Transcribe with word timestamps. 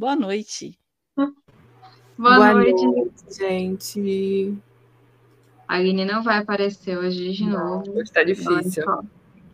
Boa 0.00 0.16
noite. 0.16 0.78
Boa, 1.14 1.30
Boa 2.16 2.54
noite. 2.54 2.86
noite, 2.86 3.34
gente. 3.36 4.58
A 5.68 5.74
Aline 5.74 6.06
não 6.06 6.22
vai 6.22 6.38
aparecer 6.38 6.96
hoje 6.96 7.32
de 7.32 7.44
não, 7.44 7.82
novo. 7.82 7.98
Hoje 7.98 8.10
tá 8.10 8.24
difícil. 8.24 8.82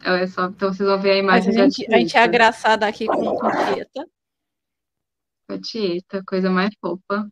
É 0.04 0.26
só, 0.28 0.46
então 0.46 0.72
vocês 0.72 0.88
vão 0.88 1.00
ver 1.00 1.10
a 1.10 1.18
imagem 1.18 1.50
a 1.50 1.64
gente, 1.64 1.92
a 1.92 1.98
gente 1.98 2.16
é 2.16 2.22
agraçada 2.22 2.86
aqui 2.86 3.08
com, 3.08 3.34
com 3.34 3.44
a 3.44 3.74
Tieta. 3.74 4.06
Com 5.48 5.54
a 5.54 5.60
Tieta, 5.60 6.22
coisa 6.24 6.48
mais 6.48 6.70
fofa. 6.80 7.28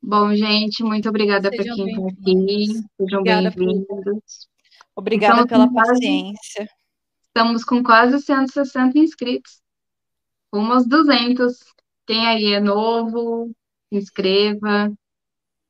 Bom, 0.00 0.34
gente, 0.34 0.82
muito 0.82 1.10
obrigada 1.10 1.50
para 1.50 1.62
quem 1.62 1.90
está 1.90 2.06
aqui. 2.06 2.82
Sejam 2.96 3.22
bem-vindos. 3.22 4.48
Obrigada 4.96 5.46
pela 5.46 5.70
paciência. 5.70 6.66
Estamos 7.26 7.62
com 7.62 7.82
quase 7.82 8.22
160 8.22 8.98
inscritos. 8.98 9.60
Rumo 10.50 10.72
aos 10.72 10.86
200. 10.86 11.72
Quem 12.06 12.26
aí 12.26 12.52
é 12.52 12.60
novo, 12.60 13.50
se 13.88 13.98
inscreva. 13.98 14.92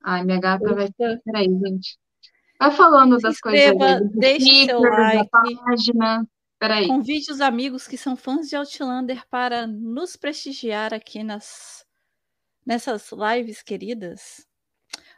Ai, 0.03 0.23
minha 0.23 0.39
gata 0.39 0.65
Ufa. 0.65 0.75
vai... 0.75 0.89
Peraí, 1.23 1.45
gente. 1.45 1.97
Vai 2.59 2.71
falando 2.71 3.15
se 3.17 3.23
das 3.23 3.35
inscreva, 3.35 3.77
coisas. 3.77 4.01
Aí, 4.01 4.19
deixe 4.19 4.65
seu 4.65 4.79
like. 4.79 5.29
Página. 5.29 6.27
Peraí. 6.59 6.87
Convide 6.87 7.31
os 7.31 7.41
amigos 7.41 7.87
que 7.87 7.97
são 7.97 8.15
fãs 8.15 8.47
de 8.47 8.55
Outlander 8.55 9.27
para 9.29 9.67
nos 9.67 10.15
prestigiar 10.15 10.93
aqui 10.93 11.23
nas 11.23 11.85
nessas 12.65 13.11
lives 13.11 13.61
queridas. 13.61 14.47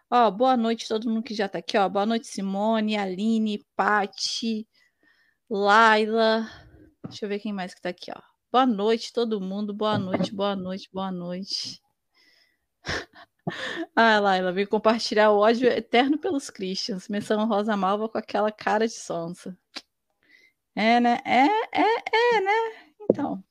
Ó, 0.09 0.29
boa 0.31 0.57
noite 0.57 0.87
todo 0.87 1.09
mundo 1.09 1.23
que 1.23 1.33
já 1.33 1.47
tá 1.47 1.59
aqui, 1.59 1.77
ó. 1.77 1.87
Boa 1.87 2.05
noite, 2.05 2.27
Simone, 2.27 2.97
Aline, 2.97 3.63
Pati, 3.75 4.67
Laila. 5.49 6.49
Deixa 7.07 7.25
eu 7.25 7.29
ver 7.29 7.39
quem 7.39 7.53
mais 7.53 7.73
que 7.73 7.81
tá 7.81 7.89
aqui, 7.89 8.11
ó. 8.15 8.34
Boa 8.55 8.65
noite, 8.65 9.11
todo 9.11 9.41
mundo. 9.41 9.73
Boa 9.73 9.99
noite, 9.99 10.33
boa 10.33 10.55
noite, 10.55 10.89
boa 10.89 11.11
noite. 11.11 11.81
ah, 13.93 14.17
Laila, 14.17 14.53
vem 14.53 14.65
compartilhar 14.65 15.31
o 15.31 15.39
ódio 15.39 15.67
eterno 15.67 16.17
pelos 16.17 16.49
Christians. 16.49 17.09
Menção 17.09 17.45
Rosa 17.49 17.75
Malva 17.75 18.07
com 18.07 18.17
aquela 18.17 18.49
cara 18.53 18.87
de 18.87 18.93
sonsa. 18.93 19.57
É, 20.73 21.01
né? 21.01 21.19
É, 21.25 21.47
é, 21.81 22.37
é, 22.37 22.39
né? 22.39 22.93
Então. 23.01 23.43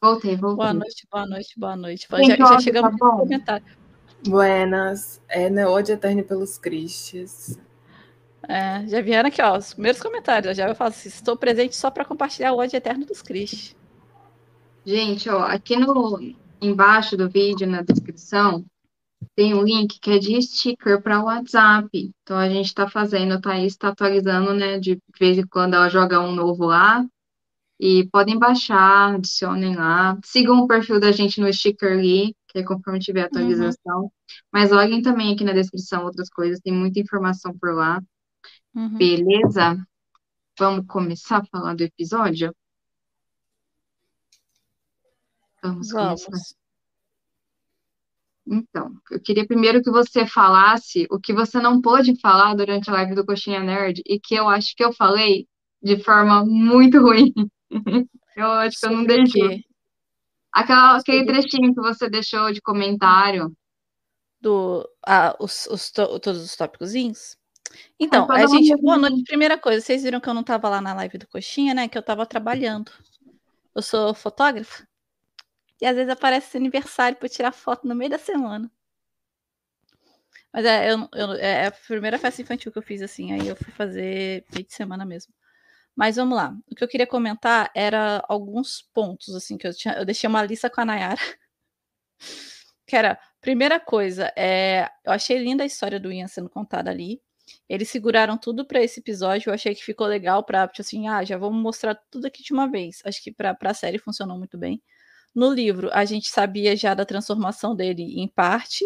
Voltei, 0.00 0.34
voltei. 0.34 0.56
Boa 0.56 0.72
noite, 0.72 1.06
boa 1.10 1.26
noite, 1.26 1.54
boa 1.58 1.76
noite. 1.76 2.06
Já, 2.10 2.36
já 2.36 2.60
chegamos 2.60 2.98
tá 2.98 3.04
no 3.04 3.18
comentário. 3.18 3.66
Buenas. 4.26 5.20
É, 5.28 5.50
né? 5.50 5.66
Ódio 5.66 5.92
eterno 5.92 6.24
pelos 6.24 6.56
Christians. 6.56 7.58
É, 8.48 8.86
já 8.86 9.02
vieram 9.02 9.28
aqui, 9.28 9.42
ó, 9.42 9.58
os 9.58 9.74
primeiros 9.74 10.00
comentários. 10.00 10.56
Já 10.56 10.66
eu 10.66 10.74
falo 10.74 10.88
assim: 10.88 11.10
estou 11.10 11.36
presente 11.36 11.76
só 11.76 11.90
para 11.90 12.06
compartilhar 12.06 12.54
o 12.54 12.56
ódio 12.56 12.78
eterno 12.78 13.04
dos 13.04 13.20
Christians. 13.20 13.76
Gente, 14.88 15.28
ó, 15.28 15.42
aqui 15.42 15.76
no 15.76 16.18
embaixo 16.62 17.14
do 17.14 17.28
vídeo, 17.28 17.66
na 17.66 17.82
descrição, 17.82 18.64
tem 19.36 19.52
um 19.52 19.62
link 19.62 20.00
que 20.00 20.12
é 20.12 20.18
de 20.18 20.40
sticker 20.40 21.02
para 21.02 21.22
WhatsApp. 21.22 21.90
Então 22.22 22.38
a 22.38 22.48
gente 22.48 22.68
está 22.68 22.88
fazendo, 22.88 23.34
a 23.34 23.38
Thaís 23.38 23.74
está 23.74 23.88
atualizando, 23.88 24.54
né? 24.54 24.78
De 24.78 24.98
vez 25.20 25.36
em 25.36 25.46
quando 25.46 25.74
ela 25.74 25.90
joga 25.90 26.18
um 26.22 26.32
novo 26.32 26.64
lá. 26.64 27.04
E 27.78 28.08
podem 28.10 28.38
baixar, 28.38 29.16
adicionem 29.16 29.76
lá. 29.76 30.18
Sigam 30.24 30.58
o 30.60 30.66
perfil 30.66 30.98
da 30.98 31.12
gente 31.12 31.38
no 31.38 31.52
sticker 31.52 31.92
ali, 31.92 32.34
que 32.48 32.60
é 32.60 32.62
conforme 32.62 32.98
tiver 32.98 33.24
atualização. 33.24 34.04
Uhum. 34.04 34.10
Mas 34.50 34.72
olhem 34.72 35.02
também 35.02 35.34
aqui 35.34 35.44
na 35.44 35.52
descrição 35.52 36.06
outras 36.06 36.30
coisas, 36.30 36.60
tem 36.60 36.72
muita 36.72 36.98
informação 36.98 37.54
por 37.58 37.74
lá. 37.74 38.02
Uhum. 38.74 38.96
Beleza? 38.96 39.86
Vamos 40.58 40.86
começar 40.86 41.42
a 41.42 41.44
falar 41.44 41.76
do 41.76 41.82
episódio? 41.82 42.54
Vamos, 45.62 45.90
Vamos. 45.90 46.24
começar. 46.24 46.56
Então, 48.50 48.90
eu 49.10 49.20
queria 49.20 49.46
primeiro 49.46 49.82
que 49.82 49.90
você 49.90 50.26
falasse 50.26 51.06
o 51.10 51.20
que 51.20 51.34
você 51.34 51.60
não 51.60 51.82
pôde 51.82 52.18
falar 52.18 52.54
durante 52.54 52.88
a 52.88 52.94
live 52.94 53.14
do 53.14 53.26
Coxinha 53.26 53.60
Nerd 53.60 54.02
e 54.06 54.18
que 54.18 54.34
eu 54.34 54.48
acho 54.48 54.74
que 54.74 54.82
eu 54.82 54.92
falei 54.92 55.46
de 55.82 56.02
forma 56.02 56.44
muito 56.46 56.98
ruim. 56.98 57.32
eu 58.36 58.46
acho 58.46 58.80
que 58.80 58.86
eu 58.86 58.90
não 58.92 59.04
deixei. 59.04 59.64
Aquela, 60.50 60.96
aquele 60.96 61.26
trechinho 61.26 61.74
que 61.74 61.80
você 61.80 62.08
deixou 62.08 62.50
de 62.50 62.62
comentário. 62.62 63.52
Do, 64.40 64.88
ah, 65.06 65.36
os, 65.38 65.66
os 65.66 65.90
todos 65.90 66.42
os 66.42 66.56
tópicozinhos? 66.56 67.36
Então, 68.00 68.30
a 68.30 68.46
gente, 68.46 68.74
boa 68.80 68.96
noite. 68.96 69.24
Primeira 69.24 69.58
coisa, 69.58 69.84
vocês 69.84 70.02
viram 70.02 70.20
que 70.20 70.28
eu 70.28 70.32
não 70.32 70.40
estava 70.40 70.70
lá 70.70 70.80
na 70.80 70.94
live 70.94 71.18
do 71.18 71.28
Coxinha, 71.28 71.74
né? 71.74 71.86
Que 71.86 71.98
eu 71.98 72.00
estava 72.00 72.24
trabalhando. 72.24 72.90
Eu 73.74 73.82
sou 73.82 74.14
fotógrafa. 74.14 74.87
E 75.80 75.86
às 75.86 75.94
vezes 75.94 76.10
aparece 76.10 76.56
aniversário 76.56 77.18
para 77.18 77.28
tirar 77.28 77.52
foto 77.52 77.86
no 77.86 77.94
meio 77.94 78.10
da 78.10 78.18
semana. 78.18 78.70
Mas 80.52 80.64
é, 80.64 80.90
eu, 80.92 81.08
eu, 81.14 81.32
é 81.34 81.66
a 81.66 81.72
primeira 81.72 82.18
festa 82.18 82.42
infantil 82.42 82.72
que 82.72 82.78
eu 82.78 82.82
fiz 82.82 83.02
assim, 83.02 83.32
aí 83.32 83.46
eu 83.46 83.56
fui 83.56 83.72
fazer 83.72 84.44
meio 84.52 84.66
de 84.66 84.74
semana 84.74 85.04
mesmo. 85.04 85.32
Mas 85.94 86.16
vamos 86.16 86.36
lá. 86.36 86.56
O 86.70 86.74
que 86.74 86.84
eu 86.84 86.88
queria 86.88 87.06
comentar 87.06 87.70
era 87.74 88.24
alguns 88.28 88.82
pontos, 88.94 89.34
assim, 89.34 89.58
que 89.58 89.66
eu 89.66 89.74
tinha. 89.74 89.94
Eu 89.94 90.04
deixei 90.04 90.28
uma 90.28 90.42
lista 90.44 90.70
com 90.70 90.80
a 90.80 90.84
Nayara. 90.84 91.20
que 92.86 92.96
era, 92.96 93.18
primeira 93.40 93.80
coisa, 93.80 94.32
é, 94.36 94.88
eu 95.04 95.12
achei 95.12 95.38
linda 95.38 95.64
a 95.64 95.66
história 95.66 96.00
do 96.00 96.12
Ian 96.12 96.28
sendo 96.28 96.48
contada 96.48 96.90
ali. 96.90 97.20
Eles 97.68 97.88
seguraram 97.90 98.38
tudo 98.38 98.64
para 98.66 98.82
esse 98.82 99.00
episódio. 99.00 99.50
Eu 99.50 99.54
achei 99.54 99.74
que 99.74 99.84
ficou 99.84 100.06
legal 100.06 100.44
para, 100.44 100.68
tipo 100.68 100.82
assim, 100.82 101.08
ah, 101.08 101.24
já 101.24 101.36
vamos 101.36 101.60
mostrar 101.62 101.94
tudo 102.10 102.26
aqui 102.26 102.42
de 102.42 102.52
uma 102.52 102.70
vez. 102.70 103.00
Acho 103.04 103.22
que 103.22 103.32
para 103.32 103.56
a 103.60 103.74
série 103.74 103.98
funcionou 103.98 104.38
muito 104.38 104.56
bem. 104.58 104.82
No 105.38 105.52
livro, 105.52 105.88
a 105.92 106.04
gente 106.04 106.28
sabia 106.28 106.74
já 106.74 106.94
da 106.94 107.06
transformação 107.06 107.72
dele 107.72 108.02
em 108.20 108.26
parte, 108.26 108.84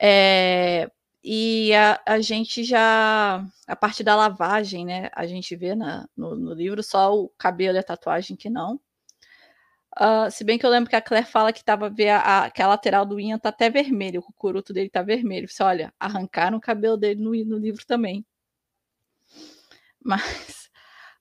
é, 0.00 0.90
e 1.22 1.74
a, 1.74 2.00
a, 2.06 2.18
gente 2.18 2.64
já, 2.64 3.44
a 3.66 3.76
parte 3.76 4.02
da 4.02 4.16
lavagem, 4.16 4.86
né? 4.86 5.10
A 5.14 5.26
gente 5.26 5.54
vê 5.54 5.74
na, 5.74 6.08
no, 6.16 6.34
no 6.34 6.54
livro 6.54 6.82
só 6.82 7.14
o 7.14 7.28
cabelo 7.36 7.76
e 7.76 7.78
a 7.78 7.82
tatuagem 7.82 8.38
que 8.38 8.48
não. 8.48 8.80
Uh, 10.00 10.30
se 10.30 10.44
bem 10.44 10.58
que 10.58 10.64
eu 10.64 10.70
lembro 10.70 10.88
que 10.88 10.96
a 10.96 11.02
Claire 11.02 11.26
fala 11.26 11.52
que 11.52 11.62
tava 11.62 11.90
ver 11.90 12.08
a, 12.08 12.44
a, 12.46 12.50
que 12.50 12.62
a 12.62 12.68
lateral 12.68 13.04
do 13.04 13.20
Ian 13.20 13.38
tá 13.38 13.50
até 13.50 13.68
vermelho, 13.68 14.20
o 14.20 14.22
cucuruto 14.22 14.72
dele 14.72 14.88
tá 14.88 15.02
vermelho. 15.02 15.46
Você 15.46 15.62
olha, 15.62 15.92
arrancaram 16.00 16.56
o 16.56 16.60
cabelo 16.60 16.96
dele 16.96 17.22
no, 17.22 17.32
no 17.32 17.58
livro 17.58 17.84
também. 17.86 18.24
Mas, 20.02 20.70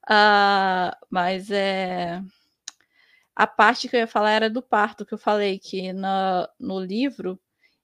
uh, 0.10 0.96
mas 1.12 1.52
é 1.52 2.24
a 3.40 3.48
parte 3.48 3.88
que 3.88 3.96
eu 3.96 4.02
ia 4.02 4.08
falar 4.08 4.32
era 4.32 4.50
do 4.50 4.62
parto, 4.62 5.06
que 5.06 5.14
eu 5.14 5.18
falei 5.18 5.58
que 5.58 5.94
no, 5.94 6.46
no 6.60 6.78
livro, 6.78 7.40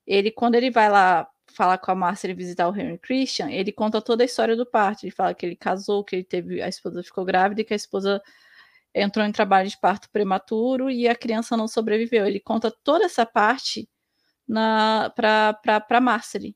ele, 0.05 0.29
quando 0.29 0.55
ele 0.55 0.69
vai 0.69 0.89
lá 0.89 1.25
falar 1.47 1.77
com 1.77 1.91
a 1.91 1.95
Márcia 1.95 2.27
e 2.29 2.33
visitar 2.33 2.67
o 2.67 2.75
Henry 2.75 2.97
Christian, 2.97 3.49
ele 3.49 3.71
conta 3.71 4.01
toda 4.01 4.21
a 4.21 4.25
história 4.25 4.53
do 4.53 4.65
parto. 4.65 5.05
Ele 5.05 5.11
fala 5.11 5.33
que 5.33 5.45
ele 5.45 5.55
casou, 5.55 6.03
que 6.03 6.13
ele 6.17 6.25
teve, 6.25 6.61
a 6.61 6.67
esposa 6.67 7.01
ficou 7.01 7.23
grávida 7.23 7.61
e 7.61 7.63
que 7.63 7.71
a 7.71 7.77
esposa 7.77 8.21
entrou 8.93 9.25
em 9.25 9.31
trabalho 9.31 9.69
de 9.69 9.79
parto 9.79 10.09
prematuro 10.11 10.91
e 10.91 11.07
a 11.07 11.15
criança 11.15 11.55
não 11.55 11.69
sobreviveu. 11.69 12.27
Ele 12.27 12.41
conta 12.41 12.69
toda 12.69 13.05
essa 13.05 13.25
parte 13.25 13.87
para 15.15 16.01
Marcely. 16.01 16.53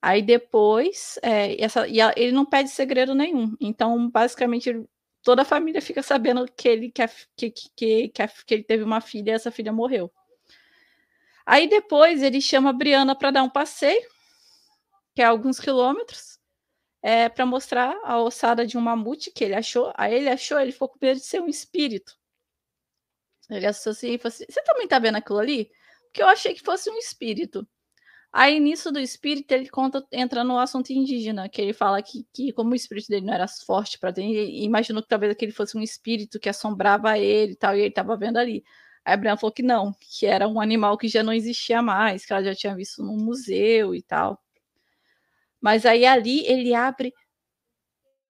Aí 0.00 0.22
depois, 0.22 1.18
é, 1.22 1.60
essa, 1.60 1.88
e 1.88 1.98
ele 2.14 2.30
não 2.30 2.46
pede 2.46 2.70
segredo 2.70 3.16
nenhum. 3.16 3.56
Então, 3.60 4.08
basicamente, 4.08 4.86
toda 5.26 5.42
a 5.42 5.44
família 5.44 5.82
fica 5.82 6.04
sabendo 6.04 6.46
que 6.46 6.68
ele, 6.68 6.88
que, 6.88 7.04
que, 7.36 7.50
que, 7.50 8.08
que, 8.10 8.28
que 8.46 8.54
ele 8.54 8.62
teve 8.62 8.84
uma 8.84 9.00
filha 9.00 9.32
e 9.32 9.34
essa 9.34 9.50
filha 9.50 9.72
morreu. 9.72 10.08
Aí 11.44 11.68
depois 11.68 12.22
ele 12.22 12.40
chama 12.40 12.70
a 12.70 12.72
Briana 12.72 13.12
para 13.12 13.32
dar 13.32 13.42
um 13.42 13.50
passeio, 13.50 14.08
que 15.16 15.20
é 15.20 15.24
alguns 15.24 15.58
quilômetros, 15.58 16.38
é, 17.02 17.28
para 17.28 17.44
mostrar 17.44 17.98
a 18.04 18.22
ossada 18.22 18.64
de 18.64 18.78
um 18.78 18.80
mamute 18.80 19.32
que 19.32 19.42
ele 19.42 19.56
achou. 19.56 19.92
Aí 19.96 20.14
ele 20.14 20.28
achou, 20.28 20.60
ele 20.60 20.70
ficou 20.70 20.88
com 20.90 20.98
medo 21.02 21.18
de 21.18 21.26
ser 21.26 21.42
um 21.42 21.48
espírito. 21.48 22.16
Ele 23.50 23.66
associou 23.66 23.92
assim 23.94 24.14
e 24.14 24.18
falou 24.18 24.32
assim: 24.32 24.44
Você 24.48 24.62
também 24.62 24.86
tá 24.86 25.00
vendo 25.00 25.16
aquilo 25.16 25.40
ali? 25.40 25.72
Porque 26.04 26.22
eu 26.22 26.28
achei 26.28 26.54
que 26.54 26.62
fosse 26.62 26.88
um 26.88 26.98
espírito. 26.98 27.66
Aí, 28.32 28.60
nisso 28.60 28.92
do 28.92 28.98
espírito, 29.00 29.52
ele 29.52 29.68
conta, 29.68 30.06
entra 30.12 30.44
no 30.44 30.58
assunto 30.58 30.90
indígena, 30.90 31.48
que 31.48 31.60
ele 31.62 31.72
fala 31.72 32.02
que, 32.02 32.26
que 32.32 32.52
como 32.52 32.72
o 32.72 32.74
espírito 32.74 33.08
dele 33.08 33.24
não 33.26 33.32
era 33.34 33.46
forte 33.48 33.98
para 33.98 34.12
ter, 34.12 34.22
imaginou 34.22 35.02
que 35.02 35.08
talvez 35.08 35.32
aquele 35.32 35.52
fosse 35.52 35.76
um 35.76 35.82
espírito 35.82 36.38
que 36.38 36.48
assombrava 36.48 37.18
ele 37.18 37.52
e 37.52 37.56
tal, 37.56 37.74
e 37.74 37.80
ele 37.80 37.88
estava 37.88 38.16
vendo 38.16 38.36
ali. 38.38 38.62
Aí 39.04 39.14
a 39.14 39.16
Brianna 39.16 39.38
falou 39.38 39.52
que 39.54 39.62
não, 39.62 39.94
que 40.00 40.26
era 40.26 40.48
um 40.48 40.60
animal 40.60 40.98
que 40.98 41.08
já 41.08 41.22
não 41.22 41.32
existia 41.32 41.80
mais, 41.80 42.26
que 42.26 42.32
ela 42.32 42.44
já 42.44 42.54
tinha 42.54 42.74
visto 42.74 43.02
no 43.02 43.16
museu 43.16 43.94
e 43.94 44.02
tal. 44.02 44.42
Mas 45.60 45.86
aí 45.86 46.04
ali 46.04 46.44
ele 46.46 46.74
abre 46.74 47.12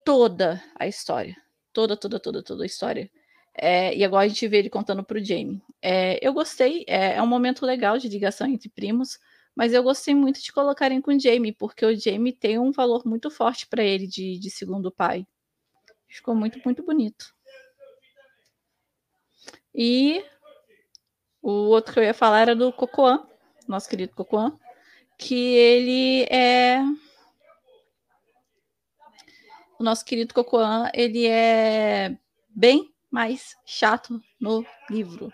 toda 0.04 0.62
a 0.78 0.86
história. 0.86 1.36
Toda, 1.72 1.96
toda, 1.96 2.18
toda, 2.20 2.42
toda 2.42 2.62
a 2.64 2.66
história. 2.66 3.10
É, 3.54 3.94
e 3.94 4.04
agora 4.04 4.24
a 4.24 4.28
gente 4.28 4.48
vê 4.48 4.58
ele 4.58 4.70
contando 4.70 5.04
para 5.04 5.18
o 5.18 5.24
Jamie. 5.24 5.62
É, 5.80 6.18
eu 6.26 6.32
gostei, 6.32 6.84
é, 6.88 7.14
é 7.16 7.22
um 7.22 7.26
momento 7.26 7.66
legal 7.66 7.98
de 7.98 8.08
ligação 8.08 8.46
entre 8.46 8.68
primos 8.68 9.18
mas 9.54 9.72
eu 9.72 9.82
gostei 9.82 10.14
muito 10.14 10.42
de 10.42 10.52
colocarem 10.52 11.00
com 11.00 11.12
o 11.14 11.20
Jamie, 11.20 11.52
porque 11.52 11.84
o 11.84 11.94
Jamie 11.98 12.32
tem 12.32 12.58
um 12.58 12.72
valor 12.72 13.06
muito 13.06 13.30
forte 13.30 13.66
para 13.66 13.82
ele 13.84 14.06
de, 14.06 14.38
de 14.38 14.50
segundo 14.50 14.90
pai. 14.90 15.26
Ficou 16.08 16.34
muito, 16.34 16.60
muito 16.64 16.82
bonito. 16.84 17.34
E 19.74 20.24
O 21.42 21.50
outro 21.70 21.94
que 21.94 22.00
eu 22.00 22.04
ia 22.04 22.14
falar 22.14 22.40
era 22.40 22.54
do 22.56 22.72
Cocoan, 22.72 23.26
nosso 23.66 23.88
querido 23.88 24.14
Cocoan, 24.14 24.56
que 25.18 25.34
ele 25.34 26.24
é. 26.30 26.80
O 29.78 29.82
nosso 29.82 30.04
querido 30.04 30.32
Cocoan, 30.32 30.88
ele 30.94 31.26
é 31.26 32.16
bem 32.48 32.94
mais 33.10 33.56
chato 33.66 34.20
no 34.40 34.64
livro. 34.88 35.32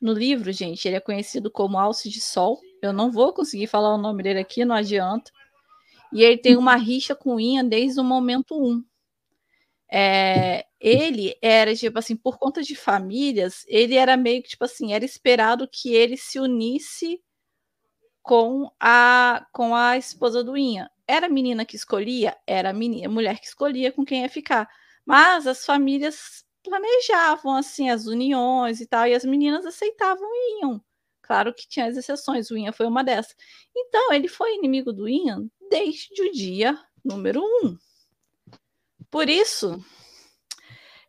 No 0.00 0.12
livro, 0.12 0.52
gente, 0.52 0.86
ele 0.86 0.96
é 0.96 1.00
conhecido 1.00 1.50
como 1.50 1.78
Alce 1.78 2.10
de 2.10 2.20
Sol. 2.20 2.60
Eu 2.86 2.92
não 2.92 3.10
vou 3.10 3.32
conseguir 3.32 3.66
falar 3.66 3.94
o 3.94 3.98
nome 3.98 4.22
dele 4.22 4.40
aqui, 4.40 4.64
não 4.64 4.74
adianta. 4.74 5.30
E 6.12 6.22
ele 6.22 6.38
tem 6.38 6.56
uma 6.56 6.76
rixa 6.76 7.14
com 7.14 7.38
Ian 7.40 7.64
desde 7.64 8.00
o 8.00 8.04
momento 8.04 8.54
1. 8.54 8.66
Um. 8.66 8.84
É, 9.90 10.66
ele 10.80 11.36
era, 11.40 11.74
tipo 11.74 11.98
assim, 11.98 12.16
por 12.16 12.38
conta 12.38 12.62
de 12.62 12.74
famílias, 12.74 13.64
ele 13.68 13.94
era 13.94 14.16
meio 14.16 14.42
que, 14.42 14.48
tipo 14.48 14.64
assim, 14.64 14.92
era 14.92 15.04
esperado 15.04 15.68
que 15.70 15.94
ele 15.94 16.16
se 16.16 16.38
unisse 16.38 17.20
com 18.22 18.70
a, 18.80 19.46
com 19.52 19.74
a 19.74 19.96
esposa 19.96 20.42
do 20.42 20.56
Ian. 20.56 20.88
Era 21.06 21.26
a 21.26 21.30
menina 21.30 21.64
que 21.64 21.76
escolhia? 21.76 22.36
Era 22.46 22.70
a, 22.70 22.72
menina, 22.72 23.06
a 23.06 23.10
mulher 23.10 23.38
que 23.38 23.46
escolhia 23.46 23.92
com 23.92 24.04
quem 24.04 24.22
ia 24.22 24.28
ficar. 24.28 24.68
Mas 25.04 25.46
as 25.46 25.64
famílias 25.64 26.44
planejavam, 26.64 27.56
assim, 27.56 27.88
as 27.90 28.06
uniões 28.06 28.80
e 28.80 28.86
tal, 28.86 29.06
e 29.06 29.14
as 29.14 29.24
meninas 29.24 29.64
aceitavam 29.64 30.28
o 30.28 30.64
Ian. 30.64 30.80
Claro 31.26 31.52
que 31.52 31.68
tinha 31.68 31.86
as 31.86 31.96
exceções, 31.96 32.50
o 32.50 32.56
Ian 32.56 32.72
foi 32.72 32.86
uma 32.86 33.02
dessas. 33.02 33.34
Então, 33.74 34.12
ele 34.12 34.28
foi 34.28 34.54
inimigo 34.54 34.92
do 34.92 35.08
Ian 35.08 35.48
desde 35.68 36.22
o 36.22 36.32
dia 36.32 36.78
número 37.04 37.42
um. 37.42 37.76
Por 39.10 39.28
isso, 39.28 39.82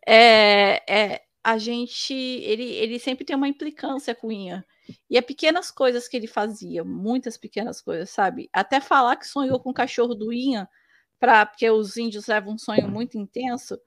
é, 0.08 0.82
é, 0.88 1.22
a 1.44 1.58
gente, 1.58 2.14
ele, 2.14 2.64
ele 2.64 3.00
sempre 3.00 3.26
tem 3.26 3.36
uma 3.36 3.48
implicância 3.48 4.16
com 4.16 4.28
o 4.28 4.32
Ian. 4.32 4.64
E 5.10 5.18
é 5.18 5.22
pequenas 5.22 5.70
coisas 5.70 6.08
que 6.08 6.16
ele 6.16 6.28
fazia, 6.28 6.84
muitas 6.84 7.38
pequenas 7.38 7.82
coisas, 7.82 8.10
sabe? 8.10 8.50
Até 8.54 8.80
falar 8.80 9.18
que 9.18 9.28
sonhou 9.28 9.60
com 9.60 9.70
o 9.72 9.74
cachorro 9.74 10.16
do 10.16 10.32
Ian, 10.32 10.68
pra, 11.20 11.46
porque 11.46 11.70
os 11.70 11.98
índios 11.98 12.28
levam 12.28 12.54
um 12.54 12.58
sonho 12.58 12.90
muito 12.90 13.18
intenso. 13.18 13.78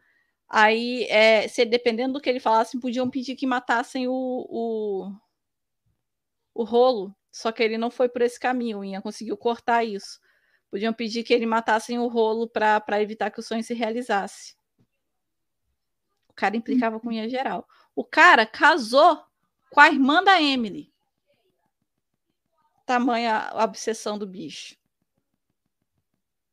Aí, 0.48 1.04
é, 1.04 1.48
se 1.48 1.64
dependendo 1.64 2.14
do 2.14 2.20
que 2.20 2.28
ele 2.28 2.40
falasse, 2.40 2.78
podiam 2.78 3.08
pedir 3.08 3.36
que 3.36 3.46
matassem 3.46 4.08
o, 4.08 4.12
o, 4.12 5.12
o 6.60 6.64
rolo. 6.64 7.16
Só 7.32 7.50
que 7.50 7.62
ele 7.62 7.78
não 7.78 7.90
foi 7.90 8.08
por 8.08 8.20
esse 8.22 8.38
caminho, 8.38 8.80
o 8.80 8.84
Ian 8.84 9.00
conseguiu 9.00 9.36
cortar 9.36 9.82
isso. 9.82 10.20
Podiam 10.70 10.92
pedir 10.92 11.24
que 11.24 11.32
ele 11.32 11.46
matassem 11.46 11.98
o 11.98 12.06
rolo 12.06 12.48
para 12.48 13.00
evitar 13.00 13.30
que 13.30 13.40
o 13.40 13.42
sonho 13.42 13.64
se 13.64 13.72
realizasse. 13.72 14.54
O 16.28 16.34
cara 16.34 16.56
implicava 16.56 17.00
com 17.00 17.10
Ian 17.10 17.28
geral. 17.28 17.66
O 17.94 18.04
cara 18.04 18.44
casou 18.44 19.22
com 19.70 19.80
a 19.80 19.88
irmã 19.88 20.22
da 20.22 20.40
Emily. 20.40 20.92
Tamanha 22.84 23.50
obsessão 23.54 24.18
do 24.18 24.26
bicho. 24.26 24.76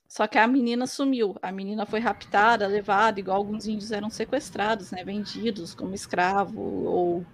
Só 0.08 0.26
que 0.26 0.38
a 0.38 0.48
menina 0.48 0.88
sumiu. 0.88 1.36
A 1.42 1.52
menina 1.52 1.86
foi 1.86 2.00
raptada, 2.00 2.66
levada, 2.66 3.20
igual 3.20 3.38
alguns 3.38 3.68
índios 3.68 3.92
eram 3.92 4.10
sequestrados, 4.10 4.92
né? 4.92 5.04
Vendidos 5.04 5.76
como 5.76 5.94
escravo 5.94 6.62
ou. 6.62 7.26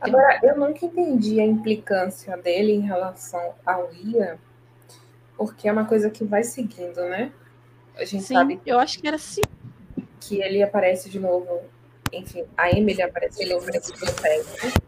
Agora, 0.00 0.40
eu 0.42 0.58
nunca 0.58 0.84
entendi 0.84 1.40
a 1.40 1.44
implicância 1.44 2.36
dele 2.36 2.72
em 2.72 2.80
relação 2.80 3.54
ao 3.64 3.92
Ian 3.92 4.38
porque 5.40 5.66
é 5.66 5.72
uma 5.72 5.86
coisa 5.86 6.10
que 6.10 6.22
vai 6.22 6.42
seguindo, 6.42 7.00
né? 7.08 7.32
A 7.96 8.04
gente 8.04 8.24
Sim, 8.24 8.34
sabe. 8.34 8.60
Eu 8.66 8.78
acho 8.78 9.00
que 9.00 9.06
era 9.06 9.16
assim. 9.16 9.40
Que 10.20 10.38
ele 10.38 10.62
aparece 10.62 11.08
de 11.08 11.18
novo. 11.18 11.62
Enfim, 12.12 12.44
a 12.58 12.70
Emily 12.70 13.00
aparece 13.00 13.42
de 13.42 13.50
novo 13.50 13.64
nesse 13.72 13.90
processo. 13.90 14.78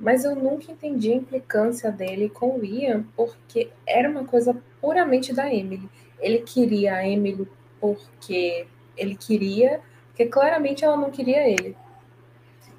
Mas 0.00 0.24
eu 0.24 0.34
nunca 0.34 0.72
entendi 0.72 1.12
a 1.12 1.16
implicância 1.16 1.92
dele 1.92 2.30
com 2.30 2.58
o 2.58 2.64
Ian, 2.64 3.04
porque 3.14 3.68
era 3.86 4.08
uma 4.08 4.24
coisa 4.24 4.56
puramente 4.80 5.30
da 5.34 5.52
Emily. 5.52 5.86
Ele 6.18 6.38
queria 6.38 6.94
a 6.94 7.06
Emily 7.06 7.46
porque 7.78 8.66
ele 8.96 9.14
queria, 9.14 9.82
porque 10.08 10.24
claramente 10.24 10.86
ela 10.86 10.96
não 10.96 11.10
queria 11.10 11.46
ele. 11.46 11.76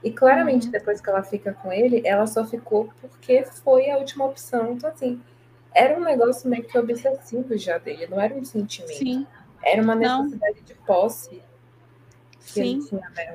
E 0.04 0.12
claramente, 0.12 0.66
uhum. 0.66 0.72
depois 0.72 1.00
que 1.00 1.10
ela 1.10 1.24
fica 1.24 1.54
com 1.54 1.72
ele, 1.72 2.02
ela 2.06 2.28
só 2.28 2.46
ficou 2.46 2.90
porque 3.00 3.44
foi 3.46 3.90
a 3.90 3.98
última 3.98 4.26
opção. 4.26 4.74
Então, 4.74 4.90
assim, 4.90 5.22
era 5.74 5.98
um 5.98 6.04
negócio 6.04 6.50
meio 6.50 6.64
que 6.64 6.78
obsessivo 6.78 7.58
já 7.58 7.78
dele, 7.78 8.08
não 8.08 8.20
era 8.20 8.36
um 8.36 8.44
sentimento. 8.44 8.98
Sim. 8.98 9.26
Era 9.64 9.82
uma 9.82 9.96
necessidade 9.96 10.58
não. 10.60 10.66
de 10.66 10.74
posse. 10.86 11.42
Sim. 12.40 12.82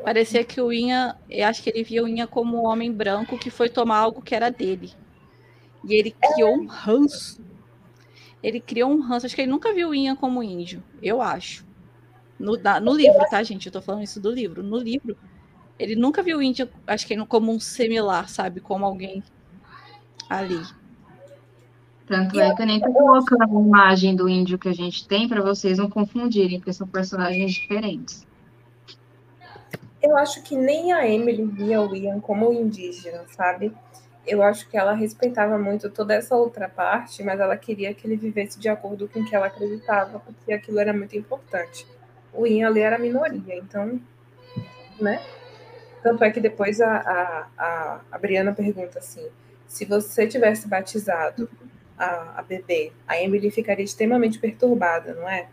Parecia 0.04 0.44
que 0.44 0.60
o 0.60 0.70
Inha, 0.70 1.16
eu 1.30 1.46
acho 1.46 1.62
que 1.62 1.70
ele 1.70 1.82
via 1.82 2.04
o 2.04 2.08
Inha 2.08 2.26
como 2.26 2.58
um 2.58 2.66
homem 2.66 2.92
branco 2.92 3.38
que 3.38 3.50
foi 3.50 3.70
tomar 3.70 3.96
algo 3.96 4.20
que 4.20 4.34
era 4.34 4.50
dele. 4.50 4.92
E 5.82 5.94
ele 5.94 6.10
criou 6.10 6.50
é. 6.50 6.58
um 6.58 6.66
ranço. 6.66 7.40
Ele 8.42 8.60
criou 8.60 8.90
um 8.90 9.00
ranço. 9.00 9.24
Acho 9.24 9.34
que 9.34 9.40
ele 9.40 9.50
nunca 9.50 9.72
viu 9.72 9.88
o 9.88 9.94
Inha 9.94 10.14
como 10.14 10.42
índio, 10.42 10.82
eu 11.02 11.22
acho. 11.22 11.66
No, 12.38 12.56
no 12.56 12.94
livro, 12.94 13.18
tá, 13.30 13.42
gente? 13.42 13.66
Eu 13.66 13.72
tô 13.72 13.80
falando 13.80 14.04
isso 14.04 14.20
do 14.20 14.30
livro. 14.30 14.62
No 14.62 14.76
livro, 14.76 15.16
ele 15.78 15.94
nunca 15.94 16.22
viu 16.22 16.38
o 16.38 16.42
índio, 16.42 16.68
acho 16.86 17.06
que 17.06 17.16
como 17.26 17.52
um 17.52 17.60
similar, 17.60 18.28
sabe? 18.28 18.60
Como 18.60 18.84
alguém 18.84 19.22
ali. 20.28 20.60
Tanto 22.06 22.40
é 22.40 22.54
que 22.54 22.62
eu 22.62 22.66
nem 22.66 22.80
tô 22.80 22.90
colocando 22.90 23.42
a 23.42 23.60
imagem 23.60 24.16
do 24.16 24.28
índio 24.28 24.58
que 24.58 24.68
a 24.68 24.72
gente 24.72 25.06
tem 25.06 25.28
para 25.28 25.42
vocês 25.42 25.76
não 25.76 25.90
confundirem, 25.90 26.58
porque 26.58 26.72
são 26.72 26.88
personagens 26.88 27.52
diferentes. 27.52 28.26
Eu 30.02 30.16
acho 30.16 30.42
que 30.42 30.56
nem 30.56 30.92
a 30.92 31.06
Emily 31.06 31.44
via 31.44 31.80
o 31.82 31.94
Ian 31.94 32.18
como 32.20 32.52
indígena, 32.52 33.24
sabe? 33.28 33.72
Eu 34.26 34.42
acho 34.42 34.68
que 34.68 34.76
ela 34.76 34.94
respeitava 34.94 35.58
muito 35.58 35.90
toda 35.90 36.14
essa 36.14 36.34
outra 36.34 36.68
parte, 36.68 37.22
mas 37.22 37.40
ela 37.40 37.56
queria 37.56 37.92
que 37.92 38.06
ele 38.06 38.16
vivesse 38.16 38.58
de 38.58 38.68
acordo 38.68 39.08
com 39.08 39.20
o 39.20 39.24
que 39.24 39.34
ela 39.34 39.46
acreditava, 39.46 40.20
porque 40.20 40.52
aquilo 40.52 40.78
era 40.78 40.92
muito 40.92 41.16
importante. 41.16 41.86
O 42.32 42.46
Ian 42.46 42.68
ali 42.68 42.80
era 42.80 42.98
minoria, 42.98 43.56
então, 43.56 44.00
né? 45.00 45.20
Tanto 46.02 46.24
é 46.24 46.30
que 46.30 46.40
depois 46.40 46.80
a, 46.80 46.96
a, 46.96 47.46
a, 47.58 48.00
a 48.12 48.18
Briana 48.18 48.52
pergunta 48.52 48.98
assim: 48.98 49.26
se 49.66 49.84
você 49.84 50.26
tivesse 50.26 50.68
batizado 50.68 51.48
a, 51.98 52.38
a 52.40 52.42
bebê, 52.42 52.92
a 53.06 53.20
Emily 53.20 53.50
ficaria 53.50 53.84
extremamente 53.84 54.38
perturbada, 54.38 55.14
não 55.14 55.28
é? 55.28 55.48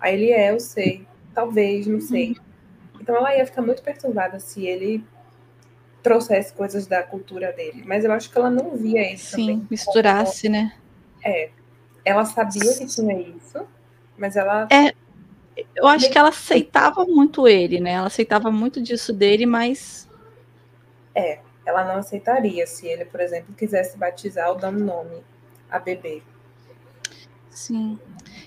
Aí 0.00 0.14
ele 0.14 0.30
é, 0.30 0.50
eu 0.50 0.60
sei, 0.60 1.06
talvez, 1.34 1.86
não 1.86 2.00
sei. 2.00 2.36
Então 3.00 3.16
ela 3.16 3.36
ia 3.36 3.46
ficar 3.46 3.62
muito 3.62 3.82
perturbada 3.82 4.38
se 4.40 4.66
ele 4.66 5.04
trouxesse 6.02 6.52
coisas 6.52 6.86
da 6.86 7.02
cultura 7.02 7.52
dele. 7.52 7.82
Mas 7.86 8.04
eu 8.04 8.12
acho 8.12 8.30
que 8.30 8.38
ela 8.38 8.50
não 8.50 8.76
via 8.76 9.12
isso 9.12 9.36
Sim, 9.36 9.46
também. 9.46 9.66
misturasse, 9.70 10.48
né? 10.48 10.72
É. 11.24 11.50
Ela 12.04 12.24
sabia 12.24 12.74
que 12.76 12.86
tinha 12.86 13.20
isso, 13.20 13.66
mas 14.16 14.36
ela. 14.36 14.66
É, 14.70 14.94
eu 15.74 15.86
acho 15.86 16.10
que 16.10 16.18
ela 16.18 16.28
aceitava 16.28 17.04
muito 17.04 17.46
ele, 17.46 17.80
né? 17.80 17.92
Ela 17.92 18.06
aceitava 18.06 18.50
muito 18.50 18.80
disso 18.80 19.12
dele, 19.12 19.46
mas. 19.46 20.08
É, 21.14 21.40
ela 21.66 21.84
não 21.84 21.96
aceitaria 21.96 22.66
se 22.66 22.86
ele, 22.86 23.04
por 23.04 23.20
exemplo, 23.20 23.54
quisesse 23.54 23.96
batizar 23.98 24.48
ou 24.50 24.56
dar 24.56 24.70
um 24.70 24.78
nome 24.78 25.22
a 25.70 25.78
bebê. 25.78 26.22
Sim. 27.50 27.98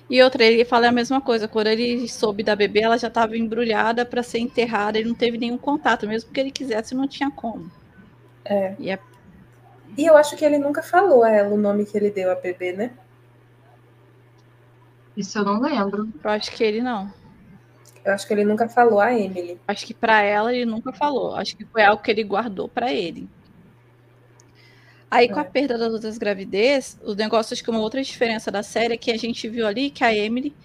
E 0.10 0.22
outra, 0.22 0.44
ele 0.44 0.66
fala 0.66 0.88
a 0.88 0.92
mesma 0.92 1.22
coisa. 1.22 1.48
Quando 1.48 1.68
ele 1.68 2.08
soube 2.08 2.44
da 2.44 2.56
bebê, 2.56 2.82
ela 2.82 2.98
já 2.98 3.08
estava 3.08 3.38
embrulhada 3.38 4.06
para 4.06 4.24
ser 4.24 4.40
enterrada. 4.40 4.98
Ele 4.98 5.10
não 5.10 5.16
teve 5.16 5.38
nenhum 5.38 5.58
contato, 5.58 6.08
mesmo 6.08 6.32
que 6.32 6.40
ele 6.40 6.52
quisesse, 6.52 6.96
não 6.96 7.08
tinha 7.08 7.32
como. 7.32 7.72
É. 8.46 8.76
E, 8.80 8.92
é... 8.92 9.00
e 9.98 10.06
eu 10.06 10.18
acho 10.18 10.36
que 10.36 10.44
ele 10.44 10.58
nunca 10.58 10.82
falou 10.82 11.24
a 11.24 11.32
ela 11.32 11.50
o 11.50 11.58
nome 11.58 11.86
que 11.86 11.98
ele 11.98 12.12
deu 12.12 12.32
a 12.32 12.36
bebê, 12.36 12.74
né? 12.74 12.92
Isso 15.15 15.38
eu 15.38 15.46
não 15.46 15.62
lembro. 15.62 16.12
Eu 16.24 16.29
acho 16.29 16.51
que 16.51 16.63
ele 16.63 16.82
não. 16.82 17.12
Eu 18.03 18.13
acho 18.13 18.27
que 18.27 18.34
ele 18.34 18.43
nunca 18.43 18.67
falou 18.67 19.00
a 19.00 19.13
Emily. 19.13 19.60
Acho 19.67 19.86
que 19.86 19.93
para 19.93 20.22
ela 20.22 20.53
ele 20.53 20.65
nunca 20.65 20.91
falou. 20.91 21.36
Acho 21.36 21.55
que 21.55 21.65
foi 21.65 21.84
algo 21.84 22.01
que 22.01 22.12
ele 22.12 22.24
guardou 22.24 22.67
para 22.67 22.91
ele. 22.91 23.29
Aí, 25.10 25.29
com 25.29 25.39
a 25.39 25.43
é. 25.43 25.46
perda 25.46 25.77
das 25.77 25.93
outras 25.93 26.17
gravidez, 26.17 27.00
o 27.03 27.13
negócio, 27.13 27.53
acho 27.53 27.63
que 27.63 27.70
uma 27.70 27.79
outra 27.79 28.01
diferença 28.01 28.50
da 28.50 28.63
série 28.63 28.96
é 28.96 28.98
que 28.98 29.12
a 29.12 29.17
gente 29.17 29.48
viu 29.48 29.67
ali 29.67 29.91
que 29.91 30.03
a 30.03 30.13
Emily 30.13 30.55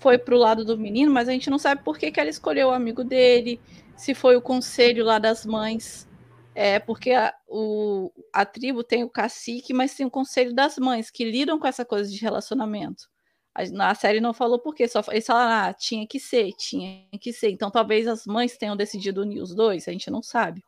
foi 0.00 0.18
pro 0.18 0.36
lado 0.36 0.64
do 0.64 0.76
menino, 0.76 1.12
mas 1.12 1.28
a 1.28 1.32
gente 1.32 1.48
não 1.48 1.58
sabe 1.58 1.84
por 1.84 1.96
que, 1.96 2.10
que 2.10 2.18
ela 2.18 2.28
escolheu 2.28 2.68
o 2.68 2.72
amigo 2.72 3.04
dele, 3.04 3.60
se 3.96 4.12
foi 4.12 4.36
o 4.36 4.42
conselho 4.42 5.04
lá 5.04 5.20
das 5.20 5.46
mães. 5.46 6.06
É, 6.52 6.80
porque 6.80 7.12
a, 7.12 7.32
o, 7.46 8.10
a 8.32 8.44
tribo 8.44 8.82
tem 8.82 9.04
o 9.04 9.08
cacique, 9.08 9.72
mas 9.72 9.94
tem 9.94 10.04
o 10.04 10.10
conselho 10.10 10.52
das 10.52 10.76
mães, 10.78 11.08
que 11.08 11.24
lidam 11.24 11.58
com 11.58 11.66
essa 11.68 11.84
coisa 11.84 12.10
de 12.10 12.20
relacionamento. 12.20 13.08
A, 13.56 13.90
a 13.90 13.94
série 13.94 14.20
não 14.20 14.34
falou 14.34 14.58
por 14.58 14.74
quê, 14.74 14.86
só 14.86 15.02
eles 15.10 15.26
falaram, 15.26 15.70
ah, 15.70 15.72
tinha 15.72 16.06
que 16.06 16.20
ser, 16.20 16.52
tinha 16.52 17.06
que 17.18 17.32
ser. 17.32 17.50
Então 17.50 17.70
talvez 17.70 18.06
as 18.06 18.26
mães 18.26 18.58
tenham 18.58 18.76
decidido 18.76 19.22
unir 19.22 19.40
os 19.40 19.54
dois, 19.54 19.88
a 19.88 19.92
gente 19.92 20.10
não 20.10 20.22
sabe. 20.22 20.62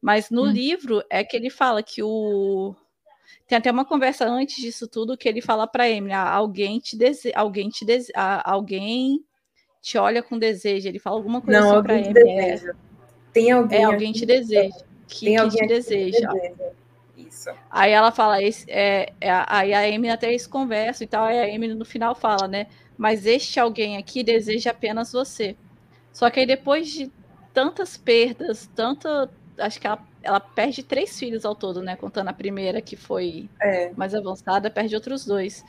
Mas 0.00 0.30
no 0.30 0.44
hum. 0.44 0.50
livro 0.50 1.02
é 1.10 1.24
que 1.24 1.36
ele 1.36 1.50
fala 1.50 1.82
que 1.82 2.02
o. 2.02 2.74
Tem 3.48 3.58
até 3.58 3.70
uma 3.70 3.84
conversa 3.84 4.26
antes 4.26 4.56
disso 4.56 4.86
tudo 4.86 5.16
que 5.16 5.28
ele 5.28 5.40
fala 5.40 5.66
para 5.66 5.88
Emily: 5.88 6.12
ah, 6.12 6.30
alguém 6.30 6.78
te 6.78 6.96
dese... 6.96 7.32
alguém 7.34 7.68
te 7.68 7.84
dese... 7.84 8.12
ah, 8.14 8.42
alguém 8.48 9.24
te 9.82 9.98
olha 9.98 10.22
com 10.22 10.38
desejo. 10.38 10.86
Ele 10.86 10.98
fala 10.98 11.16
alguma 11.16 11.40
coisa 11.40 11.60
Não, 11.60 11.72
assim 11.72 11.82
para 11.82 11.98
Emily. 11.98 12.30
É... 12.30 12.74
Tem 13.32 13.50
alguém. 13.50 13.80
É, 13.80 13.84
alguém 13.84 14.12
te 14.12 14.24
deseja. 14.24 14.76
que, 15.08 15.36
que 15.36 15.48
te 15.48 15.66
deseja. 15.66 16.32
deseja. 16.32 16.72
Isso. 17.34 17.50
Aí 17.68 17.90
ela 17.90 18.12
fala, 18.12 18.40
esse, 18.40 18.64
é, 18.70 19.12
é, 19.20 19.30
aí 19.48 19.74
a 19.74 19.88
Emily 19.88 20.12
até 20.12 20.28
eles 20.28 20.46
conversam 20.46 21.04
e 21.04 21.08
tal, 21.08 21.24
aí 21.24 21.40
a 21.40 21.48
Emily 21.48 21.74
no 21.74 21.84
final 21.84 22.14
fala, 22.14 22.46
né? 22.46 22.68
Mas 22.96 23.26
este 23.26 23.58
alguém 23.58 23.96
aqui 23.96 24.22
deseja 24.22 24.70
apenas 24.70 25.10
você. 25.10 25.56
Só 26.12 26.30
que 26.30 26.38
aí 26.38 26.46
depois 26.46 26.88
de 26.88 27.10
tantas 27.52 27.96
perdas, 27.96 28.70
tanta. 28.72 29.28
Acho 29.58 29.80
que 29.80 29.86
ela, 29.86 29.98
ela 30.22 30.38
perde 30.38 30.84
três 30.84 31.18
filhos 31.18 31.44
ao 31.44 31.56
todo, 31.56 31.82
né? 31.82 31.96
Contando 31.96 32.28
a 32.28 32.32
primeira, 32.32 32.80
que 32.80 32.94
foi 32.94 33.50
é. 33.60 33.90
mais 33.96 34.14
avançada, 34.14 34.70
perde 34.70 34.94
outros 34.94 35.26
dois. 35.26 35.64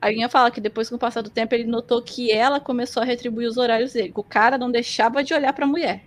A 0.00 0.12
Guinha 0.12 0.28
fala 0.28 0.52
que 0.52 0.60
depois, 0.60 0.88
com 0.88 0.94
o 0.94 0.98
passar 1.00 1.22
do 1.22 1.30
tempo, 1.30 1.52
ele 1.52 1.64
notou 1.64 2.00
que 2.00 2.30
ela 2.30 2.60
começou 2.60 3.02
a 3.02 3.06
retribuir 3.06 3.48
os 3.48 3.56
horários 3.56 3.92
dele. 3.92 4.12
Que 4.12 4.20
o 4.20 4.24
cara 4.24 4.56
não 4.56 4.70
deixava 4.70 5.24
de 5.24 5.34
olhar 5.34 5.52
para 5.52 5.64
a 5.64 5.68
mulher. 5.68 6.04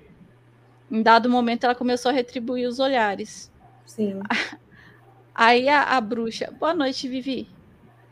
Em 0.89 1.01
dado 1.01 1.29
momento, 1.29 1.65
ela 1.65 1.75
começou 1.75 2.11
a 2.11 2.13
retribuir 2.13 2.65
os 2.65 2.79
olhares. 2.79 3.51
Sim. 3.85 4.21
Aí 5.33 5.69
a, 5.69 5.83
a 5.83 6.01
bruxa, 6.01 6.51
boa 6.59 6.73
noite, 6.73 7.07
Vivi. 7.07 7.47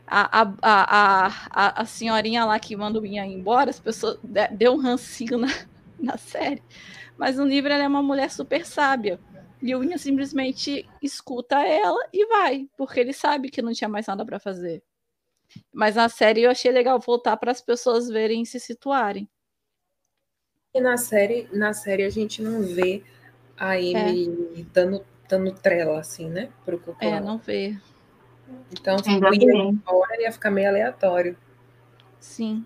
A, 0.06 0.42
a, 0.42 0.54
a, 0.62 1.26
a, 1.50 1.82
a 1.82 1.84
senhorinha 1.84 2.44
lá 2.44 2.58
que 2.58 2.74
manda 2.76 2.98
o 2.98 3.06
Ian 3.06 3.26
embora, 3.26 3.70
as 3.70 3.78
pessoas 3.78 4.18
deu 4.50 4.72
um 4.72 4.80
rancinho 4.80 5.38
na, 5.38 5.48
na 5.98 6.16
série. 6.16 6.62
Mas 7.16 7.36
no 7.36 7.44
livro 7.44 7.72
ela 7.72 7.84
é 7.84 7.88
uma 7.88 8.02
mulher 8.02 8.30
super 8.30 8.66
sábia. 8.66 9.20
E 9.62 9.74
o 9.74 9.84
Ian 9.84 9.98
simplesmente 9.98 10.88
escuta 11.02 11.60
ela 11.60 12.08
e 12.12 12.26
vai, 12.26 12.68
porque 12.76 12.98
ele 12.98 13.12
sabe 13.12 13.50
que 13.50 13.62
não 13.62 13.72
tinha 13.72 13.88
mais 13.88 14.06
nada 14.06 14.24
para 14.24 14.40
fazer. 14.40 14.82
Mas 15.72 15.96
na 15.96 16.08
série 16.08 16.42
eu 16.42 16.50
achei 16.50 16.72
legal 16.72 16.98
voltar 16.98 17.36
para 17.36 17.50
as 17.50 17.60
pessoas 17.60 18.08
verem 18.08 18.42
e 18.42 18.46
se 18.46 18.58
situarem. 18.58 19.28
E 20.72 20.80
na 20.80 20.96
série, 20.96 21.48
na 21.52 21.72
série 21.72 22.04
a 22.04 22.10
gente 22.10 22.40
não 22.40 22.62
vê 22.62 23.02
a 23.56 23.72
Amy 23.72 24.60
é. 24.60 24.64
dando 24.72 25.04
dando 25.30 25.52
trela, 25.52 26.00
assim, 26.00 26.28
né? 26.28 26.48
Pro 26.64 26.78
Cuclão. 26.78 27.08
É, 27.08 27.20
não 27.20 27.38
vê. 27.38 27.76
Então, 28.72 28.98
se 28.98 29.10
o 29.10 29.34
ia 29.34 29.62
embora, 29.64 30.20
ia 30.20 30.32
ficar 30.32 30.50
meio 30.50 30.68
aleatório. 30.68 31.36
Sim. 32.18 32.64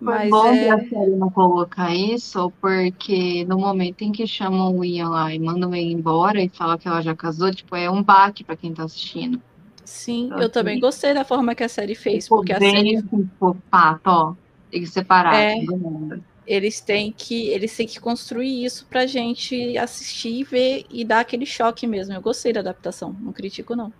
Mas 0.00 0.30
Foi 0.30 0.30
bom 0.30 0.46
é... 0.46 0.70
a 0.70 0.78
série 0.78 1.10
não 1.10 1.30
colocar 1.30 1.94
isso, 1.94 2.50
porque 2.58 3.44
no 3.44 3.58
momento 3.58 4.00
em 4.00 4.10
que 4.10 4.26
chamam 4.26 4.74
o 4.74 4.82
Ian 4.82 5.10
lá 5.10 5.34
e 5.34 5.38
mandam 5.38 5.74
ele 5.74 5.92
embora 5.92 6.40
e 6.40 6.48
falam 6.48 6.78
que 6.78 6.88
ela 6.88 7.02
já 7.02 7.14
casou, 7.14 7.52
tipo, 7.52 7.76
é 7.76 7.90
um 7.90 8.02
baque 8.02 8.42
para 8.42 8.56
quem 8.56 8.72
tá 8.72 8.84
assistindo. 8.84 9.40
Sim, 9.84 10.26
então, 10.26 10.38
eu 10.38 10.44
assim, 10.44 10.52
também 10.52 10.80
gostei 10.80 11.12
da 11.12 11.24
forma 11.24 11.54
que 11.54 11.64
a 11.64 11.68
série 11.68 11.94
fez, 11.94 12.28
porque 12.28 12.52
a 12.52 12.58
série... 12.58 13.02
Tipo, 13.02 13.54
pato, 13.70 14.08
ó, 14.08 14.34
tem 14.70 14.80
que 14.80 14.86
separar 14.86 15.34
é... 15.34 15.64
todo 15.66 15.76
mundo 15.76 16.24
eles 16.50 16.80
têm 16.80 17.12
que 17.12 17.48
eles 17.50 17.76
têm 17.76 17.86
que 17.86 18.00
construir 18.00 18.64
isso 18.64 18.84
pra 18.86 19.06
gente 19.06 19.78
assistir 19.78 20.40
e 20.40 20.42
ver 20.42 20.84
e 20.90 21.04
dar 21.04 21.20
aquele 21.20 21.46
choque 21.46 21.86
mesmo. 21.86 22.12
Eu 22.12 22.20
gostei 22.20 22.52
da 22.52 22.58
adaptação, 22.58 23.16
não 23.20 23.32
critico 23.32 23.76
não. 23.76 23.92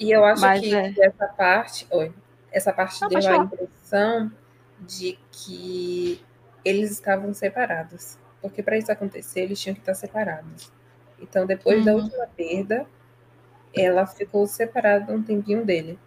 E 0.00 0.10
eu 0.10 0.24
acho 0.24 0.40
Mas, 0.40 0.60
que 0.62 0.74
é... 0.74 0.94
essa 1.00 1.26
parte, 1.26 1.86
oi, 1.90 2.10
essa 2.50 2.72
parte 2.72 2.98
não, 3.02 3.08
deu 3.10 3.30
a 3.30 3.36
impressão 3.36 4.32
de 4.80 5.18
que 5.30 6.24
eles 6.64 6.92
estavam 6.92 7.34
separados, 7.34 8.16
porque 8.40 8.62
para 8.62 8.78
isso 8.78 8.90
acontecer 8.90 9.40
eles 9.40 9.60
tinham 9.60 9.74
que 9.74 9.80
estar 9.80 9.94
separados. 9.94 10.72
Então 11.20 11.44
depois 11.44 11.80
uhum. 11.80 11.84
da 11.84 11.94
última 11.94 12.26
perda, 12.28 12.86
ela 13.74 14.06
ficou 14.06 14.46
separada 14.46 15.12
um 15.12 15.22
tempinho 15.22 15.62
dele. 15.62 15.98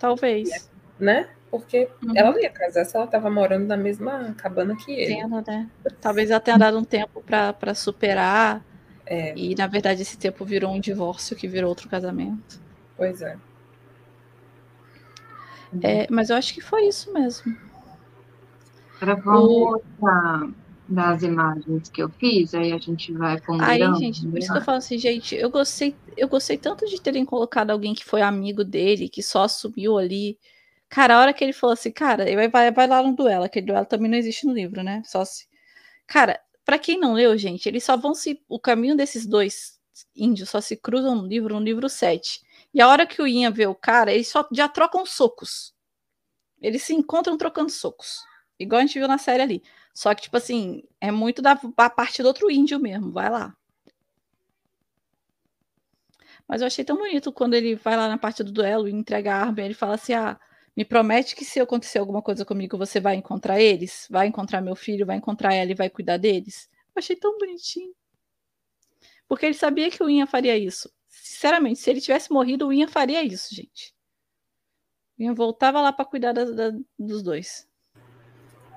Talvez. 0.00 0.68
Né? 0.98 1.28
Porque 1.50 1.88
uhum. 2.04 2.12
ela 2.14 2.30
não 2.30 2.40
ia 2.40 2.50
casar 2.50 2.84
se 2.84 2.94
ela 2.94 3.06
estava 3.06 3.30
morando 3.30 3.66
na 3.66 3.76
mesma 3.76 4.34
cabana 4.34 4.76
que 4.76 4.92
ele. 4.92 5.14
Entendo, 5.14 5.42
né? 5.46 5.68
Talvez 6.00 6.30
ela 6.30 6.40
tenha 6.40 6.58
dado 6.58 6.78
um 6.78 6.84
tempo 6.84 7.22
para 7.22 7.74
superar. 7.74 8.62
É. 9.06 9.32
E, 9.34 9.54
na 9.54 9.66
verdade, 9.66 10.02
esse 10.02 10.18
tempo 10.18 10.44
virou 10.44 10.70
um 10.70 10.80
divórcio 10.80 11.34
que 11.34 11.48
virou 11.48 11.70
outro 11.70 11.88
casamento. 11.88 12.60
Pois 12.94 13.22
é. 13.22 13.38
é 15.82 16.06
mas 16.10 16.28
eu 16.28 16.36
acho 16.36 16.52
que 16.52 16.60
foi 16.60 16.86
isso 16.86 17.10
mesmo. 17.14 17.56
Agora 19.00 19.14
vamos 19.16 19.80
o... 20.00 20.52
das 20.86 21.22
imagens 21.22 21.88
que 21.88 22.02
eu 22.02 22.10
fiz, 22.10 22.52
aí 22.54 22.72
a 22.72 22.78
gente 22.78 23.12
vai 23.12 23.40
ponderando. 23.40 23.94
Aí, 23.96 24.00
gente, 24.00 24.26
por 24.26 24.38
isso 24.38 24.52
que 24.52 24.58
eu 24.58 24.62
falo 24.62 24.78
assim, 24.78 24.98
gente, 24.98 25.34
eu 25.34 25.48
gostei, 25.48 25.96
eu 26.14 26.28
gostei 26.28 26.58
tanto 26.58 26.86
de 26.86 27.00
terem 27.00 27.24
colocado 27.24 27.70
alguém 27.70 27.94
que 27.94 28.04
foi 28.04 28.20
amigo 28.20 28.62
dele, 28.62 29.08
que 29.08 29.22
só 29.22 29.44
assumiu 29.44 29.96
ali 29.96 30.36
Cara, 30.88 31.16
a 31.16 31.20
hora 31.20 31.32
que 31.34 31.44
ele 31.44 31.52
falou 31.52 31.74
assim, 31.74 31.90
cara, 31.90 32.24
vai, 32.50 32.70
vai 32.72 32.86
lá 32.86 33.02
no 33.02 33.14
duelo, 33.14 33.44
aquele 33.44 33.66
duelo 33.66 33.86
também 33.86 34.10
não 34.10 34.16
existe 34.16 34.46
no 34.46 34.52
livro, 34.54 34.82
né? 34.82 35.02
Só 35.04 35.24
se. 35.24 35.46
Cara, 36.06 36.40
para 36.64 36.78
quem 36.78 36.98
não 36.98 37.14
leu, 37.14 37.36
gente, 37.36 37.68
eles 37.68 37.84
só 37.84 37.96
vão 37.96 38.14
se. 38.14 38.42
O 38.48 38.58
caminho 38.58 38.96
desses 38.96 39.26
dois 39.26 39.78
índios 40.16 40.50
só 40.50 40.60
se 40.60 40.76
cruzam 40.76 41.14
no 41.16 41.26
livro, 41.26 41.54
no 41.54 41.60
livro 41.60 41.88
7. 41.88 42.40
E 42.72 42.80
a 42.80 42.88
hora 42.88 43.06
que 43.06 43.20
o 43.22 43.26
Ian 43.26 43.50
vê 43.50 43.66
o 43.66 43.74
cara, 43.74 44.12
eles 44.12 44.28
só 44.28 44.46
já 44.52 44.68
trocam 44.68 45.04
socos. 45.06 45.74
Eles 46.60 46.82
se 46.82 46.94
encontram 46.94 47.36
trocando 47.36 47.70
socos. 47.70 48.20
Igual 48.58 48.80
a 48.80 48.82
gente 48.86 48.98
viu 48.98 49.08
na 49.08 49.18
série 49.18 49.42
ali. 49.42 49.62
Só 49.94 50.14
que, 50.14 50.22
tipo 50.22 50.36
assim, 50.36 50.82
é 51.00 51.10
muito 51.10 51.42
da, 51.42 51.54
da 51.54 51.90
parte 51.90 52.22
do 52.22 52.28
outro 52.28 52.50
índio 52.50 52.78
mesmo. 52.78 53.12
Vai 53.12 53.30
lá. 53.30 53.54
Mas 56.46 56.60
eu 56.60 56.66
achei 56.66 56.84
tão 56.84 56.96
bonito 56.96 57.32
quando 57.32 57.54
ele 57.54 57.74
vai 57.76 57.96
lá 57.96 58.08
na 58.08 58.16
parte 58.18 58.42
do 58.42 58.50
duelo 58.50 58.88
e 58.88 58.92
entrega 58.92 59.34
a 59.34 59.40
arma 59.40 59.60
e 59.60 59.64
ele 59.64 59.74
fala 59.74 59.94
assim: 59.94 60.14
ah, 60.14 60.38
me 60.78 60.84
promete 60.84 61.34
que 61.34 61.44
se 61.44 61.58
acontecer 61.58 61.98
alguma 61.98 62.22
coisa 62.22 62.44
comigo, 62.44 62.78
você 62.78 63.00
vai 63.00 63.16
encontrar 63.16 63.60
eles? 63.60 64.06
Vai 64.08 64.28
encontrar 64.28 64.60
meu 64.60 64.76
filho, 64.76 65.04
vai 65.04 65.16
encontrar 65.16 65.52
ela 65.52 65.72
e 65.72 65.74
vai 65.74 65.90
cuidar 65.90 66.18
deles? 66.18 66.70
Eu 66.94 67.00
achei 67.00 67.16
tão 67.16 67.36
bonitinho. 67.36 67.92
Porque 69.26 69.44
ele 69.44 69.56
sabia 69.56 69.90
que 69.90 70.00
o 70.00 70.08
Ian 70.08 70.28
faria 70.28 70.56
isso. 70.56 70.88
Sinceramente, 71.08 71.80
se 71.80 71.90
ele 71.90 72.00
tivesse 72.00 72.30
morrido, 72.30 72.68
o 72.68 72.72
Ian 72.72 72.86
faria 72.86 73.24
isso, 73.24 73.52
gente. 73.52 73.92
O 75.18 75.22
Ian 75.24 75.34
voltava 75.34 75.80
lá 75.80 75.92
para 75.92 76.04
cuidar 76.04 76.32
da, 76.32 76.44
da, 76.44 76.70
dos 76.96 77.24
dois. 77.24 77.68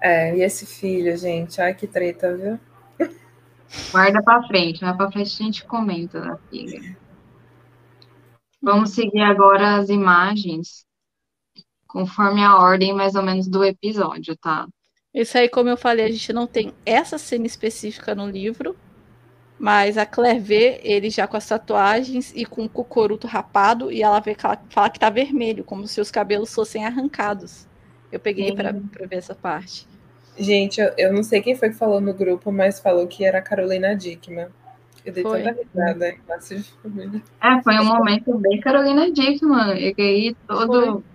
É, 0.01 0.36
e 0.36 0.41
esse 0.41 0.65
filho, 0.65 1.15
gente? 1.15 1.62
Ai, 1.62 1.75
que 1.75 1.86
treta, 1.86 2.36
viu? 2.36 2.60
Guarda 3.91 4.24
para 4.24 4.41
frente, 4.48 4.81
vai 4.81 4.98
para 4.98 5.12
frente 5.12 5.36
a 5.39 5.46
gente 5.46 5.65
comenta 5.65 6.20
da 6.20 6.36
filha. 6.50 6.98
Vamos 8.60 8.89
seguir 8.89 9.22
agora 9.22 9.75
as 9.75 9.89
imagens 9.89 10.89
conforme 11.92 12.42
a 12.42 12.58
ordem 12.58 12.94
mais 12.94 13.16
ou 13.16 13.22
menos 13.22 13.48
do 13.48 13.64
episódio, 13.64 14.36
tá? 14.38 14.66
Isso 15.14 15.38
aí, 15.38 15.50
como 15.50 15.68
eu 15.68 15.76
falei, 15.76 16.06
a 16.06 16.12
gente 16.12 16.32
não 16.32 16.48
tem 16.48 16.74
essa 16.86 17.18
cena 17.18 17.46
específica 17.46 18.16
no 18.16 18.30
livro, 18.30 18.78
mas 19.60 19.98
a 19.98 20.06
Claire 20.06 20.40
vê 20.40 20.80
ele 20.84 21.10
já 21.10 21.28
com 21.28 21.36
as 21.36 21.46
tatuagens 21.46 22.32
e 22.34 22.46
com 22.46 22.64
o 22.64 22.70
cocoruto 22.70 23.28
rapado, 23.28 23.92
e 23.92 24.02
ela 24.02 24.22
vê 24.22 24.34
que 24.34 24.46
ela 24.46 24.58
fala 24.70 24.90
que 24.90 25.00
tá 25.00 25.10
vermelho, 25.10 25.66
como 25.66 25.86
se 25.86 26.00
os 26.00 26.10
cabelos 26.10 26.54
fossem 26.54 26.86
arrancados. 26.86 27.68
Eu 28.10 28.20
peguei 28.20 28.56
para 28.56 28.72
ver 28.72 29.18
essa 29.18 29.36
parte. 29.36 29.86
Gente, 30.38 30.80
eu, 30.80 30.94
eu, 30.98 31.14
não 31.14 31.24
sei 31.24 31.42
quem 31.42 31.56
foi 31.56 31.70
que 31.70 31.76
falou 31.76 32.00
no 32.00 32.14
grupo, 32.14 32.52
mas 32.52 32.80
falou 32.80 33.06
que 33.06 33.26
era 33.26 33.40
a 33.40 33.42
Carolina 33.42 33.96
Dickman. 33.96 34.48
Eu 35.06 35.12
dei 35.12 35.24
foi. 35.24 35.44
tanta 35.44 35.62
risada 35.62 36.10
em 36.10 36.18
classe 36.20 36.56
de 36.56 36.72
família. 36.82 37.22
É, 37.42 37.62
foi 37.62 37.80
um 37.80 37.86
momento 37.86 38.38
bem 38.38 38.62
Carolina 38.62 39.12
Dickman. 39.12 39.78
Eu 39.78 39.94
ganhei 39.94 40.36
todo. 40.48 40.94
Foi. 40.94 41.11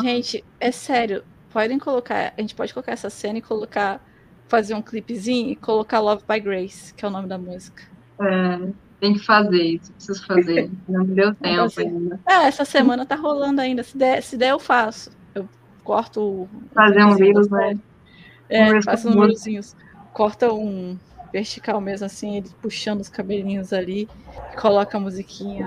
Gente, 0.00 0.44
é 0.58 0.70
sério. 0.70 1.22
Podem 1.52 1.78
colocar. 1.78 2.32
A 2.36 2.40
gente 2.40 2.54
pode 2.54 2.72
colocar 2.72 2.92
essa 2.92 3.10
cena 3.10 3.38
e 3.38 3.42
colocar. 3.42 4.04
Fazer 4.48 4.74
um 4.74 4.82
clipezinho 4.82 5.50
e 5.50 5.54
colocar 5.54 6.00
Love 6.00 6.24
by 6.28 6.40
Grace, 6.40 6.92
que 6.92 7.04
é 7.04 7.08
o 7.08 7.10
nome 7.10 7.28
da 7.28 7.38
música. 7.38 7.84
É, 8.20 8.58
tem 8.98 9.14
que 9.14 9.20
fazer 9.20 9.62
isso, 9.62 9.92
preciso 9.92 10.26
fazer. 10.26 10.68
Não 10.88 11.04
deu 11.04 11.32
tempo 11.36 11.80
ainda. 11.80 12.20
É, 12.28 12.48
essa 12.48 12.64
semana 12.64 13.06
tá 13.06 13.14
rolando 13.14 13.60
ainda. 13.60 13.84
Se 13.84 13.96
der, 13.96 14.20
se 14.24 14.36
der 14.36 14.50
eu 14.50 14.58
faço. 14.58 15.12
Eu 15.32 15.48
corto. 15.84 16.48
Fazer 16.74 17.04
um 17.04 17.14
vírus, 17.14 17.48
né? 17.48 17.78
É, 18.48 18.82
faço 18.82 19.08
númerozinhos. 19.08 19.76
Corta 20.12 20.52
um 20.52 20.98
vertical 21.32 21.80
mesmo, 21.80 22.06
assim, 22.06 22.36
ele 22.36 22.50
puxando 22.60 23.00
os 23.00 23.08
cabelinhos 23.08 23.72
ali, 23.72 24.08
coloca 24.60 24.96
a 24.96 25.00
musiquinha. 25.00 25.64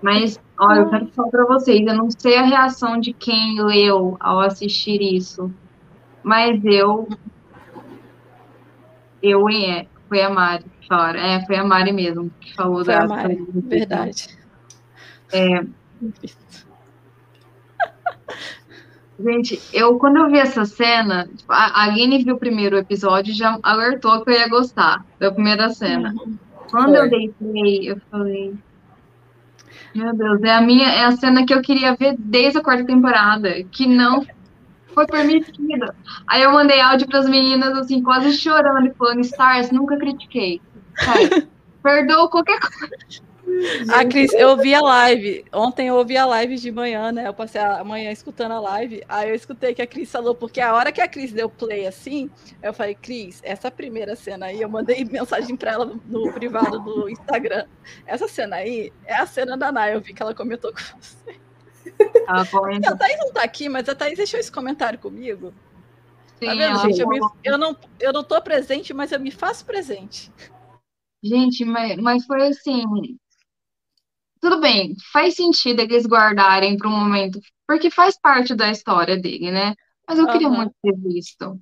Mas, 0.00 0.38
olha, 0.58 0.80
eu 0.80 0.90
quero 0.90 1.06
falar 1.08 1.28
para 1.28 1.44
vocês, 1.46 1.86
eu 1.86 1.94
não 1.94 2.10
sei 2.10 2.36
a 2.36 2.42
reação 2.42 3.00
de 3.00 3.12
quem 3.12 3.60
leu 3.60 4.16
ao 4.20 4.40
assistir 4.40 5.02
isso, 5.02 5.52
mas 6.22 6.64
eu, 6.64 7.08
eu 9.22 9.48
é, 9.48 9.86
foi 10.08 10.22
a 10.22 10.30
Mari 10.30 10.64
que 10.80 10.88
falaram, 10.88 11.18
é, 11.18 11.44
foi 11.46 11.56
a 11.56 11.64
Mari 11.64 11.92
mesmo 11.92 12.30
que 12.40 12.54
falou 12.54 12.84
foi 12.84 12.94
da 12.94 13.02
a 13.02 13.08
Mari, 13.08 13.44
verdade. 13.54 14.28
É, 15.32 15.64
Gente, 19.20 19.60
eu 19.72 19.98
quando 19.98 20.16
eu 20.18 20.30
vi 20.30 20.38
essa 20.38 20.64
cena, 20.64 21.28
tipo, 21.36 21.52
a, 21.52 21.84
a 21.84 21.88
Guine 21.90 22.22
viu 22.22 22.36
o 22.36 22.38
primeiro 22.38 22.76
episódio 22.76 23.32
e 23.32 23.36
já 23.36 23.58
alertou 23.64 24.22
que 24.22 24.30
eu 24.30 24.34
ia 24.34 24.48
gostar 24.48 25.04
da 25.18 25.32
primeira 25.32 25.68
cena. 25.70 26.12
Uhum. 26.12 26.38
Quando 26.70 26.90
Foi. 26.90 26.98
eu 26.98 27.10
dei 27.10 27.28
play, 27.30 27.90
eu 27.90 28.00
falei, 28.10 28.54
meu 29.98 30.14
Deus, 30.14 30.42
é 30.42 30.54
a 30.54 30.60
minha, 30.60 30.88
é 30.88 31.04
a 31.04 31.12
cena 31.12 31.44
que 31.44 31.52
eu 31.52 31.60
queria 31.60 31.94
ver 31.96 32.16
desde 32.18 32.58
a 32.58 32.62
quarta 32.62 32.84
temporada, 32.84 33.62
que 33.64 33.86
não 33.86 34.24
foi 34.94 35.06
permitida. 35.06 35.94
Aí 36.26 36.42
eu 36.42 36.52
mandei 36.52 36.80
áudio 36.80 37.06
para 37.06 37.20
as 37.20 37.28
meninas 37.28 37.76
assim, 37.76 38.02
quase 38.02 38.32
chorando 38.32 38.86
e 38.86 38.94
falando, 38.94 39.20
Stars, 39.20 39.70
nunca 39.70 39.98
critiquei. 39.98 40.60
Perdoa 41.82 42.28
qualquer 42.28 42.58
coisa. 42.60 43.27
A 43.88 44.04
Cris, 44.04 44.32
eu 44.34 44.50
ouvi 44.50 44.74
a 44.74 44.80
live. 44.80 45.44
Ontem 45.52 45.88
eu 45.88 45.96
ouvi 45.96 46.16
a 46.16 46.26
live 46.26 46.56
de 46.56 46.70
manhã, 46.70 47.12
né? 47.12 47.26
Eu 47.28 47.34
passei 47.34 47.60
a 47.60 47.82
manhã 47.84 48.10
escutando 48.10 48.52
a 48.52 48.60
live. 48.60 49.02
Aí 49.08 49.30
eu 49.30 49.34
escutei 49.34 49.74
que 49.74 49.82
a 49.82 49.86
Cris 49.86 50.10
falou, 50.10 50.34
porque 50.34 50.60
a 50.60 50.74
hora 50.74 50.92
que 50.92 51.00
a 51.00 51.08
Cris 51.08 51.32
deu 51.32 51.48
play 51.50 51.86
assim, 51.86 52.30
eu 52.62 52.72
falei, 52.74 52.94
Cris, 52.94 53.40
essa 53.44 53.70
primeira 53.70 54.16
cena 54.16 54.46
aí, 54.46 54.60
eu 54.60 54.68
mandei 54.68 55.04
mensagem 55.10 55.56
pra 55.56 55.72
ela 55.72 55.86
no, 56.06 56.32
privado 56.32 56.78
do 56.80 57.08
Instagram. 57.08 57.66
Essa 58.06 58.28
cena 58.28 58.56
aí 58.56 58.92
é 59.06 59.16
a 59.16 59.26
cena 59.26 59.56
da 59.56 59.72
Naya. 59.72 59.94
Eu 59.94 60.00
vi 60.00 60.14
que 60.14 60.22
ela 60.22 60.34
comentou 60.34 60.72
com 60.72 60.80
você. 61.00 61.40
Ela 62.82 62.94
A. 62.94 62.98
Thaís 62.98 63.18
não 63.18 63.32
tá 63.32 63.42
aqui, 63.42 63.68
mas 63.68 63.88
a 63.88 63.94
Thaís 63.94 64.16
deixou 64.18 64.38
esse 64.40 64.52
comentário 64.52 64.98
comigo. 64.98 65.54
Sim, 66.38 66.46
Tá 66.46 66.54
vendo, 66.54 66.62
ela 66.62 66.78
gente? 66.78 67.00
Eu, 67.00 67.08
me- 67.08 67.20
eu 67.44 67.58
não, 67.58 67.76
eu 68.00 68.12
não 68.12 68.24
tô 68.24 68.40
presente, 68.42 68.94
mas 68.94 69.12
eu 69.12 69.20
me 69.20 69.30
faço 69.30 69.64
presente. 69.64 70.32
Gente, 71.22 71.64
mas, 71.64 71.96
mas 71.96 72.24
foi 72.26 72.46
assim. 72.48 72.84
Tudo 74.40 74.60
bem, 74.60 74.94
faz 75.12 75.34
sentido 75.34 75.80
eles 75.80 76.06
guardarem 76.06 76.76
para 76.76 76.88
um 76.88 76.92
momento, 76.98 77.40
porque 77.66 77.90
faz 77.90 78.18
parte 78.20 78.54
da 78.54 78.70
história 78.70 79.16
dele, 79.20 79.50
né? 79.50 79.74
Mas 80.08 80.18
eu 80.18 80.28
queria 80.28 80.48
Aham. 80.48 80.50
muito 80.50 80.72
ter 80.82 80.94
visto. 80.96 81.58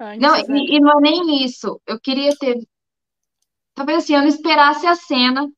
Antes, 0.00 0.20
Não, 0.20 0.36
né? 0.48 0.48
e, 0.48 0.76
e 0.76 0.80
não 0.80 0.98
é 0.98 1.02
nem 1.02 1.44
isso. 1.44 1.80
Eu 1.86 2.00
queria 2.00 2.36
ter. 2.38 2.56
Talvez 3.74 3.98
assim, 4.04 4.14
eu 4.14 4.20
não 4.20 4.28
esperasse 4.28 4.86
a 4.86 4.94
cena 4.94 5.48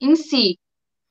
em 0.00 0.16
si, 0.16 0.58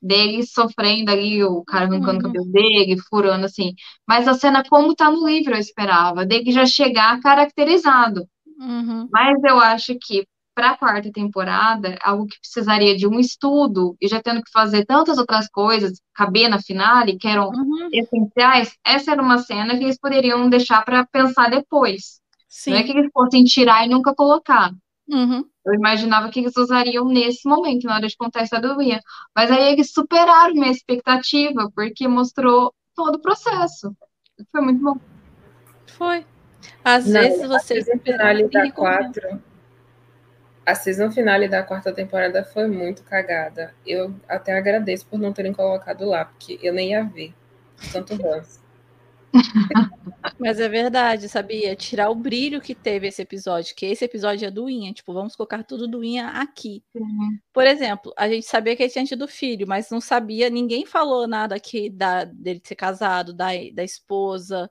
dele 0.01 0.43
sofrendo 0.45 1.11
ali, 1.11 1.43
o 1.43 1.63
cara 1.65 1.85
arrancando 1.87 2.19
o 2.19 2.21
Uhum. 2.21 2.23
cabelo 2.23 2.45
dele, 2.51 2.97
furando 3.09 3.45
assim. 3.45 3.73
Mas 4.07 4.27
a 4.27 4.33
cena, 4.35 4.63
como 4.69 4.95
tá 4.95 5.11
no 5.11 5.27
livro, 5.27 5.55
eu 5.55 5.59
esperava, 5.59 6.25
dele 6.25 6.51
já 6.51 6.65
chegar 6.67 7.21
caracterizado. 7.21 8.27
Uhum. 8.59 9.09
Mas 9.11 9.37
eu 9.43 9.59
acho 9.59 9.97
que 10.01 10.25
para 10.59 10.71
a 10.71 10.77
quarta 10.77 11.09
temporada, 11.09 11.97
algo 12.03 12.27
que 12.27 12.37
precisaria 12.37 12.93
de 12.97 13.07
um 13.07 13.17
estudo 13.17 13.95
e 14.01 14.09
já 14.09 14.21
tendo 14.21 14.43
que 14.43 14.51
fazer 14.51 14.85
tantas 14.85 15.17
outras 15.17 15.47
coisas, 15.49 16.01
caber 16.13 16.49
na 16.49 16.61
finale, 16.61 17.17
que 17.17 17.29
eram 17.29 17.47
Uhum. 17.47 17.87
essenciais, 17.93 18.75
essa 18.85 19.11
era 19.13 19.21
uma 19.21 19.37
cena 19.37 19.77
que 19.77 19.85
eles 19.85 19.97
poderiam 19.97 20.49
deixar 20.49 20.83
para 20.83 21.05
pensar 21.05 21.49
depois. 21.49 22.19
Não 22.67 22.75
é 22.75 22.81
Sim. 22.81 22.83
que 22.83 22.91
eles 22.91 23.09
fossem 23.13 23.45
tirar 23.45 23.85
e 23.85 23.89
nunca 23.89 24.13
colocar. 24.13 24.71
Uhum. 25.07 25.45
Eu 25.65 25.73
imaginava 25.75 26.29
que 26.29 26.41
eles 26.41 26.57
usariam 26.57 27.05
nesse 27.05 27.47
momento, 27.47 27.85
na 27.85 27.95
hora 27.95 28.07
de 28.07 28.17
contar 28.17 28.41
a 28.41 28.43
história 28.43 28.67
do 28.67 28.81
Ian. 28.81 28.99
Mas 29.33 29.49
aí 29.49 29.71
eles 29.71 29.93
superaram 29.93 30.53
minha 30.55 30.71
expectativa, 30.71 31.71
porque 31.73 32.05
mostrou 32.05 32.73
todo 32.93 33.15
o 33.15 33.21
processo. 33.21 33.95
Foi 34.51 34.59
muito 34.61 34.81
bom. 34.83 34.97
Foi. 35.87 36.25
Às 36.83 37.05
Não, 37.05 37.21
vezes 37.21 37.49
a 37.49 37.59
você 37.59 37.81
season 37.81 37.93
espera 37.93 38.01
finale 38.17 38.49
da 38.49 38.63
recomenda. 38.63 39.21
4. 39.21 39.43
A 40.65 40.75
season 40.75 41.11
finale 41.11 41.47
da 41.47 41.63
quarta 41.63 41.91
temporada 41.91 42.43
foi 42.43 42.67
muito 42.67 43.03
cagada. 43.03 43.73
Eu 43.85 44.15
até 44.27 44.53
agradeço 44.53 45.07
por 45.07 45.19
não 45.19 45.33
terem 45.33 45.53
colocado 45.53 46.05
lá, 46.05 46.25
porque 46.25 46.59
eu 46.61 46.73
nem 46.73 46.91
ia 46.91 47.03
ver. 47.03 47.33
Tanto 47.91 48.15
ranço. 48.15 48.59
Mas 50.39 50.59
é 50.59 50.67
verdade, 50.67 51.29
sabia? 51.29 51.75
Tirar 51.75 52.09
o 52.09 52.15
brilho 52.15 52.61
que 52.61 52.73
teve 52.73 53.07
esse 53.07 53.21
episódio, 53.21 53.75
que 53.75 53.85
esse 53.85 54.05
episódio 54.05 54.47
é 54.47 54.51
do 54.51 54.69
Ian, 54.69 54.93
tipo, 54.93 55.13
vamos 55.13 55.35
colocar 55.35 55.63
tudo 55.63 55.87
do 55.87 56.03
Ian 56.03 56.27
aqui. 56.27 56.83
Por 57.53 57.65
exemplo, 57.65 58.13
a 58.17 58.27
gente 58.27 58.45
sabia 58.45 58.75
que 58.75 58.83
ele 58.83 58.91
tinha 58.91 59.05
tido 59.05 59.27
filho, 59.27 59.67
mas 59.67 59.89
não 59.89 60.01
sabia, 60.01 60.49
ninguém 60.49 60.85
falou 60.85 61.27
nada 61.27 61.55
aqui 61.55 61.89
da, 61.89 62.23
dele 62.25 62.61
ser 62.63 62.75
casado, 62.75 63.33
da, 63.33 63.49
da 63.73 63.83
esposa, 63.83 64.69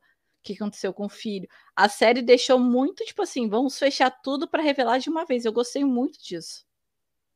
que 0.55 0.63
aconteceu 0.63 0.93
com 0.93 1.07
o 1.07 1.09
filho. 1.09 1.49
A 1.77 1.89
série 1.89 2.23
deixou 2.23 2.59
muito, 2.59 3.05
tipo 3.05 3.23
assim, 3.23 3.49
vamos 3.49 3.79
fechar 3.79 4.11
tudo 4.11 4.49
para 4.49 4.63
revelar 4.63 4.99
de 4.99 5.11
uma 5.11 5.25
vez. 5.25 5.45
Eu 5.45 5.53
gostei 5.53 5.85
muito 5.85 6.19
disso. 6.23 6.65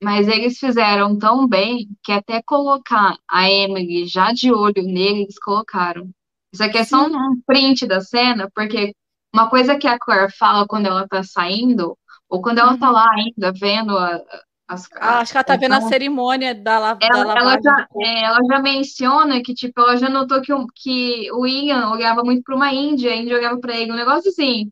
Mas 0.02 0.26
eles 0.26 0.58
fizeram 0.58 1.16
tão 1.18 1.46
bem 1.46 1.88
que 2.02 2.10
até 2.12 2.42
colocar 2.42 3.16
a 3.28 3.48
Emily 3.50 4.06
já 4.06 4.32
de 4.32 4.52
olho 4.52 4.82
nele, 4.82 5.22
eles 5.22 5.38
colocaram. 5.38 6.10
Isso 6.52 6.62
aqui 6.64 6.78
é 6.78 6.84
só 6.84 7.06
Sim. 7.06 7.16
um 7.16 7.40
print 7.46 7.86
da 7.86 8.00
cena, 8.00 8.50
porque 8.54 8.94
uma 9.32 9.48
coisa 9.48 9.78
que 9.78 9.86
a 9.86 9.98
Claire 9.98 10.32
fala 10.36 10.66
quando 10.66 10.86
ela 10.86 11.06
tá 11.08 11.22
saindo, 11.22 11.96
ou 12.28 12.42
quando 12.42 12.58
ela 12.58 12.76
tá 12.76 12.88
Uhum. 12.88 12.92
lá 12.92 13.10
ainda 13.12 13.52
vendo 13.52 13.96
a- 13.96 14.20
as, 14.72 14.88
Ah, 15.00 15.20
acho 15.20 15.32
que 15.32 15.36
ela 15.38 15.44
tá 15.44 15.56
vendo 15.56 15.74
a 15.74 15.80
então, 15.80 15.92
cerimônia 15.92 16.54
da, 16.54 16.78
la- 16.78 16.94
da 16.94 17.08
ela, 17.12 17.26
ela 17.34 17.58
lavagem 17.58 17.62
já, 17.62 17.86
é, 18.00 18.22
ela 18.24 18.38
já 18.46 18.60
menciona 18.60 19.42
que, 19.42 19.54
tipo, 19.54 19.80
ela 19.80 19.96
já 19.96 20.08
notou 20.08 20.40
que 20.40 20.52
o, 20.52 20.66
que 20.74 21.30
o 21.32 21.46
Ian 21.46 21.90
olhava 21.90 22.22
muito 22.24 22.42
para 22.44 22.54
uma 22.56 22.72
Índia, 22.72 23.10
a 23.12 23.16
Índia 23.16 23.36
olhava 23.36 23.58
para 23.60 23.76
ele, 23.76 23.92
um 23.92 23.96
negócio 23.96 24.30
assim. 24.30 24.70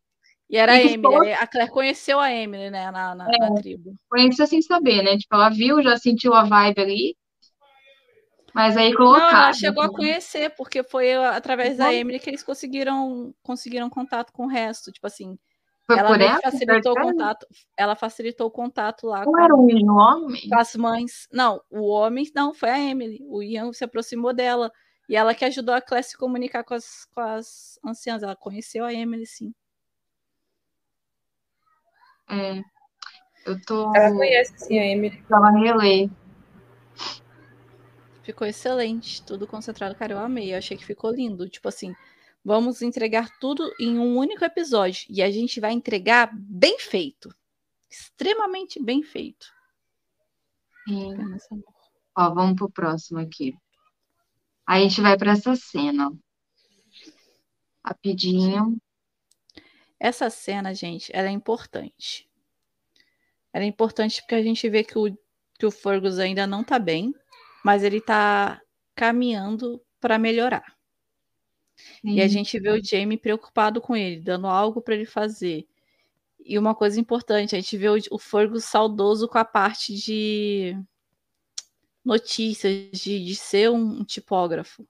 E 0.50 0.56
era 0.56 0.74
a 0.74 0.80
E 0.80 0.88
que 0.88 0.90
Emily. 0.94 1.28
foi- 1.28 1.34
A 1.34 1.46
Claire 1.46 1.70
conheceu 1.70 2.18
a 2.18 2.32
Emily, 2.32 2.70
né, 2.70 2.90
na, 2.90 3.14
na, 3.14 3.34
É. 3.34 3.36
na 3.36 3.50
tribo. 3.50 3.94
Conhecia 4.10 4.46
sem 4.46 4.62
saber, 4.62 5.02
né? 5.04 5.18
Tipo, 5.18 5.34
ela 5.36 5.50
viu, 5.50 5.82
já 5.82 5.96
sentiu 5.98 6.34
a 6.34 6.44
vibe 6.44 6.80
ali, 6.82 7.16
mas 8.54 8.76
aí 8.76 8.94
Não, 9.08 9.28
colocaram. 9.28 9.28
ela 9.28 9.52
chegou 9.52 9.82
a 9.82 9.90
conhecer, 9.90 10.50
porque 10.56 10.82
foi 10.82 11.14
através 11.14 11.76
da 11.76 11.92
Foi? 11.92 11.94
Emily 11.94 12.18
que 12.20 12.30
eles 12.30 12.42
conseguiram, 12.42 13.34
conseguiram 13.42 13.90
contato 13.90 14.32
com 14.32 14.44
o 14.44 14.48
resto. 14.48 14.92
Tipo 14.92 15.06
assim, 15.06 15.38
Foi 15.96 16.22
ela 16.22 16.40
facilitou 16.40 16.92
o 16.92 17.02
contato. 17.02 17.46
Ela 17.76 17.96
facilitou 17.96 18.46
o 18.46 18.50
contato 18.50 19.06
lá 19.06 19.24
Não 19.24 19.32
com, 19.32 19.40
era 19.40 19.54
um 19.54 19.90
homem? 19.90 20.48
com 20.48 20.58
as 20.58 20.74
mães. 20.76 21.28
Não, 21.32 21.60
o 21.70 21.88
homem 21.88 22.30
não, 22.34 22.54
foi 22.54 22.70
a 22.70 22.78
Emily. 22.78 23.20
O 23.26 23.42
Ian 23.42 23.72
se 23.72 23.84
aproximou 23.84 24.32
dela. 24.32 24.70
E 25.08 25.16
ela 25.16 25.34
que 25.34 25.44
ajudou 25.44 25.74
a 25.74 25.80
Claire 25.80 26.06
a 26.06 26.08
se 26.08 26.16
comunicar 26.16 26.62
com 26.62 26.74
as, 26.74 27.06
com 27.14 27.20
as 27.20 27.78
anciãs. 27.84 28.22
Ela 28.22 28.36
conheceu 28.36 28.84
a 28.84 28.92
Emily, 28.92 29.26
sim. 29.26 29.52
É. 32.28 32.62
Eu 33.44 33.60
tô. 33.64 33.94
Ela 33.94 34.14
conhece 34.14 34.52
sim 34.58 34.78
a 34.78 34.86
Emily. 34.86 35.24
Ela 35.30 35.50
reler. 35.50 36.10
Ficou 38.22 38.46
excelente, 38.46 39.22
tudo 39.24 39.46
concentrado, 39.46 39.94
cara, 39.96 40.12
eu 40.12 40.18
amei, 40.18 40.52
eu 40.52 40.58
achei 40.58 40.76
que 40.76 40.84
ficou 40.84 41.10
lindo, 41.10 41.48
tipo 41.48 41.68
assim, 41.68 41.96
vamos 42.44 42.82
entregar 42.82 43.38
tudo 43.38 43.70
em 43.78 43.98
um 43.98 44.16
único 44.16 44.44
episódio 44.44 45.06
e 45.08 45.22
a 45.22 45.30
gente 45.30 45.60
vai 45.60 45.72
entregar 45.72 46.30
bem 46.34 46.78
feito, 46.78 47.34
extremamente 47.88 48.82
bem 48.82 49.02
feito. 49.02 49.46
Sim. 50.86 51.16
Ó, 52.16 52.34
vamos 52.34 52.56
pro 52.56 52.70
próximo 52.70 53.20
aqui. 53.20 53.56
Aí 54.66 54.84
a 54.84 54.88
gente 54.88 55.00
vai 55.00 55.16
para 55.16 55.32
essa 55.32 55.54
cena. 55.56 56.12
Rapidinho. 57.84 58.80
Essa 59.98 60.30
cena, 60.30 60.74
gente, 60.74 61.10
ela 61.14 61.28
é 61.28 61.30
importante. 61.30 62.28
Ela 63.52 63.64
é 63.64 63.68
importante 63.68 64.20
porque 64.22 64.34
a 64.34 64.42
gente 64.42 64.68
vê 64.68 64.84
que 64.84 64.98
o, 64.98 65.16
que 65.58 65.66
o 65.66 65.70
Fergus 65.70 66.18
ainda 66.18 66.46
não 66.46 66.64
tá 66.64 66.78
bem, 66.78 67.14
mas 67.64 67.82
ele 67.82 68.00
tá 68.00 68.60
caminhando 68.94 69.82
para 70.00 70.18
melhorar. 70.18 70.79
E 72.02 72.20
a 72.20 72.28
Sim. 72.28 72.34
gente 72.34 72.58
vê 72.58 72.70
o 72.70 72.84
Jamie 72.84 73.18
preocupado 73.18 73.80
com 73.80 73.94
ele, 73.94 74.20
dando 74.20 74.46
algo 74.46 74.80
para 74.80 74.94
ele 74.94 75.04
fazer. 75.04 75.66
E 76.44 76.58
uma 76.58 76.74
coisa 76.74 76.98
importante, 76.98 77.54
a 77.54 77.60
gente 77.60 77.76
vê 77.76 77.88
o, 77.88 77.96
o 78.10 78.18
Fergus 78.18 78.64
saudoso 78.64 79.28
com 79.28 79.38
a 79.38 79.44
parte 79.44 79.94
de 79.94 80.76
notícias, 82.04 82.90
de, 82.92 83.24
de 83.24 83.36
ser 83.36 83.70
um, 83.70 84.00
um 84.00 84.04
tipógrafo. 84.04 84.86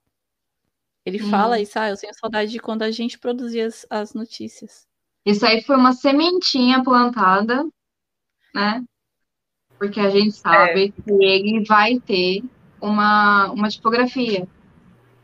Ele 1.05 1.19
Sim. 1.19 1.29
fala 1.29 1.59
isso, 1.59 1.77
ah, 1.77 1.89
eu 1.89 1.97
tenho 1.97 2.13
saudade 2.13 2.51
de 2.51 2.59
quando 2.59 2.83
a 2.83 2.91
gente 2.91 3.19
produzia 3.19 3.67
as, 3.67 3.85
as 3.89 4.13
notícias. 4.13 4.87
Isso 5.25 5.45
aí 5.45 5.61
foi 5.61 5.75
uma 5.75 5.93
sementinha 5.93 6.83
plantada, 6.83 7.67
né? 8.53 8.83
Porque 9.77 9.99
a 9.99 10.09
gente 10.09 10.33
sabe 10.33 10.91
que 10.91 11.11
ele 11.11 11.63
vai 11.65 11.99
ter 11.99 12.43
uma, 12.79 13.51
uma 13.51 13.69
tipografia. 13.69 14.47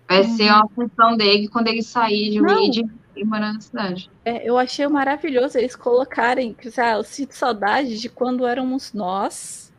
Vai 0.08 0.24
ser 0.24 0.52
uma 0.52 0.70
função 0.70 1.17
dele 1.17 1.48
quando 1.48 1.67
ele 1.67 1.82
sair 1.84 2.32
de. 2.32 2.41
Reed 2.41 2.88
e 3.15 3.26
morar 3.26 3.54
na 3.54 3.60
cidade. 3.60 4.10
É, 4.24 4.48
eu 4.48 4.58
achei 4.58 4.88
maravilhoso 4.88 5.58
eles 5.58 5.76
colocarem, 5.76 6.54
que, 6.54 6.70
ah, 6.80 6.93
eu 6.98 7.04
sinto 7.04 7.34
saudade 7.34 8.00
de 8.00 8.10
quando 8.10 8.46
éramos 8.46 8.93
nós 8.93 9.74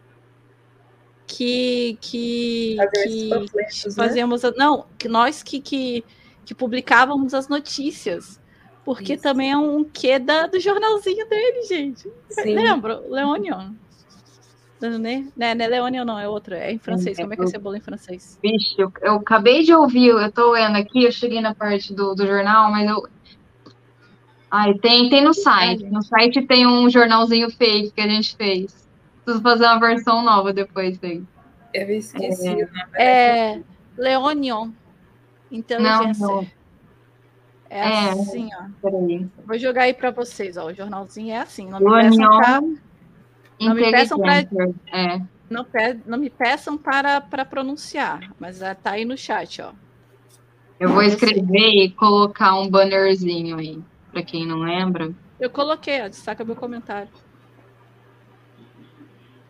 que 1.26 1.98
que, 2.00 2.76
que 3.04 3.28
né? 3.28 3.66
fazíamos, 3.94 4.44
a- 4.44 4.52
não, 4.56 4.86
que 4.98 5.08
nós 5.08 5.42
que, 5.42 5.60
que, 5.60 6.04
que 6.44 6.54
publicávamos 6.54 7.34
as 7.34 7.48
notícias. 7.48 8.40
Porque 8.84 9.14
Isso. 9.14 9.22
também 9.22 9.52
é 9.52 9.56
um 9.56 9.84
quê 9.84 10.18
da, 10.18 10.46
do 10.46 10.58
jornalzinho 10.58 11.28
dele, 11.28 11.62
gente. 11.64 12.10
Sim. 12.30 12.54
Lembra? 12.54 12.98
Leonion. 13.00 13.74
Né? 14.80 15.26
Né, 15.36 15.54
não 15.54 15.64
é 15.64 15.68
Leonion, 15.68 16.04
não, 16.04 16.18
é 16.18 16.28
outro. 16.28 16.54
É 16.54 16.70
em 16.72 16.78
francês. 16.78 17.18
É, 17.18 17.22
Como 17.22 17.34
é 17.34 17.36
que 17.36 17.42
é 17.42 17.46
cebola 17.48 17.76
em 17.76 17.80
francês? 17.80 18.38
Vixe, 18.42 18.74
eu, 18.80 18.92
eu 19.02 19.14
acabei 19.16 19.64
de 19.64 19.74
ouvir, 19.74 20.08
eu 20.08 20.30
tô 20.30 20.52
lendo 20.52 20.76
aqui, 20.76 21.04
eu 21.04 21.10
cheguei 21.12 21.40
na 21.40 21.54
parte 21.54 21.92
do, 21.92 22.14
do 22.14 22.26
jornal, 22.26 22.70
mas 22.70 22.88
eu. 22.88 23.06
Ai, 24.50 24.74
tem, 24.74 25.10
tem 25.10 25.22
no 25.24 25.34
site. 25.34 25.84
No 25.84 26.02
site 26.02 26.42
tem 26.46 26.66
um 26.66 26.88
jornalzinho 26.88 27.50
fake 27.50 27.90
que 27.90 28.00
a 28.00 28.06
gente 28.08 28.36
fez. 28.36 28.88
Preciso 29.24 29.42
fazer 29.42 29.64
uma 29.64 29.80
versão 29.80 30.22
nova 30.22 30.52
depois 30.52 30.96
dele. 30.98 31.26
Eu 31.74 31.90
esqueci 31.90 32.48
o 32.48 32.52
nome. 32.56 32.68
É 32.94 33.60
Leonion. 33.96 34.70
Inteligência. 35.50 36.26
Não, 36.26 36.36
não, 36.36 36.46
É, 37.68 37.80
É. 37.80 38.10
assim, 38.10 38.48
ó. 38.54 38.64
peraí. 38.80 39.26
Vou 39.44 39.58
jogar 39.58 39.82
aí 39.82 39.92
pra 39.92 40.10
vocês, 40.10 40.56
ó. 40.56 40.66
O 40.66 40.74
jornalzinho 40.74 41.34
é 41.34 41.38
assim. 41.40 41.68
Não 41.68 41.78
me 41.80 41.84
peçam 41.84 42.16
Leonion 42.28 42.78
Não 43.60 43.74
me 43.74 43.90
peçam 43.90 44.18
Inteligência. 44.18 44.74
É. 44.92 45.20
Não, 45.50 45.64
pe 45.64 46.00
não 46.06 46.18
me 46.18 46.30
peçam 46.30 46.76
para, 46.76 47.20
para 47.20 47.44
pronunciar, 47.44 48.20
mas 48.38 48.60
tá 48.82 48.92
aí 48.92 49.04
no 49.04 49.16
chat, 49.16 49.62
ó. 49.62 49.72
Eu 50.78 50.90
vou 50.90 51.02
escrever 51.02 51.84
e 51.84 51.90
colocar 51.90 52.54
um 52.54 52.70
bannerzinho 52.70 53.58
aí, 53.58 53.82
para 54.12 54.22
quem 54.22 54.46
não 54.46 54.58
lembra. 54.58 55.12
Eu 55.40 55.50
coloquei, 55.50 56.02
ó, 56.02 56.08
destaca 56.08 56.44
meu 56.44 56.54
comentário. 56.54 57.10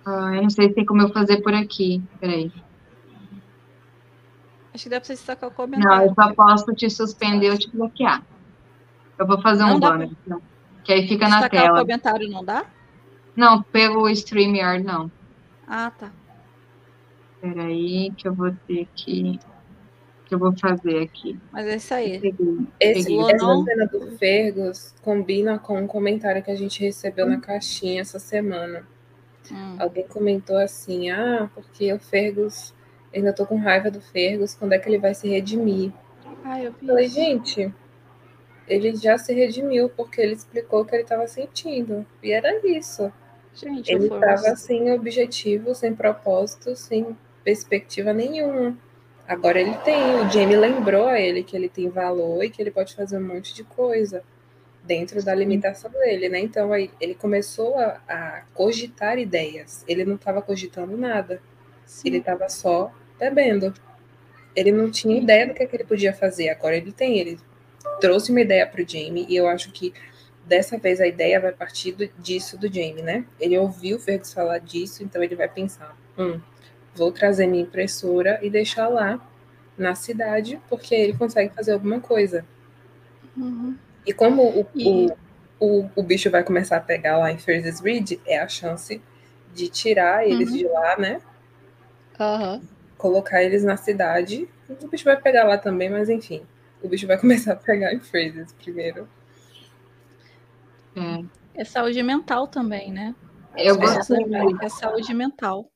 Ah, 0.07 0.35
eu 0.35 0.43
não 0.43 0.51
sei 0.51 0.69
se 0.69 0.75
tem 0.75 0.87
como 0.87 1.03
eu 1.03 1.13
fazer 1.13 1.43
por 1.43 1.53
aqui. 1.53 2.03
Peraí. 2.19 2.51
Acho 4.73 4.85
que 4.85 4.91
dá 4.91 5.01
pra 5.01 5.07
você 5.07 5.15
destacar 5.15 5.51
o 5.51 5.53
comentário. 5.53 5.97
Não, 5.97 6.05
eu 6.07 6.15
só 6.15 6.33
posso 6.35 6.73
te 6.73 6.89
suspender 6.89 7.51
ou 7.51 7.59
te 7.59 7.69
bloquear. 7.71 8.23
Eu 9.19 9.27
vou 9.27 9.41
fazer 9.43 9.65
não 9.65 9.77
um 9.77 9.81
banner. 9.81 10.11
Pra... 10.25 10.39
Que 10.85 10.93
aí 10.93 11.09
fica 11.09 11.27
destacar 11.27 11.53
na 11.53 11.67
tela. 11.67 11.79
o 11.79 11.83
comentário 11.83 12.31
não 12.31 12.45
dá? 12.45 12.65
Não, 13.39 13.63
pelo 13.63 14.09
StreamYard 14.09 14.83
não. 14.83 15.09
Ah, 15.65 15.93
tá. 15.97 16.11
Peraí, 17.41 18.11
que 18.17 18.27
eu 18.27 18.35
vou 18.35 18.51
ter 18.67 18.89
que. 18.97 19.39
que 20.25 20.35
eu 20.35 20.41
vou 20.41 20.53
fazer 20.59 21.05
aqui. 21.05 21.39
Mas 21.53 21.69
é 21.69 21.77
isso 21.77 21.95
aí. 21.95 22.21
Esse, 22.81 23.17
essa 23.17 23.65
cena 23.65 23.87
do 23.87 24.19
Fergus 24.19 24.93
combina 25.03 25.57
com 25.57 25.79
um 25.79 25.87
comentário 25.87 26.43
que 26.43 26.51
a 26.51 26.57
gente 26.57 26.81
recebeu 26.83 27.27
hum. 27.27 27.29
na 27.29 27.41
caixinha 27.41 28.01
essa 28.01 28.19
semana. 28.19 28.85
Hum. 29.53 29.77
Alguém 29.79 30.09
comentou 30.09 30.57
assim: 30.57 31.09
ah, 31.13 31.49
porque 31.55 31.93
o 31.93 32.01
Fergus. 32.01 32.75
Ainda 33.15 33.33
tô 33.33 33.47
com 33.47 33.57
raiva 33.57 33.89
do 33.89 34.01
Fergus, 34.01 34.55
quando 34.55 34.73
é 34.73 34.79
que 34.79 34.89
ele 34.89 34.99
vai 34.99 35.15
se 35.15 35.29
redimir? 35.29 35.93
Ah, 36.45 36.61
eu 36.61 36.73
vi. 36.73 36.87
Falei, 36.87 37.09
gente, 37.09 37.73
ele 38.67 38.95
já 38.97 39.17
se 39.17 39.33
redimiu 39.33 39.89
porque 39.89 40.21
ele 40.21 40.35
explicou 40.35 40.83
o 40.83 40.85
que 40.85 40.95
ele 40.95 41.05
estava 41.05 41.27
sentindo. 41.29 42.05
E 42.21 42.33
era 42.33 42.67
isso. 42.67 43.11
Gente, 43.61 43.93
ele 43.93 44.05
estava 44.05 44.55
sem 44.55 44.93
objetivo, 44.93 45.75
sem 45.75 45.95
propósito, 45.95 46.77
sem 46.77 47.17
perspectiva 47.43 48.13
nenhuma. 48.13 48.77
Agora 49.27 49.61
ele 49.61 49.75
tem. 49.79 50.15
O 50.17 50.31
Jamie 50.31 50.57
lembrou 50.57 51.07
a 51.07 51.21
ele 51.21 51.43
que 51.43 51.57
ele 51.57 51.69
tem 51.69 51.89
valor 51.89 52.43
e 52.45 52.51
que 52.51 52.63
ele 52.63 52.71
pode 52.71 52.95
fazer 52.95 53.19
um 53.19 53.27
monte 53.27 53.53
de 53.55 53.65
coisa 53.65 54.23
dentro 54.85 55.23
da 55.23 55.35
limitação 55.35 55.91
dele, 55.91 56.29
né? 56.29 56.39
Então 56.39 56.73
aí 56.73 56.91
ele 57.01 57.15
começou 57.15 57.77
a, 57.77 58.01
a 58.09 58.43
cogitar 58.55 59.19
ideias. 59.19 59.85
Ele 59.89 60.05
não 60.05 60.15
estava 60.15 60.41
cogitando 60.41 60.97
nada. 60.97 61.43
Sim. 61.85 62.09
Ele 62.09 62.19
estava 62.19 62.49
só 62.49 62.93
bebendo. 63.19 63.75
Ele 64.55 64.73
não 64.73 64.91
tinha 64.91 65.19
ideia 65.19 65.47
do 65.47 65.53
que, 65.53 65.63
é 65.63 65.67
que 65.67 65.77
ele 65.77 65.85
podia 65.85 66.15
fazer. 66.15 66.49
Agora 66.49 66.77
ele 66.77 66.93
tem. 66.93 67.19
Ele 67.19 67.39
trouxe 68.01 68.31
uma 68.31 68.41
ideia 68.41 68.67
para 68.67 68.83
o 68.83 68.89
Jamie 68.89 69.27
e 69.29 69.37
eu 69.37 69.49
acho 69.49 69.73
que 69.73 69.93
dessa 70.49 70.79
vez 70.79 71.01
a 71.01 71.07
ideia 71.07 71.39
vai 71.39 71.53
partir 71.53 71.93
do, 71.93 72.09
disso 72.19 72.57
do 72.57 72.67
Jamie, 72.67 73.03
né? 73.03 73.25
Ele 73.39 73.59
ouviu 73.59 73.99
o 73.99 74.01
Fergus 74.01 74.33
falar 74.33 74.59
disso, 74.59 75.05
então 75.05 75.23
ele 75.23 75.37
vai 75.37 75.49
pensar: 75.49 75.97
hum, 76.17 76.41
vou 76.95 77.13
trazer 77.13 77.47
minha 77.47 77.63
impressora 77.63 78.39
e 78.43 78.49
deixar 78.49 78.89
lá 78.89 79.21
na 79.77 79.95
cidade, 79.95 80.61
porque 80.69 80.95
ele 80.95 81.17
consegue 81.17 81.55
fazer 81.55 81.73
alguma 81.73 82.01
coisa. 82.01 82.45
Uhum. 83.37 83.77
E 84.05 84.13
como 84.13 84.43
o, 84.43 84.67
e... 84.75 84.89
o, 84.89 85.17
o, 85.61 85.91
o, 85.95 86.03
bicho 86.03 86.31
vai 86.31 86.43
começar 86.43 86.79
a 86.79 86.81
pegar 86.81 87.19
lá 87.19 87.31
em 87.31 87.39
Fergus 87.39 87.81
Ridge, 87.81 88.21
é 88.27 88.39
a 88.39 88.49
chance 88.49 89.01
de 89.55 89.69
tirar 89.69 90.27
eles 90.27 90.51
uhum. 90.51 90.57
de 90.57 90.65
lá, 90.67 90.97
né? 90.99 91.21
Uhum. 92.19 92.63
Colocar 92.97 93.43
eles 93.43 93.63
na 93.63 93.77
cidade. 93.77 94.49
O 94.69 94.89
bicho 94.89 95.05
vai 95.05 95.17
pegar 95.21 95.45
lá 95.45 95.57
também, 95.57 95.89
mas 95.89 96.09
enfim. 96.09 96.43
O 96.83 96.89
bicho 96.89 97.07
vai 97.07 97.17
começar 97.21 97.53
a 97.53 97.57
pegar 97.57 97.93
em 97.93 98.01
Phrases 98.01 98.53
primeiro. 98.53 99.07
É. 100.97 101.61
é 101.63 101.65
saúde 101.65 102.03
mental 102.03 102.47
também, 102.47 102.93
né? 102.93 103.15
Eu 103.57 103.77
gostei 103.79 104.25
muito. 104.25 104.63
É 104.63 104.69
saúde 104.69 105.13
mental. 105.15 105.71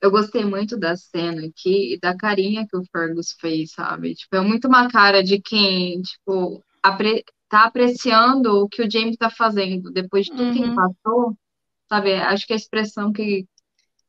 Eu 0.00 0.10
gostei 0.10 0.44
muito 0.44 0.76
da 0.76 0.96
cena 0.96 1.46
aqui 1.46 1.94
e 1.94 2.00
da 2.00 2.16
carinha 2.16 2.66
que 2.68 2.76
o 2.76 2.84
Fergus 2.90 3.36
fez, 3.40 3.72
sabe? 3.72 4.14
Tipo, 4.14 4.36
é 4.36 4.40
muito 4.40 4.66
uma 4.66 4.90
cara 4.90 5.22
de 5.22 5.40
quem, 5.40 6.02
tipo, 6.02 6.62
apre 6.82 7.24
tá 7.48 7.64
apreciando 7.64 8.62
o 8.62 8.68
que 8.68 8.82
o 8.82 8.90
James 8.90 9.16
tá 9.16 9.28
fazendo 9.28 9.90
depois 9.90 10.24
de 10.24 10.32
tudo 10.32 10.44
uhum. 10.44 10.52
que 10.52 10.58
ele 10.58 10.70
uhum. 10.70 10.74
passou, 10.74 11.36
sabe? 11.86 12.14
Acho 12.14 12.46
que 12.46 12.54
a 12.54 12.56
expressão 12.56 13.12
que 13.12 13.46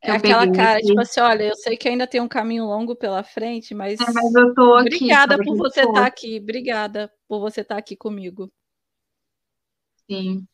é 0.02 0.12
aquela 0.12 0.50
cara, 0.52 0.78
aqui. 0.78 0.88
tipo 0.88 1.02
assim, 1.02 1.20
olha, 1.20 1.44
eu 1.44 1.56
sei 1.56 1.78
que 1.78 1.88
ainda 1.88 2.08
tem 2.08 2.22
um 2.22 2.28
caminho 2.28 2.66
longo 2.66 2.96
pela 2.96 3.24
frente, 3.24 3.74
mas, 3.76 4.00
é, 4.00 4.12
mas 4.12 4.34
eu 4.34 4.54
tô 4.54 4.76
aqui, 4.76 4.96
obrigada 4.96 5.38
por 5.38 5.58
você 5.58 5.82
estar 5.82 5.94
tá 5.94 6.06
aqui, 6.06 6.40
obrigada 6.42 7.12
por 7.28 7.40
você 7.40 7.62
estar 7.62 7.76
tá 7.76 7.80
aqui 7.80 7.96
comigo. 7.96 8.52
Sim. 10.10 10.48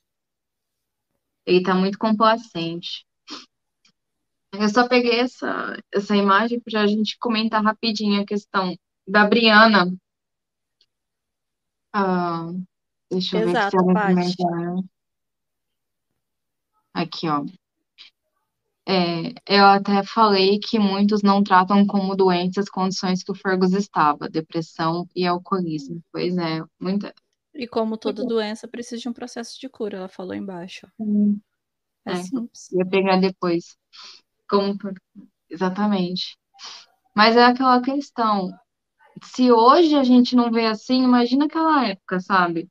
Ele 1.45 1.63
tá 1.63 1.73
muito 1.73 1.97
complacente. 1.97 3.05
Eu 4.51 4.67
só 4.69 4.87
peguei 4.87 5.19
essa, 5.19 5.77
essa 5.93 6.15
imagem 6.15 6.59
para 6.59 6.81
a 6.81 6.87
gente 6.87 7.17
comentar 7.19 7.63
rapidinho 7.63 8.21
a 8.21 8.25
questão 8.25 8.75
da 9.07 9.27
Briana. 9.27 9.93
Ah, 11.93 12.51
deixa 13.09 13.37
eu 13.37 13.49
Exato, 13.49 13.77
ver 13.77 13.93
se 13.93 14.43
ela 14.43 14.83
Aqui, 16.93 17.27
ó. 17.29 17.45
É, 18.87 19.33
eu 19.47 19.65
até 19.65 20.03
falei 20.03 20.59
que 20.59 20.79
muitos 20.79 21.21
não 21.21 21.43
tratam 21.43 21.85
como 21.85 22.15
doenças 22.15 22.65
as 22.65 22.69
condições 22.69 23.21
que 23.21 23.31
o 23.31 23.35
Fergus 23.35 23.71
estava, 23.73 24.27
depressão 24.27 25.07
e 25.15 25.27
alcoolismo. 25.27 26.01
Pois 26.11 26.35
é, 26.37 26.63
muita. 26.79 27.13
E 27.59 27.67
como 27.67 27.97
toda 27.97 28.25
doença 28.25 28.69
precisa 28.69 29.01
de 29.01 29.09
um 29.09 29.13
processo 29.13 29.59
de 29.59 29.67
cura, 29.67 29.97
ela 29.97 30.07
falou 30.07 30.33
embaixo. 30.33 30.87
Hum. 30.97 31.37
É, 32.05 32.13
é 32.13 32.15
simples. 32.15 32.71
Ia 32.71 32.85
pegar 32.85 33.17
depois. 33.17 33.77
Como... 34.49 34.77
Exatamente. 35.49 36.37
Mas 37.13 37.35
é 37.35 37.43
aquela 37.43 37.81
questão. 37.81 38.49
Se 39.21 39.51
hoje 39.51 39.93
a 39.93 40.05
gente 40.05 40.37
não 40.37 40.49
vê 40.49 40.67
assim, 40.67 41.03
imagina 41.03 41.47
aquela 41.47 41.85
época, 41.85 42.21
sabe? 42.21 42.69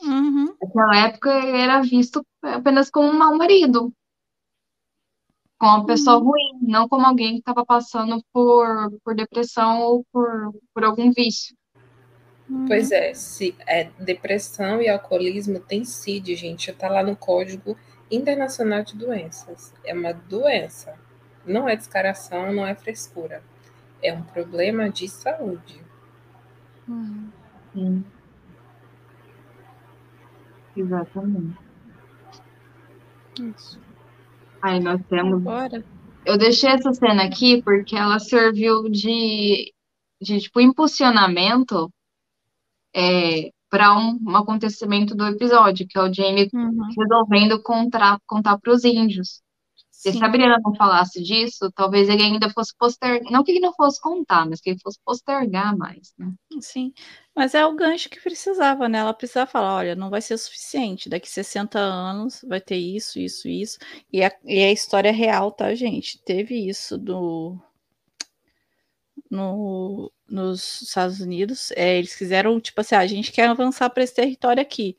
Uhum. 0.00 0.56
Aquela 0.62 0.96
época 1.08 1.30
era 1.30 1.82
visto 1.82 2.24
apenas 2.42 2.90
como 2.90 3.08
um 3.08 3.18
mau 3.18 3.36
marido 3.36 3.92
com 5.58 5.66
uma 5.66 5.84
pessoa 5.84 6.16
uhum. 6.16 6.24
ruim, 6.24 6.58
não 6.62 6.88
como 6.88 7.06
alguém 7.06 7.34
que 7.34 7.40
estava 7.40 7.66
passando 7.66 8.24
por, 8.32 8.98
por 9.04 9.14
depressão 9.14 9.82
ou 9.82 10.06
por, 10.10 10.54
por 10.74 10.84
algum 10.84 11.12
vício. 11.12 11.54
Pois 12.66 12.90
é, 12.90 13.14
se 13.14 13.54
é 13.66 13.90
depressão 13.98 14.80
e 14.82 14.88
alcoolismo 14.88 15.58
tem 15.58 15.84
CID, 15.84 16.34
gente, 16.36 16.70
está 16.70 16.88
lá 16.88 17.02
no 17.02 17.16
Código 17.16 17.76
Internacional 18.10 18.82
de 18.84 18.94
Doenças. 18.96 19.72
É 19.84 19.94
uma 19.94 20.12
doença. 20.12 20.94
Não 21.46 21.68
é 21.68 21.74
descaração, 21.74 22.52
não 22.52 22.66
é 22.66 22.74
frescura. 22.74 23.42
É 24.02 24.12
um 24.12 24.22
problema 24.22 24.90
de 24.90 25.08
saúde. 25.08 25.80
Uhum. 26.86 28.04
Exatamente. 30.76 31.58
Isso. 33.40 33.80
Aí 34.60 34.78
nós 34.78 35.00
temos. 35.08 35.40
Agora. 35.40 35.84
Eu 36.24 36.38
deixei 36.38 36.70
essa 36.70 36.92
cena 36.92 37.24
aqui 37.24 37.62
porque 37.62 37.96
ela 37.96 38.18
serviu 38.18 38.84
de, 38.88 39.72
de 40.20 40.38
tipo, 40.38 40.60
impulsionamento 40.60 41.90
é, 42.94 43.50
para 43.70 43.96
um, 43.96 44.18
um, 44.26 44.36
acontecimento 44.36 45.14
do 45.14 45.26
episódio, 45.26 45.86
que 45.88 45.98
é 45.98 46.02
o 46.02 46.12
Jamie 46.12 46.50
uhum. 46.52 46.88
resolvendo 46.98 47.62
contar, 47.62 48.18
contar 48.26 48.58
para 48.58 48.72
os 48.72 48.84
índios. 48.84 49.42
Se 50.10 50.22
a 50.22 50.28
Briana 50.28 50.58
não 50.64 50.74
falasse 50.74 51.22
disso, 51.22 51.70
talvez 51.70 52.08
ele 52.08 52.24
ainda 52.24 52.50
fosse 52.50 52.74
postergar. 52.76 53.30
Não 53.30 53.44
que 53.44 53.52
ele 53.52 53.60
não 53.60 53.72
fosse 53.72 54.00
contar, 54.00 54.44
mas 54.44 54.60
que 54.60 54.70
ele 54.70 54.80
fosse 54.82 54.98
postergar 55.04 55.76
mais, 55.76 56.12
né? 56.18 56.32
Sim. 56.60 56.92
Mas 57.36 57.54
é 57.54 57.64
o 57.64 57.76
gancho 57.76 58.10
que 58.10 58.20
precisava, 58.20 58.88
né? 58.88 58.98
Ela 58.98 59.14
precisava 59.14 59.48
falar: 59.48 59.76
olha, 59.76 59.94
não 59.94 60.10
vai 60.10 60.20
ser 60.20 60.36
suficiente. 60.38 61.08
Daqui 61.08 61.30
60 61.30 61.78
anos 61.78 62.44
vai 62.48 62.60
ter 62.60 62.78
isso, 62.78 63.20
isso, 63.20 63.48
isso. 63.48 63.78
E 64.12 64.24
a, 64.24 64.32
e 64.44 64.64
a 64.64 64.72
história 64.72 65.12
real, 65.12 65.52
tá, 65.52 65.72
gente? 65.72 66.20
Teve 66.24 66.68
isso 66.68 66.98
do. 66.98 67.56
No, 69.30 70.10
nos 70.32 70.80
Estados 70.82 71.20
Unidos, 71.20 71.70
é, 71.72 71.98
eles 71.98 72.16
quiseram, 72.16 72.58
tipo 72.58 72.80
assim, 72.80 72.94
ah, 72.94 73.00
a 73.00 73.06
gente 73.06 73.30
quer 73.30 73.48
avançar 73.48 73.90
para 73.90 74.02
esse 74.02 74.14
território 74.14 74.62
aqui. 74.62 74.96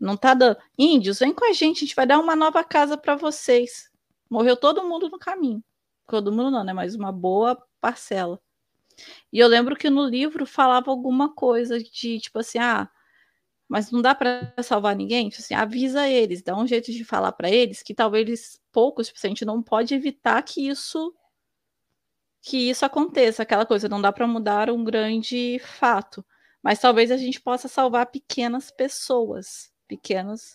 Não 0.00 0.16
tá 0.16 0.34
dando. 0.34 0.58
Índios, 0.76 1.20
vem 1.20 1.32
com 1.32 1.48
a 1.48 1.52
gente, 1.52 1.78
a 1.78 1.80
gente 1.86 1.94
vai 1.94 2.06
dar 2.06 2.18
uma 2.18 2.34
nova 2.34 2.64
casa 2.64 2.98
para 2.98 3.14
vocês. 3.14 3.88
Morreu 4.28 4.56
todo 4.56 4.82
mundo 4.82 5.08
no 5.08 5.18
caminho. 5.18 5.62
Todo 6.08 6.32
mundo 6.32 6.50
não, 6.50 6.64
né? 6.64 6.72
Mas 6.72 6.96
uma 6.96 7.12
boa 7.12 7.56
parcela. 7.80 8.40
E 9.32 9.38
eu 9.38 9.46
lembro 9.48 9.76
que 9.76 9.88
no 9.88 10.04
livro 10.04 10.44
falava 10.44 10.90
alguma 10.90 11.32
coisa 11.32 11.78
de 11.78 12.18
tipo 12.20 12.40
assim, 12.40 12.58
ah, 12.58 12.88
mas 13.68 13.90
não 13.92 14.02
dá 14.02 14.14
para 14.14 14.52
salvar 14.62 14.96
ninguém? 14.96 15.28
Tipo 15.28 15.42
assim, 15.42 15.54
avisa 15.54 16.08
eles, 16.08 16.42
dá 16.42 16.56
um 16.56 16.66
jeito 16.66 16.92
de 16.92 17.04
falar 17.04 17.32
para 17.32 17.50
eles 17.50 17.82
que 17.82 17.94
talvez 17.94 18.26
eles, 18.26 18.60
poucos, 18.72 19.06
tipo 19.06 19.18
assim, 19.18 19.28
a 19.28 19.30
gente 19.30 19.44
não 19.44 19.62
pode 19.62 19.94
evitar 19.94 20.42
que 20.42 20.68
isso 20.68 21.14
que 22.44 22.68
isso 22.68 22.84
aconteça, 22.84 23.42
aquela 23.42 23.64
coisa, 23.64 23.88
não 23.88 24.02
dá 24.02 24.12
para 24.12 24.26
mudar 24.26 24.68
um 24.68 24.84
grande 24.84 25.58
fato, 25.60 26.22
mas 26.62 26.78
talvez 26.78 27.10
a 27.10 27.16
gente 27.16 27.40
possa 27.40 27.68
salvar 27.68 28.06
pequenas 28.10 28.70
pessoas, 28.70 29.72
pequenas 29.88 30.54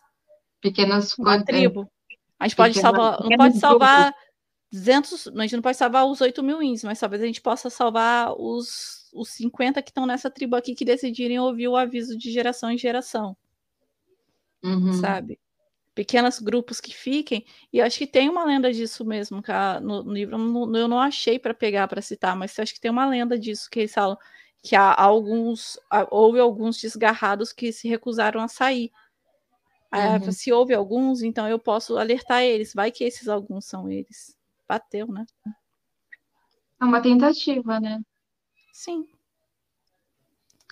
pequenas 0.61 1.17
uma 1.17 1.43
tribo. 1.43 1.89
A 2.39 2.47
gente 2.47 2.55
pode 2.55 2.79
salvar, 2.79 3.19
não 3.23 3.35
pode 3.35 3.57
salvar 3.57 4.13
200, 4.71 5.27
a 5.29 5.41
gente 5.41 5.55
não 5.55 5.63
pode 5.63 5.77
salvar 5.77 6.05
os 6.05 6.21
8 6.21 6.43
mil 6.43 6.61
índios, 6.61 6.83
mas 6.83 6.99
talvez 6.99 7.23
a 7.23 7.25
gente 7.25 7.41
possa 7.41 7.71
salvar 7.71 8.33
os, 8.37 9.09
os 9.11 9.29
50 9.29 9.81
que 9.81 9.89
estão 9.89 10.05
nessa 10.05 10.29
tribo 10.29 10.55
aqui 10.55 10.75
que 10.75 10.85
decidirem 10.85 11.39
ouvir 11.39 11.69
o 11.69 11.75
aviso 11.75 12.15
de 12.15 12.31
geração 12.31 12.69
em 12.69 12.77
geração. 12.77 13.35
Uhum. 14.63 14.93
Sabe? 14.93 15.39
Pequenos 15.99 16.39
grupos 16.39 16.79
que 16.79 16.95
fiquem, 16.95 17.45
e 17.73 17.81
acho 17.81 17.97
que 17.97 18.07
tem 18.07 18.29
uma 18.29 18.45
lenda 18.45 18.71
disso 18.71 19.03
mesmo, 19.03 19.43
que 19.43 19.51
a, 19.51 19.81
no, 19.81 20.01
no, 20.01 20.13
livro 20.13 20.35
eu 20.35 20.39
não, 20.39 20.77
eu 20.77 20.87
não 20.87 20.97
achei 20.97 21.37
para 21.37 21.53
pegar 21.53 21.89
para 21.89 22.01
citar, 22.01 22.37
mas 22.37 22.57
acho 22.57 22.73
que 22.73 22.79
tem 22.79 22.89
uma 22.89 23.05
lenda 23.05 23.37
disso 23.37 23.69
que 23.69 23.81
eles 23.81 23.93
falam 23.93 24.17
que 24.63 24.77
há 24.77 24.95
alguns, 24.97 25.77
houve 26.09 26.39
alguns 26.39 26.79
desgarrados 26.79 27.51
que 27.51 27.73
se 27.73 27.89
recusaram 27.89 28.39
a 28.39 28.47
sair. 28.47 28.89
Uhum. 29.91 30.31
se 30.31 30.53
houve 30.53 30.73
alguns, 30.73 31.21
então 31.21 31.49
eu 31.49 31.59
posso 31.59 31.97
alertar 31.97 32.43
eles. 32.43 32.73
Vai 32.73 32.93
que 32.93 33.03
esses 33.03 33.27
alguns 33.27 33.65
são 33.65 33.91
eles. 33.91 34.37
Bateu, 34.69 35.05
né? 35.07 35.25
É 36.79 36.85
uma 36.85 37.01
tentativa, 37.01 37.77
né? 37.77 37.99
Sim. 38.71 39.05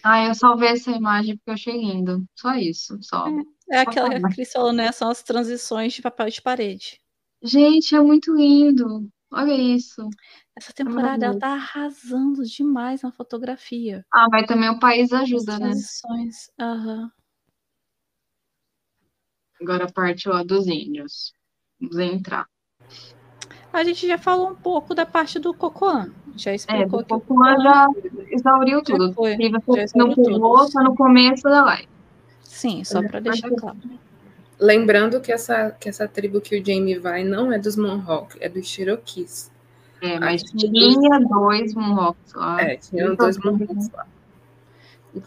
Ah, 0.01 0.23
eu 0.23 0.33
salvei 0.33 0.69
essa 0.69 0.91
imagem 0.91 1.35
porque 1.35 1.49
eu 1.49 1.53
achei 1.55 1.77
lindo. 1.77 2.25
Só 2.33 2.55
isso, 2.55 2.97
só. 3.01 3.27
É, 3.27 3.31
é 3.69 3.79
aquela 3.79 4.09
que 4.09 4.15
a 4.25 4.29
Cris 4.29 4.51
falou, 4.51 4.71
né? 4.73 4.91
São 4.91 5.09
as 5.09 5.23
transições 5.23 5.93
de 5.93 6.01
papel 6.01 6.29
de 6.29 6.41
parede. 6.41 6.99
Gente, 7.43 7.95
é 7.95 8.01
muito 8.01 8.33
lindo. 8.35 9.07
Olha 9.31 9.53
isso. 9.53 10.07
Essa 10.55 10.73
temporada 10.73 11.25
ela 11.25 11.37
tá 11.39 11.49
arrasando 11.53 12.43
demais 12.43 13.01
na 13.01 13.11
fotografia. 13.11 14.05
Ah, 14.11 14.27
mas 14.31 14.47
também 14.47 14.69
o 14.69 14.79
país 14.79 15.11
ajuda, 15.11 15.53
As 15.53 15.59
né? 15.59 15.65
transições. 15.67 16.35
Aham. 16.59 17.11
Agora 19.61 19.85
a 19.85 19.91
parte 19.91 20.29
ó, 20.29 20.43
dos 20.43 20.67
índios. 20.67 21.33
Vamos 21.79 21.97
entrar. 21.99 22.47
A 23.73 23.83
gente 23.83 24.07
já 24.07 24.17
falou 24.17 24.51
um 24.51 24.55
pouco 24.55 24.95
da 24.95 25.05
parte 25.05 25.39
do 25.39 25.53
Cocoan. 25.53 26.11
Já 26.35 26.51
É, 26.51 26.55
explicou 26.55 26.99
do 26.99 27.05
que 27.05 27.13
o 27.13 27.19
Cocoan 27.19 27.59
já 27.61 27.87
exauriu 28.31 28.77
Já 28.79 28.83
tudo. 28.85 29.13
foi, 29.13 29.31
já 29.31 29.37
não 29.95 30.09
exauriu 30.11 30.15
pegou, 30.15 30.57
tudo. 30.59 30.71
só 30.71 30.83
no 30.83 30.95
começo 30.95 31.43
da 31.43 31.63
live. 31.63 31.96
Sim, 32.47 32.83
só 32.83 33.03
para 33.03 33.19
deixar 33.19 33.49
claro. 33.49 33.77
Lembrando 34.59 35.21
que 35.21 35.31
essa, 35.31 35.69
que 35.71 35.87
essa 35.87 36.07
tribo 36.07 36.41
que 36.41 36.59
o 36.59 36.65
Jamie 36.65 36.97
vai 36.97 37.23
não 37.23 37.51
é 37.51 37.59
dos 37.59 37.75
Mohawk, 37.75 38.37
é 38.39 38.49
dos 38.49 38.67
Cherokees. 38.67 39.51
É, 40.01 40.19
mas 40.19 40.41
Acho 40.43 40.51
que 40.53 40.57
tinha 40.71 41.19
dois 41.19 41.73
Mohawks 41.75 42.33
lá. 42.33 42.61
É, 42.63 42.79
Então, 42.93 43.15
dois 43.15 43.37
Mohawks 43.37 43.89
lá. 43.91 44.07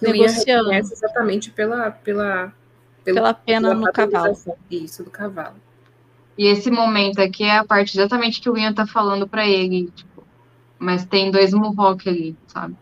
Negociando. 0.02 0.62
reconhece 0.68 0.94
exatamente 0.94 1.50
pela, 1.50 1.90
pela, 1.90 2.52
pelo- 3.04 3.16
Pela 3.16 3.34
pena 3.34 3.74
no 3.74 3.92
cavalo. 3.92 4.36
Isso, 4.70 5.02
do 5.04 5.10
cavalo. 5.10 5.56
E 6.38 6.46
esse 6.46 6.70
momento 6.70 7.20
aqui 7.20 7.44
é 7.44 7.58
a 7.58 7.64
parte 7.64 7.96
exatamente 7.98 8.40
que 8.40 8.48
o 8.48 8.56
Ian 8.56 8.72
tá 8.72 8.86
falando 8.86 9.28
pra 9.28 9.46
ele, 9.46 9.90
tipo, 9.90 10.24
mas 10.78 11.04
tem 11.04 11.30
dois 11.30 11.52
Mohawk 11.52 12.08
ali, 12.08 12.36
sabe? 12.46 12.74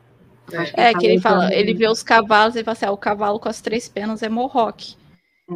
É, 0.75 0.95
que 0.95 1.07
ele 1.07 1.21
fala, 1.21 1.53
ele 1.53 1.75
vê 1.75 1.89
os 1.89 2.03
cavalos 2.03 2.57
e 2.57 2.65
fala 2.65 2.73
assim: 2.73 2.87
ah, 2.87 2.93
o 2.93 2.97
cavalo 2.97 3.39
com 3.41 3.49
as 3.49 3.61
três 3.61 3.89
penas 3.89 4.23
é 4.23 4.29
Mohawk. 4.29 4.97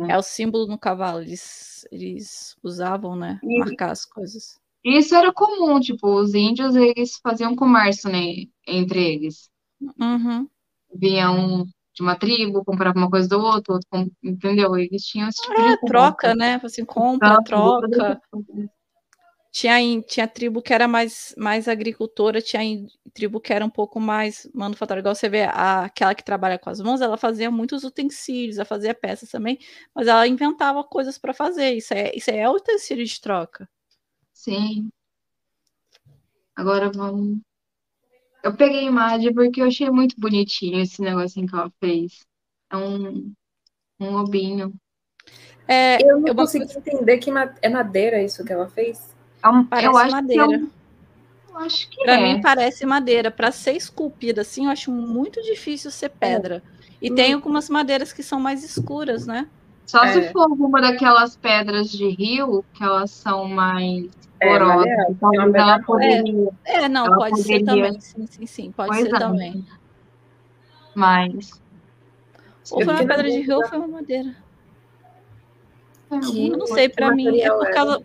É. 0.09 0.13
É 0.13 0.19
o 0.19 0.23
símbolo 0.23 0.67
no 0.67 0.79
cavalo. 0.79 1.21
Eles, 1.21 1.87
eles 1.91 2.57
usavam, 2.63 3.15
né? 3.17 3.39
E- 3.43 3.59
Marcar 3.59 3.91
as 3.91 4.05
coisas. 4.05 4.61
Isso 4.85 5.15
era 5.15 5.33
comum, 5.33 5.79
tipo, 5.79 6.09
os 6.09 6.35
índios, 6.35 6.75
eles 6.75 7.17
faziam 7.23 7.55
comércio, 7.55 8.11
né, 8.11 8.47
entre 8.67 9.15
eles. 9.15 9.49
Uhum. 10.01 10.49
Vinha 10.93 11.31
um 11.31 11.65
de 11.95 12.03
uma 12.03 12.17
tribo, 12.17 12.65
comprava 12.65 12.99
uma 12.99 13.09
coisa 13.09 13.29
do 13.29 13.39
outro, 13.39 13.75
outro 13.75 14.11
entendeu? 14.23 14.77
Eles 14.77 15.03
tinham 15.05 15.29
esse 15.29 15.41
tipo 15.41 15.55
de 15.55 15.61
É, 15.61 15.77
comércio. 15.77 15.87
troca, 15.87 16.35
né? 16.35 16.61
Assim, 16.65 16.85
compra, 16.85 17.41
Troca, 17.45 17.87
troca. 17.87 18.21
Tinha, 19.53 20.03
tinha 20.03 20.27
tribo 20.29 20.63
que 20.63 20.73
era 20.75 20.89
mais, 20.89 21.35
mais 21.37 21.69
agricultora, 21.69 22.41
tinha 22.43 22.87
tribo 23.15 23.41
que 23.41 23.53
era 23.53 23.65
um 23.65 23.71
pouco 23.71 24.01
mais 24.01 24.49
manufatura. 24.55 25.01
Igual 25.01 25.15
você 25.15 25.29
vê, 25.29 25.43
a, 25.45 25.85
aquela 25.85 26.15
que 26.15 26.25
trabalha 26.25 26.59
com 26.59 26.71
as 26.71 26.81
mãos, 26.81 27.03
ela 27.03 27.19
fazia 27.19 27.51
muitos 27.51 27.85
utensílios, 27.85 28.57
ela 28.57 28.65
fazia 28.65 28.95
peças 28.95 29.31
também, 29.31 29.59
mas 29.95 30.09
ela 30.09 30.27
inventava 30.27 30.83
coisas 30.85 31.19
para 31.19 31.35
fazer. 31.35 31.73
Isso 31.75 31.93
é, 31.95 32.13
isso 32.17 32.31
é 32.31 32.49
utensílio 32.51 33.05
de 33.05 33.21
troca. 33.21 33.69
Sim. 34.35 34.91
Agora 36.57 36.91
vamos. 36.91 37.43
Eu 38.43 38.57
peguei 38.57 38.81
a 38.81 38.83
imagem 38.83 39.33
porque 39.35 39.61
eu 39.61 39.67
achei 39.67 39.91
muito 39.91 40.17
bonitinho 40.19 40.81
esse 40.81 41.01
negocinho 41.01 41.47
que 41.47 41.55
ela 41.55 41.73
fez. 41.81 42.25
É 42.71 42.77
um, 42.77 43.33
um 44.01 44.11
lobinho. 44.13 44.75
É, 45.69 45.99
Eu 46.03 46.21
não 46.21 46.29
eu 46.29 46.35
consegui 46.35 46.65
entender 46.77 47.19
que 47.19 47.31
ma- 47.31 47.55
é 47.63 47.69
madeira 47.69 48.23
isso 48.23 48.45
que 48.45 48.53
ela 48.53 48.69
fez. 48.69 49.12
É 49.45 49.49
um, 49.49 49.65
Parece 49.65 49.87
eu 49.89 49.97
acho 49.99 50.11
madeira. 50.13 50.47
Que 50.49 50.55
é 50.55 50.57
um, 50.59 50.71
eu 51.51 51.59
acho 51.59 51.89
que 51.91 52.03
Pra 52.05 52.15
é. 52.15 52.23
mim 52.23 52.41
parece 52.41 52.87
madeira. 52.87 53.31
Pra 53.31 53.51
ser 53.51 53.73
esculpida 53.73 54.41
assim, 54.43 54.67
eu 54.67 54.71
acho 54.71 54.91
muito 54.91 55.43
difícil 55.43 55.91
ser 55.91 56.11
pedra. 56.11 56.63
E 57.01 57.11
Hum. 57.11 57.15
tem 57.15 57.33
algumas 57.33 57.69
madeiras 57.69 58.13
que 58.13 58.23
são 58.23 58.39
mais 58.41 58.63
escuras, 58.65 59.27
né? 59.27 59.49
Só 59.85 60.05
É. 60.05 60.13
se 60.13 60.33
for 60.33 60.43
alguma 60.43 60.81
daquelas 60.81 61.37
pedras 61.37 61.91
de 61.91 62.09
rio, 62.09 62.65
que 62.73 62.83
elas 62.85 63.11
são 63.11 63.49
mais 63.49 64.07
É, 64.41 64.49
porosas. 64.59 64.87
é 64.89 65.27
uma 65.27 65.59
ela 65.59 65.83
poderia. 65.83 66.49
É, 66.65 66.89
não, 66.89 67.07
Ela 67.07 67.17
pode 67.17 67.43
ser 67.43 67.59
poderia- 67.61 67.87
também. 67.87 68.01
Sim, 68.01 68.27
sim, 68.27 68.47
sim. 68.47 68.73
Pode 68.73 68.89
Pois 68.91 69.03
ser 69.03 69.15
é. 69.15 69.19
também. 69.19 69.67
Mas. 70.95 71.61
Ou 72.71 72.85
foi 72.85 72.95
uma 72.95 73.05
pedra 73.07 73.29
de 73.29 73.41
rio 73.41 73.57
ou 73.57 73.67
foi 73.67 73.79
uma 73.79 73.89
madeira. 73.89 74.35
Que- 76.31 76.49
Eu 76.49 76.59
não 76.59 76.67
sei, 76.67 76.89
pra 76.89 77.09
que 77.11 77.17
mim 77.17 77.41
é 77.41 77.51
por 77.51 77.65
era? 77.67 77.75
causa, 77.75 78.03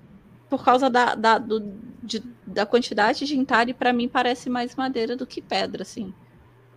por 0.49 0.63
causa 0.63 0.89
da, 0.89 1.15
da, 1.15 1.37
do- 1.37 1.73
de- 2.03 2.23
da 2.45 2.65
quantidade 2.65 3.25
de 3.25 3.37
entalhe, 3.37 3.73
pra 3.73 3.91
mim 3.93 4.07
parece 4.07 4.49
mais 4.49 4.75
madeira 4.75 5.15
do 5.15 5.25
que 5.27 5.41
pedra, 5.41 5.81
assim. 5.83 6.13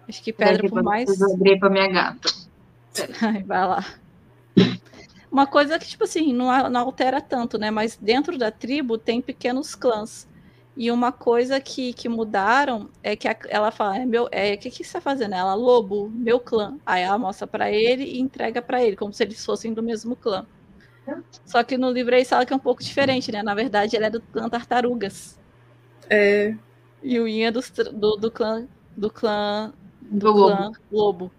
Acho 0.09 0.23
que 0.23 0.33
pedra, 0.33 0.69
por 0.69 0.83
mais. 0.83 1.21
Eu 1.21 1.33
abrir 1.35 1.59
pra 1.59 1.71
minha 1.71 1.89
gata. 1.89 2.29
Ai, 3.23 3.43
vai 3.45 3.67
lá. 3.67 3.85
Uma 5.31 5.47
coisa 5.47 5.79
que, 5.79 5.87
tipo 5.87 6.05
assim, 6.05 6.33
não, 6.33 6.69
não 6.69 6.81
altera 6.81 7.21
tanto, 7.21 7.57
né? 7.57 7.71
Mas 7.71 7.97
dentro 7.97 8.37
da 8.37 8.51
tribo 8.51 8.99
tem 8.99 9.23
pequenos 9.23 9.75
clãs. 9.77 10.29
E 10.77 10.91
uma 10.91 11.13
coisa 11.13 11.61
que, 11.61 11.93
que 11.93 12.09
mudaram 12.09 12.89
é 13.03 13.15
que 13.15 13.29
a- 13.29 13.37
ela 13.49 13.71
fala, 13.71 13.99
é 13.99 14.07
meu, 14.07 14.29
é, 14.33 14.55
o 14.55 14.59
que, 14.59 14.71
que 14.71 14.83
você 14.83 14.95
tá 14.95 15.01
fazendo? 15.01 15.35
Ela, 15.35 15.55
lobo, 15.55 16.09
meu 16.11 16.41
clã. 16.41 16.77
Aí 16.85 17.03
ela 17.03 17.19
mostra 17.19 17.47
pra 17.47 17.71
ele 17.71 18.05
e 18.05 18.21
entrega 18.21 18.61
pra 18.61 18.83
ele, 18.83 18.97
como 18.97 19.13
se 19.13 19.23
eles 19.23 19.45
fossem 19.45 19.73
do 19.73 19.83
mesmo 19.83 20.17
clã. 20.17 20.45
Só 21.45 21.63
que 21.65 21.77
no 21.77 21.91
livro 21.91 22.15
aí 22.15 22.25
fala 22.25 22.47
que 22.47 22.53
é 22.53 22.57
um 22.57 22.61
pouco 22.61 22.83
diferente, 22.83 23.33
né? 23.33 23.43
Na 23.43 23.55
verdade, 23.55 23.97
ele 23.97 24.05
é 24.07 24.11
do 24.11 24.21
clã 24.21 24.49
Tartarugas. 24.49 25.39
É, 26.09 26.55
E 27.03 27.19
o 27.19 27.27
Ian 27.27 27.49
é 27.49 27.53
tr- 27.53 27.91
do, 27.93 28.17
do 28.17 28.31
clã 28.31 28.67
do 28.97 29.11
clã 29.11 29.73
Do 30.01 30.33
clã 30.33 30.71
lobo. 30.71 30.77
lobo. 30.91 31.33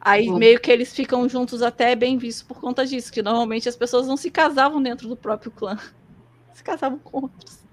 Aí 0.00 0.26
Lobo. 0.26 0.38
meio 0.38 0.60
que 0.60 0.70
eles 0.70 0.92
ficam 0.94 1.28
juntos 1.28 1.62
até 1.62 1.92
é 1.92 1.96
bem 1.96 2.18
visto 2.18 2.46
por 2.46 2.60
conta 2.60 2.84
disso, 2.84 3.12
que 3.12 3.22
normalmente 3.22 3.68
as 3.68 3.76
pessoas 3.76 4.06
não 4.06 4.16
se 4.16 4.30
casavam 4.30 4.82
dentro 4.82 5.08
do 5.08 5.16
próprio 5.16 5.50
clã. 5.50 5.76
Se 6.54 6.62
casavam 6.62 6.98
com 6.98 7.22
outros. 7.24 7.64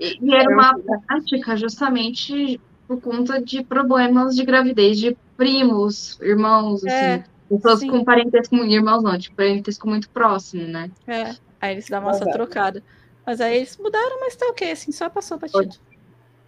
E, 0.00 0.18
e 0.24 0.34
era 0.34 0.48
uma 0.48 0.74
prática 1.06 1.56
justamente 1.56 2.60
por 2.88 3.00
conta 3.00 3.42
de 3.42 3.62
problemas 3.64 4.34
de 4.34 4.44
gravidez 4.44 4.98
de 4.98 5.16
primos, 5.36 6.18
irmãos, 6.20 6.82
É, 6.84 7.14
assim. 7.16 7.24
Pessoas 7.48 7.80
sim. 7.80 7.88
com 7.88 8.04
parentesco, 8.04 8.56
irmãos 8.56 9.02
não, 9.02 9.16
tipo, 9.18 9.36
parentesco 9.36 9.88
muito 9.88 10.08
próximo, 10.10 10.66
né? 10.66 10.90
É. 11.06 11.34
Aí 11.60 11.72
eles 11.72 11.88
davam 11.88 12.10
essa 12.10 12.30
trocada. 12.30 12.82
Mas 13.24 13.40
aí 13.40 13.56
eles 13.56 13.76
mudaram, 13.76 14.20
mas 14.20 14.36
tá 14.36 14.46
ok, 14.46 14.70
assim, 14.70 14.92
só 14.92 15.08
passou 15.08 15.38
batido. 15.38 15.76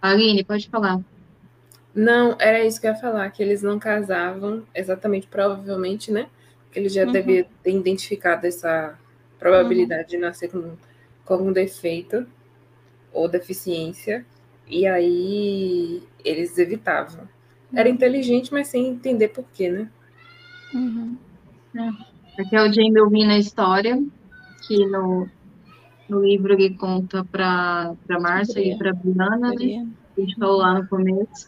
Aline, 0.01 0.43
pode 0.43 0.69
falar. 0.69 0.99
Não, 1.93 2.35
era 2.39 2.63
isso 2.63 2.79
que 2.79 2.87
eu 2.87 2.91
ia 2.91 2.97
falar, 2.97 3.29
que 3.31 3.41
eles 3.41 3.61
não 3.61 3.79
casavam 3.79 4.63
exatamente, 4.73 5.27
provavelmente, 5.27 6.11
né? 6.11 6.29
Que 6.71 6.79
eles 6.79 6.93
já 6.93 7.05
Uhum. 7.05 7.11
deviam 7.11 7.45
ter 7.63 7.75
identificado 7.75 8.45
essa 8.45 8.97
probabilidade 9.37 10.09
de 10.09 10.17
nascer 10.17 10.49
com, 10.51 10.75
com 11.25 11.33
algum 11.33 11.51
defeito 11.51 12.25
ou 13.11 13.27
deficiência, 13.27 14.25
e 14.67 14.85
aí 14.85 16.03
eles 16.23 16.57
evitavam. 16.57 17.27
Era 17.73 17.89
inteligente, 17.89 18.53
mas 18.53 18.67
sem 18.67 18.87
entender 18.87 19.29
por 19.29 19.45
quê, 19.53 19.69
né? 19.69 19.89
Uhum. 20.73 21.17
Porque 22.35 22.55
é 22.55 22.61
o 22.61 22.71
Jamie 22.73 23.01
ouvindo 23.01 23.31
a 23.31 23.37
história, 23.37 23.97
que 24.67 24.85
no, 24.87 25.27
no 26.09 26.23
livro 26.23 26.53
ele 26.53 26.75
conta 26.77 27.25
pra, 27.25 27.93
pra 28.07 28.19
Márcia 28.19 28.59
e 28.61 28.77
pra 28.77 28.93
Briana, 28.93 29.53
né? 29.53 29.85
A 30.17 30.21
gente 30.21 30.35
falou 30.39 30.57
lá 30.57 30.73
no 30.79 30.87
começo. 30.87 31.47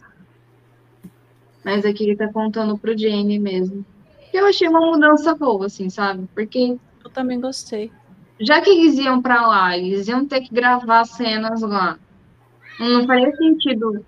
Mas 1.64 1.84
aqui 1.84 2.04
ele 2.04 2.16
tá 2.16 2.30
contando 2.32 2.78
pro 2.78 2.96
Jamie 2.96 3.38
mesmo. 3.38 3.84
Eu 4.32 4.46
achei 4.46 4.66
uma 4.68 4.80
mudança 4.80 5.34
boa, 5.34 5.66
assim, 5.66 5.88
sabe? 5.88 6.26
Porque 6.34 6.76
Eu 7.04 7.10
também 7.12 7.40
gostei. 7.40 7.90
já 8.40 8.60
que 8.60 8.70
eles 8.70 8.98
iam 8.98 9.20
pra 9.22 9.46
lá, 9.46 9.76
eles 9.76 10.08
iam 10.08 10.26
ter 10.26 10.40
que 10.40 10.54
gravar 10.54 11.04
cenas 11.04 11.60
lá. 11.62 11.96
Não 12.80 13.06
faria 13.06 13.30
sentido 13.36 14.04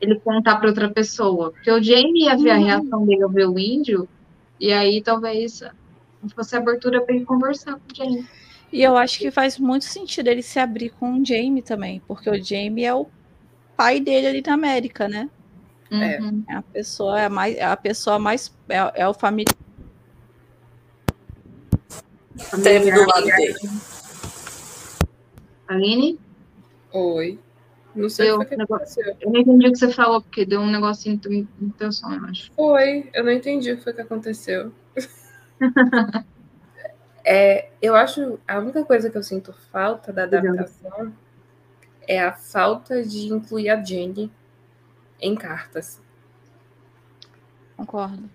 ele 0.00 0.18
contar 0.20 0.56
pra 0.58 0.68
outra 0.70 0.90
pessoa. 0.92 1.52
Porque 1.52 1.70
o 1.70 1.82
Jamie 1.82 2.24
ia 2.24 2.36
ver 2.36 2.50
a 2.50 2.56
Uhum. 2.56 2.64
reação 2.64 3.06
dele 3.06 3.22
ao 3.22 3.30
ver 3.30 3.48
o 3.48 3.58
índio, 3.58 4.08
e 4.60 4.72
aí 4.72 5.02
talvez 5.02 5.62
fosse 6.34 6.56
a 6.56 6.58
abertura 6.58 7.00
pra 7.00 7.14
ele 7.14 7.24
conversar 7.24 7.74
com 7.74 7.92
o 7.92 7.94
Jamie. 7.94 8.26
E 8.72 8.82
eu 8.82 8.96
acho 8.96 9.18
que 9.18 9.30
faz 9.30 9.58
muito 9.58 9.84
sentido 9.84 10.28
ele 10.28 10.42
se 10.42 10.58
abrir 10.58 10.90
com 10.90 11.14
o 11.14 11.24
Jamie 11.24 11.62
também, 11.62 12.02
porque 12.06 12.28
o 12.28 12.42
Jamie 12.42 12.84
é 12.84 12.94
o 12.94 13.06
pai 13.76 14.00
dele 14.00 14.26
ali 14.26 14.42
na 14.46 14.54
América, 14.54 15.08
né? 15.08 15.30
Uhum. 15.90 16.44
É 16.48 16.54
a 16.54 16.62
pessoa 16.62 17.20
é 17.20 17.28
mais, 17.28 17.56
é 17.56 17.64
a 17.64 17.76
pessoa 17.76 18.18
mais 18.18 18.52
é, 18.68 19.02
é 19.02 19.08
o 19.08 19.14
família. 19.14 19.54
Esteve 22.36 22.92
do 22.92 23.06
lado 23.06 23.24
dele. 23.24 23.56
Aline? 25.66 26.18
Oi. 26.92 27.38
Não 27.98 28.08
sei 28.08 28.30
o 28.30 28.44
que 28.44 28.56
negócio- 28.56 28.76
aconteceu. 29.00 29.16
Eu 29.20 29.32
não 29.32 29.40
entendi 29.40 29.66
o 29.68 29.72
que 29.72 29.78
você 29.78 29.92
falou, 29.92 30.22
porque 30.22 30.44
deu 30.44 30.60
um 30.60 30.70
negocinho 30.70 31.20
no 31.60 31.70
teu 31.72 31.90
som, 31.92 32.12
eu 32.12 32.24
acho. 32.26 32.52
Foi, 32.52 33.10
eu 33.12 33.24
não 33.24 33.32
entendi 33.32 33.72
o 33.72 33.76
que 33.76 33.84
foi 33.84 33.92
que 33.92 34.00
aconteceu. 34.00 34.72
É, 37.30 37.68
eu 37.82 37.94
acho 37.94 38.38
a 38.48 38.58
única 38.58 38.82
coisa 38.86 39.10
que 39.10 39.18
eu 39.18 39.22
sinto 39.22 39.52
falta 39.70 40.10
da 40.10 40.22
adaptação 40.24 41.12
é 42.06 42.18
a 42.24 42.32
falta 42.32 43.02
de 43.02 43.26
incluir 43.26 43.68
a 43.68 43.84
Jenny 43.84 44.32
em 45.20 45.34
cartas. 45.34 46.00
Concordo. 47.76 48.30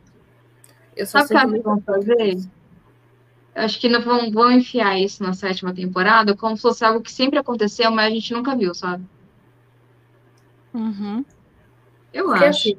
Eu 0.96 1.08
só 1.08 1.26
Sabe 1.26 1.54
o 1.54 1.56
que 1.56 1.62
vão 1.62 1.82
fazer? 1.82 2.38
acho 3.56 3.80
que 3.80 3.90
não 3.90 4.02
vão, 4.02 4.32
vão 4.32 4.52
enfiar 4.52 5.00
isso 5.00 5.24
na 5.24 5.34
sétima 5.34 5.74
temporada 5.74 6.36
como 6.36 6.56
se 6.56 6.62
fosse 6.62 6.86
algo 6.86 7.02
que 7.02 7.12
sempre 7.12 7.40
aconteceu, 7.40 7.90
mas 7.90 8.06
a 8.06 8.10
gente 8.14 8.32
nunca 8.32 8.56
viu, 8.56 8.76
sabe? 8.76 9.04
Uhum. 10.74 11.24
Eu 12.14 12.26
Porque 12.26 12.46
acho. 12.46 12.70
assim, 12.70 12.78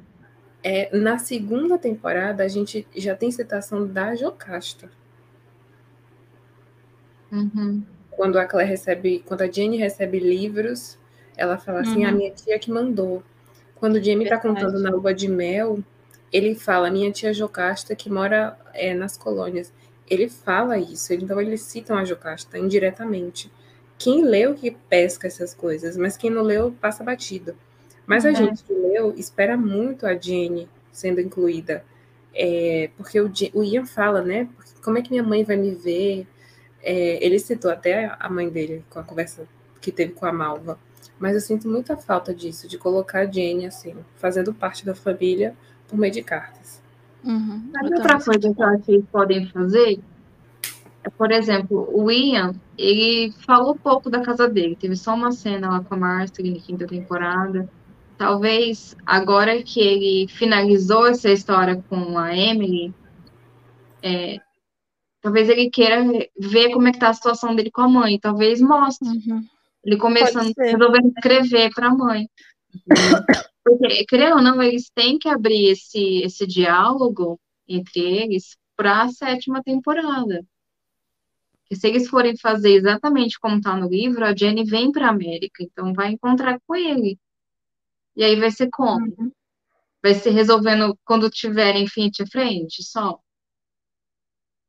é, 0.63 0.97
na 0.97 1.19
segunda 1.19 1.79
temporada 1.79 2.45
a 2.45 2.49
gente 2.49 2.87
já 2.97 3.17
tem 3.17 3.31
citação 3.31 3.87
da 3.87 4.15
Jocasta. 4.17 4.91
Uhum. 7.33 7.83
Quando 8.11 8.39
a 8.39 8.47
Claire 8.47 8.71
recebe, 8.71 9.23
quando 9.27 9.43
a 9.43 9.51
Jenny 9.51 9.77
recebe 9.77 10.19
livros, 10.21 10.99
ela 11.37 11.59
fala 11.59 11.81
assim: 11.81 12.05
Uhum. 12.05 12.09
a 12.09 12.13
minha 12.13 12.31
tia 12.33 12.59
que 12.59 12.71
mandou. 12.71 13.23
Quando 13.75 13.97
o 13.97 14.03
Jamie 14.03 14.29
tá 14.29 14.37
Verdade. 14.37 14.43
contando 14.63 14.79
na 14.81 14.91
lua 14.91 15.13
de 15.13 15.29
mel, 15.29 15.81
ele 16.33 16.55
fala: 16.55 16.91
minha 16.91 17.11
tia 17.13 17.33
Jocasta 17.35 17.95
que 17.97 18.11
mora 18.11 18.57
é, 18.73 18.95
nas 18.95 19.17
colônias. 19.17 19.73
Ele 20.09 20.29
fala 20.29 20.79
isso, 20.79 21.15
então 21.15 21.41
eles 21.41 21.63
citam 21.63 21.97
a 21.97 22.05
Jocasta 22.05 22.59
indiretamente. 22.59 23.51
Quem 23.99 24.23
leu 24.25 24.55
que 24.55 24.71
pesca 24.71 25.27
essas 25.27 25.55
coisas, 25.55 25.97
mas 25.97 26.17
quem 26.17 26.31
não 26.31 26.43
leu 26.43 26.73
passa 26.81 27.03
batido. 27.03 27.57
Mas 28.07 28.25
a 28.27 28.31
É. 28.31 28.35
gente 28.35 28.63
que 28.65 28.73
leu 28.73 29.15
espera 29.17 29.57
muito 29.57 30.07
a 30.07 30.15
Jenny 30.15 30.69
sendo 30.93 31.21
incluída. 31.21 31.85
É, 32.35 32.91
porque 32.97 33.21
o, 33.21 33.31
o 33.55 33.63
Ian 33.65 33.87
fala, 33.87 34.23
né? 34.23 34.49
Como 34.83 34.99
é 34.99 35.03
que 35.03 35.11
minha 35.11 35.23
mãe 35.23 35.45
vai 35.45 35.57
me 35.57 35.75
ver? 35.75 36.27
É, 36.83 37.25
ele 37.25 37.39
citou 37.39 37.71
até 37.71 38.15
a 38.19 38.29
mãe 38.29 38.49
dele 38.49 38.85
com 38.91 38.99
a 38.99 39.03
conversa 39.05 39.47
que 39.81 39.91
teve 39.93 40.13
com 40.13 40.27
a 40.27 40.33
Malva. 40.33 40.79
Mas 41.19 41.35
eu 41.35 41.41
sinto 41.41 41.69
muita 41.69 41.97
falta 41.97 42.35
disso, 42.35 42.69
de 42.69 42.77
colocar 42.77 43.21
a 43.21 43.27
Jenny 43.31 43.67
assim, 43.67 43.95
fazendo 44.17 44.53
parte 44.53 44.85
da 44.85 44.95
família 44.95 45.55
por 45.89 45.99
meio 45.99 46.13
de 46.13 46.23
cartas. 46.23 46.83
Uhum. 47.25 47.71
Outra 47.83 48.21
coisa 48.23 48.53
que 48.55 48.63
eu 48.63 48.67
acho 48.67 48.83
que 48.83 48.93
eles 48.93 49.07
podem 49.11 49.47
fazer 49.49 50.01
é, 51.05 51.11
por 51.11 51.31
exemplo, 51.31 51.89
o 51.93 52.11
Ian, 52.11 52.55
ele 52.79 53.33
falou 53.47 53.77
pouco 53.77 54.09
da 54.09 54.23
casa 54.23 54.49
dele. 54.49 54.75
Teve 54.75 54.97
só 54.97 55.15
uma 55.15 55.31
cena 55.33 55.69
lá 55.69 55.81
com 55.85 55.95
a 55.95 55.99
Marcia 55.99 56.45
na 56.51 56.59
quinta 56.59 56.87
temporada. 56.87 57.69
Talvez 58.17 58.97
agora 59.05 59.63
que 59.63 59.81
ele 59.81 60.29
finalizou 60.29 61.07
essa 61.07 61.31
história 61.31 61.83
com 61.89 62.17
a 62.17 62.37
Emily, 62.37 62.95
é, 64.03 64.39
talvez 65.21 65.49
ele 65.49 65.71
queira 65.71 66.05
ver 66.39 66.71
como 66.71 66.87
é 66.87 66.93
que 66.93 66.99
tá 66.99 67.09
a 67.09 67.15
situação 67.15 67.55
dele 67.55 67.71
com 67.71 67.83
a 67.83 67.89
mãe. 67.89 68.19
Talvez 68.21 68.61
mostre. 68.61 69.09
Uhum. 69.09 69.45
Ele 69.85 69.97
começando, 69.97 70.53
ser. 70.55 70.73
resolvendo 70.73 71.09
escrever 71.09 71.71
para 71.75 71.89
a 71.89 71.95
mãe. 71.95 72.29
Porque, 73.65 74.05
querendo 74.05 74.37
ou 74.37 74.43
não, 74.43 74.63
eles 74.63 74.91
têm 74.95 75.19
que 75.19 75.29
abrir 75.29 75.71
esse, 75.71 76.23
esse 76.23 76.47
diálogo 76.47 77.41
entre 77.67 78.01
eles 78.01 78.57
para 78.77 79.03
a 79.03 79.09
sétima 79.09 79.63
temporada. 79.63 80.45
Porque 81.61 81.77
se 81.77 81.89
eles 81.89 82.09
forem 82.09 82.37
fazer 82.37 82.73
exatamente 82.75 83.39
como 83.39 83.57
está 83.57 83.75
no 83.75 83.89
livro, 83.89 84.25
a 84.25 84.35
Jenny 84.37 84.65
vem 84.65 84.93
para 84.93 85.07
a 85.07 85.11
América, 85.11 85.63
então 85.63 85.95
vai 85.95 86.13
encontrar 86.13 86.61
com 86.67 86.75
ele. 86.75 87.19
E 88.17 88.23
aí 88.25 88.37
vai 88.37 88.51
ser 88.51 88.69
como? 88.71 89.05
Uhum. 89.19 89.31
Vai 90.03 90.15
ser 90.15 90.31
resolvendo 90.31 90.97
quando 91.05 91.31
tiverem 91.31 91.87
frente 91.89 92.23
a 92.23 92.27
frente, 92.27 92.83
só? 92.83 93.19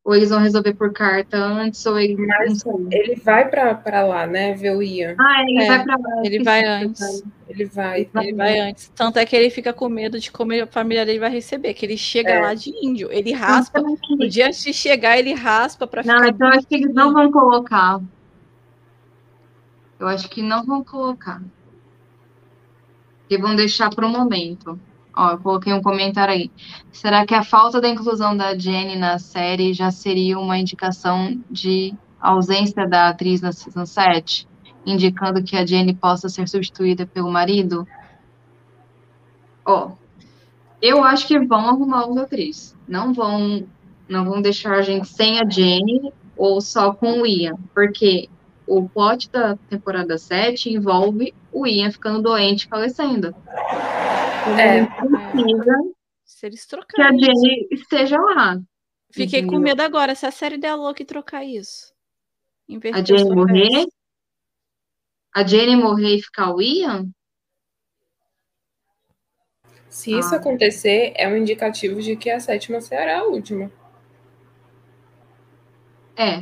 Ou 0.04 0.16
eles 0.16 0.30
vão 0.30 0.40
resolver 0.40 0.74
por 0.76 0.94
carta 0.94 1.36
antes, 1.38 1.84
ou 1.86 2.00
eles 2.00 2.16
Mas 2.18 2.64
não. 2.64 2.88
Ele 2.92 3.16
vai 3.16 3.50
pra 3.50 4.06
lá, 4.06 4.28
né? 4.28 4.54
Ver 4.54 4.76
o 4.76 4.82
Ian. 4.82 5.16
Ah, 5.20 5.42
ele 5.42 5.64
É, 5.64 5.68
vai 5.68 5.84
para 5.84 5.98
lá. 5.98 6.22
Ele 6.24 6.44
vai 6.44 6.64
antes. 6.64 7.24
Ele 7.50 7.66
vai. 7.66 8.10
Ele 8.16 8.34
vai 8.34 8.60
antes. 8.60 8.88
Tanto 8.96 9.18
é 9.18 9.26
que 9.26 9.36
ele 9.36 9.50
fica 9.50 9.74
com 9.74 9.90
medo 9.90 10.20
de 10.20 10.32
como 10.32 10.54
a 10.54 10.68
família 10.68 11.06
dele 11.06 11.18
vai 11.20 11.32
receber, 11.32 11.74
que 11.74 11.86
ele 11.86 11.98
chega 11.98 12.30
É. 12.30 12.42
lá 12.42 12.54
de 12.54 12.70
índio. 12.86 13.12
Ele 13.12 13.34
raspa. 13.34 13.80
Então, 13.80 13.98
No 14.18 14.30
dia 14.30 14.48
antes 14.48 14.64
de 14.64 14.72
chegar, 14.74 15.18
ele 15.18 15.34
raspa 15.34 15.86
Não, 15.86 16.04
ficar. 16.04 16.28
então 16.30 16.48
eu 16.50 16.54
acho 16.54 16.68
que 16.68 16.76
eles 16.76 16.94
não 16.94 17.12
vão 17.12 17.32
colocar. 17.32 18.00
Eu 20.00 20.08
acho 20.08 20.30
que 20.30 20.42
não 20.42 20.64
vão 20.64 20.84
colocar. 20.84 21.42
Que 23.28 23.38
vão 23.38 23.56
deixar 23.56 23.90
para 23.90 24.06
o 24.06 24.10
momento. 24.10 24.80
Ó, 25.16 25.32
eu 25.32 25.38
coloquei 25.40 25.74
um 25.74 25.82
comentário 25.82 26.34
aí. 26.34 26.52
Será 26.92 27.26
que 27.26 27.34
a 27.34 27.44
falta 27.44 27.80
da 27.80 27.88
inclusão 27.88 28.36
da 28.36 28.58
Jenny 28.58 28.98
na 28.98 29.18
série 29.18 29.74
já 29.74 29.90
seria 29.90 30.38
uma 30.38 30.58
indicação 30.58 31.42
de 31.50 31.94
ausência 32.20 32.88
da 32.88 33.10
atriz 33.10 33.42
na 33.42 33.52
season 33.52 33.86
7? 33.86 34.48
Indicando 34.86 35.42
que 35.42 35.56
a 35.56 35.66
Jenny 35.66 35.96
possa 35.96 36.28
ser 36.28 36.48
substituída 36.50 37.06
pelo 37.06 37.32
marido? 37.32 37.88
Ó, 39.66 39.92
eu 40.82 41.04
acho 41.04 41.28
que 41.28 41.40
vão 41.40 41.68
arrumar 41.68 42.06
outra 42.06 42.24
atriz. 42.24 42.76
Não 42.88 43.14
vão, 43.14 43.66
não 44.08 44.26
vão 44.26 44.42
deixar 44.42 44.76
a 44.76 44.82
gente 44.82 45.08
sem 45.08 45.40
a 45.40 45.50
Jenny 45.50 46.14
ou 46.38 46.60
só 46.60 46.94
com 46.94 47.22
o 47.22 47.26
Ian, 47.26 47.56
porque 47.74 48.30
o 48.68 48.88
plot 48.90 49.30
da 49.30 49.56
temporada 49.70 50.18
7 50.18 50.70
envolve 50.72 51.34
o 51.52 51.66
Ian 51.68 51.92
ficando 51.92 52.22
doente 52.22 52.66
e 52.66 52.70
falecendo. 52.70 53.36
É. 54.60 54.86
Precisa 54.86 55.84
Se 56.24 56.46
eles 56.46 56.66
que 56.66 56.76
a 56.76 56.78
trocarem. 56.80 57.20
isso. 57.20 57.26
Jenny 57.42 57.68
esteja 57.72 58.18
lá. 58.20 58.60
Fiquei 59.12 59.42
com 59.42 59.48
entendeu? 59.56 59.62
medo 59.62 59.82
agora. 59.82 60.14
Se 60.16 60.26
a 60.26 60.32
série 60.32 60.58
der 60.58 60.76
louca 60.76 61.02
e 61.02 61.06
trocar 61.06 61.44
isso. 61.44 61.94
Inverter 62.68 63.02
A 63.02 63.06
Jenny 63.06 63.30
morrer? 63.36 63.86
A 65.34 65.44
Jenny 65.46 65.76
morrer 65.76 66.16
e 66.18 66.22
ficar 66.22 66.54
o 66.54 66.62
Ian? 66.62 67.08
Se 69.90 70.12
isso 70.18 70.34
Ah. 70.34 70.38
acontecer, 70.38 71.14
é 71.16 71.28
um 71.28 71.38
indicativo 71.38 72.02
de 72.02 72.16
que 72.18 72.30
a 72.30 72.40
sétima 72.40 72.82
será 72.82 73.20
a 73.20 73.24
última. 73.24 73.72
É. 76.18 76.40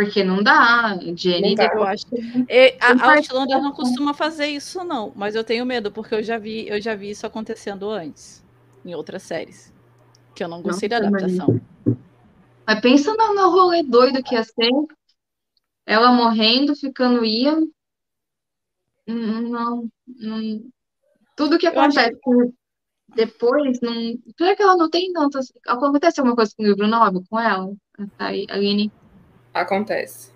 Porque 0.00 0.24
não 0.24 0.42
dá. 0.42 0.92
A 0.92 0.98
Jenny 1.14 1.50
Não 1.50 1.54
dá. 1.56 1.74
Eu 1.74 1.82
acho. 1.82 2.06
E 2.48 2.74
a, 2.80 2.92
a 2.92 3.16
Outlander 3.16 3.60
não 3.60 3.70
costuma 3.72 4.14
fazer 4.14 4.46
isso, 4.46 4.82
não. 4.82 5.12
Mas 5.14 5.34
eu 5.34 5.44
tenho 5.44 5.66
medo, 5.66 5.92
porque 5.92 6.14
eu 6.14 6.22
já 6.22 6.38
vi, 6.38 6.66
eu 6.66 6.80
já 6.80 6.94
vi 6.94 7.10
isso 7.10 7.26
acontecendo 7.26 7.90
antes. 7.90 8.42
Em 8.82 8.94
outras 8.94 9.22
séries. 9.22 9.70
Que 10.34 10.42
eu 10.42 10.48
não 10.48 10.62
gostei 10.62 10.88
da 10.88 10.96
adaptação. 10.96 11.60
Mas 12.66 12.80
pensa 12.80 13.12
no, 13.12 13.34
no 13.34 13.50
rolê 13.50 13.82
doido 13.82 14.22
que 14.22 14.34
ia 14.34 14.42
ser. 14.42 14.70
Ela 15.84 16.10
morrendo, 16.12 16.74
ficando 16.74 17.22
Ian. 17.22 17.60
Hum, 19.06 19.50
Não, 19.50 19.90
não. 20.06 20.64
Tudo 21.36 21.58
que 21.58 21.66
acontece 21.66 22.18
depois, 23.14 23.78
não. 23.82 24.16
Pior 24.34 24.56
que 24.56 24.62
ela 24.62 24.76
não 24.78 24.88
tem 24.88 25.12
tantas. 25.12 25.52
Acontece 25.66 26.20
alguma 26.20 26.36
coisa 26.36 26.54
com 26.56 26.62
o 26.62 26.66
livro 26.66 26.86
novo 26.86 27.22
com 27.28 27.38
ela? 27.38 27.70
Tá 28.16 28.28
aí, 28.28 28.46
Aline? 28.48 28.90
Acontece. 29.52 30.30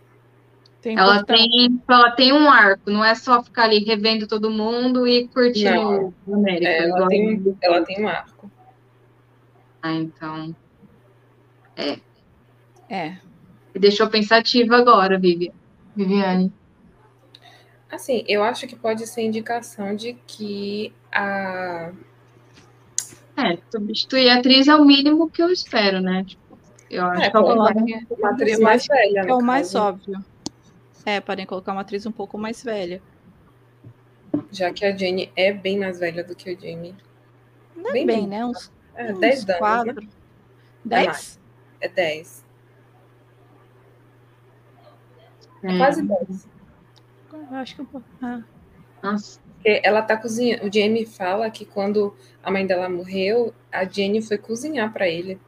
Tem 0.81 0.99
Ela 0.99 1.25
tem, 1.25 1.81
ela 1.89 2.11
tem 2.11 2.33
um 2.33 2.51
arco, 2.51 2.91
não 2.91 3.03
é 3.03 3.15
só 3.15 3.43
ficar 3.43 3.65
ali 3.65 3.79
revendo 3.79 4.27
todo 4.27 4.51
mundo 4.51 5.07
e 5.09 5.27
curtindo 5.29 6.15
a 6.31 6.35
América. 6.35 6.69
É, 6.69 6.89
ela, 6.89 7.09
tem, 7.09 7.39
um- 7.39 7.57
ela 7.63 7.83
tem 7.83 8.05
um 8.05 8.09
arco. 8.09 8.51
Ah, 9.83 9.93
então. 9.95 10.55
É. 12.89 13.17
Me 13.75 13.81
deixou 13.81 14.09
pensativa 14.09 14.77
agora, 14.77 15.19
Vivi. 15.19 15.53
Viviane. 15.97 16.53
Assim, 17.91 18.25
eu 18.29 18.43
acho 18.43 18.67
que 18.67 18.77
pode 18.77 19.07
ser 19.07 19.23
indicação 19.23 19.97
de 19.97 20.15
que 20.27 20.93
a. 21.11 21.93
É, 23.37 23.59
substituir 23.71 24.29
a 24.31 24.39
atriz 24.39 24.69
é 24.69 24.77
o 24.77 24.85
mínimo 24.85 25.29
que 25.29 25.43
eu 25.43 25.51
espero, 25.51 26.01
né? 26.01 26.25
Tipo, 26.25 26.43
eu 26.97 27.05
acho 27.07 27.23
É, 27.23 27.31
que 27.31 27.37
é 27.37 27.41
o 27.41 27.45
pô, 27.45 27.55
mais- 27.57 27.77
Uma 28.11 28.31
atriz 28.31 28.59
mais 28.61 28.87
velha, 28.87 29.21
É 29.21 29.25
no 29.27 29.39
o 29.39 29.43
mais 29.43 29.73
caso, 29.73 29.85
óbvio. 29.85 30.25
É, 31.07 31.21
podem 31.21 31.45
colocar 31.47 31.73
uma 31.73 31.81
atriz 31.83 32.07
um 32.07 32.13
pouco 32.13 32.39
mais 32.39 32.63
velha. 32.63 33.03
Já 34.51 34.73
que 34.73 34.85
a 34.85 34.97
Jenny 34.97 35.31
é 35.37 35.53
bem 35.53 35.79
mais 35.79 35.99
velha 35.99 36.25
do 36.25 36.35
que 36.35 36.53
o 36.53 36.59
Jamie. 36.61 36.95
Não 37.77 37.91
é 37.91 37.93
Bem 37.93 38.07
bem, 38.07 38.17
bem. 38.21 38.27
né? 38.29 38.45
Uns, 38.47 38.71
É, 38.95 39.13
uns 39.13 39.19
10 39.19 39.35
anos, 39.41 39.47
né? 39.47 39.55
quatro. 39.59 40.09
Dez? 40.85 41.41
É 41.81 41.89
10. 41.89 42.45
É 45.63 45.79
quase 45.79 46.03
10. 46.03 46.49
Eu 47.33 47.57
acho 47.57 47.75
que 47.77 47.81
eu. 47.83 48.03
Ah. 48.23 48.43
Nossa. 49.03 49.41
Porque 49.55 49.81
ela 49.83 50.03
tá 50.03 50.17
cozinhando. 50.17 50.67
O 50.67 50.73
Jamie 50.73 51.07
fala 51.07 51.51
que 51.51 51.65
quando 51.65 52.15
a 52.43 52.51
mãe 52.51 52.67
dela 52.67 52.89
morreu, 52.89 53.53
a 53.73 53.85
Jenny 53.85 54.21
foi 54.23 54.37
cozinhar 54.39 54.93
pra 54.93 55.09
ele. 55.09 55.41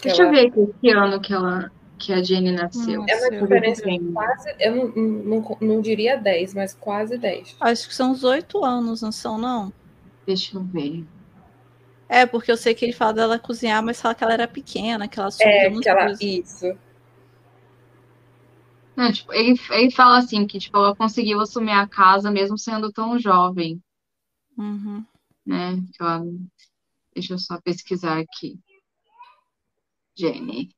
Que 0.00 0.08
Deixa 0.08 0.22
eu 0.22 0.28
ela- 0.28 0.36
ver 0.36 0.46
aqui 0.48 0.74
que 0.80 0.90
ano 0.90 1.20
que, 1.20 1.32
ela, 1.32 1.70
que 1.98 2.12
a 2.12 2.22
Jenny 2.22 2.52
nasceu. 2.52 3.00
Nossa, 3.02 3.12
É 3.12 3.16
uma 3.18 3.26
eu 3.36 3.42
diferença 3.42 3.82
de 3.84 3.98
quase. 4.12 4.54
Eu 4.58 4.74
não, 4.76 4.88
não, 4.94 5.56
não 5.60 5.80
diria 5.80 6.16
10, 6.16 6.54
mas 6.54 6.72
quase 6.74 7.18
10. 7.18 7.56
Acho 7.60 7.88
que 7.88 7.94
são 7.94 8.12
uns 8.12 8.24
oito 8.24 8.64
anos, 8.64 9.02
não 9.02 9.12
são, 9.12 9.36
não? 9.36 9.72
Deixa 10.26 10.56
eu 10.56 10.62
ver. 10.64 11.04
É, 12.08 12.26
porque 12.26 12.50
eu 12.50 12.56
sei 12.56 12.74
que 12.74 12.84
ele 12.84 12.92
fala 12.92 13.12
dela 13.12 13.38
cozinhar, 13.38 13.82
mas 13.84 14.00
fala 14.00 14.14
que 14.14 14.24
ela 14.24 14.32
era 14.32 14.48
pequena, 14.48 15.06
que 15.06 15.20
ela 15.20 15.30
subia 15.30 15.46
É, 15.46 15.70
que 15.70 15.88
ela. 15.88 16.12
Isso. 16.20 16.76
Não, 18.96 19.12
tipo, 19.12 19.32
ele, 19.32 19.58
ele 19.70 19.90
fala 19.90 20.18
assim 20.18 20.46
que 20.46 20.58
tipo, 20.58 20.76
ela 20.76 20.94
conseguiu 20.94 21.40
assumir 21.40 21.70
a 21.72 21.86
casa 21.86 22.30
mesmo 22.30 22.58
sendo 22.58 22.92
tão 22.92 23.18
jovem, 23.18 23.80
Uhum. 24.58 25.04
né? 25.46 25.76
Que 25.94 26.02
ela- 26.02 26.24
Deixa 27.14 27.34
eu 27.34 27.38
só 27.38 27.60
pesquisar 27.60 28.18
aqui. 28.18 28.58
Jenny. 30.20 30.70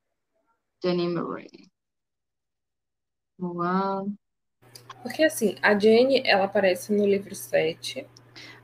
Jenny 0.83 1.09
Murray. 1.09 1.69
Uau. 3.41 4.09
Porque 5.03 5.25
assim, 5.25 5.57
a 5.63 5.77
Jenny, 5.77 6.23
ela 6.25 6.45
aparece 6.45 6.93
no 6.93 7.05
livro 7.05 7.35
7. 7.35 8.07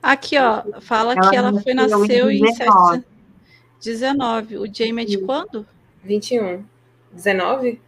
Aqui, 0.00 0.38
ó, 0.38 0.80
fala 0.80 1.12
Ela 1.14 1.30
que 1.30 1.36
ela 1.36 1.60
foi 1.60 1.74
nasceu 1.74 1.98
em 1.98 2.00
nasceu 2.00 2.30
em 2.30 2.40
19. 2.42 3.04
19. 3.80 4.58
O 4.58 4.72
Jamie 4.72 5.02
é 5.04 5.06
de 5.06 5.18
quando? 5.18 5.66
21. 6.04 6.64
19? 7.12 7.80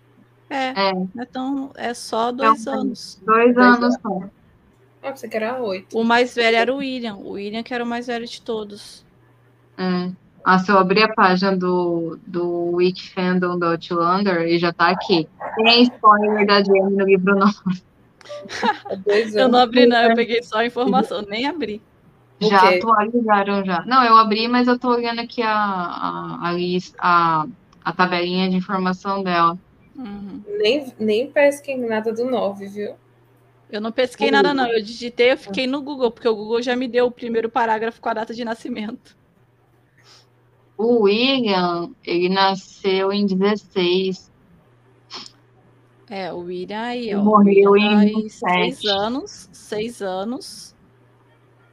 É, 0.48 0.88
É, 0.88 0.90
então 1.22 1.70
é 1.76 1.94
só 1.94 2.32
dois 2.32 2.64
Não, 2.64 2.80
anos. 2.80 3.20
dois 3.22 3.54
Dois 3.54 3.66
anos 3.68 3.94
só. 4.02 4.30
Ah, 5.02 5.16
você 5.16 5.28
que 5.28 5.36
era 5.36 5.62
8. 5.62 5.96
O 5.96 6.02
mais 6.04 6.34
velho 6.34 6.56
era 6.56 6.74
o 6.74 6.78
William. 6.78 7.14
O 7.16 7.30
William 7.30 7.62
que 7.62 7.72
era 7.72 7.84
o 7.84 7.86
mais 7.86 8.08
velho 8.08 8.26
de 8.26 8.42
todos. 8.42 9.04
É. 9.78 10.10
Ah, 10.44 10.58
se 10.58 10.70
eu 10.70 10.78
abrir 10.78 11.02
a 11.02 11.12
página 11.12 11.56
do, 11.56 12.18
do 12.26 12.76
Wiki 12.76 13.10
Fandom 13.10 13.58
do 13.58 13.66
Outlander, 13.66 14.42
ele 14.42 14.58
já 14.58 14.72
tá 14.72 14.88
aqui. 14.88 15.28
Tem 15.56 15.82
spoiler 15.82 16.46
da 16.46 16.62
Jenny 16.62 16.96
no 16.96 17.04
livro 17.04 17.36
9. 17.36 17.54
Dois 19.04 19.34
Eu 19.34 19.48
não 19.48 19.58
abri, 19.58 19.86
não, 19.86 20.02
eu 20.02 20.14
peguei 20.14 20.42
só 20.42 20.58
a 20.58 20.66
informação, 20.66 21.22
nem 21.22 21.46
abri. 21.46 21.82
Já 22.40 22.68
quê? 22.68 22.76
atualizaram 22.76 23.64
já. 23.64 23.84
Não, 23.84 24.02
eu 24.02 24.16
abri, 24.16 24.48
mas 24.48 24.66
eu 24.66 24.78
tô 24.78 24.88
olhando 24.88 25.20
aqui 25.20 25.42
a, 25.42 25.52
a, 25.52 26.50
a, 26.50 26.56
a, 26.98 27.46
a 27.84 27.92
tabelinha 27.92 28.48
de 28.48 28.56
informação 28.56 29.22
dela. 29.22 29.58
Uhum. 29.94 30.42
Nem, 30.58 30.92
nem 30.98 31.30
pesquei 31.30 31.76
nada 31.76 32.12
do 32.12 32.24
9, 32.24 32.66
viu? 32.66 32.94
Eu 33.70 33.80
não 33.80 33.92
pesquei 33.92 34.30
nada, 34.30 34.54
não. 34.54 34.66
Eu 34.66 34.82
digitei, 34.82 35.32
eu 35.32 35.36
fiquei 35.36 35.66
no 35.66 35.82
Google, 35.82 36.10
porque 36.10 36.28
o 36.28 36.34
Google 36.34 36.62
já 36.62 36.74
me 36.74 36.88
deu 36.88 37.06
o 37.06 37.10
primeiro 37.10 37.48
parágrafo 37.48 38.00
com 38.00 38.08
a 38.08 38.14
data 38.14 38.34
de 38.34 38.44
nascimento. 38.44 39.16
O 40.82 41.02
William, 41.02 41.94
ele 42.02 42.28
nasceu 42.30 43.12
em 43.12 43.26
16. 43.26 44.30
É, 46.08 46.32
o 46.32 46.38
William 46.40 46.80
aí, 46.80 47.14
ó. 47.14 47.22
morreu 47.22 47.76
em 47.76 47.96
William 47.96 48.00
tem 48.00 48.22
27. 48.22 48.30
seis 48.30 48.84
anos. 48.84 49.48
Seis 49.52 50.02
anos. 50.02 50.74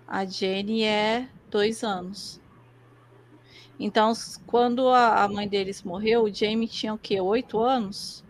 A 0.08 0.26
Jenny 0.26 0.84
é 0.84 1.30
dois 1.49 1.84
anos. 1.84 2.41
Então, 3.80 4.12
quando 4.45 4.89
a, 4.89 5.24
a 5.24 5.30
mãe 5.30 5.47
deles 5.47 5.84
morreu, 5.84 6.24
o 6.24 6.34
Jamie 6.34 6.68
tinha 6.68 6.93
o 6.93 6.97
quê? 6.97 7.20
Oito 7.22 7.60
anos? 7.60 8.26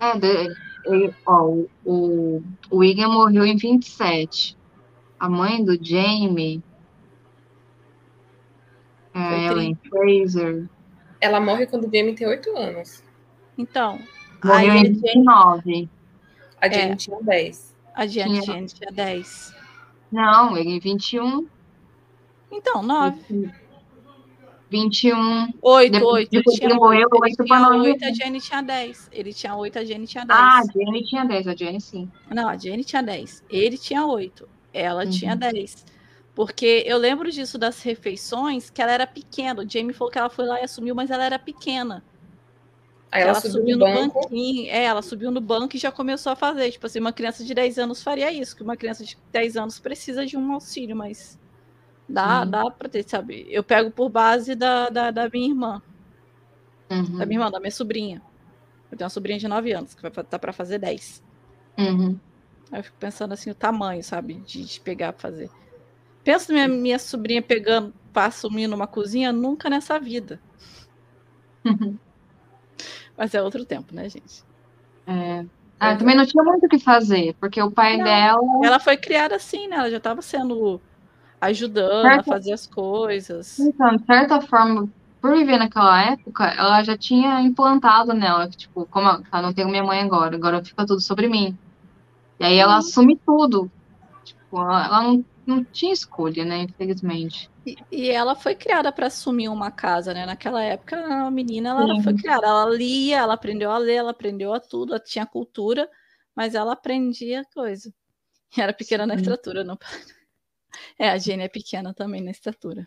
É, 0.00 0.18
de- 0.18 0.54
ele- 0.86 1.14
ó, 1.26 1.44
o, 1.46 1.70
o 1.84 2.42
o 2.70 2.76
William 2.78 3.08
morreu 3.08 3.44
em 3.46 3.56
27. 3.56 4.56
A 5.18 5.28
mãe 5.28 5.64
do 5.64 5.82
Jamie, 5.82 6.62
é, 9.16 9.46
Ellen 9.46 9.74
Fraser, 9.88 10.68
Ela 11.20 11.40
morre 11.40 11.66
quando 11.66 11.84
o 11.88 11.90
Jamie 11.96 12.14
tem 12.14 12.26
8 12.26 12.56
anos. 12.56 13.02
Então, 13.56 13.98
morreu 14.44 14.58
aí 14.58 14.66
em 14.66 14.70
a 14.70 14.74
Jenny, 14.84 15.00
29. 15.00 15.88
A 16.60 16.68
Jenny 16.68 16.92
É. 16.92 16.96
tinha 16.96 17.22
10. 17.22 17.76
a 17.94 18.06
Jenny, 18.06 18.40
Tinha. 18.42 18.66
Tinha 18.66 18.90
dez. 18.92 19.54
Não, 20.12 20.56
ele 20.56 20.70
em 20.72 20.78
21. 20.78 21.46
Então, 22.52 22.82
nove. 22.82 23.50
21. 24.70 25.52
Oito, 25.62 25.92
Depois 25.92 26.14
oito. 26.26 26.34
Ele 26.34 26.42
que 26.42 26.50
tinha 26.56 26.74
morreu, 26.74 27.08
oito. 27.10 27.14
Ele 27.16 27.22
oito 27.24 27.36
pra 27.36 27.44
tinha 27.46 27.60
nove. 27.60 27.88
oito, 27.88 28.04
a 28.04 28.12
Jenny 28.12 28.40
tinha 28.40 28.62
dez. 28.62 29.08
Ele 29.12 29.32
tinha 29.32 29.54
oito, 29.54 29.78
a 29.78 29.84
Jenny 29.84 30.06
tinha 30.06 30.24
dez. 30.26 30.38
Ah, 30.40 30.58
a 30.58 30.64
Jenny 30.64 31.04
tinha 31.04 31.24
10, 31.24 31.48
a 31.48 31.54
Jenny 31.54 31.80
sim. 31.80 32.10
Não, 32.34 32.48
a 32.48 32.56
Jenny 32.56 32.84
tinha 32.84 33.02
10. 33.02 33.44
Ele 33.48 33.78
tinha 33.78 34.04
8. 34.04 34.48
Ela 34.74 35.04
Uhum. 35.04 35.10
tinha 35.10 35.36
10. 35.36 35.84
Porque 36.36 36.84
eu 36.86 36.98
lembro 36.98 37.30
disso 37.32 37.56
das 37.56 37.82
refeições, 37.82 38.68
que 38.68 38.82
ela 38.82 38.92
era 38.92 39.06
pequena. 39.06 39.62
O 39.62 39.68
Jamie 39.68 39.94
falou 39.94 40.12
que 40.12 40.18
ela 40.18 40.28
foi 40.28 40.44
lá 40.44 40.60
e 40.60 40.64
assumiu, 40.64 40.94
mas 40.94 41.10
ela 41.10 41.24
era 41.24 41.38
pequena. 41.38 42.04
Aí 43.10 43.22
ela 43.22 43.30
ela, 43.30 43.40
subiu 43.40 43.78
no 43.78 43.86
no 43.86 43.92
banco. 43.94 44.20
banquinho. 44.20 44.70
É, 44.70 44.84
ela 44.84 45.00
subiu 45.00 45.30
no 45.30 45.40
banco 45.40 45.74
e 45.76 45.78
já 45.78 45.90
começou 45.90 46.30
a 46.30 46.36
fazer. 46.36 46.70
Tipo 46.70 46.84
assim, 46.84 47.00
uma 47.00 47.12
criança 47.12 47.42
de 47.42 47.54
10 47.54 47.78
anos 47.78 48.02
faria 48.02 48.30
isso, 48.30 48.54
que 48.54 48.62
uma 48.62 48.76
criança 48.76 49.02
de 49.02 49.16
10 49.32 49.56
anos 49.56 49.78
precisa 49.80 50.26
de 50.26 50.36
um 50.36 50.52
auxílio, 50.52 50.94
mas 50.94 51.38
dá, 52.06 52.44
Sim. 52.44 52.50
dá 52.50 52.70
pra 52.70 52.86
ter, 52.90 53.08
sabe? 53.08 53.46
Eu 53.48 53.64
pego 53.64 53.90
por 53.90 54.10
base 54.10 54.54
da, 54.54 54.90
da, 54.90 55.10
da 55.10 55.30
minha 55.30 55.48
irmã. 55.48 55.82
Uhum. 56.90 57.16
Da 57.16 57.24
minha 57.24 57.40
irmã, 57.40 57.50
da 57.50 57.58
minha 57.60 57.70
sobrinha. 57.70 58.20
Eu 58.92 58.98
tenho 58.98 59.06
uma 59.06 59.10
sobrinha 59.10 59.38
de 59.38 59.48
9 59.48 59.72
anos, 59.72 59.94
que 59.94 60.02
vai 60.02 60.10
tá 60.10 60.38
pra 60.38 60.52
fazer 60.52 60.78
10. 60.78 61.22
Uhum. 61.78 62.20
Aí 62.70 62.80
eu 62.80 62.84
fico 62.84 62.96
pensando 63.00 63.32
assim, 63.32 63.50
o 63.50 63.54
tamanho, 63.54 64.04
sabe, 64.04 64.34
de, 64.46 64.62
de 64.66 64.80
pegar 64.80 65.14
pra 65.14 65.22
fazer. 65.22 65.50
Penso 66.26 66.52
na 66.52 66.66
minha, 66.66 66.68
minha 66.80 66.98
sobrinha 66.98 67.40
pegando, 67.40 67.94
pra 68.12 68.26
assumir 68.26 68.66
numa 68.66 68.88
cozinha, 68.88 69.30
nunca 69.30 69.70
nessa 69.70 69.96
vida. 70.00 70.40
Mas 73.16 73.32
é 73.32 73.40
outro 73.40 73.64
tempo, 73.64 73.94
né, 73.94 74.08
gente? 74.08 74.42
É. 75.06 75.44
Ah, 75.78 75.94
também 75.96 76.16
não 76.16 76.26
tinha 76.26 76.42
muito 76.42 76.66
o 76.66 76.68
que 76.68 76.80
fazer, 76.80 77.36
porque 77.40 77.62
o 77.62 77.70
pai 77.70 77.96
Não. 77.96 78.04
dela. 78.04 78.40
Ela 78.64 78.80
foi 78.80 78.96
criada 78.96 79.36
assim, 79.36 79.68
né? 79.68 79.76
Ela 79.76 79.90
já 79.90 79.98
estava 79.98 80.20
sendo 80.20 80.80
ajudando 81.40 82.06
a 82.06 82.10
Certo. 82.10 82.28
fazer 82.28 82.52
as 82.54 82.66
coisas. 82.66 83.56
Então, 83.60 83.96
de 83.96 84.04
certa 84.04 84.40
forma, 84.40 84.88
por 85.20 85.32
viver 85.36 85.58
naquela 85.58 86.02
época, 86.10 86.44
ela 86.46 86.82
já 86.82 86.98
tinha 86.98 87.40
implantado 87.40 88.12
nela, 88.14 88.48
que, 88.48 88.56
tipo, 88.56 88.84
como 88.86 89.08
eu 89.08 89.42
não 89.42 89.54
tenho 89.54 89.68
minha 89.68 89.84
mãe 89.84 90.00
agora, 90.00 90.34
agora 90.34 90.64
fica 90.64 90.84
tudo 90.84 91.00
sobre 91.00 91.28
mim. 91.28 91.56
E 92.40 92.44
aí 92.44 92.56
ela 92.56 92.78
assume 92.78 93.16
tudo. 93.24 93.70
Tipo, 94.24 94.60
ela, 94.60 94.86
ela 94.86 95.02
não, 95.02 95.24
não 95.46 95.64
tinha 95.64 95.92
escolha, 95.92 96.44
né, 96.44 96.58
infelizmente. 96.58 97.48
E, 97.64 97.76
e 97.90 98.10
ela 98.10 98.34
foi 98.34 98.54
criada 98.54 98.90
para 98.92 99.06
assumir 99.06 99.48
uma 99.48 99.70
casa, 99.70 100.12
né? 100.12 100.26
Naquela 100.26 100.62
época, 100.62 100.96
a 100.96 101.30
menina 101.30 101.70
ela 101.70 101.94
Sim. 101.94 102.02
foi 102.02 102.14
criada. 102.14 102.46
Ela 102.46 102.70
lia, 102.70 103.18
ela 103.18 103.34
aprendeu 103.34 103.70
a 103.70 103.78
ler, 103.78 103.94
ela 103.94 104.10
aprendeu 104.10 104.52
a 104.52 104.60
tudo, 104.60 104.92
ela 104.92 105.02
tinha 105.02 105.24
cultura, 105.26 105.88
mas 106.34 106.54
ela 106.54 106.72
aprendia 106.72 107.44
coisa. 107.54 107.92
E 108.56 108.60
era 108.60 108.72
pequena 108.72 109.06
na 109.06 109.14
Sim. 109.14 109.22
estatura, 109.22 109.64
não. 109.64 109.78
É, 110.98 111.08
a 111.08 111.16
Jenny 111.16 111.44
é 111.44 111.48
pequena 111.48 111.94
também 111.94 112.22
na 112.22 112.30
estatura. 112.30 112.86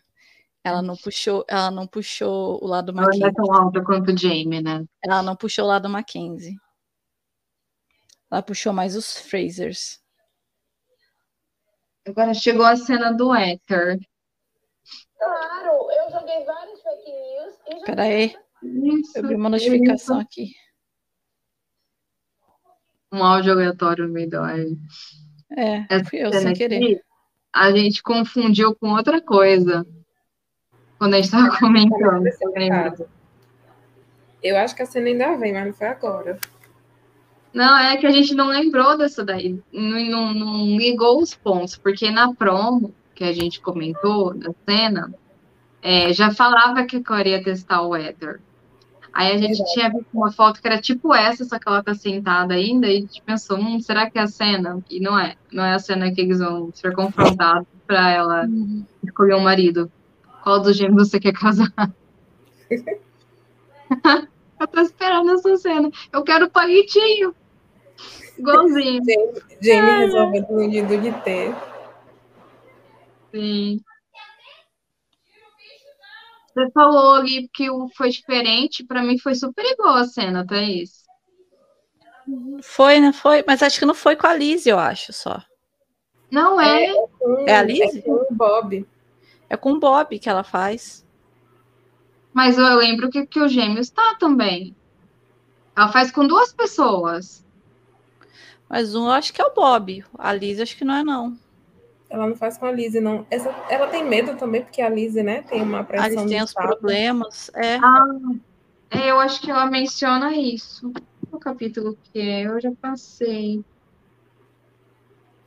Ela 0.64 0.82
não 0.82 0.96
puxou, 0.96 1.44
ela 1.48 1.72
não 1.72 1.88
puxou 1.88 2.64
o 2.64 2.68
lado 2.68 2.92
Ela 2.92 3.02
não 3.02 3.08
é 3.08 3.32
Mackenzie. 3.32 3.34
tão 3.34 3.54
alta 3.54 3.84
quanto 3.84 4.12
o 4.12 4.18
Jamie, 4.18 4.62
né? 4.62 4.86
Ela 5.04 5.24
não 5.24 5.36
puxou 5.36 5.66
o 5.66 5.68
lado 5.68 5.90
Mackenzie. 5.90 6.56
Ela 8.30 8.44
puxou 8.44 8.72
mais 8.74 8.96
os 8.96 9.18
Frasers. 9.18 10.00
Agora 12.08 12.34
chegou 12.34 12.66
a 12.66 12.76
cena 12.76 13.12
do 13.12 13.34
Éter. 13.34 14.00
Claro, 15.18 15.92
eu 15.92 16.12
joguei 16.12 16.44
vários 16.46 16.82
fake 16.82 17.12
news 17.12 17.54
e 17.68 17.80
já 17.80 17.86
Pera 17.86 18.04
aí, 18.04 18.36
Isso, 18.64 19.18
eu 19.18 19.28
vi 19.28 19.36
uma 19.36 19.50
notificação 19.50 20.20
aqui. 20.20 20.54
Um 23.12 23.24
áudio 23.24 23.52
aleatório 23.52 24.08
no 24.08 24.14
meio 24.14 24.30
da 24.30 24.42
live. 24.42 24.78
É, 25.58 25.86
Essa 25.90 26.10
fui 26.10 26.20
eu 26.20 26.32
sem 26.32 26.54
querer. 26.54 27.04
a 27.54 27.72
gente 27.72 28.04
confundiu 28.04 28.76
com 28.76 28.90
outra 28.92 29.20
coisa. 29.22 29.86
Quando 30.98 31.16
a 31.16 31.18
gente 31.18 31.26
estava 31.26 31.58
comentando. 31.58 32.26
Eu 34.42 34.58
acho 34.58 34.76
que 34.76 34.84
a 34.84 34.86
cena 34.86 35.08
ainda 35.08 35.36
vem, 35.38 35.54
mas 35.54 35.66
não 35.66 35.74
foi 35.74 35.88
agora. 35.88 36.40
Não, 37.54 37.78
é 37.78 37.98
que 37.98 38.06
a 38.06 38.12
gente 38.12 38.36
não 38.36 38.48
lembrou 38.48 38.98
dessa 38.98 39.24
daí. 39.26 39.60
Não, 39.74 40.00
não, 40.06 40.34
não 40.34 40.78
ligou 40.78 41.22
os 41.22 41.34
pontos, 41.34 41.76
porque 41.78 42.12
na 42.12 42.34
promo 42.34 42.94
que 43.16 43.24
a 43.24 43.34
gente 43.34 43.60
comentou 43.60 44.34
da 44.34 44.52
cena, 44.68 45.14
é, 45.82 46.14
já 46.14 46.32
falava 46.32 46.84
que 46.86 46.98
a 46.98 47.04
Cora 47.04 47.28
ia 47.28 47.44
testar 47.44 47.82
o 47.82 47.96
Ether. 47.96 48.40
Aí 49.12 49.32
a 49.32 49.38
gente 49.38 49.58
Verdade. 49.58 49.74
tinha 49.74 49.90
visto 49.90 50.08
uma 50.14 50.32
foto 50.32 50.62
que 50.62 50.68
era 50.68 50.80
tipo 50.80 51.14
essa, 51.16 51.44
só 51.44 51.58
que 51.58 51.68
ela 51.68 51.84
tá 51.84 51.96
sentada 51.96 52.54
ainda, 52.54 52.88
e 52.88 52.98
a 52.98 53.00
gente 53.02 53.22
pensou, 53.24 53.58
hum, 53.58 53.80
será 53.82 54.10
que 54.10 54.20
é 54.20 54.22
a 54.22 54.28
cena? 54.28 54.84
E 54.90 55.00
não 55.00 55.18
é. 55.18 55.36
Não 55.52 55.64
é 55.66 55.74
a 55.74 55.80
cena 55.80 56.14
que 56.14 56.22
eles 56.22 56.40
vão 56.40 56.70
ser 56.74 56.94
confrontados 56.94 57.68
pra 57.88 58.12
ela 58.12 58.46
Uhum. 58.46 58.86
escolher 59.04 59.36
um 59.36 59.40
marido. 59.42 59.92
Qual 60.44 60.62
dos 60.62 60.78
gêmeos 60.78 61.10
você 61.10 61.20
quer 61.20 61.34
casar? 61.34 61.74
Eu 64.60 64.68
tô 64.68 64.82
esperando 64.82 65.32
essa 65.32 65.56
cena. 65.58 65.90
Eu 66.12 66.24
quero 66.24 66.50
palitinho. 66.50 67.34
Igualzinho. 68.40 69.04
Jamie, 69.06 69.42
Jamie 69.62 69.98
resolvendo 70.06 70.50
o 70.52 70.60
nido 70.68 70.98
de 70.98 71.12
ter. 71.24 71.54
Sim. 73.34 73.84
Você 76.54 76.72
falou 76.72 77.16
ali 77.16 77.48
que 77.54 77.70
o 77.70 77.88
foi 77.96 78.10
diferente. 78.10 78.84
Pra 78.86 79.02
mim 79.04 79.18
foi 79.18 79.36
super 79.36 79.64
igual 79.66 79.96
a 79.96 80.06
cena, 80.06 80.46
Thaís. 80.46 81.04
Foi, 82.62 83.00
né? 83.00 83.12
Foi, 83.14 83.44
mas 83.48 83.64
acho 83.64 83.80
que 83.80 83.86
não 83.86 83.96
foi 83.96 84.16
com 84.16 84.28
a 84.28 84.34
Liz, 84.34 84.66
eu 84.66 84.78
acho 84.78 85.12
só. 85.14 85.42
Não 86.32 86.60
é. 86.62 86.94
Com- 86.94 87.46
É 87.48 87.56
a 87.58 87.64
Liz? 87.64 87.96
É 87.96 88.02
com 88.02 88.12
o 88.14 88.28
Bob. 88.32 88.86
É 89.50 89.58
com 89.58 89.72
o 89.74 89.80
Bob 89.80 90.20
que 90.20 90.30
ela 90.30 90.44
faz. 90.44 91.06
Mas 92.34 92.58
eu 92.58 92.76
lembro 92.78 93.10
que, 93.10 93.26
que 93.26 93.40
o 93.40 93.48
Gêmeos 93.48 93.90
tá 93.90 94.16
também. 94.20 94.76
Ela 95.76 95.92
faz 95.92 96.12
com 96.12 96.28
duas 96.28 96.54
pessoas. 96.54 97.44
Mas 98.70 98.94
um 98.94 99.06
eu 99.06 99.12
acho 99.12 99.34
que 99.34 99.42
é 99.42 99.46
o 99.46 99.54
Bob. 99.54 100.06
A 100.18 100.32
Liz 100.32 100.60
acho 100.60 100.78
que 100.78 100.86
não 100.86 100.94
é, 100.94 101.04
não. 101.04 101.36
Ela 102.10 102.28
não 102.28 102.36
faz 102.36 102.58
com 102.58 102.66
a 102.66 102.72
Lizzie, 102.72 103.02
não. 103.02 103.26
Essa, 103.30 103.50
ela 103.70 103.88
tem 103.88 104.04
medo 104.04 104.36
também, 104.36 104.62
porque 104.64 104.82
a 104.82 104.90
Lizzie, 104.90 105.24
né, 105.24 105.42
tem 105.44 105.62
uma 105.62 105.80
A 105.80 105.84
pressão 105.84 106.24
Liz 106.24 106.32
tem 106.32 106.44
os 106.44 106.54
problemas. 106.54 107.52
É. 107.56 107.78
É, 108.92 109.12
eu 109.12 109.20
acho 109.20 109.42
que 109.42 109.52
ela 109.52 109.66
menciona 109.68 110.36
isso. 110.36 110.92
O 111.32 111.38
capítulo 111.38 111.98
que 112.04 112.20
é, 112.20 112.48
eu 112.48 112.60
já 112.60 112.72
passei. 112.72 113.64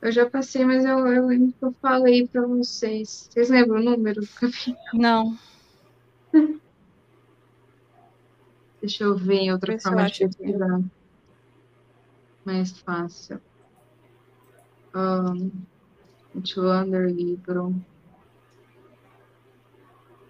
Eu 0.01 0.11
já 0.11 0.29
passei, 0.29 0.65
mas 0.65 0.83
eu, 0.85 0.99
eu 1.07 1.27
lembro 1.27 1.53
que 1.57 1.65
eu 1.65 1.73
falei 1.81 2.27
pra 2.27 2.41
vocês. 2.45 3.29
Vocês 3.29 3.49
lembram 3.49 3.79
o 3.79 3.83
número 3.83 4.21
do 4.21 4.27
capítulo? 4.27 4.77
Não. 4.93 5.37
Deixa 8.81 9.05
eu 9.05 9.15
ver 9.15 9.35
em 9.35 9.51
outra 9.51 9.73
eu 9.73 9.79
forma 9.79 10.07
de. 10.09 10.29
Mais 12.45 12.79
fácil. 12.79 13.41
Um, 14.95 15.51
Outlander, 16.35 17.07
livro. 17.09 17.75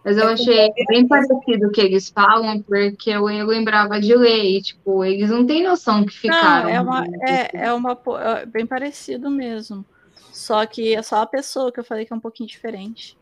Mas 0.04 0.18
eu 0.18 0.28
É 0.28 0.34
achei 0.34 0.70
bem 0.90 1.08
parecido 1.08 1.68
o 1.68 1.72
que 1.72 1.80
eles 1.80 2.10
falam, 2.10 2.62
porque 2.62 3.10
eu, 3.10 3.30
eu 3.30 3.48
lembrava 3.48 4.00
de 4.02 4.14
ler, 4.16 4.44
e, 4.44 4.62
tipo, 4.62 5.04
eles 5.04 5.30
não 5.30 5.46
têm 5.46 5.64
noção 5.64 6.06
que 6.06 6.14
Não, 6.24 6.30
ficaram. 6.32 6.70
é 6.70 6.82
uma, 6.82 7.06
é, 7.22 7.66
é 7.68 7.74
uma 7.74 8.00
é 8.20 8.46
bem 8.46 8.66
parecido 8.66 9.30
mesmo. 9.30 9.86
Só 10.32 10.66
que 10.66 10.96
é 10.96 11.02
só 11.02 11.18
a 11.18 11.28
pessoa 11.28 11.72
que 11.72 11.80
eu 11.80 11.84
falei 11.84 12.06
que 12.06 12.14
é 12.14 12.16
um 12.16 12.20
pouquinho 12.20 12.48
diferente. 12.50 13.18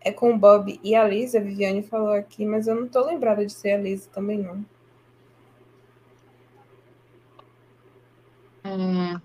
É 0.00 0.12
com 0.12 0.32
o 0.32 0.38
Bob 0.38 0.78
e 0.84 0.94
a 0.94 1.02
Liz, 1.08 1.34
a 1.34 1.40
Viviane 1.40 1.82
falou 1.82 2.12
aqui, 2.12 2.46
mas 2.46 2.68
eu 2.68 2.76
não 2.76 2.86
tô 2.88 3.04
lembrada 3.04 3.44
de 3.44 3.52
ser 3.52 3.72
a 3.72 3.78
Liz 3.78 4.06
também, 4.06 4.38
não. 4.38 4.64
É, 8.64 9.20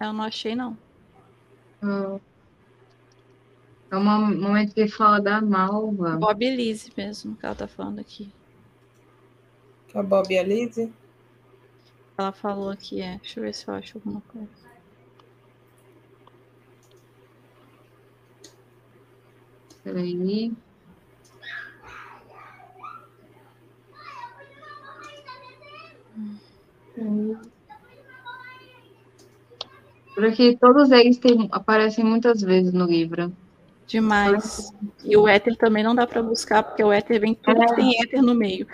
Eu 0.00 0.12
não 0.12 0.24
achei, 0.24 0.54
não. 0.54 0.76
ah, 1.82 2.20
é 3.90 3.96
uma 3.96 4.18
momento 4.18 4.74
que 4.74 4.80
ele 4.80 4.90
fala 4.90 5.20
da 5.20 5.40
Malva. 5.40 6.16
Bob 6.16 6.44
e 6.44 6.54
Liz 6.54 6.90
mesmo, 6.94 7.36
que 7.36 7.46
ela 7.46 7.54
tá 7.54 7.66
falando 7.66 8.00
aqui. 8.00 8.30
Que 9.88 9.96
é 9.96 10.00
o 10.00 10.04
Bob 10.04 10.30
e 10.30 10.38
a 10.38 10.42
Liz. 10.42 10.76
Ela 12.18 12.32
falou 12.32 12.70
aqui, 12.70 13.00
é. 13.00 13.18
Deixa 13.18 13.40
eu 13.40 13.44
ver 13.44 13.54
se 13.54 13.66
eu 13.66 13.74
acho 13.74 13.96
alguma 13.98 14.20
coisa. 14.22 14.48
Peraí. 19.82 20.52
Porque 30.14 30.56
todos 30.58 30.90
eles 30.90 31.18
têm, 31.18 31.48
aparecem 31.50 32.04
muitas 32.04 32.40
vezes 32.40 32.72
no 32.72 32.86
livro. 32.86 33.32
Demais. 33.86 34.72
E 35.04 35.16
o 35.16 35.26
éter 35.26 35.56
também 35.56 35.82
não 35.82 35.94
dá 35.94 36.06
pra 36.06 36.22
buscar, 36.22 36.62
porque 36.62 36.82
o 36.82 36.92
éter 36.92 37.20
vem 37.20 37.34
tudo 37.34 37.60
que 37.66 37.74
tem 37.74 38.00
éter 38.00 38.22
no 38.22 38.34
meio. 38.34 38.66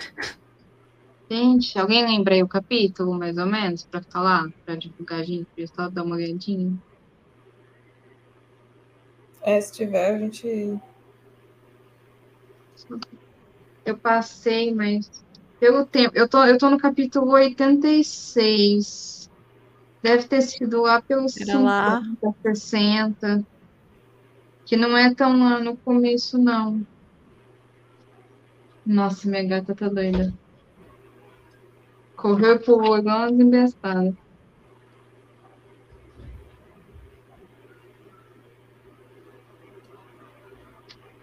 Gente, 1.30 1.78
alguém 1.78 2.04
lembra 2.04 2.34
aí 2.34 2.42
o 2.42 2.48
capítulo, 2.48 3.14
mais 3.14 3.38
ou 3.38 3.46
menos, 3.46 3.84
pra 3.84 4.02
falar? 4.02 4.48
Pra 4.64 4.74
divulgar 4.74 5.20
a 5.20 5.24
gente, 5.24 5.46
pra 5.54 5.66
só 5.66 5.88
dar 5.88 6.02
uma 6.02 6.16
olhadinha? 6.16 6.76
É, 9.42 9.60
se 9.60 9.72
tiver, 9.72 10.14
a 10.14 10.18
gente. 10.18 10.78
Eu 13.84 13.96
passei, 13.96 14.74
mas 14.74 15.24
pelo 15.60 15.84
tempo. 15.84 16.16
Eu 16.16 16.26
tô, 16.26 16.42
eu 16.44 16.56
tô 16.56 16.70
no 16.70 16.78
capítulo 16.78 17.32
86. 17.32 19.30
Deve 20.02 20.26
ter 20.26 20.40
sido 20.40 20.80
lá 20.82 21.02
pelos 21.02 21.36
Era 21.36 21.58
lá. 21.58 22.02
50, 22.02 22.54
60. 22.54 23.44
Que 24.64 24.76
não 24.76 24.96
é 24.96 25.14
tão 25.14 25.38
lá 25.38 25.60
no 25.60 25.76
começo, 25.76 26.38
não. 26.38 26.80
Nossa, 28.86 29.28
minha 29.28 29.44
gata 29.44 29.74
tá 29.74 29.88
doida. 29.88 30.32
Correu 32.16 32.54
e 32.54 32.58
pulou 32.58 32.96
igual 32.96 33.18
uma 33.18 33.30
desembestada. 33.30 34.16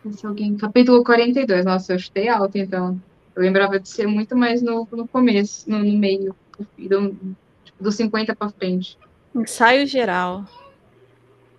Esse 0.06 0.26
alguém. 0.26 0.56
Capítulo 0.56 1.04
42. 1.04 1.66
Nossa, 1.66 1.94
eu 1.94 2.00
chutei 2.00 2.30
alto, 2.30 2.58
então. 2.58 3.02
Eu 3.38 3.44
lembrava 3.44 3.80
de 3.80 3.88
ser 3.88 4.08
muito 4.08 4.36
mais 4.36 4.64
no, 4.64 4.88
no 4.92 5.08
começo, 5.08 5.70
no, 5.70 5.78
no 5.78 5.96
meio. 5.96 6.36
Do, 6.76 7.16
tipo, 7.64 7.84
dos 7.84 7.94
50 7.94 8.36
pra 8.36 8.50
frente. 8.50 8.98
Ensaio 9.36 9.86
geral. 9.86 10.44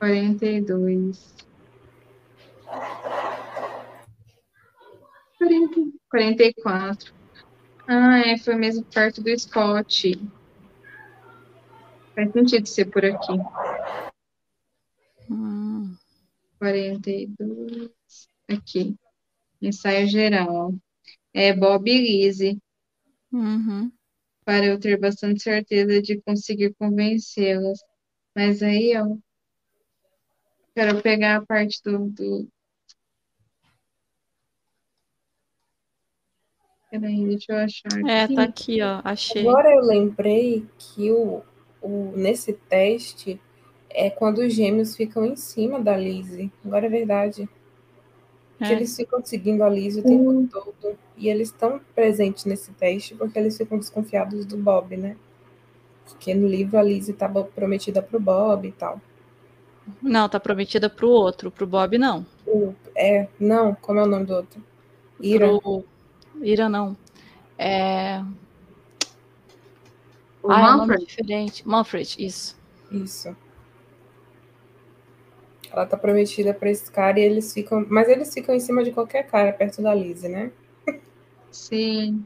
42. 0.00 1.36
40, 5.38 5.92
44. 6.10 7.14
Ah, 7.86 8.18
é, 8.26 8.36
foi 8.36 8.56
mesmo 8.56 8.84
perto 8.84 9.22
do 9.22 9.38
Scott. 9.38 10.20
Faz 12.12 12.32
sentido 12.32 12.66
ser 12.66 12.86
por 12.86 13.04
aqui. 13.04 13.34
Hum. 15.30 15.96
42. 16.58 17.88
Aqui. 18.48 18.96
Ensaio 19.62 20.08
geral. 20.08 20.74
É 21.40 21.52
Bob 21.52 21.88
e 21.88 22.00
Lizzie. 22.00 22.58
Uhum. 23.32 23.92
Para 24.44 24.66
eu 24.66 24.80
ter 24.80 24.98
bastante 24.98 25.40
certeza 25.40 26.02
de 26.02 26.20
conseguir 26.22 26.74
convencê-las. 26.74 27.78
Mas 28.34 28.60
aí 28.60 28.90
eu 28.90 29.20
quero 30.74 31.00
pegar 31.00 31.36
a 31.36 31.46
parte 31.46 31.80
do, 31.84 32.10
do... 32.10 32.48
Peraí, 36.90 37.24
deixa 37.24 37.52
eu 37.52 37.58
achar 37.58 38.04
É, 38.04 38.24
aqui. 38.24 38.34
tá 38.34 38.42
aqui, 38.42 38.82
ó. 38.82 39.00
Achei. 39.04 39.42
Agora 39.42 39.70
eu 39.70 39.80
lembrei 39.80 40.66
que 40.76 41.12
o, 41.12 41.44
o, 41.80 42.16
nesse 42.16 42.52
teste 42.52 43.40
é 43.90 44.10
quando 44.10 44.38
os 44.38 44.52
gêmeos 44.52 44.96
ficam 44.96 45.24
em 45.24 45.36
cima 45.36 45.80
da 45.80 45.96
Lizzie. 45.96 46.50
Agora 46.64 46.86
é 46.86 46.90
verdade. 46.90 47.48
Que 48.58 48.64
É. 48.64 48.72
eles 48.72 48.94
ficam 48.96 49.24
seguindo 49.24 49.62
a 49.62 49.68
Lizzie 49.68 50.02
o 50.02 50.04
tempo 50.04 50.48
todo. 50.50 50.98
E 51.16 51.28
eles 51.28 51.48
estão 51.48 51.80
presentes 51.94 52.44
nesse 52.44 52.72
teste 52.72 53.14
porque 53.14 53.38
eles 53.38 53.56
ficam 53.56 53.78
desconfiados 53.78 54.44
do 54.44 54.56
Bob, 54.56 54.96
né? 54.96 55.16
Porque 56.06 56.34
no 56.34 56.48
livro 56.48 56.76
a 56.78 56.82
Lizzie 56.82 57.12
estava 57.14 57.44
prometida 57.44 58.02
pro 58.02 58.18
Bob 58.18 58.66
e 58.66 58.72
tal. 58.72 59.00
Não, 60.02 60.28
tá 60.28 60.38
prometida 60.40 60.90
pro 60.90 61.08
outro. 61.08 61.50
Pro 61.50 61.66
Bob, 61.66 61.96
não. 61.98 62.26
O- 62.46 62.74
é, 62.96 63.28
não, 63.38 63.74
como 63.74 64.00
é 64.00 64.02
o 64.02 64.06
nome 64.06 64.26
do 64.26 64.34
outro? 64.34 64.62
Ira. 65.20 65.46
Pro... 65.58 65.84
Ira, 66.42 66.68
não. 66.68 66.96
É... 67.56 68.22
O 70.42 70.50
Ah, 70.50 70.60
é 70.60 70.64
um 70.64 70.66
nome 70.76 70.78
Manfred? 70.88 71.06
diferente. 71.06 71.68
Manfred, 71.68 72.16
isso. 72.18 72.56
Isso. 72.90 73.36
Ela 75.72 75.86
tá 75.86 75.96
prometida 75.96 76.54
pra 76.54 76.70
esse 76.70 76.90
cara 76.90 77.18
e 77.20 77.22
eles 77.22 77.52
ficam. 77.52 77.84
Mas 77.88 78.08
eles 78.08 78.32
ficam 78.32 78.54
em 78.54 78.60
cima 78.60 78.82
de 78.82 78.90
qualquer 78.90 79.26
cara 79.26 79.52
perto 79.52 79.82
da 79.82 79.94
Lizzie, 79.94 80.28
né? 80.28 80.50
Sim. 81.50 82.24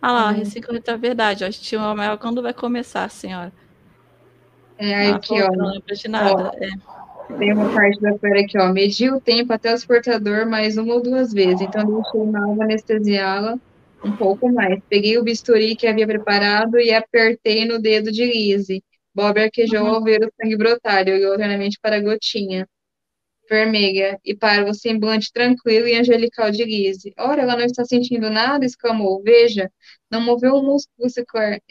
Ah 0.00 0.12
lá, 0.12 0.30
Hum. 0.30 0.36
recicla 0.36 0.80
é 0.86 0.96
verdade. 0.96 1.44
Ó, 1.44 1.48
estima 1.48 1.94
maior 1.94 2.16
quando 2.18 2.42
vai 2.42 2.54
começar, 2.54 3.08
senhora. 3.10 3.52
É 4.78 4.94
aí 4.94 5.10
aqui, 5.10 5.42
ó. 5.42 5.50
que 5.50 5.56
Não 5.56 5.66
lembra 5.70 5.94
de 5.94 6.08
nada. 6.08 6.52
É. 6.56 6.68
Tem 7.36 7.52
uma 7.52 7.68
parte 7.74 8.00
da 8.00 8.16
pera 8.16 8.40
aqui, 8.40 8.58
ó. 8.58 8.72
Medi 8.72 9.10
o 9.10 9.20
tempo 9.20 9.52
até 9.52 9.70
o 9.70 9.74
despertador 9.74 10.46
mais 10.48 10.78
uma 10.78 10.94
ou 10.94 11.02
duas 11.02 11.32
vezes. 11.32 11.60
Então, 11.60 11.84
deixei 11.84 12.20
alma 12.20 12.64
anestesiá-la 12.64 13.58
um 14.04 14.16
pouco 14.16 14.50
mais. 14.50 14.80
Peguei 14.88 15.18
o 15.18 15.24
bisturi 15.24 15.74
que 15.76 15.86
havia 15.86 16.06
preparado 16.06 16.78
e 16.78 16.92
apertei 16.92 17.66
no 17.66 17.80
dedo 17.80 18.10
de 18.12 18.24
Lizzie. 18.24 18.82
Bob 19.14 19.38
arquejou 19.40 19.86
ao 19.88 20.02
ver 20.02 20.22
o 20.24 20.32
sangue 20.40 20.56
brotar 20.56 21.08
e 21.08 21.12
olhou 21.14 21.34
eternamente 21.34 21.78
para 21.80 21.96
a 21.96 22.00
gotinha. 22.00 22.68
vermelha 23.48 24.18
e 24.24 24.36
para 24.36 24.68
o 24.68 24.74
semblante 24.74 25.32
tranquilo 25.32 25.88
e 25.88 25.94
angelical 25.94 26.50
de 26.50 26.64
Lise. 26.64 27.14
Ora, 27.18 27.42
ela 27.42 27.56
não 27.56 27.64
está 27.64 27.84
sentindo 27.84 28.30
nada, 28.30 28.64
exclamou. 28.64 29.22
Veja, 29.22 29.70
não 30.10 30.20
moveu 30.20 30.54
um 30.56 30.62
músculo 30.64 31.08
sequer. 31.10 31.62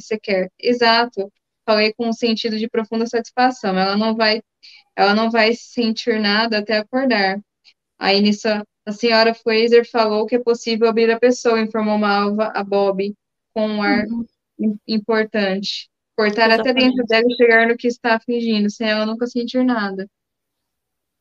sequer. 0.00 0.50
Exato. 0.58 1.30
Falei 1.66 1.92
com 1.94 2.08
um 2.08 2.12
sentido 2.12 2.58
de 2.58 2.68
profunda 2.68 3.06
satisfação. 3.06 3.78
Ela 3.78 3.96
não 3.96 4.14
vai, 4.16 4.40
ela 4.96 5.14
não 5.14 5.30
vai 5.30 5.54
sentir 5.54 6.20
nada 6.20 6.58
até 6.58 6.78
acordar. 6.78 7.38
Aí 7.98 8.20
nisso, 8.20 8.48
a 8.86 8.92
senhora 8.92 9.34
Fraser 9.34 9.88
falou 9.90 10.26
que 10.26 10.36
é 10.36 10.38
possível 10.38 10.88
abrir 10.88 11.10
a 11.10 11.18
pessoa, 11.20 11.60
informou 11.60 11.98
Malva 11.98 12.52
a 12.54 12.64
Bob 12.64 13.14
com 13.54 13.66
um 13.68 13.82
ar 13.82 14.06
Uhum. 14.58 14.78
importante. 14.86 15.88
Cortar 16.16 16.50
até 16.50 16.70
Exatamente. 16.70 16.96
dentro 16.96 17.06
dela 17.06 17.24
e 17.28 17.36
chegar 17.36 17.68
no 17.68 17.76
que 17.76 17.86
está 17.86 18.18
fingindo, 18.18 18.70
sem 18.70 18.88
ela 18.88 19.04
nunca 19.04 19.26
sentir 19.26 19.62
nada. 19.64 20.08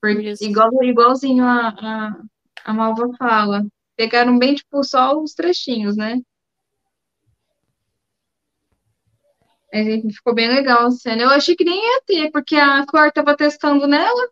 Porque, 0.02 0.34
igual, 0.41 0.72
igualzinho 0.84 1.43
a, 1.43 1.70
a, 1.70 2.22
a 2.64 2.74
Malva 2.74 3.10
fala. 3.18 3.66
Pegaram 3.98 4.38
bem, 4.38 4.56
tipo, 4.56 4.84
só 4.84 5.20
os 5.20 5.34
trechinhos, 5.34 5.98
né? 5.98 6.22
Mas 9.74 10.16
ficou 10.16 10.34
bem 10.34 10.48
legal 10.48 10.88
a 10.88 10.91
cena. 10.91 11.24
Eu 11.24 11.30
achei 11.30 11.56
que 11.56 11.66
nem 11.66 11.76
ia 11.78 12.02
ter, 12.06 12.32
porque 12.32 12.56
a 12.56 12.86
Cor 12.86 13.12
tava 13.12 13.36
testando 13.36 13.88
nela. 13.88 14.30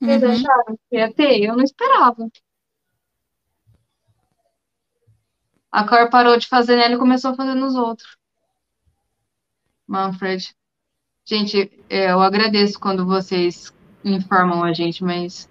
Vocês 0.00 0.22
Uhum. 0.22 0.30
acharam 0.30 0.78
que 0.88 0.96
ia 0.96 1.12
ter? 1.12 1.44
Eu 1.44 1.56
não 1.56 1.62
esperava. 1.62 2.28
A 5.72 5.84
Cor 5.86 6.10
parou 6.10 6.36
de 6.38 6.46
fazer 6.48 6.76
nela 6.76 6.94
e 6.94 6.98
começou 6.98 7.30
a 7.32 7.36
fazer 7.36 7.54
nos 7.54 7.74
outros. 7.76 8.16
Manfred. 9.86 10.54
Gente, 11.24 11.70
é, 11.88 12.10
eu 12.12 12.20
agradeço 12.20 12.78
quando 12.80 13.06
vocês 13.06 13.72
informam 14.04 14.62
a 14.64 14.72
gente, 14.72 15.04
mas 15.04 15.48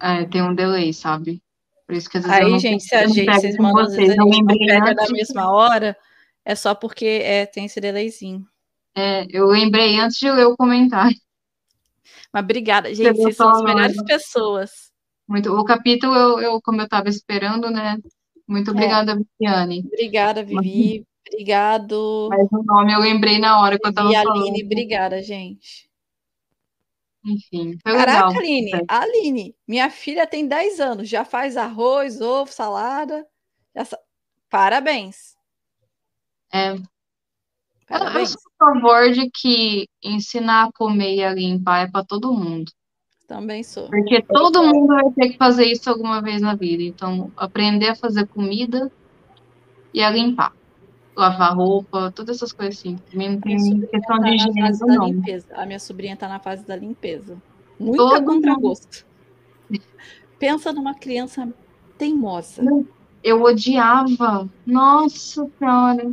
é, 0.00 0.24
tem 0.26 0.42
um 0.42 0.54
delay, 0.54 0.92
sabe? 0.92 1.42
Por 1.86 1.94
isso 1.96 2.08
que 2.08 2.18
às 2.18 2.24
vezes 2.24 2.38
eu 2.40 2.46
Aí, 2.46 2.50
não 2.50 2.58
gente, 2.58 2.84
se 2.84 2.94
a 2.94 3.04
eu 3.04 3.08
gente, 3.08 3.38
vocês 3.40 3.56
mandam, 3.58 3.84
às 3.84 3.94
vezes 3.94 4.06
vocês. 4.06 4.10
a 4.16 4.16
Eu 4.16 4.32
gente 4.32 4.58
pega 4.64 4.94
na 4.94 5.08
mesma 5.10 5.50
hora, 5.52 5.96
é 6.44 6.54
só 6.54 6.74
porque 6.74 7.06
é, 7.24 7.46
tem 7.46 7.66
esse 7.66 7.80
delayzinho. 7.80 8.46
é, 8.96 9.26
eu 9.30 9.46
lembrei 9.46 9.98
antes 9.98 10.18
de 10.18 10.30
ler 10.30 10.46
o 10.46 10.56
comentário. 10.56 11.16
Mas 12.32 12.42
obrigada, 12.44 12.94
gente, 12.94 13.16
vocês 13.16 13.36
são 13.36 13.50
as 13.50 13.62
melhores 13.62 14.02
pessoas. 14.04 14.92
Muito, 15.28 15.52
o 15.52 15.64
capítulo, 15.64 16.14
eu, 16.14 16.40
eu, 16.40 16.60
como 16.62 16.80
eu 16.80 16.84
estava 16.84 17.08
esperando, 17.08 17.70
né? 17.70 17.96
Muito 18.50 18.70
É. 18.70 18.74
obrigada, 18.74 19.14
Viviane. 19.16 19.82
Obrigada, 19.86 20.42
Vivi. 20.42 21.06
Obrigado. 21.28 22.28
Mas 22.30 22.48
o 22.50 22.62
nome 22.64 22.92
eu 22.92 22.98
lembrei 22.98 23.38
na 23.38 23.60
hora 23.60 23.78
que 23.78 23.86
eu 23.86 23.90
estava 23.90 24.10
e 24.10 24.14
falando. 24.14 24.40
Aline, 24.42 24.64
obrigada, 24.64 25.22
gente. 25.22 25.88
Enfim, 27.24 27.78
foi 27.82 27.92
Caraca, 27.92 28.28
legal. 28.28 28.40
Aline, 28.40 28.70
Aline, 28.88 29.56
minha 29.68 29.90
filha 29.90 30.26
tem 30.26 30.48
10 30.48 30.80
anos, 30.80 31.08
já 31.08 31.24
faz 31.24 31.56
arroz, 31.56 32.20
ovo, 32.20 32.50
salada. 32.50 33.26
sa- 33.84 33.98
Parabéns. 34.48 35.36
É, 36.52 36.70
Eu, 36.70 36.76
eu 36.76 36.82
Parabéns. 37.86 38.30
sou 38.30 38.40
a 38.58 38.74
favor 38.74 39.12
de 39.12 39.30
que 39.30 39.86
ensinar 40.02 40.64
a 40.68 40.72
comer 40.72 41.14
e 41.16 41.22
a 41.24 41.32
limpar 41.32 41.86
é 41.86 41.90
para 41.90 42.04
todo 42.04 42.32
mundo. 42.32 42.72
Também 43.30 43.62
sou. 43.62 43.86
Porque 43.86 44.20
todo 44.22 44.60
mundo 44.60 44.88
vai 44.88 45.08
ter 45.12 45.28
que 45.28 45.38
fazer 45.38 45.64
isso 45.66 45.88
alguma 45.88 46.20
vez 46.20 46.42
na 46.42 46.56
vida. 46.56 46.82
Então, 46.82 47.30
aprender 47.36 47.90
a 47.90 47.94
fazer 47.94 48.26
comida 48.26 48.90
e 49.94 50.02
a 50.02 50.10
limpar. 50.10 50.52
Lavar 51.16 51.54
roupa, 51.54 52.10
todas 52.10 52.38
essas 52.38 52.52
coisas 52.52 52.76
assim. 52.76 52.96
Também 53.08 53.30
não 53.30 53.40
tem 53.40 53.56
questão 53.82 54.16
tá 54.16 54.16
de 54.16 54.20
na 54.22 54.34
higiene, 54.34 54.60
fase 54.62 54.80
da 54.80 54.94
não. 54.94 55.06
limpeza. 55.06 55.46
A 55.54 55.64
minha 55.64 55.78
sobrinha 55.78 56.16
tá 56.16 56.26
na 56.26 56.40
fase 56.40 56.66
da 56.66 56.74
limpeza. 56.74 57.40
Muita 57.78 57.98
Todo 57.98 58.24
contragosto. 58.24 59.06
Pensa 60.36 60.72
numa 60.72 60.94
criança 60.94 61.48
teimosa. 61.96 62.64
Eu 63.22 63.42
odiava. 63.44 64.50
Nossa 64.66 65.48
Senhora. 65.56 66.12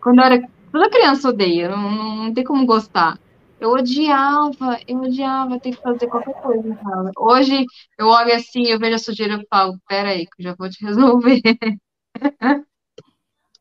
Quando 0.00 0.18
eu 0.20 0.24
era. 0.24 0.48
Toda 0.72 0.88
criança 0.88 1.28
odeia, 1.28 1.68
não, 1.68 2.16
não 2.16 2.32
tem 2.32 2.42
como 2.42 2.64
gostar. 2.64 3.18
Eu 3.60 3.70
odiava, 3.70 4.78
eu 4.86 4.98
odiava 4.98 5.58
ter 5.60 5.72
que 5.74 5.82
fazer 5.82 6.06
qualquer 6.06 6.34
coisa 6.42 6.68
em 6.68 6.74
casa. 6.74 7.10
Hoje 7.18 7.64
eu 7.98 8.06
olho 8.06 8.34
assim, 8.34 8.66
eu 8.66 8.78
vejo 8.78 8.94
a 8.94 8.98
sujeira 8.98 9.34
e 9.34 9.46
falo, 9.48 9.78
peraí, 9.88 10.26
que 10.26 10.42
eu 10.42 10.44
já 10.44 10.54
vou 10.56 10.70
te 10.70 10.82
resolver. 10.84 11.40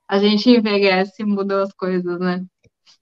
A 0.07 0.19
gente 0.19 0.49
envelhece 0.49 1.21
e 1.21 1.25
muda 1.25 1.63
as 1.63 1.71
coisas, 1.71 2.19
né? 2.19 2.45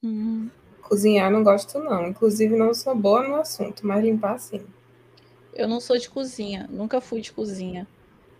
Hum. 0.04 0.50
Cozinhar 0.84 1.32
não 1.32 1.44
gosto, 1.44 1.80
não. 1.80 2.08
Inclusive, 2.08 2.56
não 2.56 2.74
sou 2.74 2.96
boa 2.96 3.28
no 3.28 3.36
assunto, 3.36 3.86
mas 3.86 4.04
limpar 4.04 4.38
sim. 4.40 4.62
Eu 5.54 5.68
não 5.68 5.80
sou 5.80 5.98
de 5.98 6.10
cozinha, 6.10 6.68
nunca 6.70 7.00
fui 7.00 7.22
de 7.22 7.32
cozinha. 7.32 7.88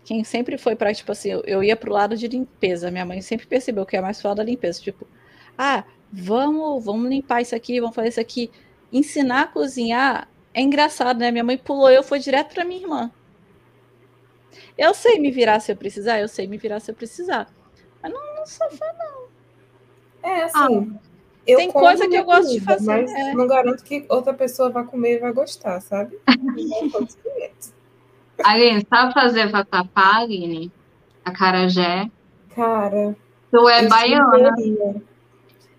Quem 0.04 0.22
sempre 0.22 0.58
foi 0.58 0.76
pra, 0.76 0.94
tipo 0.94 1.10
assim, 1.12 1.30
eu, 1.30 1.42
eu 1.44 1.64
ia 1.64 1.76
pro 1.76 1.92
lado 1.92 2.16
de 2.16 2.28
limpeza. 2.28 2.90
Minha 2.90 3.04
mãe 3.06 3.20
sempre 3.20 3.46
percebeu 3.46 3.86
que 3.86 3.96
é 3.96 4.00
mais 4.00 4.20
foda 4.22 4.36
da 4.36 4.44
limpeza. 4.44 4.80
Tipo, 4.80 5.06
ah, 5.58 5.84
vamos, 6.12 6.84
vamos 6.84 7.08
limpar 7.08 7.42
isso 7.42 7.54
aqui, 7.54 7.80
vamos 7.80 7.94
fazer 7.94 8.08
isso 8.08 8.20
aqui. 8.20 8.50
Ensinar 8.92 9.42
a 9.42 9.46
cozinhar 9.46 10.28
é 10.54 10.60
engraçado, 10.62 11.18
né? 11.18 11.30
Minha 11.30 11.44
mãe 11.44 11.58
pulou, 11.58 11.90
eu 11.90 12.02
fui 12.02 12.18
direto 12.18 12.54
pra 12.54 12.64
minha 12.64 12.80
irmã. 12.80 13.10
Eu 14.78 14.94
sei 14.94 15.18
me 15.18 15.30
virar 15.30 15.60
se 15.60 15.72
eu 15.72 15.76
precisar, 15.76 16.20
eu 16.20 16.28
sei 16.28 16.46
me 16.46 16.56
virar 16.56 16.80
se 16.80 16.90
eu 16.90 16.94
precisar. 16.94 17.46
Mas 18.02 18.12
não, 18.12 18.36
não 18.36 18.46
sou 18.46 18.70
fã. 18.70 18.86
É, 20.22 20.42
assim. 20.42 20.98
eu 21.46 21.56
Ah, 21.56 21.58
tem 21.58 21.70
coisa 21.70 22.08
que 22.08 22.16
eu 22.16 22.24
gosto 22.24 22.50
de 22.52 22.60
fazer, 22.60 22.86
Mas 22.86 23.12
é. 23.12 23.32
não 23.34 23.46
garanto 23.46 23.82
que 23.84 24.04
outra 24.08 24.34
pessoa 24.34 24.70
vai 24.70 24.84
comer 24.84 25.16
e 25.16 25.18
vai 25.18 25.32
gostar, 25.32 25.80
sabe? 25.80 26.18
Não. 26.26 27.06
Aline, 28.44 28.86
sabe 28.88 29.14
fazer 29.14 29.50
vatapá, 29.50 30.18
Aline? 30.18 30.70
Acarajé? 31.24 32.10
Cara, 32.54 33.16
Tu 33.50 33.68
é 33.68 33.88
baiana. 33.88 34.54
teoria. 34.54 35.02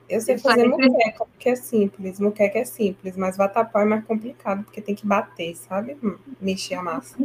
Eu 0.09 0.21
sei 0.21 0.37
fazer 0.37 0.67
moqueca, 0.67 1.25
porque 1.25 1.49
é 1.49 1.55
simples. 1.55 2.19
Moqueca 2.19 2.59
é 2.59 2.65
simples, 2.65 3.17
mas 3.17 3.35
vatapá 3.35 3.81
é 3.81 3.85
mais 3.85 4.05
complicado, 4.05 4.63
porque 4.63 4.81
tem 4.81 4.95
que 4.95 5.05
bater, 5.05 5.55
sabe? 5.55 5.97
Hum, 6.01 6.17
Mexer 6.39 6.75
a 6.75 6.83
massa. 6.83 7.17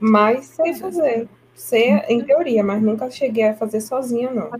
Mas 0.00 0.46
sei 0.46 0.74
fazer. 0.74 1.28
Sei 1.54 1.90
em 2.08 2.24
teoria, 2.24 2.64
mas 2.64 2.82
nunca 2.82 3.10
cheguei 3.10 3.44
a 3.44 3.54
fazer 3.54 3.82
sozinha, 3.82 4.30
não. 4.30 4.50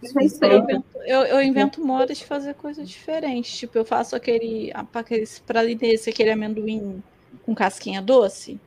Eu 0.43 0.59
invento, 0.59 0.99
eu, 1.07 1.22
eu 1.22 1.43
invento 1.43 1.84
modas 1.84 2.18
de 2.18 2.26
fazer 2.26 2.55
coisas 2.55 2.86
diferentes. 2.86 3.57
Tipo, 3.59 3.78
eu 3.78 3.84
faço 3.84 4.14
aquele, 4.14 4.70
aqueles 4.93 5.38
pralinês, 5.38 6.07
aquele 6.07 6.30
amendoim 6.30 7.03
com 7.45 7.55
casquinha 7.55 8.03
doce. 8.03 8.61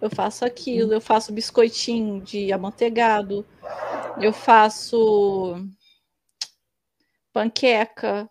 Eu 0.00 0.10
faço 0.10 0.44
aquilo, 0.44 0.92
eu 0.92 1.00
faço 1.00 1.32
biscoitinho 1.32 2.20
de 2.20 2.52
amanteigado, 2.52 3.46
eu 4.20 4.32
faço 4.32 5.62
panqueca, 7.32 8.30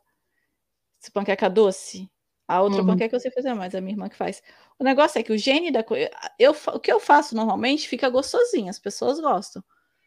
panqueca 1.14 1.50
doce. 1.50 2.10
A 2.48 2.62
outra 2.62 2.82
Uhum. 2.82 2.88
panqueca 2.88 3.16
eu 3.16 3.20
sei 3.20 3.30
fazer 3.32 3.54
mais, 3.54 3.76
a 3.76 3.82
minha 3.82 3.94
irmã 3.94 4.10
que 4.10 4.16
faz. 4.16 4.42
O 4.80 4.84
negócio 4.84 5.20
é 5.20 5.24
que 5.24 5.32
o 5.32 5.38
gene 5.38 5.72
da 5.72 5.84
coisa. 5.84 6.10
Eu, 6.40 6.52
o 6.74 6.80
que 6.80 6.92
eu 6.92 7.00
faço 7.00 7.36
normalmente 7.36 7.88
fica 7.88 8.10
gostosinho, 8.10 8.70
as 8.70 8.80
pessoas 8.80 9.20
gostam. 9.20 9.64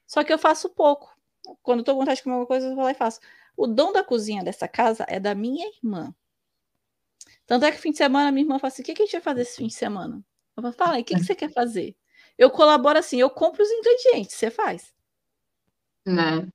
Só 0.06 0.24
que 0.24 0.32
eu 0.32 0.38
faço 0.38 0.68
pouco. 0.70 1.14
Quando 1.62 1.80
eu 1.80 1.84
tô 1.84 1.92
com 1.92 2.00
vontade 2.00 2.16
de 2.16 2.22
comer 2.24 2.34
alguma 2.34 2.46
coisa, 2.48 2.66
eu 2.68 2.74
vou 2.74 2.84
lá 2.84 2.90
e 2.90 2.94
faço. 2.94 3.20
O 3.56 3.66
dom 3.66 3.92
da 3.92 4.02
cozinha 4.02 4.42
dessa 4.42 4.66
casa 4.66 5.04
é 5.08 5.20
da 5.20 5.34
minha 5.34 5.68
irmã. 5.68 6.12
Tanto 7.46 7.64
é 7.64 7.70
que 7.72 7.78
fim 7.78 7.90
de 7.92 7.98
semana 7.98 8.32
minha 8.32 8.44
irmã 8.44 8.58
fala 8.58 8.72
assim: 8.72 8.82
o 8.82 8.84
que, 8.84 8.94
que 8.94 9.02
a 9.02 9.04
gente 9.04 9.12
vai 9.12 9.20
fazer 9.20 9.42
esse 9.42 9.56
fim 9.56 9.66
de 9.68 9.74
semana? 9.74 10.24
Eu 10.56 10.62
falo, 10.62 10.74
fala 10.74 10.94
aí, 10.96 11.02
o 11.02 11.04
que, 11.04 11.14
que 11.14 11.24
você 11.24 11.34
quer 11.34 11.52
fazer? 11.52 11.96
Eu 12.36 12.50
colaboro 12.50 12.98
assim, 12.98 13.20
eu 13.20 13.30
compro 13.30 13.62
os 13.62 13.70
ingredientes, 13.70 14.34
você 14.36 14.50
faz. 14.50 14.92
Né? 16.04 16.48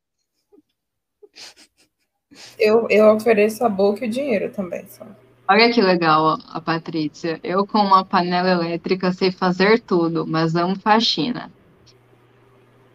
Eu, 2.60 2.88
eu 2.90 3.08
ofereço 3.14 3.64
a 3.66 3.70
boca 3.70 4.06
e 4.06 4.08
o 4.08 4.12
dinheiro 4.12 4.52
também, 4.52 4.86
só. 4.90 5.06
Olha 5.50 5.72
que 5.72 5.82
legal, 5.82 6.24
ó, 6.24 6.38
a 6.52 6.60
Patrícia. 6.60 7.40
Eu, 7.44 7.66
com 7.66 7.80
uma 7.80 8.04
panela 8.04 8.50
elétrica, 8.50 9.12
sei 9.14 9.32
fazer 9.32 9.80
tudo, 9.80 10.28
mas 10.28 10.56
amo 10.56 10.76
faxina. 10.76 11.50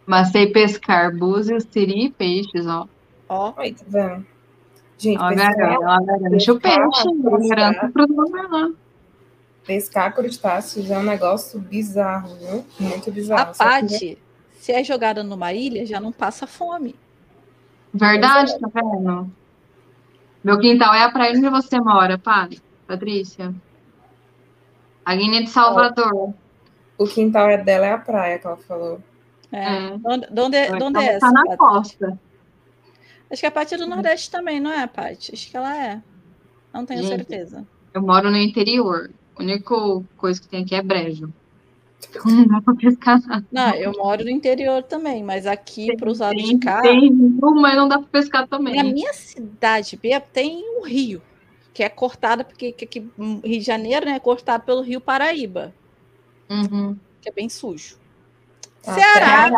Mas 0.06 0.28
sei 0.30 0.48
pescar 0.48 1.16
búzios, 1.16 1.64
siri 1.70 2.06
e 2.06 2.10
peixes, 2.10 2.66
ó. 2.66 2.86
Ó, 3.28 3.54
Aí, 3.56 3.72
tá 3.72 3.84
vendo? 3.86 4.26
Gente, 4.98 5.18
Ó, 5.20 5.28
pescar, 5.30 5.56
garante, 5.56 5.84
ó, 5.84 6.04
garante 6.04 6.50
o 6.50 6.60
peixe, 6.60 7.48
garanto 7.48 7.92
pro 7.92 8.06
lá. 8.50 8.70
pescar 9.66 10.14
crustáceos 10.14 10.90
é 10.90 10.98
um 10.98 11.02
negócio 11.02 11.58
bizarro, 11.58 12.36
viu? 12.36 12.64
Muito 12.78 13.08
a 13.08 13.12
bizarro. 13.12 13.52
Que- 13.52 13.58
Paty, 13.58 14.18
se 14.60 14.72
é 14.72 14.84
jogada 14.84 15.22
numa 15.22 15.52
ilha, 15.52 15.86
já 15.86 15.98
não 16.00 16.12
passa 16.12 16.46
fome. 16.46 16.94
Verdade, 17.92 18.58
tá 18.58 18.68
vendo? 18.72 19.30
Meu 20.42 20.58
quintal 20.58 20.94
é 20.94 21.04
a 21.04 21.10
praia 21.10 21.36
onde 21.36 21.48
você 21.48 21.78
mora, 21.80 22.18
pá, 22.18 22.48
Patrícia. 22.86 23.54
A 25.04 25.14
linha 25.14 25.42
de 25.42 25.50
Salvador. 25.50 26.34
O 26.98 27.06
quintal 27.06 27.48
é 27.48 27.58
dela 27.58 27.86
é 27.86 27.92
a 27.92 27.98
praia, 27.98 28.38
que 28.38 28.46
ela 28.46 28.56
falou. 28.56 29.00
É. 29.50 29.64
É. 29.64 29.96
De 29.96 30.02
onde, 30.04 30.26
de 30.26 30.40
onde 30.40 30.56
é, 30.56 30.76
de 30.76 30.82
onde 30.82 30.98
é 30.98 31.06
tá 31.06 31.26
essa? 31.26 31.32
na 31.32 31.44
Paty? 31.44 31.56
costa. 31.56 32.20
Acho 33.30 33.40
que 33.40 33.46
a 33.46 33.50
Paty 33.50 33.74
é 33.74 33.78
do 33.78 33.86
Nordeste 33.86 34.30
também, 34.30 34.60
não 34.60 34.70
é, 34.72 34.86
Paty? 34.86 35.32
Acho 35.34 35.50
que 35.50 35.56
ela 35.56 35.76
é. 35.76 36.02
Não 36.72 36.86
tenho 36.86 37.02
Gente. 37.02 37.10
certeza. 37.10 37.66
Eu 37.92 38.02
moro 38.02 38.30
no 38.30 38.36
interior. 38.36 39.10
A 39.36 39.42
única 39.42 39.74
coisa 40.16 40.40
que 40.40 40.48
tem 40.48 40.62
aqui 40.62 40.74
é 40.74 40.82
brejo. 40.82 41.32
Não 42.24 42.46
dá 42.46 42.60
pra 42.60 42.74
pescar 42.74 43.20
nada. 43.26 43.46
Não, 43.50 43.74
eu 43.74 43.92
moro 43.92 44.24
no 44.24 44.30
interior 44.30 44.82
também, 44.82 45.22
mas 45.22 45.46
aqui 45.46 45.96
para 45.96 46.10
os 46.10 46.18
lados 46.18 46.42
de 46.42 46.58
cá, 46.58 46.82
tem 46.82 47.00
rio, 47.00 47.38
mas 47.54 47.76
não 47.76 47.88
dá 47.88 47.98
pra 47.98 48.08
pescar 48.08 48.42
na 48.42 48.46
também. 48.48 48.92
minha 48.92 49.12
cidade, 49.12 49.96
Bia, 49.96 50.20
tem 50.20 50.62
um 50.78 50.84
rio, 50.84 51.22
que 51.72 51.82
é 51.82 51.88
cortado, 51.88 52.44
porque 52.44 52.72
que 52.72 52.84
aqui, 52.84 53.10
hum, 53.18 53.40
Rio 53.44 53.58
de 53.60 53.64
Janeiro 53.64 54.04
né, 54.06 54.12
é 54.12 54.20
cortado 54.20 54.64
pelo 54.64 54.82
Rio 54.82 55.00
Paraíba, 55.00 55.72
Uhum. 56.50 56.96
que 57.20 57.28
é 57.28 57.32
bem 57.32 57.48
sujo. 57.48 57.96
Ah, 58.86 58.94
Ceará. 58.94 59.50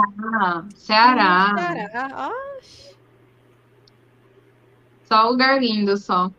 Ceará. 0.77 1.55
Ceará. 1.57 2.09
Ah, 2.13 2.59
Só 5.09 5.29
lugar 5.29 5.61
lindo, 5.61 5.97
só. 5.97 6.31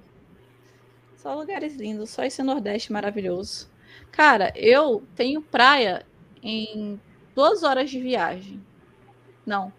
Só 1.18 1.34
lugares 1.34 1.76
lindos, 1.76 2.12
só 2.12 2.24
esse 2.24 2.42
Nordeste 2.44 2.94
maravilhoso. 2.94 3.68
Cara, 4.16 4.54
eu 4.56 5.04
tenho 5.14 5.42
praia 5.42 6.06
em 6.42 7.00
duas 7.36 7.64
horas 7.64 7.90
de 7.90 8.00
viagem. 8.00 8.64
Não. 9.46 9.74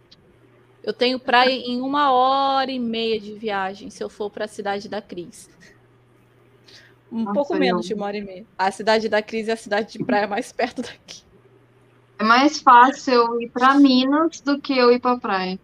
Eu 0.83 0.93
tenho 0.93 1.19
praia 1.19 1.51
em 1.57 1.81
uma 1.81 2.13
hora 2.13 2.71
e 2.71 2.79
meia 2.79 3.19
de 3.19 3.33
viagem, 3.33 3.89
se 3.89 4.03
eu 4.05 4.11
for 4.11 4.31
para 4.31 4.45
a 4.45 4.49
cidade 4.49 4.89
da 4.89 5.01
Cris. 5.01 5.49
Um 7.11 7.21
Nossa, 7.23 7.35
pouco 7.35 7.55
menos 7.55 7.85
eu- 7.87 7.89
de 7.89 7.95
uma 7.95 8.07
hora 8.07 8.17
e 8.19 8.23
meia. 8.23 8.47
A 8.59 8.71
cidade 8.71 9.09
da 9.09 9.23
Cris 9.23 9.49
é 9.49 9.53
a 9.53 9.57
cidade 9.57 9.93
de 9.93 10.05
praia 10.05 10.27
mais 10.27 10.53
perto 10.53 10.83
daqui. 10.83 11.23
É 12.19 12.25
mais 12.25 12.61
fácil 12.61 13.15
eu 13.15 13.41
ir 13.41 13.49
pra 13.51 13.75
Minas 13.75 14.41
do 14.41 14.61
que 14.61 14.77
eu 14.77 14.91
ir 14.93 15.01
pra 15.01 15.17
praia. 15.19 15.59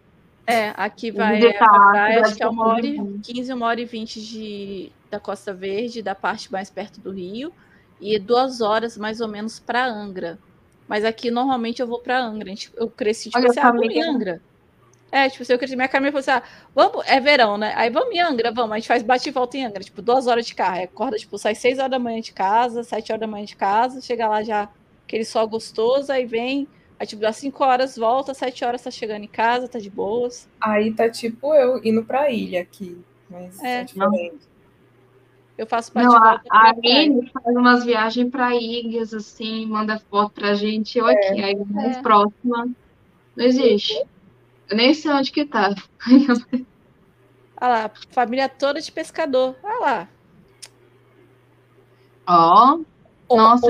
É, 0.46 0.72
aqui 0.76 1.10
vai 1.10 1.40
pra 1.52 1.66
a 1.66 1.90
praia, 1.90 2.20
acho 2.22 2.36
que 2.36 2.42
é 2.42 2.48
uma 2.48 2.66
hora 2.66 2.86
e 2.86 2.96
também. 2.96 3.20
15, 3.20 3.52
uma 3.52 3.66
hora 3.66 3.80
e 3.80 3.84
20 3.84 4.20
de, 4.20 4.92
da 5.10 5.20
Costa 5.20 5.54
Verde, 5.54 6.02
da 6.02 6.14
parte 6.14 6.50
mais 6.50 6.68
perto 6.68 7.00
do 7.00 7.10
Rio, 7.10 7.52
e 8.02 8.18
duas 8.18 8.60
horas 8.60 8.98
mais 8.98 9.20
ou 9.20 9.28
menos 9.28 9.60
para 9.60 9.86
Angra. 9.86 10.38
Mas 10.88 11.04
aqui 11.04 11.30
normalmente 11.30 11.80
eu 11.80 11.86
vou 11.86 12.00
para 12.00 12.20
Angra. 12.20 12.52
Eu 12.76 12.90
cresci, 12.90 13.30
tipo 13.30 13.38
Olha, 13.38 13.48
assim, 13.50 13.60
ah, 13.60 13.70
vamos 13.70 13.84
em 13.84 13.88
família. 13.88 14.10
Angra. 14.10 14.42
É, 15.10 15.28
tipo 15.28 15.42
assim, 15.42 15.52
eu 15.52 15.58
cresci, 15.58 15.76
minha 15.76 15.88
família 15.88 16.10
falou 16.10 16.20
assim, 16.20 16.30
ah, 16.30 16.42
vamos, 16.74 17.06
é 17.06 17.20
verão, 17.20 17.56
né? 17.56 17.72
Aí 17.76 17.90
vamos 17.90 18.14
em 18.14 18.20
Angra, 18.20 18.50
vamos, 18.50 18.72
a 18.72 18.76
gente 18.76 18.88
faz 18.88 19.02
bate 19.02 19.28
e 19.28 19.32
volta 19.32 19.56
em 19.56 19.64
Angra, 19.64 19.84
tipo, 19.84 20.02
duas 20.02 20.26
horas 20.26 20.46
de 20.46 20.54
carro. 20.54 20.76
Aí 20.76 20.84
acorda, 20.84 21.16
tipo, 21.16 21.38
sai 21.38 21.54
seis 21.54 21.78
horas 21.78 21.90
da 21.90 21.98
manhã 21.98 22.20
de 22.20 22.32
casa, 22.32 22.82
sete 22.82 23.12
horas 23.12 23.20
da 23.20 23.26
manhã 23.26 23.44
de 23.44 23.54
casa, 23.54 24.00
chega 24.00 24.26
lá 24.26 24.42
já 24.42 24.68
aquele 25.06 25.24
sol 25.24 25.46
gostoso, 25.46 26.10
aí 26.10 26.24
vem, 26.24 26.66
aí 26.98 27.06
tipo, 27.06 27.24
às 27.26 27.36
cinco 27.36 27.62
horas 27.62 27.96
volta, 27.96 28.32
sete 28.32 28.64
horas 28.64 28.82
tá 28.82 28.90
chegando 28.90 29.24
em 29.24 29.28
casa, 29.28 29.68
tá 29.68 29.78
de 29.78 29.90
boas. 29.90 30.48
Aí 30.58 30.92
tá 30.92 31.08
tipo 31.10 31.54
eu 31.54 31.78
indo 31.84 32.02
pra 32.02 32.30
ilha 32.30 32.62
aqui. 32.62 32.98
Mas 33.28 33.62
É. 33.62 33.80
é, 33.80 33.84
diferente. 33.84 34.51
Eu 35.62 35.66
faço 35.68 35.94
bate 35.94 36.06
Não, 36.08 36.16
a, 36.16 36.40
a. 36.50 36.68
Aline 36.70 37.30
faz 37.32 37.56
umas 37.56 37.84
viagens 37.84 38.28
pra 38.28 38.52
ilhas, 38.56 39.14
assim, 39.14 39.64
manda 39.66 39.96
foto 40.10 40.32
pra 40.32 40.54
gente. 40.54 40.98
Eu 40.98 41.06
aqui, 41.06 41.40
aí 41.40 41.54
mais 41.70 41.96
É. 41.98 42.02
próxima. 42.02 42.68
Não 43.36 43.44
existe. 43.44 43.94
Eu 44.68 44.76
nem 44.76 44.92
sei 44.92 45.12
onde 45.12 45.30
que 45.30 45.44
tá. 45.44 45.72
Olha 47.60 47.68
lá, 47.68 47.90
família 48.10 48.48
toda 48.48 48.80
de 48.80 48.90
pescador. 48.90 49.54
Olha 49.62 49.78
lá. 49.78 50.08
Ó, 52.26 52.78
Ô, 53.28 53.36
Nossa, 53.36 53.66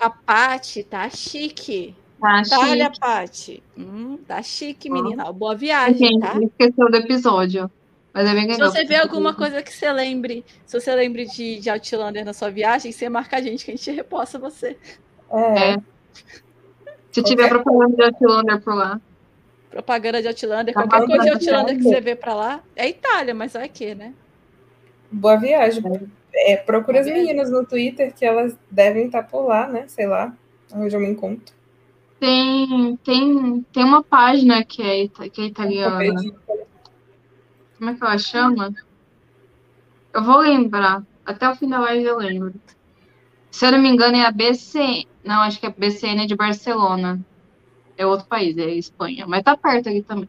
a 0.00 0.10
Paty 0.10 0.84
tá 0.84 1.08
chique. 1.08 1.94
tá 2.20 2.42
Tá, 2.48 2.58
olha, 2.60 2.84
chique. 2.86 3.00
Paty. 3.00 3.62
Hum, 3.78 4.18
tá 4.28 4.42
chique, 4.42 4.90
menina. 4.90 5.32
Boa 5.32 5.54
viagem, 5.54 5.96
Gente, 5.96 6.20
tá? 6.20 6.38
esqueceu 6.38 6.90
do 6.90 6.96
episódio. 6.98 7.70
Mas 8.16 8.26
é 8.26 8.32
bem 8.32 8.44
Se 8.44 8.52
legal. 8.52 8.70
você 8.70 8.84
vê 8.86 8.94
alguma 8.96 9.34
coisa 9.34 9.62
que 9.62 9.70
você 9.70 9.92
lembre, 9.92 10.42
se 10.64 10.80
você 10.80 10.94
lembre 10.94 11.26
de, 11.26 11.60
de 11.60 11.68
Outlander 11.68 12.24
na 12.24 12.32
sua 12.32 12.48
viagem, 12.50 12.90
você 12.90 13.10
marca 13.10 13.36
a 13.36 13.42
gente, 13.42 13.62
que 13.66 13.72
a 13.72 13.76
gente 13.76 13.90
reposta 13.90 14.38
você. 14.38 14.74
É, 15.30 15.72
É. 15.74 15.76
Se 17.12 17.22
tiver 17.22 17.46
propaganda 17.50 17.94
de 17.94 18.04
Outlander 18.04 18.58
por 18.62 18.74
lá. 18.74 18.98
Propaganda 19.70 20.22
de 20.22 20.28
Outlander, 20.28 20.72
Tá 20.72 20.82
qualquer 20.88 21.06
coisa 21.06 21.24
de 21.24 21.28
tá 21.46 21.56
Outlander 21.58 21.76
que 21.76 21.82
bom. 21.82 21.90
você 21.90 22.00
vê 22.00 22.16
pra 22.16 22.34
lá. 22.34 22.62
É 22.74 22.88
Itália, 22.88 23.34
mas 23.34 23.52
vai 23.52 23.68
que, 23.68 23.94
né? 23.94 24.14
boa 25.12 25.36
viagem. 25.36 25.82
É, 26.34 26.56
procura 26.56 27.00
as 27.00 27.06
Boa 27.06 27.14
viagem. 27.16 27.34
meninas 27.36 27.50
no 27.50 27.66
Twitter 27.66 28.14
que 28.14 28.24
elas 28.24 28.56
devem 28.70 29.06
estar 29.06 29.24
por 29.24 29.46
lá, 29.46 29.66
né? 29.68 29.84
Sei 29.88 30.06
lá. 30.06 30.34
Onde 30.74 30.96
eu 30.96 31.00
me 31.00 31.08
encontro. 31.08 31.54
Tem, 32.18 32.96
tem, 33.04 33.64
tem 33.72 33.84
uma 33.84 34.02
página 34.02 34.64
que 34.64 34.82
é, 34.82 35.28
que 35.28 35.42
é 35.42 35.44
italiana. 35.44 35.98
Como 37.78 37.90
é 37.90 37.94
que 37.94 38.04
ela 38.04 38.18
chama? 38.18 38.74
Eu 40.12 40.24
vou 40.24 40.38
lembrar. 40.38 41.02
Até 41.24 41.48
o 41.48 41.56
fim 41.56 41.68
da 41.68 41.80
live 41.80 42.04
eu 42.04 42.18
lembro. 42.18 42.54
Se 43.50 43.66
eu 43.66 43.72
não 43.72 43.78
me 43.78 43.88
engano, 43.88 44.16
é 44.16 44.24
a 44.24 44.30
BC. 44.30 45.04
Não, 45.24 45.40
acho 45.40 45.58
que 45.58 45.66
é 45.66 45.68
a 45.68 45.72
BCN 45.72 46.26
de 46.26 46.36
Barcelona. 46.36 47.20
É 47.96 48.06
outro 48.06 48.26
país, 48.26 48.56
é 48.58 48.70
Espanha. 48.70 49.26
Mas 49.26 49.42
tá 49.42 49.56
perto 49.56 49.88
aqui 49.88 50.02
também. 50.02 50.28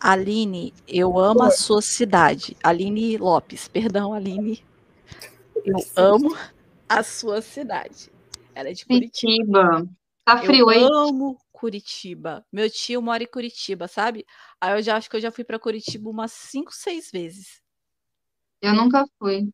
Aline, 0.00 0.72
eu 0.88 1.18
amo 1.18 1.42
a 1.42 1.50
sua 1.50 1.82
cidade. 1.82 2.56
Aline 2.62 3.18
Lopes, 3.18 3.68
perdão, 3.68 4.14
Aline. 4.14 4.64
Eu 5.64 5.78
amo 5.94 6.34
a 6.88 7.02
sua 7.02 7.42
cidade. 7.42 8.10
Ela 8.54 8.70
é 8.70 8.72
de 8.72 8.86
Curitiba. 8.86 9.62
Curitiba. 9.62 9.88
Tá 10.24 10.38
frio, 10.38 10.70
eu 10.70 10.72
hein? 10.72 10.88
amo 10.90 11.38
Curitiba. 11.60 12.46
Meu 12.52 12.70
tio 12.70 13.02
mora 13.02 13.22
em 13.22 13.26
Curitiba, 13.26 13.86
sabe? 13.88 14.26
Aí 14.60 14.72
eu 14.78 14.82
já 14.82 14.96
acho 14.96 15.10
que 15.10 15.16
eu 15.16 15.20
já 15.20 15.30
fui 15.32 15.44
para 15.44 15.58
Curitiba 15.58 16.10
umas 16.10 16.32
cinco, 16.32 16.72
seis 16.74 17.10
vezes. 17.12 17.62
Eu 18.62 18.74
nunca 18.74 19.04
fui. 19.18 19.52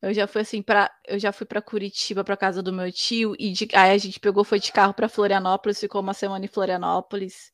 Eu 0.00 0.12
já 0.14 0.26
fui 0.28 0.42
assim 0.42 0.62
para, 0.62 0.88
eu 1.06 1.18
já 1.18 1.32
fui 1.32 1.46
para 1.46 1.60
Curitiba 1.62 2.22
para 2.22 2.36
casa 2.36 2.62
do 2.62 2.72
meu 2.72 2.92
tio 2.92 3.34
e 3.38 3.52
de- 3.52 3.68
aí 3.74 3.90
a 3.92 3.98
gente 3.98 4.20
pegou 4.20 4.44
foi 4.44 4.60
de 4.60 4.70
carro 4.72 4.94
para 4.94 5.08
Florianópolis, 5.08 5.80
ficou 5.80 6.00
uma 6.00 6.14
semana 6.14 6.44
em 6.44 6.48
Florianópolis. 6.48 7.52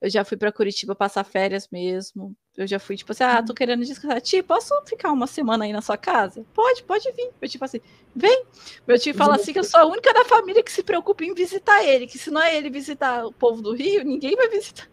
Eu 0.00 0.08
já 0.08 0.24
fui 0.24 0.36
para 0.36 0.52
Curitiba 0.52 0.94
passar 0.94 1.24
férias 1.24 1.68
mesmo. 1.72 2.34
Eu 2.56 2.66
já 2.66 2.78
fui 2.78 2.96
tipo 2.96 3.10
assim, 3.10 3.24
ah, 3.24 3.42
tô 3.42 3.52
querendo 3.52 3.84
descansar. 3.84 4.20
Tio, 4.20 4.44
posso 4.44 4.72
ficar 4.86 5.10
uma 5.10 5.26
semana 5.26 5.64
aí 5.64 5.72
na 5.72 5.82
sua 5.82 5.96
casa? 5.96 6.44
Pode, 6.54 6.84
pode 6.84 7.10
vir. 7.12 7.30
Tio 7.48 7.58
fala 7.58 7.66
assim, 7.68 7.80
vem. 8.14 8.44
Meu 8.86 8.98
tio 8.98 9.14
fala 9.14 9.34
assim 9.34 9.52
que 9.52 9.58
eu 9.58 9.64
sou 9.64 9.80
a 9.80 9.86
única 9.86 10.12
da 10.12 10.24
família 10.24 10.62
que 10.62 10.70
se 10.70 10.82
preocupa 10.82 11.24
em 11.24 11.34
visitar 11.34 11.84
ele, 11.84 12.06
que 12.06 12.18
se 12.18 12.30
não 12.30 12.40
é 12.40 12.56
ele 12.56 12.70
visitar 12.70 13.26
o 13.26 13.32
povo 13.32 13.60
do 13.60 13.74
Rio, 13.74 14.04
ninguém 14.04 14.36
vai 14.36 14.48
visitar. 14.48 14.88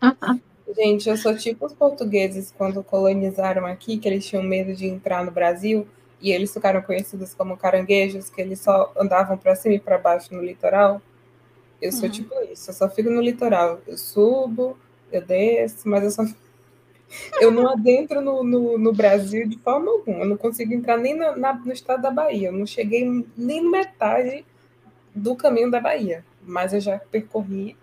Gente, 0.76 1.08
eu 1.08 1.16
sou 1.16 1.34
tipo 1.34 1.64
os 1.64 1.72
portugueses 1.72 2.52
quando 2.56 2.82
colonizaram 2.84 3.64
aqui, 3.64 3.96
que 3.96 4.06
eles 4.06 4.26
tinham 4.26 4.42
medo 4.42 4.74
de 4.74 4.86
entrar 4.86 5.24
no 5.24 5.30
Brasil 5.30 5.88
e 6.20 6.30
eles 6.30 6.52
ficaram 6.52 6.82
conhecidos 6.82 7.32
como 7.32 7.56
caranguejos, 7.56 8.28
que 8.28 8.40
eles 8.40 8.60
só 8.60 8.92
andavam 8.98 9.38
para 9.38 9.54
cima 9.54 9.76
e 9.76 9.80
para 9.80 9.96
baixo 9.96 10.34
no 10.34 10.42
litoral. 10.42 11.00
Eu 11.80 11.92
sou 11.92 12.04
Uhum. 12.04 12.10
tipo 12.10 12.34
isso, 12.52 12.70
eu 12.70 12.74
só 12.74 12.88
fico 12.90 13.10
no 13.10 13.20
litoral. 13.20 13.80
Eu 13.86 13.96
subo, 13.96 14.76
eu 15.12 15.22
desço, 15.24 15.88
mas 15.88 16.04
eu 16.04 16.10
só. 16.10 16.22
Eu 17.40 17.50
não 17.50 17.66
adentro 17.70 18.20
no, 18.20 18.44
no, 18.44 18.76
no 18.76 18.92
Brasil 18.92 19.48
de 19.48 19.56
forma 19.58 19.90
alguma. 19.90 20.18
Eu 20.20 20.26
não 20.26 20.36
consigo 20.36 20.74
entrar 20.74 20.98
nem 20.98 21.14
na- 21.16 21.34
na- 21.36 21.54
no 21.54 21.72
estado 21.72 22.02
da 22.02 22.10
Bahia. 22.10 22.48
Eu 22.48 22.52
não 22.52 22.66
cheguei 22.66 23.24
nem 23.34 23.62
metade 23.66 24.44
do 25.14 25.34
caminho 25.34 25.70
da 25.70 25.80
Bahia. 25.80 26.22
Mas 26.42 26.74
eu 26.74 26.80
já 26.80 26.98
percorri 26.98 27.76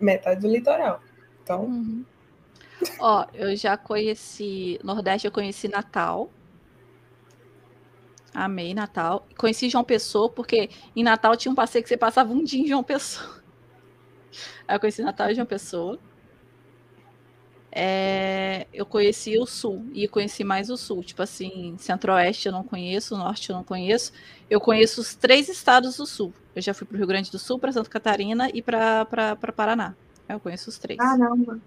metade 0.00 0.40
do 0.40 0.48
litoral. 0.48 1.02
Então, 1.42 1.64
Uhum. 1.64 2.04
Ó, 2.98 3.26
eu 3.34 3.54
já 3.54 3.76
conheci 3.76 4.80
Nordeste, 4.82 5.26
eu 5.26 5.32
conheci 5.32 5.68
Natal. 5.68 6.30
Amei 8.32 8.72
Natal. 8.74 9.26
Conheci 9.36 9.68
João 9.68 9.84
Pessoa, 9.84 10.30
porque 10.30 10.70
em 10.94 11.02
Natal 11.02 11.36
tinha 11.36 11.50
um 11.52 11.54
passeio 11.54 11.82
que 11.82 11.88
você 11.88 11.96
passava 11.96 12.32
um 12.32 12.42
dia 12.44 12.62
em 12.62 12.66
João 12.66 12.82
Pessoa. 12.82 13.39
Aí 14.66 14.76
eu 14.76 14.80
conheci 14.80 15.02
Natal 15.02 15.30
e 15.30 15.34
João 15.34 15.46
Pessoa. 15.46 15.98
É, 17.72 18.66
eu 18.72 18.84
conheci 18.84 19.38
o 19.38 19.46
Sul 19.46 19.86
e 19.92 20.08
conheci 20.08 20.42
mais 20.42 20.70
o 20.70 20.76
Sul. 20.76 21.04
Tipo 21.04 21.22
assim, 21.22 21.76
Centro-Oeste 21.78 22.46
eu 22.48 22.52
não 22.52 22.64
conheço, 22.64 23.16
Norte 23.16 23.50
eu 23.50 23.56
não 23.56 23.62
conheço. 23.62 24.12
Eu 24.48 24.60
conheço 24.60 25.00
os 25.00 25.14
três 25.14 25.48
estados 25.48 25.96
do 25.96 26.06
Sul. 26.06 26.32
Eu 26.54 26.60
já 26.60 26.74
fui 26.74 26.86
para 26.86 26.96
o 26.96 26.98
Rio 26.98 27.06
Grande 27.06 27.30
do 27.30 27.38
Sul, 27.38 27.58
para 27.58 27.70
Santa 27.70 27.88
Catarina 27.88 28.50
e 28.52 28.60
para 28.60 29.06
Paraná. 29.54 29.94
Eu 30.28 30.40
conheço 30.40 30.68
os 30.68 30.78
três. 30.78 30.98
Caramba. 30.98 31.60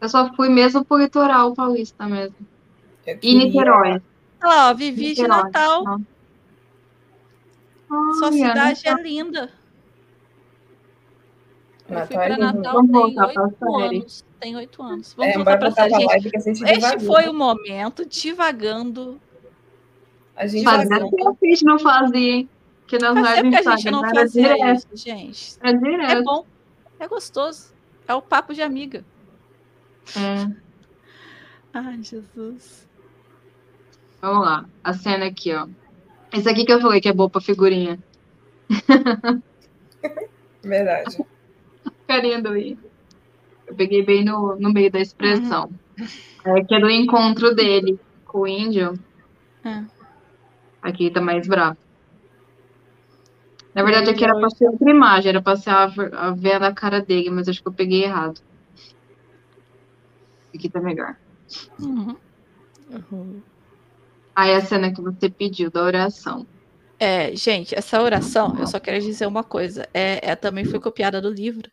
Eu 0.00 0.08
só 0.08 0.32
fui 0.34 0.48
mesmo 0.48 0.84
pro 0.84 0.98
litoral 0.98 1.54
paulista 1.54 2.06
mesmo. 2.06 2.36
eu 3.06 3.18
E 3.22 3.34
Niterói. 3.34 4.02
Olha 4.42 4.54
lá, 4.54 4.70
ó, 4.70 4.74
Vivi 4.74 5.14
de 5.14 5.22
Niterói. 5.22 5.42
Natal. 5.44 5.84
Sua 7.88 8.28
Olha, 8.28 8.32
cidade 8.32 8.88
é 8.88 9.02
linda. 9.02 9.50
Eu 11.90 12.06
fui 12.06 12.16
Natal 12.16 12.22
é 12.22 12.28
para. 12.28 12.52
Natal 12.52 12.82
tem 12.82 12.90
voltar 12.92 13.28
pra 13.28 13.42
oito 13.44 13.76
anos. 13.76 14.24
Tem 14.40 14.56
oito 14.56 14.82
anos. 14.82 15.12
Vamos 15.14 15.32
É, 15.32 15.36
voltar 15.36 15.58
para 15.58 15.70
pra 15.72 15.88
gente. 15.88 16.06
live 16.06 16.30
gente 16.40 16.64
Este 16.64 17.00
foi 17.06 17.28
o 17.28 17.34
momento, 17.34 18.06
divagando. 18.06 19.20
A 20.36 20.46
gente 20.46 20.64
Faz- 20.64 20.88
Fazia 20.88 21.10
tempo 21.10 21.36
que 21.36 21.46
a 21.46 21.50
gente 21.50 21.64
não 21.64 21.78
fazia, 21.78 22.18
hein? 22.36 22.48
Que 22.86 22.98
nas 22.98 23.14
Faz 23.14 23.34
tempo 23.34 23.46
lives 23.46 23.60
que 23.60 23.68
a 23.68 23.76
gente 23.76 23.90
não 23.90 24.04
era 24.04 24.14
fazia 24.14 24.54
direto, 24.54 24.78
isso, 24.94 25.04
gente. 25.06 25.56
É 25.62 25.72
direto. 25.72 26.24
bom, 26.24 26.46
é 26.98 27.06
gostoso. 27.08 27.72
É 28.08 28.14
o 28.14 28.22
papo 28.22 28.54
de 28.54 28.62
amiga. 28.62 29.04
É. 30.16 30.50
Ai, 31.74 32.02
Jesus. 32.02 32.88
Vamos 34.20 34.44
lá. 34.44 34.64
A 34.82 34.92
cena 34.92 35.26
aqui, 35.26 35.54
ó. 35.54 35.68
Esse 36.32 36.48
aqui 36.48 36.64
que 36.64 36.72
eu 36.72 36.80
falei 36.80 37.00
que 37.00 37.08
é 37.08 37.12
boa 37.12 37.28
pra 37.30 37.40
figurinha. 37.40 37.98
Verdade. 40.62 41.24
Carinha 42.10 42.42
do 42.42 42.56
Ian. 42.56 42.76
Eu 43.68 43.74
peguei 43.76 44.04
bem 44.04 44.24
no, 44.24 44.56
no 44.56 44.72
meio 44.72 44.90
da 44.90 44.98
expressão. 44.98 45.70
É 46.44 46.64
que 46.64 46.74
é 46.74 46.80
do 46.80 46.90
encontro 46.90 47.54
dele 47.54 48.00
com 48.26 48.40
o 48.40 48.46
índio. 48.48 48.98
É. 49.64 49.84
Aqui 50.82 51.08
tá 51.08 51.20
mais 51.20 51.46
bravo. 51.46 51.76
Na 53.72 53.84
verdade, 53.84 54.10
aqui 54.10 54.24
era 54.24 54.36
pra 54.36 54.50
ser 54.50 54.66
outra 54.66 54.90
imagem, 54.90 55.28
era 55.28 55.40
pra 55.40 55.54
ser 55.54 55.70
a, 55.70 55.86
ver- 55.86 56.12
a 56.12 56.30
ver 56.32 56.58
na 56.58 56.72
cara 56.74 57.00
dele, 57.00 57.30
mas 57.30 57.48
acho 57.48 57.62
que 57.62 57.68
eu 57.68 57.72
peguei 57.72 58.02
errado. 58.02 58.40
Aqui 60.52 60.68
tá 60.68 60.80
melhor. 60.80 61.14
Uhum. 61.78 62.16
Uhum. 62.90 63.40
Aí 64.34 64.52
a 64.52 64.60
cena 64.60 64.92
que 64.92 65.00
você 65.00 65.30
pediu 65.30 65.70
da 65.70 65.84
oração. 65.84 66.44
É, 66.98 67.34
gente, 67.36 67.72
essa 67.78 68.02
oração, 68.02 68.56
eu 68.58 68.66
só 68.66 68.80
quero 68.80 69.00
dizer 69.00 69.26
uma 69.26 69.44
coisa. 69.44 69.88
É, 69.94 70.30
é- 70.32 70.34
também 70.36 70.64
foi 70.64 70.80
copiada 70.80 71.20
do 71.20 71.30
livro. 71.30 71.70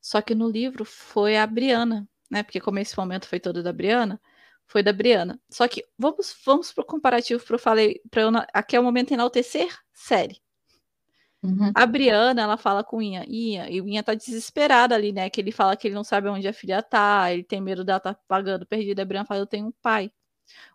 Só 0.00 0.20
que 0.20 0.34
no 0.34 0.48
livro 0.48 0.84
foi 0.84 1.36
a 1.36 1.46
Briana, 1.46 2.08
né? 2.30 2.42
Porque 2.42 2.60
como 2.60 2.78
esse 2.78 2.96
momento 2.96 3.26
foi 3.26 3.40
todo 3.40 3.62
da 3.62 3.72
Briana, 3.72 4.20
foi 4.66 4.82
da 4.82 4.92
Briana. 4.92 5.40
Só 5.50 5.66
que 5.66 5.84
vamos, 5.98 6.36
vamos 6.44 6.72
pro 6.72 6.84
comparativo 6.84 7.42
para 7.44 7.54
eu 7.54 7.58
falei, 7.58 8.00
para 8.10 8.22
eu 8.22 8.30
aqui 8.52 8.76
é 8.76 8.80
o 8.80 8.84
momento 8.84 9.12
enaltecer 9.12 9.68
série. 9.92 10.40
Uhum. 11.42 11.70
A 11.74 11.86
Briana, 11.86 12.42
ela 12.42 12.56
fala 12.56 12.82
com 12.82 13.00
Ian, 13.00 13.24
Ian, 13.28 13.68
e 13.68 13.80
o 13.80 13.88
Ian 13.88 14.02
tá 14.02 14.12
desesperado 14.14 14.92
ali, 14.92 15.12
né? 15.12 15.30
Que 15.30 15.40
ele 15.40 15.52
fala 15.52 15.76
que 15.76 15.86
ele 15.86 15.94
não 15.94 16.02
sabe 16.02 16.28
onde 16.28 16.48
a 16.48 16.52
filha 16.52 16.82
tá, 16.82 17.32
ele 17.32 17.44
tem 17.44 17.60
medo 17.60 17.84
dela 17.84 18.00
tá 18.00 18.14
pagando 18.26 18.66
perdida. 18.66 19.02
A 19.02 19.04
Briana 19.04 19.26
fala, 19.26 19.40
eu 19.40 19.46
tenho 19.46 19.68
um 19.68 19.72
pai. 19.82 20.12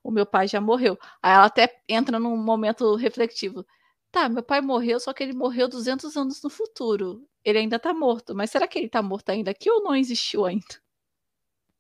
O 0.03 0.11
meu 0.11 0.25
pai 0.25 0.47
já 0.47 0.61
morreu. 0.61 0.97
Aí 1.21 1.33
ela 1.33 1.45
até 1.45 1.81
entra 1.87 2.19
num 2.19 2.37
momento 2.37 2.95
reflexivo. 2.95 3.65
Tá, 4.11 4.29
meu 4.29 4.43
pai 4.43 4.61
morreu, 4.61 4.99
só 4.99 5.11
que 5.13 5.23
ele 5.23 5.33
morreu 5.33 5.67
200 5.67 6.15
anos 6.15 6.41
no 6.41 6.49
futuro. 6.49 7.27
Ele 7.43 7.59
ainda 7.59 7.79
tá 7.79 7.93
morto. 7.93 8.33
Mas 8.35 8.51
será 8.51 8.67
que 8.67 8.79
ele 8.79 8.89
tá 8.89 9.01
morto 9.01 9.29
ainda 9.29 9.51
aqui 9.51 9.69
ou 9.69 9.83
não 9.83 9.95
existiu 9.95 10.45
ainda? 10.45 10.81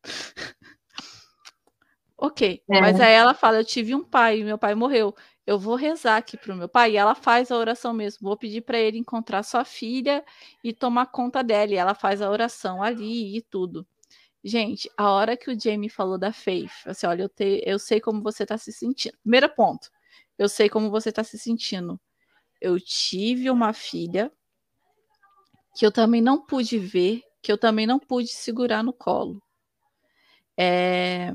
ok. 2.17 2.63
É. 2.69 2.81
Mas 2.81 2.99
aí 2.99 3.13
ela 3.13 3.33
fala, 3.33 3.57
eu 3.57 3.65
tive 3.65 3.95
um 3.95 4.03
pai, 4.03 4.43
meu 4.43 4.57
pai 4.57 4.75
morreu 4.75 5.15
eu 5.45 5.59
vou 5.59 5.75
rezar 5.75 6.17
aqui 6.17 6.37
pro 6.37 6.55
meu 6.55 6.69
pai. 6.69 6.93
E 6.93 6.97
ela 6.97 7.15
faz 7.15 7.51
a 7.51 7.57
oração 7.57 7.93
mesmo. 7.93 8.27
Vou 8.27 8.37
pedir 8.37 8.61
para 8.61 8.77
ele 8.77 8.97
encontrar 8.97 9.43
sua 9.43 9.65
filha 9.65 10.23
e 10.63 10.73
tomar 10.73 11.07
conta 11.07 11.43
dela. 11.43 11.71
E 11.71 11.75
ela 11.75 11.93
faz 11.93 12.21
a 12.21 12.29
oração 12.29 12.81
ali 12.81 13.37
e 13.37 13.41
tudo. 13.41 13.85
Gente, 14.43 14.89
a 14.97 15.09
hora 15.11 15.37
que 15.37 15.49
o 15.51 15.59
Jamie 15.59 15.89
falou 15.89 16.17
da 16.17 16.33
Faith, 16.33 16.71
assim, 16.85 17.07
olha, 17.07 17.23
eu, 17.23 17.29
te, 17.29 17.63
eu 17.65 17.79
sei 17.79 18.01
como 18.01 18.21
você 18.21 18.45
tá 18.45 18.57
se 18.57 18.73
sentindo. 18.73 19.17
Primeiro 19.21 19.49
ponto, 19.49 19.89
eu 20.37 20.49
sei 20.49 20.69
como 20.69 20.89
você 20.89 21.11
tá 21.11 21.23
se 21.23 21.37
sentindo. 21.37 21.99
Eu 22.61 22.79
tive 22.79 23.49
uma 23.49 23.73
filha 23.73 24.31
que 25.73 25.85
eu 25.85 25.91
também 25.91 26.21
não 26.21 26.39
pude 26.45 26.77
ver, 26.77 27.21
que 27.41 27.51
eu 27.51 27.57
também 27.57 27.87
não 27.87 27.99
pude 27.99 28.29
segurar 28.29 28.83
no 28.83 28.93
colo. 28.93 29.41
É, 30.57 31.33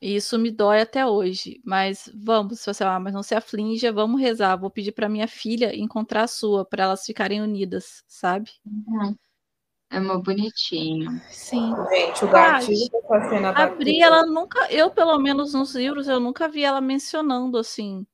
isso 0.00 0.38
me 0.38 0.50
dói 0.50 0.80
até 0.80 1.06
hoje. 1.06 1.60
Mas 1.64 2.10
vamos, 2.14 2.60
se 2.60 2.66
você 2.66 2.84
ah, 2.84 2.98
mas 2.98 3.14
não 3.14 3.22
se 3.22 3.34
aflinja, 3.34 3.92
vamos 3.92 4.20
rezar. 4.20 4.56
Vou 4.56 4.70
pedir 4.70 4.92
para 4.92 5.08
minha 5.08 5.28
filha 5.28 5.74
encontrar 5.74 6.24
a 6.24 6.28
sua, 6.28 6.64
para 6.64 6.84
elas 6.84 7.04
ficarem 7.04 7.40
unidas, 7.40 8.02
sabe? 8.06 8.50
Uhum. 8.64 9.16
É 9.88 10.00
uma 10.00 10.20
bonitinho. 10.20 11.20
Sim. 11.30 11.72
Gente, 11.90 12.24
o 12.24 12.28
gatilho 12.28 12.90
dessa 12.90 13.28
cena 13.28 13.52
da 13.52 13.64
A 13.64 13.68
Bri, 13.68 14.02
ela 14.02 14.26
nunca, 14.26 14.70
eu 14.70 14.90
pelo 14.90 15.16
menos 15.18 15.54
nos 15.54 15.74
livros, 15.76 16.08
eu 16.08 16.18
nunca 16.18 16.48
vi 16.48 16.64
ela 16.64 16.80
mencionando 16.80 17.56
assim, 17.56 18.04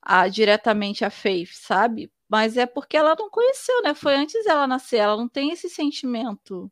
a, 0.00 0.28
diretamente 0.28 1.04
a 1.04 1.10
Faith, 1.10 1.50
sabe? 1.52 2.10
Mas 2.30 2.56
é 2.56 2.64
porque 2.64 2.96
ela 2.96 3.16
não 3.18 3.28
conheceu, 3.28 3.82
né? 3.82 3.92
Foi 3.92 4.14
antes 4.14 4.44
dela 4.44 4.66
nascer, 4.66 4.98
ela 4.98 5.16
não 5.16 5.28
tem 5.28 5.50
esse 5.50 5.68
sentimento. 5.68 6.70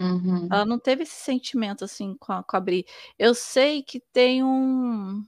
Uhum. 0.00 0.48
Ela 0.50 0.64
não 0.66 0.78
teve 0.78 1.04
esse 1.04 1.14
sentimento 1.14 1.84
assim 1.84 2.16
com 2.18 2.32
a, 2.32 2.42
com 2.42 2.56
a 2.56 2.60
Bri. 2.60 2.84
Eu 3.16 3.32
sei 3.32 3.84
que 3.84 4.00
tem 4.12 4.42
um. 4.42 5.24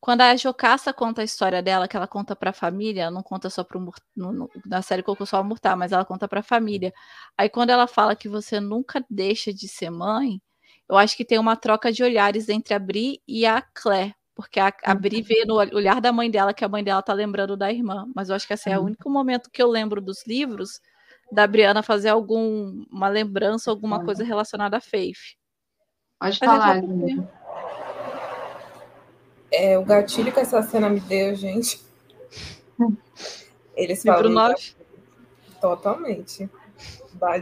Quando 0.00 0.22
a 0.22 0.34
Jocasta 0.36 0.92
conta 0.92 1.22
a 1.22 1.24
história 1.24 1.62
dela, 1.62 1.86
que 1.86 1.96
ela 1.96 2.08
conta 2.08 2.34
pra 2.34 2.52
família, 2.52 3.02
ela 3.02 3.10
não 3.12 3.22
conta 3.22 3.48
só 3.48 3.64
no, 4.16 4.32
no, 4.32 4.50
na 4.66 4.82
série 4.82 5.02
colocou 5.02 5.26
só 5.26 5.40
o 5.40 5.44
Murtar, 5.44 5.76
mas 5.76 5.92
ela 5.92 6.04
conta 6.04 6.26
pra 6.28 6.42
família. 6.42 6.92
Aí 7.36 7.48
quando 7.48 7.70
ela 7.70 7.86
fala 7.86 8.16
que 8.16 8.28
você 8.28 8.60
nunca 8.60 9.04
deixa 9.08 9.52
de 9.52 9.68
ser 9.68 9.90
mãe, 9.90 10.40
eu 10.88 10.96
acho 10.96 11.16
que 11.16 11.24
tem 11.24 11.38
uma 11.38 11.56
troca 11.56 11.92
de 11.92 12.02
olhares 12.02 12.48
entre 12.48 12.74
a 12.74 12.78
Bri 12.78 13.22
e 13.26 13.46
a 13.46 13.62
Claire. 13.62 14.14
Porque 14.38 14.60
a, 14.60 14.72
a 14.84 14.94
Bri 14.94 15.20
vê 15.20 15.44
no 15.44 15.56
olhar 15.56 16.00
da 16.00 16.12
mãe 16.12 16.30
dela 16.30 16.54
que 16.54 16.64
a 16.64 16.68
mãe 16.68 16.84
dela 16.84 17.02
tá 17.02 17.12
lembrando 17.12 17.56
da 17.56 17.72
irmã. 17.72 18.08
Mas 18.14 18.28
eu 18.28 18.36
acho 18.36 18.46
que 18.46 18.54
esse 18.54 18.70
é 18.70 18.78
o 18.78 18.84
único 18.84 19.10
momento 19.10 19.50
que 19.50 19.60
eu 19.60 19.66
lembro 19.66 20.00
dos 20.00 20.24
livros 20.24 20.80
da 21.32 21.44
Briana 21.44 21.82
fazer 21.82 22.10
alguma 22.10 23.08
lembrança, 23.08 23.68
alguma 23.68 24.04
coisa 24.04 24.22
relacionada 24.22 24.76
a 24.76 24.80
Faith. 24.80 25.34
Pode 26.20 26.38
Mas 26.40 26.40
é 26.40 26.46
falar, 26.46 26.80
Júlia. 26.80 27.28
É, 29.50 29.76
o 29.76 29.84
gatilho 29.84 30.32
que 30.32 30.38
essa 30.38 30.62
cena 30.62 30.88
me 30.88 31.00
deu, 31.00 31.34
gente. 31.34 31.82
Eles 33.74 34.04
Livro 34.04 34.20
falam 34.20 34.50
9. 34.50 34.76
totalmente. 35.60 36.48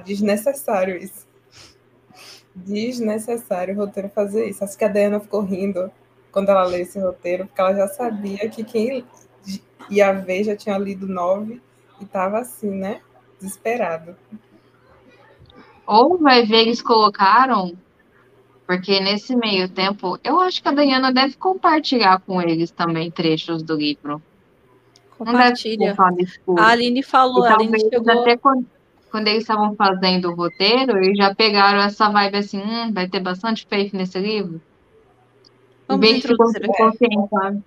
Desnecessário 0.02 0.96
isso. 0.96 1.26
Desnecessário 2.54 3.74
o 3.74 3.76
roteiro 3.76 4.08
fazer 4.08 4.48
isso. 4.48 4.64
Acho 4.64 4.78
que 4.78 4.84
a 4.86 4.88
Diana 4.88 5.20
ficou 5.20 5.42
rindo 5.42 5.92
quando 6.36 6.50
ela 6.50 6.64
leu 6.64 6.82
esse 6.82 7.00
roteiro, 7.00 7.46
porque 7.46 7.58
ela 7.58 7.74
já 7.74 7.88
sabia 7.88 8.46
que 8.50 8.62
quem 8.62 9.06
ia 9.88 10.12
ver 10.12 10.44
já 10.44 10.54
tinha 10.54 10.76
lido 10.76 11.08
nove 11.08 11.62
e 11.98 12.04
tava 12.04 12.40
assim, 12.40 12.68
né? 12.68 13.00
Desesperado. 13.40 14.14
Ou 15.86 16.18
vai 16.18 16.44
ver, 16.44 16.56
eles 16.58 16.82
colocaram, 16.82 17.72
porque 18.66 19.00
nesse 19.00 19.34
meio 19.34 19.66
tempo, 19.66 20.18
eu 20.22 20.38
acho 20.38 20.62
que 20.62 20.68
a 20.68 20.72
Dayana 20.72 21.10
deve 21.10 21.38
compartilhar 21.38 22.20
com 22.20 22.42
eles 22.42 22.70
também 22.70 23.10
trechos 23.10 23.62
do 23.62 23.74
livro. 23.74 24.20
Compartilha. 25.16 25.96
A 26.58 26.66
Aline 26.66 27.02
falou, 27.02 27.46
E 27.46 27.48
a 27.48 27.54
Aline 27.54 27.78
talvez 27.78 27.82
chegou. 27.90 28.20
até 28.20 28.36
quando, 28.36 28.66
quando 29.10 29.28
eles 29.28 29.40
estavam 29.40 29.74
fazendo 29.74 30.30
o 30.30 30.34
roteiro, 30.34 30.98
eles 30.98 31.16
já 31.16 31.34
pegaram 31.34 31.78
essa 31.78 32.10
vibe 32.10 32.36
assim, 32.36 32.60
hum, 32.60 32.92
vai 32.92 33.08
ter 33.08 33.20
bastante 33.20 33.66
faith 33.66 33.94
nesse 33.94 34.18
livro. 34.18 34.60
Vamos 35.88 36.06
ficou 36.08 36.16
introduzir 36.18 36.62
sabe? 37.30 37.62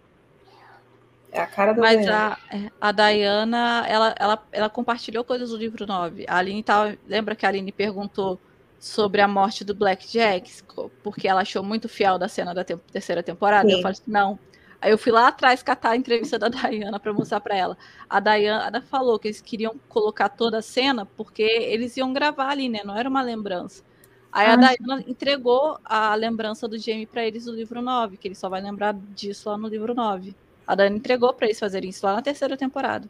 É 1.32 1.40
a 1.42 1.48
cara 1.48 1.74
da 1.74 1.82
Mas 1.82 2.02
Diana. 2.02 2.36
a, 2.52 2.58
é, 2.58 2.72
a 2.82 2.92
Dayana, 2.92 3.86
ela, 3.88 4.16
ela, 4.18 4.48
ela 4.52 4.70
compartilhou 4.70 5.24
coisas 5.24 5.50
do 5.50 5.58
livro 5.58 5.86
9. 5.86 6.26
A 6.28 6.38
Aline 6.38 6.64
tava, 6.64 6.98
lembra 7.06 7.36
que 7.36 7.46
a 7.46 7.50
Aline 7.50 7.72
perguntou 7.72 8.40
sobre 8.80 9.22
a 9.22 9.28
morte 9.28 9.64
do 9.64 9.76
Blackjack, 9.76 10.64
co- 10.64 10.90
porque 11.04 11.28
ela 11.28 11.42
achou 11.42 11.64
muito 11.64 11.88
fiel 11.88 12.18
da 12.18 12.28
cena 12.28 12.54
da 12.54 12.64
tem- 12.64 12.78
terceira 12.92 13.22
temporada? 13.24 13.72
Eu 13.74 13.78
Sim. 13.78 13.82
falei 13.82 13.94
assim, 13.94 14.12
não. 14.12 14.40
Aí 14.82 14.92
eu 14.92 14.98
fui 14.98 15.12
lá 15.12 15.28
atrás 15.28 15.62
catar 15.62 15.92
a 15.92 15.96
entrevista 15.98 16.40
da 16.40 16.48
Dayana 16.50 17.00
para 17.00 17.14
mostrar 17.14 17.40
para 17.42 17.56
ela. 17.56 17.78
A 18.10 18.20
Dayana 18.20 18.82
falou 18.82 19.20
que 19.20 19.28
eles 19.28 19.42
queriam 19.42 19.80
colocar 19.88 20.30
toda 20.30 20.60
a 20.60 20.62
cena 20.62 21.06
porque 21.06 21.44
eles 21.44 21.96
iam 21.98 22.12
gravar 22.14 22.50
ali, 22.50 22.70
né? 22.70 22.80
Não 22.84 22.98
era 22.98 23.08
uma 23.10 23.22
lembrança. 23.22 23.84
Aí 24.32 24.48
a 24.48 24.54
Ah, 24.54 24.58
Dayana 24.58 25.04
entregou 25.08 25.80
a 25.84 26.14
lembrança 26.16 26.68
do 26.68 26.78
Jamie 26.78 27.08
para 27.08 27.26
eles 27.26 27.46
no 27.46 27.54
livro 27.54 27.82
9, 27.82 28.18
que 28.18 28.28
ele 28.28 28.36
só 28.36 28.50
vai 28.50 28.62
lembrar 28.62 28.94
disso 28.94 29.50
lá 29.50 29.58
no 29.58 29.68
livro 29.68 29.94
9. 29.96 30.36
A 30.68 30.76
Dani 30.76 30.98
entregou 30.98 31.34
para 31.34 31.48
eles 31.48 31.60
fazerem 31.60 31.90
isso 31.90 32.06
lá 32.06 32.14
na 32.16 32.22
terceira 32.22 32.56
temporada. 32.58 33.10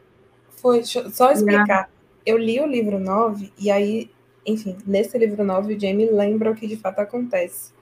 Foi, 0.50 0.78
deixa 0.78 1.00
eu 1.00 1.10
só 1.10 1.30
explicar. 1.32 1.90
Eu 2.24 2.36
li 2.38 2.60
o 2.60 2.66
livro 2.66 2.98
9 2.98 3.52
e 3.58 3.70
aí, 3.70 4.10
enfim, 4.46 4.76
nesse 4.86 5.16
livro 5.18 5.44
9 5.44 5.74
o 5.74 5.80
Jamie 5.80 6.10
lembra 6.10 6.50
o 6.50 6.54
que 6.56 6.66
de 6.66 6.76
fato 6.76 7.00
acontece. 7.00 7.72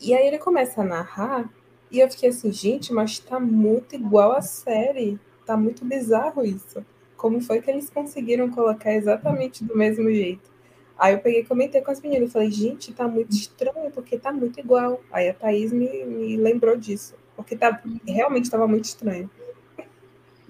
E 0.00 0.14
aí 0.14 0.26
ele 0.26 0.38
começa 0.38 0.82
a 0.82 0.84
narrar 0.84 1.52
e 1.90 2.00
eu 2.00 2.10
fiquei 2.10 2.30
assim, 2.30 2.52
gente, 2.52 2.92
mas 2.92 3.18
tá 3.20 3.40
muito 3.40 3.94
igual 3.96 4.32
à 4.32 4.42
série. 4.42 5.20
Tá 5.46 5.56
muito 5.56 5.84
bizarro 5.84 6.44
isso. 6.44 6.84
Como 7.16 7.40
foi 7.40 7.60
que 7.62 7.70
eles 7.70 7.90
conseguiram 7.90 8.50
colocar 8.50 8.92
exatamente 8.94 9.64
do 9.64 9.76
mesmo 9.76 10.10
jeito? 10.10 10.50
Aí 10.98 11.14
eu 11.14 11.20
peguei 11.20 11.42
e 11.42 11.44
comentei 11.44 11.80
com 11.80 11.90
as 11.92 12.00
meninas. 12.00 12.32
Falei, 12.32 12.50
gente, 12.50 12.92
tá 12.92 13.06
muito 13.06 13.30
estranho, 13.30 13.90
porque 13.92 14.18
tá 14.18 14.32
muito 14.32 14.58
igual. 14.58 15.00
Aí 15.12 15.28
a 15.28 15.34
Thaís 15.34 15.72
me, 15.72 16.04
me 16.04 16.36
lembrou 16.36 16.76
disso. 16.76 17.14
Porque 17.36 17.56
tá, 17.56 17.80
realmente 18.04 18.44
estava 18.44 18.66
muito 18.66 18.86
estranho. 18.86 19.30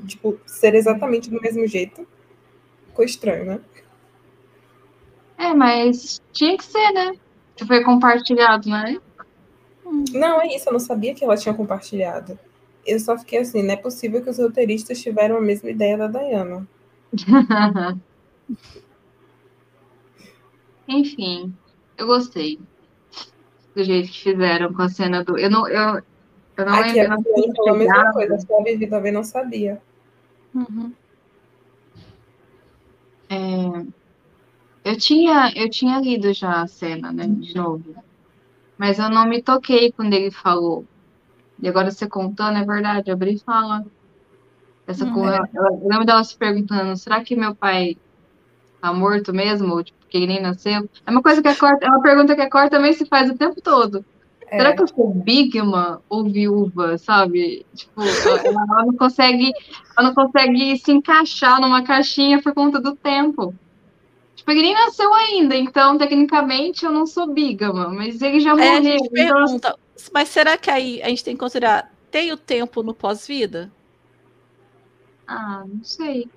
Tipo, 0.07 0.41
ser 0.47 0.75
exatamente 0.75 1.29
do 1.29 1.41
mesmo 1.41 1.67
jeito. 1.67 2.09
Ficou 2.87 3.05
estranho, 3.05 3.45
né? 3.45 3.61
É, 5.37 5.53
mas 5.53 6.23
tinha 6.33 6.57
que 6.57 6.65
ser, 6.65 6.93
né? 6.93 7.13
Que 7.55 7.67
foi 7.67 7.85
compartilhado, 7.85 8.71
né? 8.71 8.99
Não, 10.13 10.41
é 10.41 10.55
isso. 10.55 10.69
Eu 10.69 10.73
não 10.73 10.81
sabia 10.81 11.15
que 11.15 11.23
ela 11.23 11.37
tinha 11.37 11.53
compartilhado. 11.53 12.39
Eu 12.87 12.99
só 12.99 13.19
fiquei 13.19 13.41
assim, 13.41 13.63
não 13.63 13.75
é 13.75 13.77
possível 13.77 14.23
que 14.23 14.31
os 14.31 14.39
roteiristas 14.39 15.03
tiveram 15.03 15.37
a 15.37 15.43
mesma 15.43 15.69
ideia 15.69 15.99
da 15.99 16.07
Diana. 16.07 16.67
Enfim, 20.89 21.57
eu 21.97 22.07
gostei 22.09 22.67
do 23.75 23.83
jeito 23.85 24.11
que 24.13 24.21
fizeram 24.21 24.73
com 24.75 24.83
a 24.83 24.89
cena 24.89 25.25
do. 25.25 25.39
Eu 25.39 25.51
não, 25.51 25.67
eu, 25.69 26.03
Eu 26.59 26.67
não 26.67 26.81
Aqui 26.81 26.81
lembro. 26.81 27.17
Falou 27.57 27.75
a 27.75 27.79
mesma 27.79 28.07
coisa, 28.13 28.39
só 28.39 28.61
a 28.61 28.63
Vivi 28.65 28.87
também 28.89 29.13
não 29.13 29.25
sabia. 29.25 29.83
Uhum. 30.55 30.97
É, 33.31 33.89
eu 34.85 34.97
tinha, 34.99 35.53
eu 35.57 35.69
tinha 35.71 36.01
lido 36.01 36.33
já 36.33 36.63
a 36.63 36.67
cena, 36.67 37.13
né, 37.13 37.27
de 37.29 37.55
novo. 37.55 37.95
Mas 38.79 38.99
eu 38.99 39.11
não 39.11 39.29
me 39.29 39.43
toquei 39.43 39.93
quando 39.93 40.15
ele 40.15 40.31
falou. 40.33 40.89
E 41.63 41.69
agora 41.69 41.91
você 41.91 42.09
contando, 42.09 42.59
é 42.59 42.67
verdade, 42.67 43.11
abri 43.13 43.35
e 43.37 43.45
fala. 43.45 43.85
Essa 44.87 45.07
Hum, 45.07 45.11
coisa, 45.11 45.39
eu 45.55 45.89
lembro 45.89 46.05
dela 46.07 46.25
se 46.25 46.37
perguntando, 46.37 46.97
será 46.97 47.23
que 47.25 47.37
meu 47.37 47.55
pai 47.57 47.97
tá 48.81 48.93
morto 48.95 49.33
mesmo? 49.35 49.75
Ou, 49.75 49.85
tipo, 49.85 49.98
que 50.09 50.17
ele 50.19 50.27
nem 50.27 50.41
nasceu? 50.43 50.89
É 51.07 51.11
uma 51.11 51.23
coisa 51.23 51.43
que 51.43 51.49
a 51.49 51.57
Cor, 51.57 51.77
é 51.81 51.89
uma 51.89 52.03
pergunta 52.03 52.35
que 52.35 52.41
a 52.43 52.51
Cor 52.51 52.69
também 52.71 52.93
se 52.93 53.07
faz 53.07 53.31
o 53.31 53.37
tempo 53.37 53.61
todo. 53.63 54.05
Será 54.57 54.71
É. 54.71 54.75
que 54.75 54.83
eu 54.83 54.89
sou 54.89 55.15
bigma 55.15 56.03
ou 56.09 56.25
viúva, 56.31 56.99
sabe? 56.99 57.67
Tipo, 57.75 58.17
ela, 58.21 58.41
ela 58.47 58.87
não 58.87 58.97
consegue, 58.97 59.53
ela 59.97 60.09
não 60.09 60.15
consegue 60.15 60.77
se 60.79 60.91
encaixar 60.93 61.61
numa 61.61 61.83
caixinha 61.85 62.43
por 62.43 62.55
conta 62.55 62.81
do 62.81 62.97
tempo. 62.97 63.55
Tipo, 64.37 64.51
ele 64.53 64.63
nem 64.63 64.75
nasceu 64.75 65.13
ainda, 65.15 65.57
então, 65.57 65.99
tecnicamente, 65.99 66.85
eu 66.85 66.93
não 66.93 67.07
sou 67.07 67.33
bigama, 67.33 67.89
mas 67.91 68.23
ele 68.23 68.41
já 68.41 68.55
É, 68.57 68.77
a 68.77 68.81
morreu. 68.81 68.83
gente 68.83 69.09
então, 69.11 69.11
pergunta, 69.11 69.79
mas 70.13 70.29
será 70.29 70.57
que 70.59 70.71
aí 70.71 71.03
a 71.03 71.09
gente 71.09 71.25
tem 71.25 71.35
que 71.35 71.41
considerar, 71.41 71.93
tem 72.11 72.33
o 72.33 72.37
tempo 72.37 72.83
no 72.83 72.95
pós-vida? 72.95 73.73
ah, 75.27 75.65
não 75.67 75.85
sei. 75.85 76.29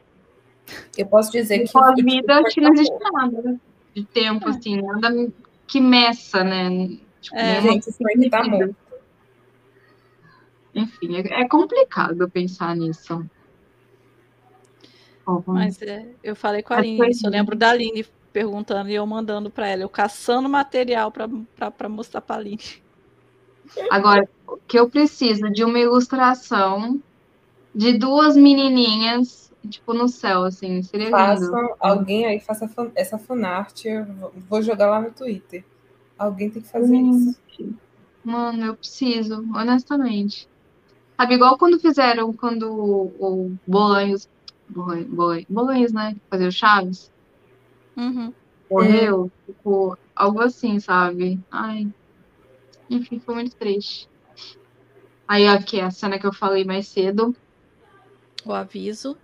Eu 0.97 1.05
posso 1.07 1.31
dizer 1.31 1.59
No 1.59 1.65
que. 1.65 1.71
pós-vida, 1.71 2.39
acho 2.39 2.55
que 2.55 2.61
não 2.61 2.73
existe 2.73 2.93
nada 3.11 3.41
né, 3.41 3.59
de 3.95 4.03
tempo, 4.05 4.49
assim, 4.49 4.81
nada 4.81 5.31
que 5.67 5.79
meça, 5.79 6.43
né? 6.43 6.97
Tipo, 7.21 7.35
É. 7.37 7.61
Gente, 7.61 7.89
o 7.89 7.93
Frank 7.93 8.29
tá 8.29 8.43
medida. 8.43 8.57
morto. 8.65 8.75
Enfim, 10.73 11.17
é, 11.17 11.41
é 11.41 11.47
complicado 11.47 12.29
pensar 12.29 12.75
nisso. 12.75 13.25
Mas 15.45 15.81
é, 15.81 16.07
eu 16.23 16.35
falei 16.35 16.61
com 16.63 16.73
a 16.73 16.77
Aline 16.77 17.09
isso, 17.09 17.25
eu 17.25 17.31
lembro 17.31 17.55
da 17.55 17.69
Aline 17.69 18.05
perguntando 18.33 18.89
e 18.89 18.95
eu 18.95 19.05
mandando 19.05 19.49
pra 19.49 19.67
ela, 19.67 19.83
eu 19.83 19.89
caçando 19.89 20.49
material 20.49 21.11
pra 21.11 21.89
mostrar 21.89 22.21
pra 22.21 22.37
Aline. 22.37 22.81
Agora, 23.89 24.27
o 24.47 24.57
que 24.57 24.77
eu 24.77 24.89
preciso 24.89 25.49
de 25.49 25.63
uma 25.63 25.79
ilustração 25.79 27.01
de 27.73 27.97
duas 27.97 28.35
menininhas, 28.35 29.50
tipo, 29.69 29.93
no 29.93 30.07
céu, 30.07 30.43
assim, 30.43 30.81
seria 30.83 31.09
lindo. 31.09 31.39
Façam, 31.49 31.75
alguém 31.79 32.25
aí 32.25 32.39
faça 32.39 32.67
fan- 32.67 32.91
essa 32.95 33.17
fanart. 33.17 33.85
Eu 33.85 34.05
vou- 34.49 34.61
jogar 34.61 34.89
lá 34.89 35.01
no 35.01 35.11
Twitter. 35.11 35.63
Alguém 36.17 36.49
tem 36.49 36.61
que 36.61 36.67
fazer 36.69 36.95
Hum. 36.95 37.09
isso. 37.09 37.39
Mano, 38.23 38.65
eu 38.67 38.77
preciso, 38.77 39.35
honestamente. 39.55 40.47
Sabe, 41.19 41.35
igual 41.35 41.57
quando 41.57 41.79
fizeram, 41.79 42.33
quando 42.33 42.63
o, 42.71 43.47
o 43.49 43.57
Bolanhos, 43.67 44.27
Bolanhos, 44.69 45.07
Bolanhos, 45.49 45.93
né, 45.93 46.15
fazia 46.29 46.47
o 46.49 46.51
Chaves, 46.51 47.11
Uhum. 47.97 48.33
morreu, 48.69 49.31
tipo, 49.45 49.95
algo 50.15 50.41
assim, 50.41 50.79
sabe? 50.79 51.39
Ai, 51.51 51.83
enfim, 52.89 53.19
foi 53.19 53.35
muito 53.35 53.55
triste. 53.57 54.07
Aí, 55.27 55.47
aqui, 55.47 55.79
a 55.81 55.89
cena 55.89 56.19
que 56.19 56.27
eu 56.27 56.33
falei 56.33 56.63
mais 56.63 56.89
cedo, 56.89 57.33
O 58.45 58.53
aviso. 58.53 59.17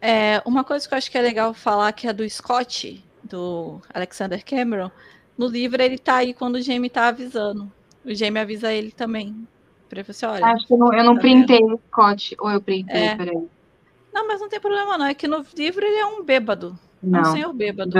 É, 0.00 0.40
uma 0.44 0.62
coisa 0.64 0.86
que 0.86 0.94
eu 0.94 0.98
acho 0.98 1.10
que 1.10 1.18
é 1.18 1.22
legal 1.22 1.52
falar 1.54 1.92
que 1.92 2.06
é 2.06 2.12
do 2.12 2.28
Scott, 2.28 3.04
do 3.22 3.80
Alexander 3.92 4.44
Cameron, 4.44 4.90
no 5.36 5.46
livro 5.46 5.82
ele 5.82 5.98
tá 5.98 6.16
aí 6.16 6.32
quando 6.34 6.56
o 6.56 6.62
Jamie 6.62 6.90
tá 6.90 7.08
avisando. 7.08 7.70
O 8.04 8.14
Jamie 8.14 8.40
avisa 8.40 8.72
ele 8.72 8.92
também. 8.92 9.46
Falar 9.90 10.04
assim, 10.10 10.26
olha, 10.26 10.46
acho 10.52 10.66
que 10.66 10.72
eu 10.74 10.78
não, 10.78 10.92
eu 10.92 11.02
não 11.04 11.14
Tá 11.14 11.20
printei 11.22 11.60
o 11.64 11.80
Scott, 11.88 12.36
ou 12.38 12.50
eu 12.50 12.60
printei, 12.60 13.08
É. 13.08 13.16
peraí. 13.16 13.48
não, 14.12 14.26
mas 14.26 14.40
não 14.40 14.48
tem 14.48 14.60
problema 14.60 14.98
não, 14.98 15.06
é 15.06 15.14
que 15.14 15.26
no 15.26 15.44
livro 15.56 15.84
ele 15.84 15.96
é 15.98 16.06
um 16.06 16.22
bêbado, 16.22 16.78
é 17.02 17.06
um 17.06 17.10
Não, 17.10 17.32
senhor 17.32 17.52
bêbado. 17.52 17.92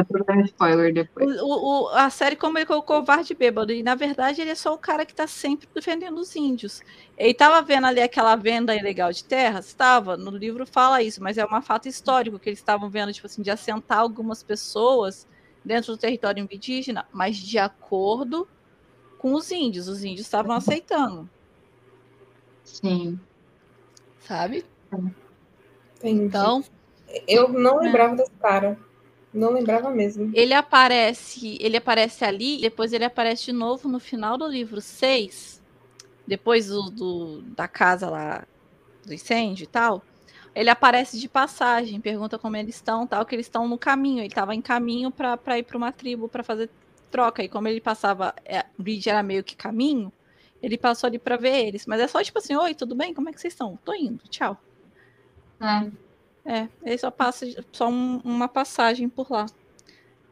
spoiler 0.44 0.92
depois. 0.92 1.40
O, 1.40 1.46
o- 1.84 1.88
a 1.90 2.10
série, 2.10 2.34
como 2.36 2.58
ele 2.58 2.66
colocou 2.66 2.98
o 2.98 3.04
Vard 3.04 3.28
bêbado, 3.34 3.72
e 3.72 3.82
na 3.82 3.94
verdade 3.94 4.40
ele 4.40 4.50
é 4.50 4.54
só 4.54 4.74
o 4.74 4.78
cara 4.78 5.06
que 5.06 5.14
tá 5.14 5.26
sempre 5.26 5.68
defendendo 5.72 6.18
os 6.18 6.34
índios. 6.34 6.82
Ele 7.16 7.32
tava 7.32 7.62
vendo 7.62 7.86
ali 7.86 8.00
aquela 8.00 8.34
venda 8.34 8.74
ilegal 8.74 9.12
de 9.12 9.22
terras? 9.24 9.66
Estava, 9.66 10.16
no 10.16 10.30
livro 10.32 10.66
fala 10.66 11.02
isso, 11.02 11.22
mas 11.22 11.38
é 11.38 11.44
um 11.46 11.62
fato 11.62 11.86
histórico, 11.88 12.38
que 12.38 12.48
eles 12.48 12.58
estavam 12.58 12.90
vendo, 12.90 13.12
tipo 13.12 13.26
assim, 13.26 13.42
de 13.42 13.50
assentar 13.50 13.98
algumas 13.98 14.42
pessoas 14.42 15.26
dentro 15.64 15.92
do 15.92 15.98
território 15.98 16.48
indígena, 16.50 17.06
mas 17.12 17.36
de 17.36 17.58
acordo 17.58 18.48
com 19.18 19.32
os 19.34 19.50
índios. 19.52 19.86
Os 19.88 20.02
índios 20.02 20.26
estavam 20.26 20.54
aceitando, 20.56 21.28
Sim. 22.64 23.18
sabe? 24.20 24.64
Entendi. 25.96 26.24
Então, 26.24 26.64
eu 27.26 27.48
não 27.48 27.80
É. 27.80 27.84
lembrava 27.84 28.16
desse 28.16 28.30
cara. 28.40 28.78
Não 29.32 29.52
lembrava 29.52 29.90
mesmo. 29.90 30.32
ele 30.32 30.54
aparece, 30.54 31.56
ele 31.60 31.76
aparece 31.76 32.24
ali, 32.24 32.60
depois 32.60 32.92
ele 32.92 33.04
aparece 33.04 33.46
de 33.46 33.52
novo 33.52 33.88
no 33.88 33.98
final 34.00 34.36
do 34.38 34.46
livro 34.46 34.80
6, 34.80 35.62
depois 36.26 36.68
do, 36.68 36.90
do- 36.90 37.42
da 37.54 37.68
casa 37.68 38.10
lá 38.10 38.46
do 39.04 39.14
incêndio 39.14 39.64
e 39.64 39.68
tal. 39.68 40.06
Ele 40.54 40.70
aparece 40.70 41.18
de 41.20 41.28
passagem, 41.28 42.00
pergunta 42.00 42.38
como 42.38 42.56
eles 42.56 42.76
estão, 42.76 43.06
tal, 43.06 43.26
que 43.26 43.34
eles 43.36 43.46
estão 43.46 43.68
no 43.68 43.78
caminho. 43.78 44.20
Ele 44.20 44.28
estava 44.28 44.54
em 44.54 44.62
caminho 44.62 45.12
para 45.12 45.58
ir 45.58 45.64
para 45.64 45.78
uma 45.78 45.92
tribo 45.92 46.28
para 46.28 46.44
fazer 46.44 46.70
troca. 47.10 47.42
E 47.44 47.48
como 47.48 47.68
ele 47.68 47.80
passava, 47.80 48.34
é, 48.44 48.60
o 48.78 48.82
Reed 48.82 49.06
era 49.08 49.22
meio 49.22 49.44
que 49.44 49.56
caminho, 49.56 50.12
ele 50.62 50.78
passou 50.78 51.08
ali 51.08 51.18
para 51.18 51.36
ver 51.36 51.66
eles. 51.68 51.86
Mas 51.86 52.00
é 52.00 52.08
só 52.08 52.22
tipo 52.24 52.38
assim: 52.40 52.56
Oi, 52.56 52.74
tudo 52.74 52.96
bem? 52.96 53.14
Como 53.14 53.28
é 53.30 53.32
que 53.32 53.40
vocês 53.40 53.54
estão? 53.54 53.78
Tô 53.84 53.94
indo, 53.94 54.24
tchau. 54.30 54.62
É. 55.60 56.07
É, 56.50 56.66
ele 56.82 56.96
só 56.96 57.10
passa 57.10 57.44
só 57.70 57.88
um- 57.88 58.22
uma 58.24 58.48
passagem 58.48 59.06
por 59.06 59.30
lá. 59.30 59.44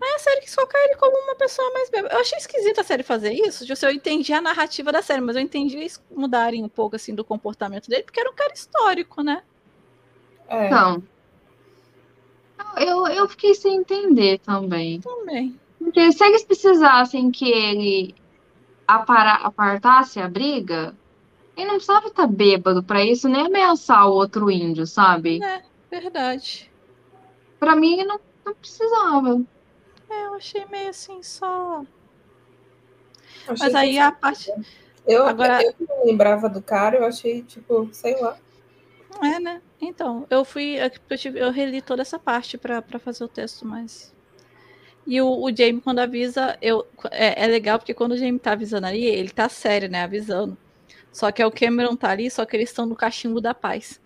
Mas 0.01 0.15
a 0.15 0.19
série 0.19 0.41
quis 0.41 0.55
colocar 0.55 0.79
ele 0.85 0.97
como 0.97 1.15
uma 1.25 1.35
pessoa 1.35 1.71
mais 1.75 1.91
bêbada. 1.91 2.15
Eu 2.15 2.21
achei 2.21 2.39
esquisito 2.39 2.81
a 2.81 2.85
série 2.85 3.03
fazer 3.03 3.33
isso. 3.35 3.65
Eu 3.85 3.91
entendi 3.91 4.33
a 4.33 4.41
narrativa 4.41 4.91
da 4.91 5.03
série, 5.03 5.21
mas 5.21 5.37
eu 5.37 5.43
entendi 5.43 5.77
eles 5.77 6.03
mudarem 6.11 6.65
um 6.65 6.69
pouco 6.71 6.97
assim 6.97 7.15
do 7.15 7.23
comportamento 7.25 7.89
dele, 7.89 8.03
porque 8.03 8.19
era 8.21 8.31
um 8.31 8.35
cara 8.35 8.53
histórico, 8.55 9.23
né? 9.23 9.43
É. 10.49 10.67
Então, 10.67 11.03
eu, 12.79 13.07
eu 13.09 13.29
fiquei 13.29 13.55
sem 13.55 13.77
entender 13.77 14.39
também. 14.39 15.01
Também. 15.01 15.59
Porque 15.79 16.13
se 16.13 16.25
eles 16.25 16.45
precisassem 16.45 17.31
que 17.31 17.51
ele 17.51 18.15
apara- 18.87 19.35
apartasse 19.43 20.19
a 20.21 20.29
briga, 20.29 20.95
ele 21.57 21.67
não 21.67 21.75
precisava 21.75 22.09
estar 22.09 22.27
bêbado 22.27 22.83
pra 22.83 23.05
isso, 23.05 23.29
nem 23.29 23.47
ameaçar 23.47 24.07
o 24.09 24.13
outro 24.13 24.51
índio, 24.51 24.87
sabe? 24.87 25.41
Verdade. 25.91 26.71
Pra 27.59 27.75
mim, 27.77 28.05
não, 28.05 28.21
não 28.45 28.55
precisava. 28.55 29.43
É, 30.11 30.27
eu 30.27 30.35
achei 30.35 30.65
meio 30.67 30.91
assim 30.91 31.23
só. 31.23 31.85
Achei 33.49 33.67
Mas 33.67 33.75
aí 33.75 33.99
a 33.99 34.13
parte. 34.13 34.53
Eu, 35.07 35.27
Agora- 35.27 35.63
eu 35.63 35.73
que 35.73 35.85
não 35.87 36.05
lembrava 36.05 36.49
do 36.49 36.61
cara, 36.61 36.97
eu 36.97 37.05
achei, 37.05 37.43
tipo, 37.43 37.89
sei 37.93 38.21
lá. 38.21 38.37
É, 39.23 39.39
né? 39.41 39.63
Então, 39.81 40.27
eu 40.29 40.45
fui. 40.45 40.77
Eu, 40.79 41.17
tive- 41.17 41.39
eu 41.41 41.51
reli 41.51 41.81
toda 41.81 42.03
essa 42.03 42.19
parte 42.19 42.59
pra 42.59 42.83
pra 42.83 42.99
fazer 42.99 43.25
o 43.25 43.29
texto, 43.29 43.65
mas. 43.65 44.15
E 45.07 45.21
o, 45.23 45.29
o 45.45 45.55
Jamie, 45.57 45.81
quando 45.81 46.01
avisa, 46.01 46.59
eu, 46.61 46.85
é, 47.13 47.45
é 47.45 47.47
legal 47.47 47.79
porque 47.79 47.95
quando 47.95 48.13
o 48.13 48.17
Jamie 48.17 48.41
tá 48.41 48.53
avisando 48.53 48.87
ali, 48.89 49.05
ele 49.05 49.31
tá 49.31 49.49
sério, 49.49 49.89
né? 49.89 50.03
Avisando. 50.03 50.59
Só 51.13 51.31
que 51.31 51.41
é 51.41 51.47
o 51.47 51.51
Cameron 51.53 51.95
tá 51.97 52.11
ali, 52.11 52.29
só 52.31 52.45
que 52.45 52.57
eles 52.57 52.69
estão 52.71 52.85
no 52.85 52.97
cachimbo 52.97 53.41
da 53.41 53.55
paz. 53.55 54.01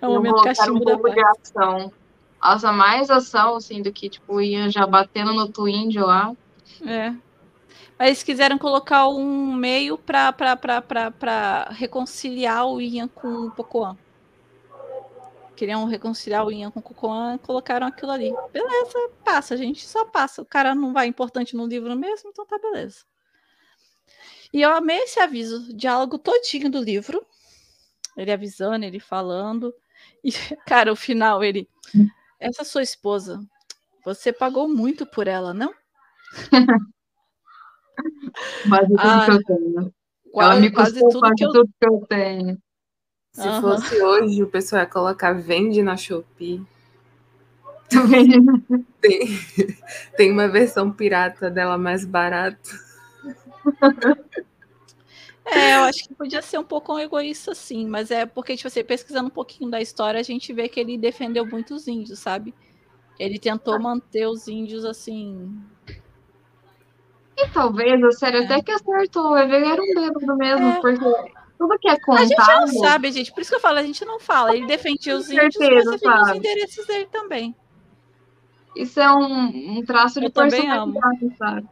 É 0.00 0.06
o 0.06 0.12
Não 0.12 0.14
momento 0.14 0.42
cachimbo 0.42 0.76
um 0.76 0.84
da 0.84 0.92
pouco 0.92 1.10
de 1.10 1.20
ação. 1.20 1.92
Nossa, 2.40 2.70
mais 2.70 3.10
ação, 3.10 3.56
assim, 3.56 3.82
do 3.82 3.92
que, 3.92 4.08
tipo, 4.08 4.34
o 4.34 4.40
Ian 4.40 4.70
já 4.70 4.86
batendo 4.86 5.32
no 5.32 5.40
outro 5.40 5.66
índio 5.66 6.06
lá. 6.06 6.32
É. 6.86 7.10
Mas 7.98 8.08
eles 8.08 8.22
quiseram 8.22 8.56
colocar 8.58 9.08
um 9.08 9.52
meio 9.52 9.98
pra 9.98 11.68
reconciliar 11.70 12.64
o 12.66 12.80
Ian 12.80 13.08
com 13.08 13.46
o 13.46 13.50
Pocoan. 13.50 13.98
Queriam 15.56 15.84
reconciliar 15.86 16.46
o 16.46 16.52
Ian 16.52 16.70
com 16.70 16.78
o 16.78 16.82
Cocoan 16.82 17.34
e 17.34 17.38
colocaram 17.38 17.88
aquilo 17.88 18.12
ali. 18.12 18.32
Beleza, 18.52 19.10
passa, 19.24 19.56
gente, 19.56 19.84
só 19.84 20.04
passa. 20.04 20.40
O 20.40 20.46
cara 20.46 20.72
não 20.72 20.92
vai 20.92 21.08
importante 21.08 21.56
no 21.56 21.66
livro 21.66 21.96
mesmo, 21.96 22.30
então 22.30 22.46
tá 22.46 22.56
beleza. 22.56 22.98
E 24.52 24.62
eu 24.62 24.72
amei 24.72 24.98
esse 24.98 25.18
aviso, 25.18 25.74
diálogo 25.76 26.16
todinho 26.16 26.70
do 26.70 26.80
livro. 26.80 27.26
Ele 28.18 28.32
avisando, 28.32 28.84
ele 28.84 28.98
falando. 28.98 29.72
E, 30.24 30.30
cara, 30.66 30.92
o 30.92 30.96
final, 30.96 31.42
ele. 31.44 31.68
Essa 32.40 32.64
sua 32.64 32.82
esposa, 32.82 33.40
você 34.04 34.32
pagou 34.32 34.68
muito 34.68 35.06
por 35.06 35.26
ela, 35.26 35.54
não? 35.54 35.72
Quase 38.68 38.88
tudo 38.88 39.00
Ah, 39.00 39.24
que 39.24 39.30
eu 39.30 39.44
tenho. 39.44 39.94
Ela 40.34 40.50
Quase, 40.54 40.60
me 40.60 40.70
quase 40.70 41.00
tudo 41.00 41.20
quase 41.20 41.34
que 41.36 41.44
eu 41.44 41.52
tudo 41.52 41.70
que 41.80 41.88
eu 41.88 42.06
tenho. 42.08 42.58
Se 43.32 43.48
Aham. 43.48 43.60
fosse 43.60 44.02
hoje, 44.02 44.42
o 44.42 44.48
pessoal 44.48 44.82
ia 44.82 44.86
colocar 44.86 45.32
vende 45.32 45.82
na 45.82 45.96
Shopee. 45.96 46.64
Tem, 49.00 49.26
tem 50.16 50.32
uma 50.32 50.48
versão 50.48 50.92
pirata 50.92 51.48
dela 51.48 51.78
mais 51.78 52.04
barata. 52.04 52.68
É, 55.50 55.76
eu 55.76 55.80
acho 55.84 56.06
que 56.06 56.14
podia 56.14 56.42
ser 56.42 56.58
um 56.58 56.64
pouco 56.64 56.98
egoísta, 56.98 57.54
sim, 57.54 57.86
mas 57.86 58.10
é 58.10 58.26
porque, 58.26 58.56
tipo, 58.56 58.68
você 58.68 58.84
pesquisando 58.84 59.28
um 59.28 59.30
pouquinho 59.30 59.70
da 59.70 59.80
história, 59.80 60.20
a 60.20 60.22
gente 60.22 60.52
vê 60.52 60.68
que 60.68 60.78
ele 60.78 60.98
defendeu 60.98 61.46
muitos 61.46 61.88
índios, 61.88 62.18
sabe? 62.18 62.54
Ele 63.18 63.38
tentou 63.38 63.80
manter 63.80 64.26
os 64.26 64.46
índios 64.46 64.84
assim. 64.84 65.50
E 67.36 67.48
talvez 67.48 68.02
a 68.02 68.10
série 68.12 68.44
até 68.44 68.60
que 68.62 68.70
acertou. 68.72 69.36
Ele 69.38 69.56
era 69.56 69.80
um 69.82 69.94
bêbado 69.94 70.36
mesmo, 70.36 70.68
É. 70.68 70.80
porque 70.80 71.04
tudo 71.56 71.78
que 71.78 71.88
é 71.88 71.92
A 71.92 72.24
gente 72.24 72.36
não 72.36 72.44
contado. 72.66 72.78
sabe, 72.80 73.12
gente. 73.12 73.32
Por 73.32 73.40
isso 73.40 73.50
que 73.50 73.56
eu 73.56 73.60
falo, 73.60 73.78
a 73.78 73.82
gente 73.82 74.04
não 74.04 74.20
fala. 74.20 74.54
Ele 74.56 74.66
defendia 74.66 75.16
os 75.16 75.28
índios, 75.30 75.44
mas 75.44 75.54
certeza, 75.54 75.90
defendia 75.92 76.22
os 76.22 76.28
interesses 76.36 76.86
dele 76.86 77.06
também. 77.06 77.56
Isso 78.76 79.00
é 79.00 79.10
um, 79.12 79.78
um 79.78 79.84
traço 79.84 80.20
de 80.20 80.26
Eu 80.26 80.32
amo. 80.36 80.50
personalidade, 80.50 81.36
sabe? 81.36 81.68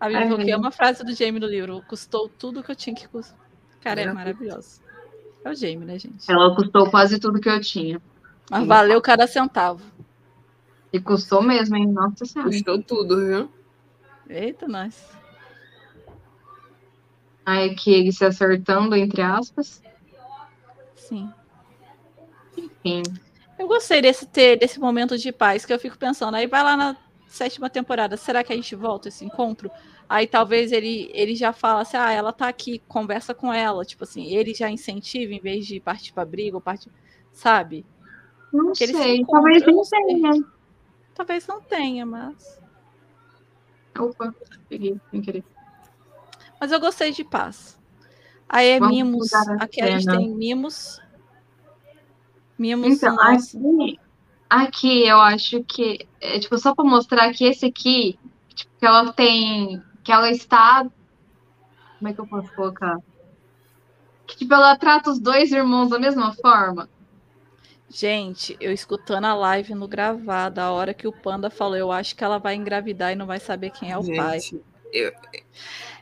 A 0.00 0.08
Bíblia 0.08 0.28
falou 0.28 0.44
que 0.44 0.50
é 0.50 0.56
uma 0.56 0.70
frase 0.70 1.04
do 1.04 1.14
Jamie 1.14 1.38
no 1.38 1.46
livro. 1.46 1.84
Custou 1.86 2.26
tudo 2.26 2.62
que 2.62 2.70
eu 2.70 2.76
tinha 2.76 2.96
que 2.96 3.06
custar. 3.06 3.38
Cara, 3.82 4.00
é 4.00 4.12
maravilhoso. 4.12 4.80
É 5.44 5.50
o 5.50 5.54
Jamie, 5.54 5.84
né, 5.84 5.98
gente? 5.98 6.30
Ela 6.30 6.54
custou 6.56 6.90
quase 6.90 7.18
tudo 7.18 7.40
que 7.40 7.48
eu 7.48 7.60
tinha. 7.60 8.00
Mas 8.50 8.66
valeu 8.66 9.00
cada 9.02 9.26
centavo. 9.26 9.84
E 10.92 10.98
custou 10.98 11.42
mesmo, 11.42 11.76
hein? 11.76 11.86
Nossa 11.86 12.24
Senhora. 12.24 12.50
Custou 12.50 12.82
tudo, 12.82 13.24
viu? 13.24 13.52
Eita, 14.28 14.66
nós. 14.66 15.08
Aí 17.44 17.74
que 17.74 17.92
ele 17.92 18.12
se 18.12 18.24
acertando, 18.24 18.96
entre 18.96 19.22
aspas. 19.22 19.82
Sim. 20.94 21.30
Enfim. 22.56 23.02
Eu 23.58 23.68
gostei 23.68 24.00
desse 24.00 24.26
ter 24.26 24.58
desse 24.58 24.80
momento 24.80 25.18
de 25.18 25.30
paz 25.30 25.66
que 25.66 25.72
eu 25.72 25.78
fico 25.78 25.98
pensando. 25.98 26.34
Aí 26.34 26.46
vai 26.46 26.62
lá 26.62 26.76
na 26.76 26.96
sétima 27.30 27.70
temporada, 27.70 28.16
será 28.16 28.42
que 28.42 28.52
a 28.52 28.56
gente 28.56 28.74
volta 28.74 29.08
esse 29.08 29.24
encontro? 29.24 29.70
Aí 30.08 30.26
talvez 30.26 30.72
ele, 30.72 31.08
ele 31.14 31.36
já 31.36 31.52
fala 31.52 31.82
assim, 31.82 31.96
ah, 31.96 32.10
ela 32.10 32.32
tá 32.32 32.48
aqui, 32.48 32.82
conversa 32.88 33.32
com 33.32 33.52
ela, 33.52 33.84
tipo 33.84 34.02
assim, 34.02 34.24
ele 34.26 34.52
já 34.52 34.68
incentiva 34.68 35.32
em 35.32 35.38
vez 35.40 35.64
de 35.66 35.78
partir 35.78 36.12
pra 36.12 36.24
briga 36.24 36.56
ou 36.56 36.60
partir, 36.60 36.90
sabe? 37.32 37.86
Não 38.52 38.72
Que 38.72 38.88
sei. 38.88 39.24
Talvez 39.24 39.64
não 39.64 39.84
sei. 39.84 40.04
tenha. 40.06 40.44
Talvez 41.14 41.46
não 41.46 41.60
tenha, 41.60 42.04
mas 42.04 42.60
Opa, 43.98 44.34
peguei, 44.68 44.98
sem 45.10 45.20
querer. 45.20 45.44
mas 46.60 46.72
eu 46.72 46.80
gostei 46.80 47.12
de 47.12 47.22
paz. 47.24 47.78
Aí 48.48 48.66
é 48.70 48.78
Vamos 48.80 48.96
mimos, 48.96 49.32
aqui 49.60 49.80
a 49.80 49.86
gente 49.98 50.06
tem 50.06 50.28
mimos. 50.34 51.00
Mimos 52.58 52.96
Então, 52.96 53.16
aqui, 53.20 54.00
aqui 54.50 55.06
eu 55.06 55.20
acho 55.20 55.62
que 55.64 56.06
é 56.20 56.38
tipo 56.40 56.58
só 56.58 56.74
para 56.74 56.84
mostrar 56.84 57.32
que 57.32 57.44
esse 57.44 57.64
aqui, 57.64 58.18
tipo, 58.54 58.72
que 58.78 58.84
ela 58.84 59.12
tem, 59.12 59.80
que 60.02 60.10
ela 60.10 60.30
está, 60.30 60.84
como 61.98 62.08
é 62.08 62.12
que 62.12 62.20
eu 62.20 62.26
posso 62.26 62.52
colocar? 62.54 62.98
Que 64.26 64.36
tipo 64.38 64.52
ela 64.52 64.76
trata 64.76 65.10
os 65.10 65.20
dois 65.20 65.52
irmãos 65.52 65.88
da 65.88 65.98
mesma 65.98 66.34
forma. 66.34 66.88
Gente, 67.88 68.56
eu 68.60 68.72
escutando 68.72 69.24
a 69.24 69.34
live 69.34 69.74
no 69.74 69.88
gravado, 69.88 70.60
a 70.60 70.70
hora 70.70 70.94
que 70.94 71.08
o 71.08 71.12
Panda 71.12 71.50
falou, 71.50 71.76
eu 71.76 71.90
acho 71.90 72.14
que 72.14 72.22
ela 72.22 72.38
vai 72.38 72.54
engravidar 72.54 73.12
e 73.12 73.16
não 73.16 73.26
vai 73.26 73.40
saber 73.40 73.70
quem 73.70 73.90
é 73.90 73.98
o 73.98 74.04
pai. 74.14 74.40
Gente, 74.40 74.64
eu, 74.92 75.12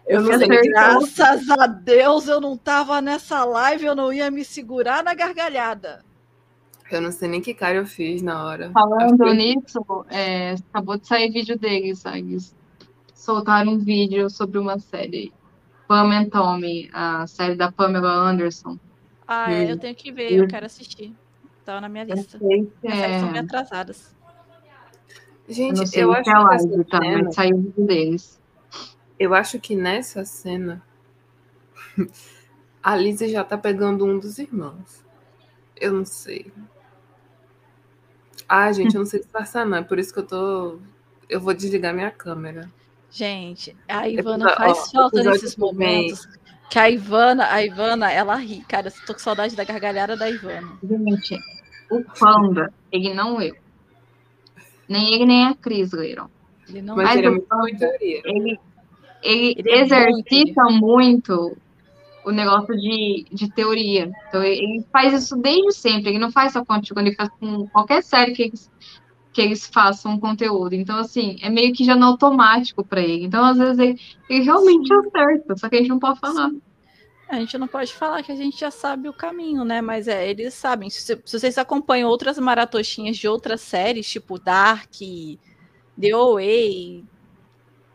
Eu 0.05 0.21
eu 0.21 0.23
não 0.23 0.31
falei, 0.33 0.63
graças 0.63 1.51
a 1.51 1.67
Deus 1.67 2.29
eu 2.29 2.41
não 2.41 2.57
tava 2.57 3.01
nessa 3.01 3.45
live, 3.45 3.85
eu 3.85 3.95
não 3.95 4.13
ia 4.13 4.31
me 4.31 4.45
segurar 4.45 5.03
na 5.03 5.15
gargalhada. 5.15 6.05
Eu 6.91 7.01
não 7.03 7.13
sei 7.13 7.29
nem 7.29 7.41
que 7.41 7.53
cara 7.55 7.77
eu 7.77 7.87
fiz 7.87 8.23
na 8.23 8.45
hora. 8.47 8.71
Falando 8.73 9.27
Eu- 9.27 9.35
nisso, 9.35 9.79
é, 10.09 10.53
acabou 10.71 10.99
de 10.99 11.07
sair 11.07 11.31
vídeo 11.31 11.59
deles, 11.59 11.99
sabe? 12.01 12.37
Soltaram 13.15 13.73
um 13.73 13.79
vídeo 13.79 14.31
sobre 14.31 14.59
uma 14.59 14.79
série. 14.79 15.33
Pam 15.87 16.11
and 16.13 16.29
Tommy, 16.31 16.89
a 16.93 17.27
série 17.27 17.57
da 17.57 17.71
Pamela 17.73 18.11
Anderson. 18.13 18.79
Ah, 19.27 19.53
é, 19.53 19.65
Hum. 19.67 19.69
eu 19.71 19.79
tenho 19.79 19.95
que 19.95 20.11
ver, 20.13 20.33
eu 20.33 20.47
quero 20.47 20.67
assistir. 20.67 21.15
Tá 21.65 21.81
na 21.81 21.89
minha 21.89 22.05
Eu 22.05 22.17
lista. 22.17 22.39
sei 22.39 22.71
que 22.81 22.89
As 22.89 22.99
séries 22.99 23.21
são 23.21 23.29
é, 23.29 23.33
meio 23.33 23.45
atrasas. 23.45 24.17
eu 25.49 25.55
Gente, 25.55 25.81
eu, 25.81 25.87
sei 25.87 26.03
acho 26.05 26.31
é 26.31 26.33
que 26.33 26.39
live, 26.39 26.85
tá? 26.85 26.99
cena, 27.03 27.23
Mas 27.25 27.35
saiu 27.35 27.57
o 27.57 27.61
vídeo 27.63 27.87
deles. 27.87 28.41
eu 29.19 29.35
acho 29.35 29.59
que 29.61 29.75
nessa 29.77 30.25
cena 30.25 30.83
a 32.83 32.97
Lizzie 32.97 33.29
já 33.31 33.45
tá 33.45 33.59
pegando 33.59 34.05
um 34.07 34.19
dos 34.19 34.39
irmãos. 34.39 35.05
Eu 35.81 35.93
não 35.93 36.05
sei. 36.05 36.53
Ah, 38.49 38.73
gente, 38.73 38.95
eu 38.95 39.01
não 39.01 39.07
sei 39.07 39.21
disfarçar, 39.21 39.67
não. 39.67 39.79
É 39.79 39.83
por 39.83 39.99
isso 39.99 40.13
que 40.13 40.21
eu 40.21 40.27
tô. 40.27 40.79
Eu 41.29 41.41
vou 41.41 41.53
desligar 41.53 41.93
minha 41.93 42.11
câmera. 42.11 42.71
Gente, 43.11 43.77
a 43.87 44.09
Ivana 44.09 44.47
ó, 44.47 44.57
faz 44.57 44.91
falta 44.91 45.17
episódio 45.17 45.43
nesses 45.43 45.57
momentos. 45.57 46.29
Que 46.71 46.79
a 46.79 46.91
Ivana, 46.91 47.47
a 47.51 47.63
Ivana, 47.63 48.11
ela 48.11 48.35
ri. 48.37 48.63
Cara, 48.69 48.89
eu 48.89 49.07
tô 49.07 49.15
com 49.15 49.21
saudade 49.21 49.57
da 49.57 49.65
gargalhada 49.65 50.17
da 50.17 50.31
Ivana. 50.31 50.79
Gente, 50.83 51.39
o 51.91 52.03
Panda, 52.19 52.73
ele 52.93 53.15
não 53.15 53.37
leu. 53.37 53.57
Nem 54.89 55.15
ele, 55.15 55.27
nem 55.27 55.47
a 55.47 55.55
Cris 55.55 55.93
leram. 55.93 56.31
Ele 56.69 56.83
não 56.83 56.97
Mas 56.97 57.07
Mas 57.07 57.17
ele 57.19 57.27
é 57.27 57.31
muito. 57.31 57.83
Ele, 57.83 58.23
ele, 59.23 59.55
Ele 59.57 59.71
é 59.71 59.81
exercita 59.81 60.63
muito 60.65 61.57
o 62.29 62.31
negócio 62.31 62.77
de, 62.77 63.25
de 63.33 63.51
teoria. 63.51 64.11
Então, 64.29 64.43
ele, 64.43 64.85
faz 64.93 65.15
isso 65.15 65.35
desde 65.37 65.73
sempre. 65.73 66.11
Ele 66.11 66.19
não 66.19 66.31
faz 66.31 66.53
só 66.53 66.63
contigo, 66.63 67.01
ele 67.01 67.15
faz 67.15 67.31
com 67.41 67.67
qualquer 67.69 68.03
série 68.03 68.33
que 68.33 68.43
eles, 68.43 68.71
que 69.33 69.41
eles 69.41 69.67
façam 69.67 70.21
conteúdo. 70.21 70.75
Então, 70.75 70.99
assim, 70.99 71.39
é 71.43 71.49
meio 71.49 71.73
que 71.73 71.85
já 71.85 71.97
no 71.97 72.05
automático 72.05 72.85
para 72.85 73.01
ele. 73.01 73.25
Então, 73.25 73.43
às 73.43 73.57
vezes, 73.57 73.79
ele, 73.79 74.01
ele 74.29 74.45
realmente 74.45 74.93
acerta, 74.93 75.57
só 75.57 75.69
que 75.71 75.77
a 75.77 75.79
gente 75.79 75.89
não 75.89 75.99
pode 75.99 76.21
falar. 76.21 76.51
A 77.31 77.37
gente 77.37 77.57
não 77.57 77.67
pode 77.67 77.95
falar 77.95 78.23
que 78.23 78.33
a 78.33 78.37
gente 78.37 78.61
já 78.61 78.71
sabe 78.71 79.09
o 79.09 79.13
caminho, 79.13 79.65
né? 79.65 79.81
Mas 79.81 80.07
é, 80.07 80.29
eles 80.29 80.53
sabem. 80.53 80.91
Se, 80.91 81.01
se 81.01 81.39
vocês 81.39 81.57
acompanham 81.57 82.11
outras 82.11 82.39
maratochinhas 82.39 83.17
de 83.17 83.27
outras 83.27 83.63
séries, 83.63 84.09
tipo 84.09 84.39
Dark, 84.39 84.93
The 86.01 86.15
OA, 86.15 87.03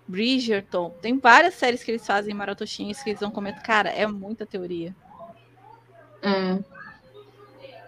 Bridgerton, 0.07 0.89
tem 1.01 1.17
várias 1.17 1.53
séries 1.53 1.83
que 1.83 1.91
eles 1.91 2.05
fazem 2.05 2.33
maratochinhas 2.33 3.01
que 3.01 3.09
eles 3.09 3.19
vão 3.19 3.31
comentar. 3.31 3.63
Cara, 3.63 3.89
é 3.89 4.05
muita 4.05 4.45
teoria. 4.45 4.95
É. 6.21 6.59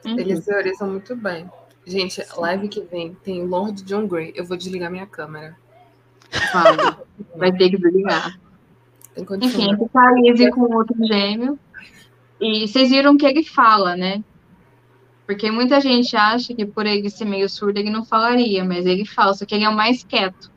Enfim. 0.06 0.20
Eles 0.20 0.46
teorizam 0.46 0.90
muito 0.90 1.16
bem. 1.16 1.50
Gente, 1.86 2.24
live 2.38 2.68
que 2.68 2.82
vem 2.82 3.14
tem 3.24 3.46
Lord 3.46 3.84
John 3.84 4.08
Grey. 4.08 4.34
Eu 4.36 4.46
vou 4.46 4.58
desligar 4.58 4.90
minha 4.90 5.06
câmera. 5.06 5.56
Vai, 6.54 6.98
vai 7.38 7.52
ter 7.52 7.70
que 7.70 7.78
desligar. 7.78 8.40
Tem 9.14 9.26
Enfim, 9.42 9.70
ele 9.70 9.90
tá 9.90 10.12
livre 10.12 10.52
com 10.52 10.62
outro 10.62 10.96
gêmeo. 11.06 11.60
E 12.40 12.68
vocês 12.68 12.90
viram 12.90 13.16
que 13.16 13.26
ele 13.26 13.44
fala, 13.44 13.96
né? 13.96 14.24
Porque 15.26 15.50
muita 15.50 15.80
gente 15.80 16.16
acha 16.16 16.54
que 16.54 16.66
por 16.66 16.86
ele 16.86 17.10
ser 17.10 17.26
meio 17.26 17.50
surdo 17.50 17.80
ele 17.80 17.90
não 17.90 18.06
falaria, 18.06 18.64
mas 18.64 18.86
ele 18.86 19.06
fala, 19.06 19.34
só 19.34 19.46
que 19.46 19.56
ele 19.56 19.64
é 19.64 19.70
o 19.70 19.76
mais 19.76 20.04
quieto. 20.04 20.52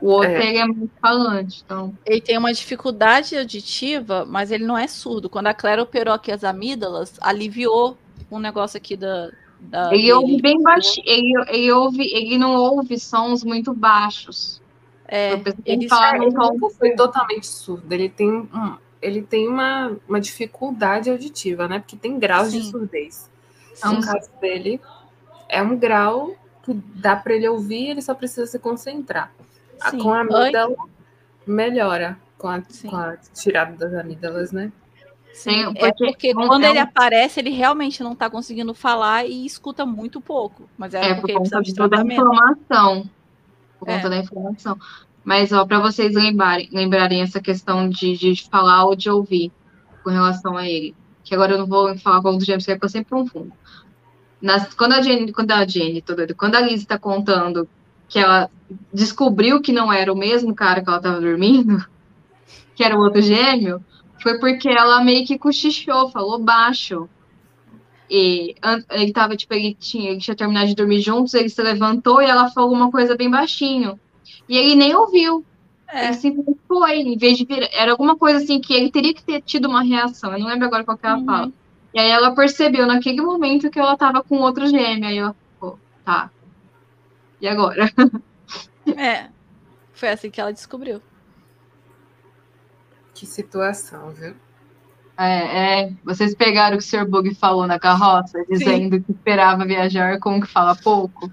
O 0.00 0.08
outro 0.08 0.30
É. 0.30 0.46
ele 0.48 0.58
é 0.58 0.66
muito 0.66 0.92
falante, 1.00 1.62
então. 1.64 1.96
Ele 2.04 2.20
tem 2.20 2.36
uma 2.36 2.52
dificuldade 2.52 3.36
auditiva, 3.36 4.24
mas 4.26 4.50
ele 4.50 4.64
não 4.64 4.76
é 4.76 4.86
surdo. 4.86 5.28
Quando 5.30 5.46
a 5.46 5.54
Claire 5.54 5.80
operou 5.80 6.12
aqui 6.14 6.30
as 6.30 6.44
amígdalas, 6.44 7.14
aliviou 7.20 7.96
um 8.30 8.38
negócio 8.38 8.76
aqui 8.76 8.96
da. 8.96 9.30
da 9.60 9.88
Ele 9.92 10.02
dele. 10.02 10.12
ouve 10.12 10.42
bem 10.42 10.60
baixinho, 10.62 11.04
ele, 11.06 11.32
ele 11.48 11.72
ouve, 11.72 12.02
ele 12.12 12.36
não 12.38 12.54
ouve 12.54 12.98
sons 13.00 13.42
muito 13.42 13.72
baixos. 13.72 14.60
É, 15.08 15.40
ele 15.64 15.88
fala 15.88 16.14
É, 16.14 16.16
ele 16.16 16.30
nunca 16.34 16.70
foi 16.74 16.90
totalmente 16.96 17.46
surdo. 17.46 17.90
Ele 17.92 18.08
tem, 18.08 18.28
um, 18.28 18.76
ele 19.00 19.22
tem 19.22 19.48
uma, 19.48 19.96
uma 20.08 20.20
dificuldade 20.20 21.08
auditiva, 21.08 21.68
né? 21.68 21.78
Porque 21.78 21.96
tem 21.96 22.18
graus 22.18 22.52
de 22.52 22.62
Sim. 22.62 22.70
surdez. 22.70 23.30
Sim. 23.74 23.94
No 23.94 24.00
caso 24.04 24.28
dele, 24.40 24.80
é 25.48 25.62
um 25.62 25.76
grau 25.78 26.34
que 26.64 26.74
dá 26.74 27.14
para 27.14 27.34
ele 27.34 27.48
ouvir, 27.48 27.90
ele 27.90 28.02
só 28.02 28.14
precisa 28.14 28.46
se 28.46 28.58
concentrar. 28.58 29.32
A- 29.80 29.90
Sim. 29.90 29.98
Com 29.98 30.12
a 30.12 30.20
amígdala, 30.20 30.74
melhora 31.46 32.18
com 32.38 32.48
a, 32.48 32.60
com 32.60 32.96
a 32.96 33.16
tirada 33.34 33.76
das 33.76 33.94
amígdalas, 33.94 34.52
né? 34.52 34.72
Sim, 35.32 35.50
Sim, 35.50 35.72
é 35.76 35.90
porque 35.92 36.06
porque 36.06 36.34
quando 36.34 36.64
é 36.64 36.70
ele 36.70 36.78
um- 36.78 36.82
aparece, 36.82 37.40
ele 37.40 37.50
realmente 37.50 38.02
não 38.02 38.14
tá 38.14 38.30
conseguindo 38.30 38.72
falar 38.72 39.26
e 39.26 39.44
escuta 39.44 39.84
muito 39.84 40.20
pouco. 40.20 40.68
Mas 40.78 40.94
é, 40.94 40.98
É, 41.10 41.14
por 41.14 41.20
porque 41.20 41.32
ele 41.32 41.38
conta 41.40 41.60
de 41.62 41.74
toda 41.74 41.98
a 42.00 42.02
informação. 42.02 43.08
Por 43.78 43.88
É. 43.88 43.96
conta 43.96 44.08
da 44.10 44.16
informação. 44.16 44.78
Mas, 45.22 45.52
ó, 45.52 45.66
para 45.66 45.78
vocês 45.80 46.14
lembrarem, 46.14 46.68
lembrarem 46.72 47.20
essa 47.20 47.40
questão 47.40 47.88
de, 47.88 48.16
de 48.16 48.48
falar 48.48 48.84
ou 48.86 48.96
de 48.96 49.10
ouvir 49.10 49.52
com 50.02 50.08
relação 50.10 50.56
a 50.56 50.66
ele. 50.66 50.94
Que 51.22 51.34
agora 51.34 51.52
eu 51.52 51.58
não 51.58 51.66
vou 51.66 51.98
falar 51.98 52.22
qual 52.22 52.34
dos 52.36 52.46
gêmeos, 52.46 52.64
que 52.64 52.72
é 52.72 52.78
que 52.78 52.84
eu 52.84 52.88
sempre 52.88 53.10
confundo. 53.10 53.52
Nas, 54.40 54.72
quando 54.74 54.92
a 54.92 55.02
Jenny, 55.02 55.32
quando 55.32 55.50
a 55.50 55.66
Jenny, 55.66 56.00
tô 56.00 56.14
doida, 56.14 56.32
quando 56.34 56.54
a 56.54 56.60
Liz 56.60 56.80
está 56.80 56.98
contando 56.98 57.68
que 58.08 58.18
ela 58.18 58.50
descobriu 58.92 59.60
que 59.60 59.72
não 59.72 59.92
era 59.92 60.12
o 60.12 60.16
mesmo 60.16 60.54
cara 60.54 60.82
que 60.82 60.88
ela 60.88 60.98
estava 60.98 61.20
dormindo, 61.20 61.84
que 62.74 62.82
era 62.84 62.96
o 62.96 63.00
outro 63.00 63.22
gêmeo, 63.22 63.84
foi 64.22 64.38
porque 64.38 64.68
ela 64.68 65.02
meio 65.04 65.26
que 65.26 65.38
cochichou, 65.38 66.10
falou 66.10 66.38
baixo. 66.38 67.08
E 68.08 68.54
ele 68.90 69.12
tava, 69.12 69.36
tipo, 69.36 69.52
ele 69.54 69.74
tinha, 69.74 70.10
ele 70.10 70.20
tinha 70.20 70.36
terminado 70.36 70.68
de 70.68 70.74
dormir 70.76 71.00
juntos, 71.00 71.34
ele 71.34 71.48
se 71.48 71.60
levantou 71.62 72.22
e 72.22 72.26
ela 72.26 72.48
falou 72.50 72.72
uma 72.72 72.90
coisa 72.90 73.16
bem 73.16 73.28
baixinho. 73.30 73.98
E 74.48 74.56
ele 74.56 74.76
nem 74.76 74.94
ouviu. 74.94 75.44
É. 75.88 76.06
Ele 76.06 76.14
simplesmente 76.14 76.60
foi, 76.68 76.98
em 77.00 77.16
vez 77.16 77.36
de 77.36 77.44
vir. 77.44 77.68
Era 77.72 77.92
alguma 77.92 78.16
coisa 78.16 78.38
assim 78.38 78.60
que 78.60 78.72
ele 78.74 78.90
teria 78.90 79.12
que 79.14 79.24
ter 79.24 79.40
tido 79.42 79.68
uma 79.68 79.82
reação. 79.82 80.32
Eu 80.32 80.38
não 80.38 80.46
lembro 80.46 80.66
agora 80.66 80.84
qual 80.84 80.96
que 80.96 81.06
ela 81.06 81.18
Uhum. 81.18 81.24
fala. 81.24 81.52
E 81.94 81.98
aí 81.98 82.10
ela 82.10 82.34
percebeu 82.34 82.86
naquele 82.86 83.20
momento 83.22 83.70
que 83.70 83.78
ela 83.78 83.96
tava 83.96 84.22
com 84.22 84.36
outro 84.38 84.66
gêmeo. 84.68 85.06
Aí 85.08 85.18
ela 85.18 85.34
ficou, 85.54 85.78
tá. 86.04 86.30
E 87.40 87.48
agora? 87.48 87.90
É. 88.96 89.30
Foi 89.92 90.10
assim 90.10 90.30
que 90.30 90.40
ela 90.40 90.52
descobriu. 90.52 91.02
Que 93.14 93.26
situação, 93.26 94.10
viu? 94.10 94.34
É, 95.18 95.84
é, 95.86 95.92
vocês 96.04 96.34
pegaram 96.34 96.76
o 96.76 96.78
que 96.78 96.84
o 96.84 96.88
Sr. 96.88 97.04
Bug 97.08 97.34
falou 97.34 97.66
na 97.66 97.78
carroça, 97.80 98.38
dizendo 98.48 99.00
que 99.02 99.10
esperava 99.12 99.64
viajar 99.64 100.18
como 100.20 100.40
que 100.40 100.46
fala 100.46 100.76
pouco? 100.76 101.30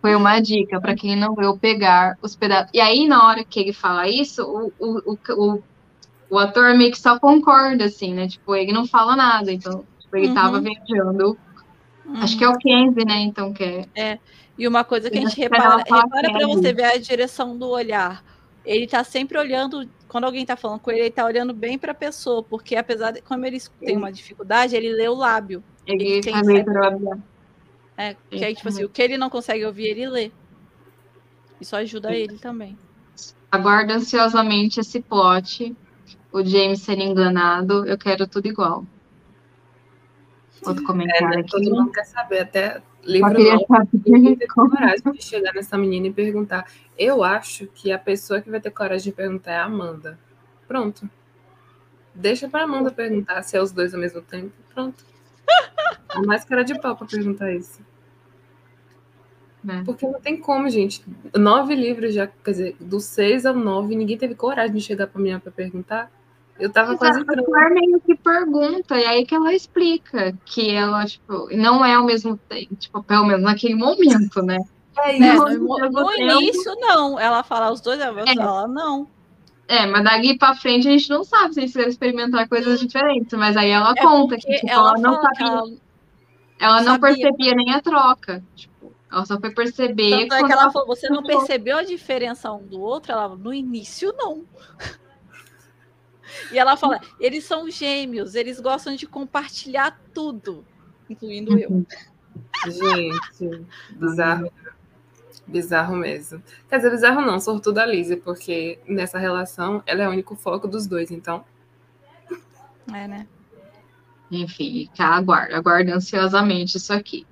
Foi 0.00 0.14
uma 0.14 0.40
dica 0.40 0.80
para 0.80 0.94
quem 0.94 1.16
não 1.16 1.34
viu 1.34 1.58
pegar 1.58 2.16
os 2.22 2.36
pedaços. 2.36 2.70
E 2.72 2.80
aí, 2.80 3.06
na 3.08 3.26
hora 3.26 3.44
que 3.44 3.58
ele 3.58 3.72
fala 3.72 4.08
isso, 4.08 4.42
o, 4.44 4.72
o, 4.78 5.12
o, 5.12 5.18
o, 5.56 5.62
o 6.30 6.38
ator 6.38 6.74
meio 6.76 6.92
que 6.92 6.98
só 7.00 7.18
concorda, 7.18 7.84
assim, 7.86 8.14
né? 8.14 8.28
Tipo, 8.28 8.54
ele 8.54 8.72
não 8.72 8.86
fala 8.86 9.16
nada. 9.16 9.52
Então, 9.52 9.84
tipo, 9.98 10.16
ele 10.16 10.28
Uhum. 10.28 10.34
tava 10.34 10.60
viajando. 10.60 11.36
Acho 12.22 12.38
que 12.38 12.44
é 12.44 12.48
o 12.48 12.56
Kenzie, 12.56 13.04
né? 13.04 13.18
Então, 13.22 13.52
que 13.52 13.88
é. 13.94 14.18
E 14.58 14.66
uma 14.66 14.84
coisa 14.84 15.10
que 15.10 15.18
a 15.18 15.20
gente 15.20 15.36
repara, 15.38 15.76
repara 15.76 16.32
para 16.32 16.46
você 16.46 16.72
ver 16.72 16.84
a 16.84 16.96
direção 16.96 17.56
do 17.56 17.68
olhar. 17.68 18.24
Ele 18.64 18.86
tá 18.86 19.04
sempre 19.04 19.38
olhando, 19.38 19.88
quando 20.08 20.24
alguém 20.24 20.44
tá 20.46 20.56
falando 20.56 20.80
com 20.80 20.90
ele, 20.90 21.00
ele 21.02 21.10
tá 21.10 21.24
olhando 21.24 21.52
bem 21.54 21.78
para 21.78 21.92
a 21.92 21.94
pessoa, 21.94 22.42
porque 22.42 22.74
apesar 22.74 23.12
de 23.12 23.20
como 23.22 23.44
ele 23.44 23.60
tem 23.80 23.96
uma 23.96 24.10
dificuldade, 24.10 24.74
ele 24.74 24.92
lê 24.92 25.08
o 25.08 25.14
lábio. 25.14 25.62
Ele 25.86 26.04
Ele 26.04 26.20
tem 26.20 26.34
sempre- 26.34 26.52
leitura 26.54 27.18
É, 27.96 28.16
que 28.30 28.44
aí, 28.44 28.54
tipo 28.54 28.68
assim, 28.68 28.84
o 28.84 28.88
que 28.88 29.00
ele 29.02 29.16
não 29.16 29.30
consegue 29.30 29.64
ouvir, 29.64 29.86
ele 29.88 30.08
lê. 30.08 30.32
Isso 31.60 31.76
ajuda 31.76 32.12
ele 32.14 32.38
também. 32.38 32.76
Aguardo 33.50 33.92
ansiosamente 33.92 34.80
esse 34.80 35.00
plot. 35.00 35.74
O 36.32 36.44
James 36.44 36.82
sendo 36.82 37.02
enganado. 37.02 37.86
Eu 37.86 37.96
quero 37.96 38.26
tudo 38.26 38.46
igual. 38.48 38.84
Outro 40.66 40.82
É, 40.84 40.86
comentário 40.86 41.28
né? 41.28 41.36
aqui. 41.40 41.50
Todo 41.50 41.70
mundo 41.70 41.92
quer 41.92 42.04
saber, 42.04 42.40
até 42.40 42.82
livro 43.06 43.34
como- 44.48 44.70
coragem 44.70 45.12
de 45.12 45.22
chegar 45.24 45.52
nessa 45.54 45.76
menina 45.78 46.06
e 46.08 46.12
perguntar. 46.12 46.66
Eu 46.98 47.22
acho 47.22 47.66
que 47.68 47.92
a 47.92 47.98
pessoa 47.98 48.40
que 48.40 48.50
vai 48.50 48.60
ter 48.60 48.70
coragem 48.70 49.10
de 49.10 49.16
perguntar 49.16 49.52
é 49.52 49.56
a 49.58 49.64
Amanda. 49.64 50.18
Pronto. 50.66 51.08
Deixa 52.14 52.48
pra 52.48 52.62
Amanda 52.64 52.90
perguntar 52.90 53.42
se 53.42 53.56
é 53.56 53.62
os 53.62 53.72
dois 53.72 53.94
ao 53.94 54.00
mesmo 54.00 54.20
tempo. 54.22 54.50
Pronto. 54.74 55.04
A 56.08 56.22
mais 56.22 56.44
cara 56.44 56.62
de 56.64 56.78
pau 56.80 56.96
pra 56.96 57.06
perguntar 57.06 57.52
isso. 57.52 57.80
né? 59.62 59.82
Porque 59.84 60.06
não 60.06 60.20
tem 60.20 60.36
como, 60.36 60.68
gente. 60.70 61.04
Nove 61.34 61.74
livros 61.74 62.14
já, 62.14 62.26
quer 62.26 62.50
dizer, 62.52 62.76
do 62.80 63.00
seis 63.00 63.44
ao 63.44 63.54
nove, 63.54 63.96
ninguém 63.96 64.16
teve 64.16 64.34
coragem 64.34 64.76
de 64.76 64.80
chegar 64.80 65.06
pra 65.08 65.20
menina 65.20 65.40
pra 65.40 65.50
perguntar. 65.52 66.10
Eu 66.58 66.72
tava 66.72 66.96
quase 66.96 67.18
Exato, 67.18 67.30
a 67.30 67.34
entrando. 67.34 67.46
Claire 67.46 67.74
meio 67.74 68.00
que 68.00 68.14
pergunta, 68.16 68.96
e 68.98 69.04
aí 69.04 69.26
que 69.26 69.34
ela 69.34 69.52
explica 69.52 70.32
que 70.46 70.70
ela, 70.70 71.04
tipo, 71.04 71.48
não 71.54 71.84
é 71.84 71.94
ao 71.94 72.04
mesmo 72.04 72.36
tempo, 72.48 72.74
tipo, 72.76 73.02
pelo 73.02 73.26
menos 73.26 73.42
naquele 73.42 73.74
momento, 73.74 74.40
né? 74.42 74.58
É 74.98 75.18
Né, 75.18 75.34
no, 75.34 75.44
no 75.44 75.74
mesmo 75.76 76.10
tempo. 76.12 76.40
início, 76.42 76.74
não. 76.80 77.20
Ela 77.20 77.42
fala 77.42 77.70
os 77.70 77.82
dois, 77.82 78.00
ela 78.00 78.22
É. 78.22 78.34
fala 78.34 78.66
não. 78.66 79.06
É, 79.68 79.84
mas 79.84 80.02
dali 80.04 80.38
pra 80.38 80.54
frente 80.54 80.88
a 80.88 80.92
gente 80.92 81.10
não 81.10 81.24
sabe 81.24 81.52
se 81.52 81.60
eles 81.60 81.72
quiseram 81.72 81.90
experimentar 81.90 82.48
coisas 82.48 82.80
diferentes, 82.80 83.36
mas 83.38 83.56
aí 83.56 83.68
ela 83.70 83.92
É 83.96 84.00
conta 84.00 84.36
que, 84.36 84.54
tipo, 84.54 84.70
ela 84.70 84.90
ela 84.90 84.98
não 84.98 85.20
sabia, 85.20 85.46
ela. 85.46 85.62
ela 86.58 86.76
não 86.82 86.92
sabia. 86.94 87.00
percebia 87.00 87.54
nem 87.54 87.74
a 87.74 87.82
troca. 87.82 88.42
Tipo, 88.54 88.92
ela 89.12 89.26
só 89.26 89.38
foi 89.38 89.50
perceber 89.50 90.10
Tanto 90.10 90.22
é 90.34 90.38
quando 90.38 90.46
que 90.46 90.52
ela 90.52 90.62
ela 90.62 90.70
falou, 90.72 90.86
você 90.88 91.08
não 91.10 91.22
percebeu 91.22 91.76
a 91.78 91.82
diferença 91.82 92.50
um 92.52 92.64
do 92.64 92.80
outro? 92.80 93.12
Ela, 93.12 93.28
no 93.28 93.52
início, 93.52 94.14
não. 94.16 94.44
E 96.52 96.58
ela 96.58 96.76
fala, 96.76 97.00
eles 97.20 97.44
são 97.44 97.70
gêmeos, 97.70 98.34
eles 98.34 98.60
gostam 98.60 98.94
de 98.96 99.06
compartilhar 99.06 99.98
tudo, 100.14 100.64
incluindo 101.08 101.58
eu. 101.58 101.84
Gente, 102.66 103.66
bizarro. 103.94 104.52
Bizarro 105.46 105.96
mesmo. 105.96 106.42
Quer 106.68 106.78
dizer, 106.78 106.90
bizarro 106.90 107.20
não, 107.20 107.38
sortuda 107.38 107.82
a 107.82 107.86
Lizzie, 107.86 108.16
porque 108.16 108.80
nessa 108.88 109.18
relação 109.18 109.82
ela 109.86 110.02
é 110.02 110.08
o 110.08 110.10
único 110.10 110.34
foco 110.34 110.66
dos 110.66 110.86
dois, 110.86 111.10
então. 111.10 111.44
É, 112.92 113.06
né? 113.06 113.26
Enfim, 114.30 114.90
cá, 114.96 115.14
aguardo, 115.16 115.54
aguardo 115.54 115.92
ansiosamente 115.92 116.76
isso 116.78 116.92
aqui. 116.92 117.24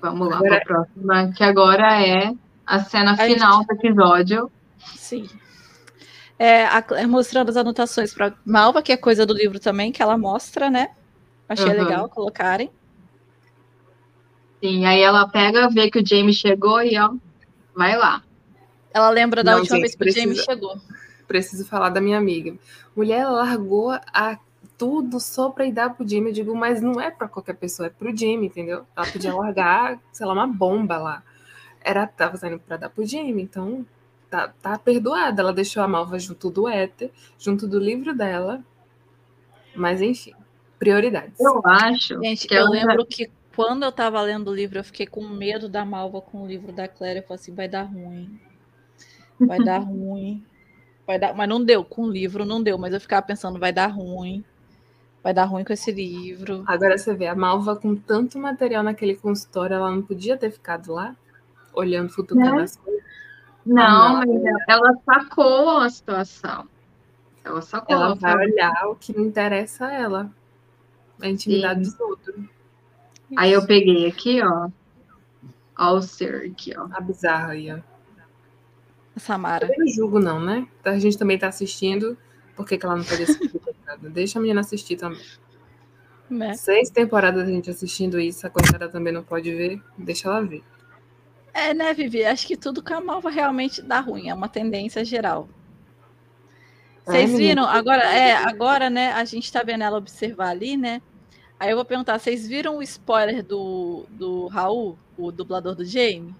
Vamos 0.00 0.28
lá 0.28 0.36
Agora- 0.38 0.48
para 0.48 0.58
a 0.58 0.64
próxima, 0.84 1.32
que 1.32 1.44
agora 1.44 2.02
é 2.04 2.34
a 2.66 2.80
cena 2.80 3.12
A 3.12 3.16
gente- 3.28 3.34
final 3.34 3.64
do 3.64 3.72
episódio. 3.72 4.50
Sim. 4.96 5.28
É, 6.38 6.64
a 6.66 6.82
Claire 6.82 7.06
mostrando 7.08 7.50
as 7.50 7.56
anotações 7.56 8.12
para 8.12 8.34
Malva, 8.44 8.82
que 8.82 8.90
é 8.92 8.96
coisa 8.96 9.24
do 9.24 9.34
livro 9.34 9.60
também, 9.60 9.92
que 9.92 10.02
ela 10.02 10.18
mostra, 10.18 10.68
né? 10.70 10.90
Achei 11.48 11.66
Uhum. 11.66 11.84
legal 11.84 12.08
colocarem. 12.08 12.70
Sim, 14.62 14.84
aí 14.86 15.00
ela 15.00 15.28
pega, 15.28 15.68
vê 15.68 15.90
que 15.90 15.98
o 16.00 16.06
Jamie 16.06 16.32
chegou 16.32 16.80
e 16.82 16.96
ó, 16.98 17.12
vai 17.74 17.96
lá. 17.96 18.22
Ela 18.94 19.10
lembra 19.10 19.42
da 19.42 19.52
Não, 19.52 19.58
última 19.58 19.76
gente, 19.76 19.82
vez 19.82 19.94
que 19.94 19.96
o 19.96 20.04
precisa- 20.04 20.24
Jamie 20.24 20.38
chegou. 20.44 20.80
Preciso 21.26 21.64
falar 21.66 21.88
da 21.88 22.00
minha 22.00 22.18
amiga. 22.18 22.54
Mulher 22.94 23.20
ela 23.20 23.32
largou 23.44 23.90
a 23.90 24.38
tudo 24.78 25.18
só 25.18 25.48
pra 25.50 25.64
ir 25.64 25.72
dar 25.72 25.90
pro 25.94 26.06
Jimmy. 26.06 26.28
Eu 26.30 26.34
digo, 26.34 26.54
mas 26.54 26.80
não 26.82 27.00
é 27.00 27.10
pra 27.10 27.26
qualquer 27.28 27.54
pessoa, 27.56 27.86
é 27.86 27.90
pro 27.90 28.14
Jimmy, 28.16 28.46
entendeu? 28.46 28.84
Ela 28.96 29.06
podia 29.06 29.34
largar, 29.34 29.98
sei 30.12 30.26
lá, 30.26 30.32
uma 30.32 30.46
bomba 30.46 30.98
lá. 30.98 31.22
Era, 31.80 32.06
tava 32.06 32.36
saindo 32.36 32.58
pra 32.60 32.76
dar 32.76 32.88
pro 32.90 33.04
Jimmy, 33.04 33.42
então 33.42 33.84
tá, 34.32 34.48
tá 34.62 34.78
perdoada. 34.78 35.42
Ela 35.42 35.52
deixou 35.52 35.82
a 35.82 35.88
Malva 35.88 36.18
junto 36.18 36.48
do 36.48 36.66
Éter, 36.66 37.10
junto 37.38 37.68
do 37.68 37.78
livro 37.78 38.14
dela. 38.16 38.64
Mas 39.76 40.00
enfim, 40.00 40.32
prioridades. 40.78 41.38
Eu 41.38 41.60
acho 41.66 42.18
Gente, 42.22 42.48
que 42.48 42.54
eu 42.54 42.66
lembro 42.68 43.04
que 43.04 43.30
quando 43.54 43.82
eu 43.82 43.92
tava 43.92 44.20
lendo 44.22 44.50
o 44.50 44.54
livro, 44.54 44.78
eu 44.78 44.84
fiquei 44.84 45.06
com 45.06 45.28
medo 45.28 45.68
da 45.68 45.84
Malva 45.84 46.22
com 46.22 46.42
o 46.42 46.46
livro 46.46 46.72
da 46.72 46.88
Claire. 46.88 47.18
Eu 47.18 47.22
falei 47.24 47.40
assim, 47.40 47.54
vai 47.54 47.68
dar 47.68 47.82
ruim. 47.82 48.40
Vai 49.38 49.58
dar 49.58 49.78
ruim. 49.84 50.42
Vai 51.06 51.18
dar... 51.18 51.34
Mas 51.34 51.48
não 51.48 51.62
deu, 51.62 51.84
com 51.84 52.04
o 52.04 52.10
livro 52.10 52.46
não 52.46 52.62
deu. 52.62 52.78
Mas 52.78 52.94
eu 52.94 53.00
ficava 53.00 53.26
pensando, 53.26 53.58
vai 53.58 53.72
dar 53.72 53.88
ruim. 53.88 54.42
Vai 55.22 55.34
dar 55.34 55.44
ruim 55.44 55.64
com 55.64 55.72
esse 55.72 55.92
livro. 55.92 56.64
Agora 56.66 56.96
você 56.96 57.14
vê, 57.14 57.26
a 57.26 57.34
Malva 57.34 57.76
com 57.76 57.94
tanto 57.94 58.38
material 58.38 58.82
naquele 58.82 59.14
consultório, 59.14 59.74
ela 59.74 59.90
não 59.90 60.02
podia 60.02 60.36
ter 60.36 60.50
ficado 60.50 60.92
lá, 60.92 61.14
olhando, 61.72 62.08
futucando 62.08 62.56
Né? 62.56 62.62
as 62.62 62.76
coisas. 62.76 63.01
Não, 63.64 64.16
mas 64.16 64.28
ela, 64.68 64.98
sacou 65.04 65.78
a 65.78 65.88
situação. 65.88 66.68
Ela 67.44 67.62
sacou. 67.62 67.94
Ela 67.94 68.06
Ela 68.06 68.14
vai 68.14 68.36
olhar 68.36 68.88
o 68.88 68.96
que 68.96 69.16
não 69.16 69.24
interessa 69.24 69.86
a 69.86 69.92
ela. 69.92 70.30
A 71.20 71.28
intimidade 71.28 71.84
Sim. 71.84 71.90
dos 71.90 72.00
outros. 72.00 72.36
Aí 73.36 73.52
eu 73.52 73.64
peguei 73.64 74.06
aqui, 74.06 74.42
ó. 74.42 74.68
Ó 75.78 75.94
o 75.94 76.02
ser 76.02 76.50
aqui, 76.50 76.72
ó. 76.76 76.88
A 76.92 77.00
bizarra 77.00 77.52
aí, 77.52 77.72
ó. 77.72 77.78
A 79.16 79.20
Samara. 79.20 79.66
Eu 79.66 79.78
não 79.78 79.88
julgo, 79.88 80.18
não, 80.18 80.40
né? 80.40 80.66
A 80.84 80.98
gente 80.98 81.16
também 81.16 81.38
tá 81.38 81.48
assistindo. 81.48 82.16
Por 82.56 82.66
que, 82.66 82.76
que 82.76 82.84
ela 82.84 82.96
não 82.96 83.04
pode 83.04 83.22
assistir? 83.22 83.60
Deixa 84.10 84.38
a 84.38 84.42
menina 84.42 84.60
assistir 84.60 84.96
também. 84.96 85.20
Né? 86.28 86.54
Seis 86.54 86.88
temporadas 86.90 87.46
a 87.46 87.50
gente 87.50 87.68
assistindo 87.68 88.18
isso, 88.18 88.46
a 88.46 88.50
coitada 88.50 88.88
também 88.88 89.12
não 89.12 89.22
pode 89.22 89.54
ver. 89.54 89.82
Deixa 89.96 90.28
ela 90.28 90.42
ver. 90.42 90.62
É, 91.54 91.74
né, 91.74 91.92
Vivi? 91.94 92.24
Acho 92.24 92.46
que 92.46 92.56
tudo 92.56 92.82
com 92.82 92.94
a 92.94 93.00
Malva 93.00 93.30
realmente 93.30 93.82
dá 93.82 94.00
ruim. 94.00 94.28
É 94.28 94.34
uma 94.34 94.48
tendência 94.48 95.04
geral. 95.04 95.48
Vocês 97.04 97.32
É, 97.32 97.36
viram? 97.36 97.66
menina. 97.66 97.66
Agora, 97.66 98.02
é, 98.04 98.34
agora, 98.34 98.88
né? 98.90 99.12
A 99.12 99.24
gente 99.24 99.52
tá 99.52 99.62
vendo 99.62 99.82
ela 99.84 99.98
observar 99.98 100.48
ali, 100.50 100.76
né? 100.76 101.02
Aí 101.58 101.70
eu 101.70 101.76
vou 101.76 101.84
perguntar, 101.84 102.18
vocês 102.18 102.46
viram 102.48 102.78
o 102.78 102.82
spoiler 102.82 103.42
do, 103.44 104.06
do 104.10 104.46
Raul, 104.48 104.98
o 105.16 105.30
dublador 105.30 105.74
do 105.74 105.84
Jamie? 105.84 106.34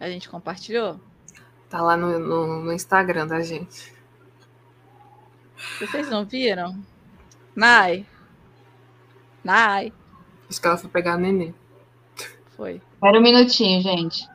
A 0.00 0.08
gente 0.08 0.28
compartilhou? 0.28 1.00
Tá 1.68 1.80
lá 1.82 1.96
no, 1.96 2.18
no, 2.18 2.62
no 2.64 2.72
Instagram 2.72 3.26
da 3.26 3.40
gente. 3.40 3.92
Vocês 5.78 6.08
não 6.08 6.24
viram? 6.24 6.82
Nai. 7.54 8.06
Nai. 9.44 9.92
Acho 10.48 10.60
que 10.60 10.66
ela 10.66 10.76
foi 10.76 10.90
pegar 10.90 11.14
a 11.14 11.18
nenê. 11.18 11.54
Foi. 12.62 12.80
Espera 12.94 13.18
um 13.18 13.22
minutinho, 13.22 13.82
gente. 13.82 14.28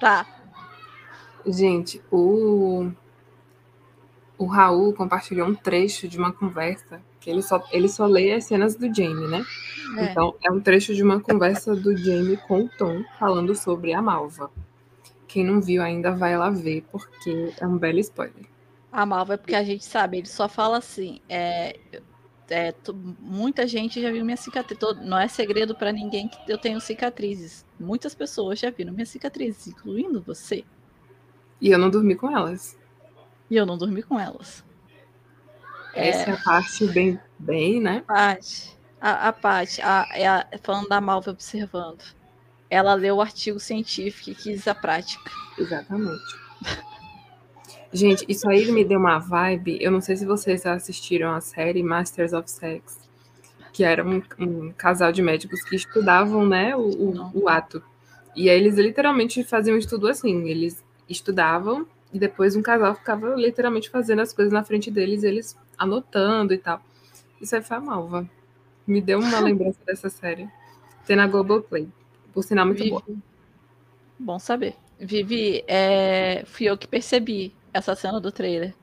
Tá. 0.00 0.26
Gente, 1.46 2.02
o, 2.10 2.90
o 4.36 4.46
Raul 4.46 4.92
compartilhou 4.92 5.46
um 5.46 5.54
trecho 5.54 6.08
de 6.08 6.18
uma 6.18 6.32
conversa 6.32 7.00
que 7.20 7.30
ele 7.30 7.40
só, 7.40 7.62
ele 7.70 7.88
só 7.88 8.06
lê 8.06 8.32
as 8.32 8.46
cenas 8.46 8.74
do 8.74 8.92
Jamie, 8.92 9.28
né? 9.28 9.44
É. 9.96 10.04
Então, 10.06 10.34
é 10.42 10.50
um 10.50 10.58
trecho 10.58 10.92
de 10.92 11.04
uma 11.04 11.20
conversa 11.20 11.76
do 11.76 11.96
Jamie 11.96 12.36
com 12.48 12.62
o 12.64 12.68
Tom 12.68 13.04
falando 13.16 13.54
sobre 13.54 13.92
a 13.92 14.02
Malva. 14.02 14.50
Quem 15.28 15.44
não 15.44 15.60
viu 15.60 15.84
ainda 15.84 16.10
vai 16.10 16.36
lá 16.36 16.50
ver, 16.50 16.84
porque 16.90 17.54
é 17.60 17.64
um 17.64 17.78
belo 17.78 18.00
spoiler. 18.00 18.44
A 18.90 19.06
Malva 19.06 19.34
é 19.34 19.36
porque 19.36 19.54
a 19.54 19.62
gente 19.62 19.84
sabe, 19.84 20.18
ele 20.18 20.26
só 20.26 20.48
fala 20.48 20.78
assim. 20.78 21.20
é, 21.28 21.78
é, 22.50 22.74
muita 23.20 23.66
gente 23.66 24.00
já 24.02 24.10
viu 24.10 24.24
minha 24.24 24.36
cicatriz. 24.36 24.78
Não 25.02 25.18
é 25.18 25.28
segredo 25.28 25.74
pra 25.74 25.92
ninguém 25.92 26.28
que 26.28 26.38
eu 26.52 26.58
tenho 26.58 26.80
cicatrizes. 26.80 27.64
Muitas 27.78 28.14
pessoas 28.14 28.58
já 28.58 28.70
viram 28.70 28.92
minhas 28.92 29.08
cicatrizes, 29.08 29.68
incluindo 29.68 30.20
você. 30.20 30.64
E 31.60 31.70
eu 31.70 31.78
não 31.78 31.90
dormi 31.90 32.14
com 32.14 32.30
elas. 32.30 32.76
E 33.50 33.56
eu 33.56 33.64
não 33.66 33.78
dormi 33.78 34.02
com 34.02 34.18
elas. 34.18 34.64
Essa 35.94 36.30
é 36.30 36.32
a 36.34 36.36
parte 36.36 36.86
bem, 36.86 37.18
bem, 37.38 37.80
né? 37.80 38.02
Paty, 38.06 38.78
a, 39.00 39.28
a 39.28 39.32
Paty, 39.32 39.82
a, 39.82 40.08
é 40.14 40.26
a- 40.28 40.46
falando 40.62 40.88
da 40.88 41.00
Malva 41.00 41.30
observando. 41.32 42.02
Ela 42.68 42.94
leu 42.94 43.16
o 43.16 43.20
artigo 43.20 43.58
científico 43.58 44.30
e 44.30 44.34
quis 44.34 44.68
a 44.68 44.74
prática. 44.74 45.30
Exatamente. 45.58 46.22
Gente, 47.92 48.24
isso 48.28 48.48
aí 48.48 48.70
me 48.70 48.84
deu 48.84 48.98
uma 49.00 49.18
vibe. 49.18 49.78
Eu 49.80 49.90
não 49.90 50.00
sei 50.00 50.16
se 50.16 50.24
vocês 50.24 50.64
assistiram 50.64 51.32
a 51.34 51.40
série 51.40 51.82
Masters 51.82 52.32
of 52.32 52.48
Sex, 52.50 53.00
que 53.72 53.82
era 53.84 54.04
um, 54.06 54.22
um 54.38 54.72
casal 54.72 55.10
de 55.12 55.22
médicos 55.22 55.62
que 55.62 55.76
estudavam, 55.76 56.46
né, 56.46 56.76
o, 56.76 56.80
o- 56.82 57.30
o 57.44 57.48
ato. 57.48 57.82
E 58.36 58.48
aí 58.48 58.58
eles 58.58 58.76
literalmente 58.76 59.42
faziam 59.44 59.74
um 59.76 59.78
estudo 59.78 60.06
assim. 60.08 60.48
Eles 60.48 60.84
estudavam 61.08 61.86
e 62.12 62.18
depois 62.18 62.54
um 62.56 62.62
casal 62.62 62.94
ficava 62.94 63.34
literalmente 63.34 63.90
fazendo 63.90 64.20
as 64.22 64.32
coisas 64.32 64.52
na 64.52 64.62
frente 64.64 64.90
deles, 64.90 65.24
eles 65.24 65.56
anotando 65.76 66.54
e 66.54 66.58
tal. 66.58 66.80
Isso 67.40 67.56
aí 67.56 67.62
foi 67.62 67.76
a 67.76 67.80
Malva. 67.80 68.28
Me 68.86 69.00
deu 69.00 69.18
uma 69.18 69.40
lembrança 69.40 69.78
dessa 69.86 70.08
série. 70.08 70.48
Tem 71.06 71.16
na 71.16 71.26
Globoplay. 71.26 71.88
Por 72.32 72.44
sinal, 72.44 72.66
muito 72.66 72.78
Vivi- 72.78 72.90
boa. 72.90 73.02
Bom 74.18 74.38
saber. 74.38 74.74
Vivi, 74.98 75.64
é, 75.66 76.44
fui 76.46 76.66
eu 76.66 76.76
que 76.76 76.86
percebi 76.86 77.54
essa 77.72 77.94
cena 77.94 78.20
do 78.20 78.32
trailer. 78.32 78.74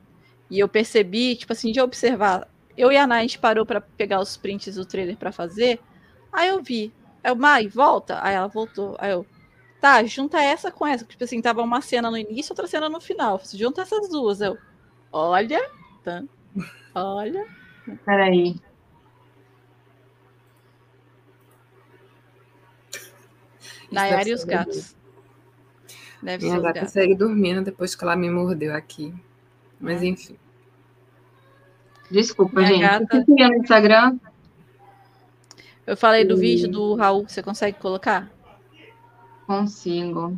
E 0.50 0.58
eu 0.58 0.68
percebi, 0.68 1.36
tipo 1.36 1.52
assim, 1.52 1.72
de 1.72 1.80
observar. 1.80 2.48
Eu 2.76 2.90
e 2.92 2.96
a 2.96 3.04
Ana, 3.04 3.16
a 3.16 3.20
gente 3.20 3.38
parou 3.38 3.66
pra 3.66 3.80
pegar 3.80 4.20
os 4.20 4.36
prints 4.36 4.74
do 4.76 4.86
trailer 4.86 5.16
pra 5.16 5.32
fazer. 5.32 5.80
Aí 6.32 6.48
eu 6.48 6.62
vi. 6.62 6.92
Aí 7.22 7.30
eu, 7.30 7.36
Mai, 7.36 7.68
volta. 7.68 8.18
Aí 8.22 8.34
ela 8.34 8.48
voltou. 8.48 8.96
Aí 8.98 9.10
eu, 9.10 9.26
tá, 9.80 10.02
junta 10.04 10.40
essa 10.40 10.70
com 10.70 10.86
essa. 10.86 11.04
Tipo 11.04 11.24
assim, 11.24 11.42
tava 11.42 11.62
uma 11.62 11.80
cena 11.80 12.10
no 12.10 12.16
início, 12.16 12.52
outra 12.52 12.66
cena 12.66 12.88
no 12.88 13.00
final. 13.00 13.40
Junta 13.54 13.82
essas 13.82 14.08
duas. 14.08 14.40
Eu, 14.40 14.56
olha, 15.12 15.60
tá, 16.04 16.22
olha. 16.94 17.46
Peraí. 18.04 18.56
Nayara 23.90 24.28
e 24.28 24.34
os 24.34 24.44
gatos. 24.44 24.97
Deve 26.22 26.46
Minha 26.46 26.60
gata 26.60 26.86
segue 26.86 27.14
dormindo 27.14 27.62
depois 27.62 27.94
que 27.94 28.02
ela 28.04 28.16
me 28.16 28.28
mordeu 28.30 28.74
aqui. 28.74 29.14
Mas 29.80 30.02
É. 30.02 30.06
enfim. 30.06 30.36
Desculpa, 32.10 32.56
Minha 32.60 32.68
gente. 32.72 32.80
gata- 32.80 33.06
Você 33.18 33.24
queria 33.24 33.48
no 33.48 33.54
Instagram? 33.56 34.18
Eu 35.86 35.96
falei 35.96 36.24
do 36.24 36.34
Hum. 36.34 36.38
vídeo 36.38 36.68
do 36.68 36.94
Raul, 36.94 37.26
você 37.28 37.42
consegue 37.42 37.78
colocar? 37.78 38.28
Consigo. 39.46 40.36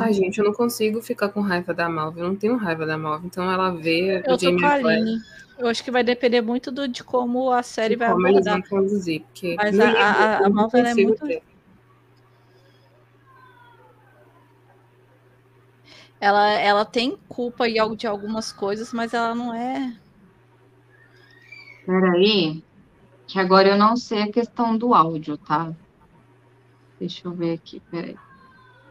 Ai, 0.00 0.12
gente, 0.12 0.38
eu 0.38 0.44
não 0.44 0.52
consigo 0.52 1.00
ficar 1.00 1.28
com 1.28 1.40
raiva 1.40 1.72
da 1.72 1.88
Malva. 1.88 2.18
Eu 2.18 2.26
não 2.28 2.34
tenho 2.34 2.56
raiva 2.56 2.84
da 2.84 2.98
Malva. 2.98 3.24
Então 3.24 3.48
ela 3.50 3.70
vê 3.70 4.22
Eu 4.26 4.34
o 4.34 4.38
Jamie 4.38 4.64
Aline. 4.64 5.18
Eu 5.58 5.66
acho 5.66 5.82
que 5.82 5.90
vai 5.90 6.04
depender 6.04 6.40
muito 6.40 6.70
do, 6.70 6.86
de 6.86 7.02
como 7.02 7.50
a 7.50 7.62
série 7.64 7.94
e 7.94 7.96
vai 7.96 8.12
como 8.12 8.26
eles 8.28 8.46
abordar. 8.46 8.68
vão 8.70 8.78
conduzir. 8.80 9.22
Porque 9.22 9.56
Mas 9.56 9.78
a- 9.78 9.90
a- 9.90 10.38
a 10.38 10.42
ela 10.46 10.88
é 10.88 10.94
muito- 10.94 11.26
ter. 11.26 11.42
Ela, 16.20 16.50
ela 16.52 16.84
tem 16.84 17.16
culpa 17.28 17.64
de 17.96 18.06
algumas 18.06 18.52
coisas, 18.52 18.92
mas 18.92 19.14
ela 19.14 19.34
não 19.34 19.54
é. 19.54 19.96
Peraí, 21.86 22.62
que 23.26 23.38
agora 23.38 23.68
eu 23.68 23.76
não 23.78 23.96
sei 23.96 24.22
a 24.22 24.32
questão 24.32 24.76
do 24.76 24.94
áudio, 24.94 25.36
tá? 25.38 25.72
Deixa 26.98 27.26
eu 27.26 27.32
ver 27.32 27.54
aqui, 27.54 27.80
peraí. 27.90 28.14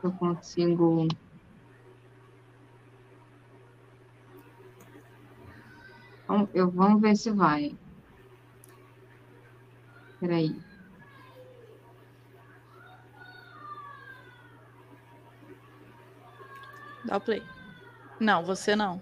Se 0.01 0.07
Eu 0.07 0.11
consigo. 0.13 1.07
Vamos- 6.27 6.49
Eu, 6.53 6.69
vamos 6.71 7.01
ver 7.01 7.15
se 7.15 7.31
vai. 7.31 7.75
Peraí. 10.19 10.55
Dá 17.05 17.17
o 17.17 17.21
play. 17.21 17.41
Não, 18.19 18.43
você 18.43 18.75
não. 18.75 19.01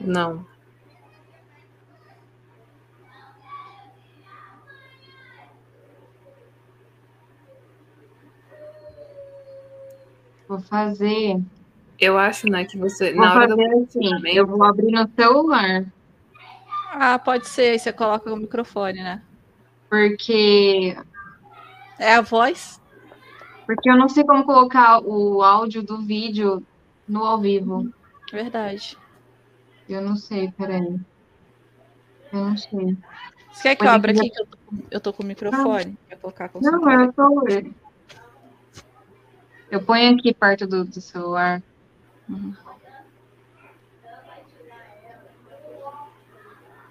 Não. 0.00 0.46
Vou 10.50 10.60
fazer. 10.62 11.40
Eu 11.96 12.18
acho, 12.18 12.48
né, 12.48 12.64
que 12.64 12.76
você. 12.76 13.12
Vou 13.12 13.24
na 13.24 13.34
hora 13.34 13.46
do 13.46 13.56
fazer 13.56 13.72
assim. 13.72 13.84
funcionamento, 13.92 14.36
Eu 14.36 14.46
vou 14.48 14.64
abrir 14.64 14.90
no 14.90 15.08
celular. 15.14 15.84
Ah, 16.92 17.20
pode 17.20 17.46
ser. 17.46 17.78
Você 17.78 17.92
coloca 17.92 18.34
o 18.34 18.36
microfone, 18.36 19.00
né? 19.00 19.22
Porque 19.88 20.96
É 22.00 22.14
a 22.14 22.20
voz? 22.20 22.80
Porque 23.64 23.88
eu 23.88 23.96
não 23.96 24.08
sei 24.08 24.24
como 24.24 24.42
colocar 24.44 24.98
o 25.04 25.40
áudio 25.40 25.84
do 25.84 25.98
vídeo 25.98 26.66
no 27.06 27.22
ao 27.24 27.38
vivo. 27.38 27.88
Verdade. 28.32 28.98
Eu 29.88 30.00
não 30.02 30.16
sei, 30.16 30.50
peraí. 30.50 30.98
Eu 32.32 32.44
não 32.44 32.56
sei. 32.56 32.96
Você 33.52 33.62
quer 33.62 33.76
que 33.76 33.86
eu 33.86 33.90
abra 33.90 34.10
aqui 34.10 34.28
que 34.28 34.40
eu 34.40 34.46
tô, 34.46 34.56
com- 34.66 34.82
eu 34.90 35.00
tô 35.00 35.12
com 35.12 35.22
o 35.22 35.26
microfone? 35.26 35.96
Quer 36.08 36.16
colocar 36.18 36.48
com 36.48 36.58
o 36.58 36.62
Não, 36.62 36.90
eu 36.90 37.12
tô. 37.12 37.44
Eu 39.70 39.82
ponho 39.82 40.14
aqui 40.16 40.34
perto 40.34 40.66
do, 40.66 40.84
do 40.84 41.00
celular. 41.00 41.62
Uhum. 42.28 42.54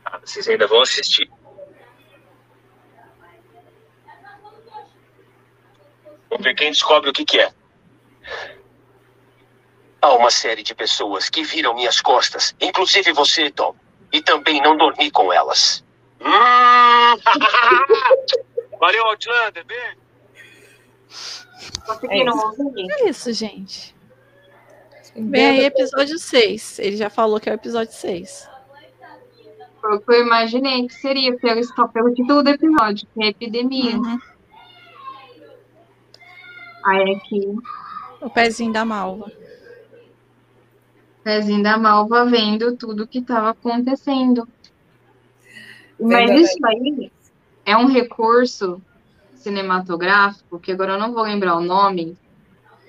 Ah, 0.05 0.19
Vocês 0.23 0.47
ainda 0.47 0.65
vão 0.65 0.81
assistir. 0.81 1.29
Vamos 6.29 6.43
ver 6.43 6.55
quem 6.55 6.71
descobre 6.71 7.09
o 7.09 7.13
que, 7.13 7.25
que 7.25 7.39
é. 7.39 7.51
Há 10.01 10.13
uma 10.13 10.31
série 10.31 10.63
de 10.63 10.73
pessoas 10.73 11.29
que 11.29 11.43
viram 11.43 11.73
minhas 11.73 11.99
costas, 11.99 12.55
inclusive 12.61 13.11
você, 13.11 13.51
Tom. 13.51 13.75
E 14.11 14.21
também 14.21 14.61
não 14.61 14.77
dormi 14.77 15.11
com 15.11 15.33
elas. 15.33 15.83
Hum! 16.21 17.19
Valeu, 18.79 19.05
Outlander, 19.07 19.65
beijo. 19.65 19.97
Conseguiram 21.85 22.37
ouvir? 22.37 22.87
É 22.91 23.09
isso, 23.09 23.33
gente. 23.33 23.95
Bem 25.15 25.45
aí, 25.45 25.65
episódio 25.65 26.17
6. 26.17 26.79
Ele 26.79 26.97
já 26.97 27.09
falou 27.09 27.39
que 27.39 27.49
é 27.49 27.53
o 27.53 27.55
episódio 27.55 27.93
6. 27.93 28.47
Foi 29.81 29.95
o 29.95 30.01
que 30.01 30.11
eu 30.11 30.25
imaginei 30.25 30.87
que 30.87 30.93
seria 30.93 31.35
pelo, 31.37 31.61
pelo 31.91 32.13
título 32.13 32.43
do 32.43 32.49
episódio, 32.49 33.07
que 33.13 33.23
é 33.23 33.27
epidemia. 33.27 33.97
Uhum. 33.97 34.19
Aí 36.85 37.15
aqui, 37.15 37.55
O 38.21 38.29
pezinho 38.29 38.71
da 38.71 38.85
malva. 38.85 39.31
pezinho 41.23 41.61
da 41.61 41.77
malva 41.77 42.25
vendo 42.25 42.75
tudo 42.77 43.07
que 43.07 43.19
estava 43.19 43.49
acontecendo. 43.49 44.47
Mas 45.99 46.31
isso 46.31 46.65
aí 46.65 47.11
é 47.65 47.75
um 47.75 47.87
recurso 47.87 48.81
cinematográfico, 49.39 50.59
que 50.59 50.71
agora 50.71 50.93
eu 50.93 50.99
não 50.99 51.13
vou 51.13 51.23
lembrar 51.23 51.55
o 51.55 51.61
nome, 51.61 52.17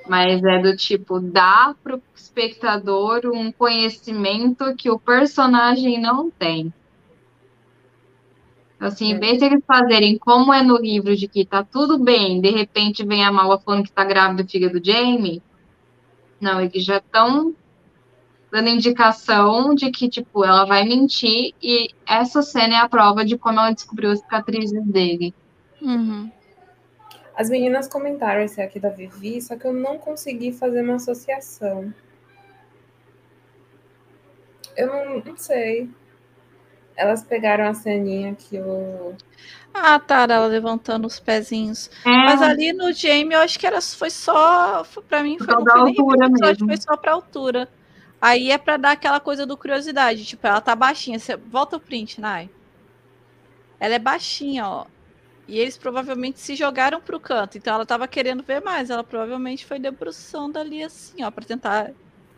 mas 0.08 0.42
é 0.42 0.58
do 0.60 0.76
tipo, 0.76 1.20
dá 1.20 1.74
para 1.82 1.96
o 1.96 2.02
espectador 2.14 3.22
um 3.26 3.50
conhecimento 3.52 4.74
que 4.76 4.90
o 4.90 4.98
personagem 4.98 6.00
não 6.00 6.30
tem. 6.30 6.72
Assim, 8.78 9.12
em 9.12 9.18
vez 9.18 9.38
de 9.38 9.44
eles 9.44 9.62
fazerem 9.66 10.16
como 10.16 10.52
é 10.52 10.62
no 10.62 10.78
livro 10.78 11.14
de 11.14 11.28
que 11.28 11.44
tá 11.44 11.62
tudo 11.62 11.98
bem, 11.98 12.40
de 12.40 12.50
repente 12.50 13.04
vem 13.04 13.24
a 13.24 13.30
Malva 13.30 13.58
falando 13.58 13.84
que 13.84 13.92
tá 13.92 14.04
grávida 14.04 14.42
do 14.42 14.48
filho 14.50 14.72
do 14.72 14.84
Jamie, 14.84 15.42
não, 16.40 16.60
eles 16.60 16.82
já 16.82 16.96
estão 16.96 17.54
dando 18.50 18.68
indicação 18.68 19.74
de 19.74 19.90
que, 19.90 20.08
tipo, 20.08 20.44
ela 20.44 20.64
vai 20.64 20.84
mentir 20.84 21.54
e 21.62 21.90
essa 22.06 22.42
cena 22.42 22.74
é 22.74 22.78
a 22.78 22.88
prova 22.88 23.24
de 23.24 23.36
como 23.36 23.60
ela 23.60 23.70
descobriu 23.70 24.10
as 24.10 24.20
cicatrizes 24.20 24.84
dele. 24.86 25.34
Uhum. 25.80 26.30
As 27.40 27.48
meninas 27.48 27.88
comentaram 27.88 28.42
esse 28.42 28.60
aqui 28.60 28.78
da 28.78 28.90
Vivi, 28.90 29.40
só 29.40 29.56
que 29.56 29.64
eu 29.64 29.72
não 29.72 29.96
consegui 29.96 30.52
fazer 30.52 30.82
uma 30.82 30.96
associação. 30.96 31.90
Eu 34.76 34.86
não, 34.88 35.20
não 35.20 35.36
sei. 35.38 35.88
Elas 36.94 37.24
pegaram 37.24 37.66
a 37.66 37.72
ceninha 37.72 38.34
que 38.34 38.58
o. 38.60 39.14
Ah, 39.72 39.98
tá, 39.98 40.26
ela 40.28 40.44
levantando 40.44 41.06
os 41.06 41.18
pezinhos. 41.18 41.90
É, 42.04 42.10
Mas 42.10 42.42
ali 42.42 42.74
no 42.74 42.92
Jamie, 42.92 43.32
eu 43.32 43.40
acho 43.40 43.58
que 43.58 43.66
era, 43.66 43.80
foi 43.80 44.10
só. 44.10 44.84
Pra 45.08 45.22
mim, 45.22 45.38
foi, 45.38 45.46
não 45.46 45.64
foi 45.64 45.82
nem 45.84 45.98
altura 45.98 46.26
episódio, 46.26 46.66
mesmo. 46.66 46.66
foi 46.66 46.76
só 46.76 46.94
pra 46.94 47.12
altura. 47.12 47.70
Aí 48.20 48.50
é 48.50 48.58
pra 48.58 48.76
dar 48.76 48.90
aquela 48.90 49.18
coisa 49.18 49.46
do 49.46 49.56
curiosidade. 49.56 50.26
Tipo, 50.26 50.46
ela 50.46 50.60
tá 50.60 50.76
baixinha. 50.76 51.18
Você... 51.18 51.38
Volta 51.38 51.78
o 51.78 51.80
print, 51.80 52.20
Nai. 52.20 52.50
Ela 53.80 53.94
é 53.94 53.98
baixinha, 53.98 54.68
ó. 54.68 54.84
E 55.50 55.58
eles 55.58 55.76
provavelmente 55.76 56.38
se 56.38 56.54
jogaram 56.54 57.00
pro 57.00 57.18
canto. 57.18 57.58
Então 57.58 57.74
ela 57.74 57.84
tava 57.84 58.06
querendo 58.06 58.40
ver 58.40 58.62
mais. 58.62 58.88
Ela 58.88 59.02
provavelmente 59.02 59.66
foi 59.66 59.80
debruçando 59.80 60.56
ali 60.60 60.80
assim, 60.80 61.24
ó, 61.24 61.30
pra 61.30 61.44
tentar 61.44 61.90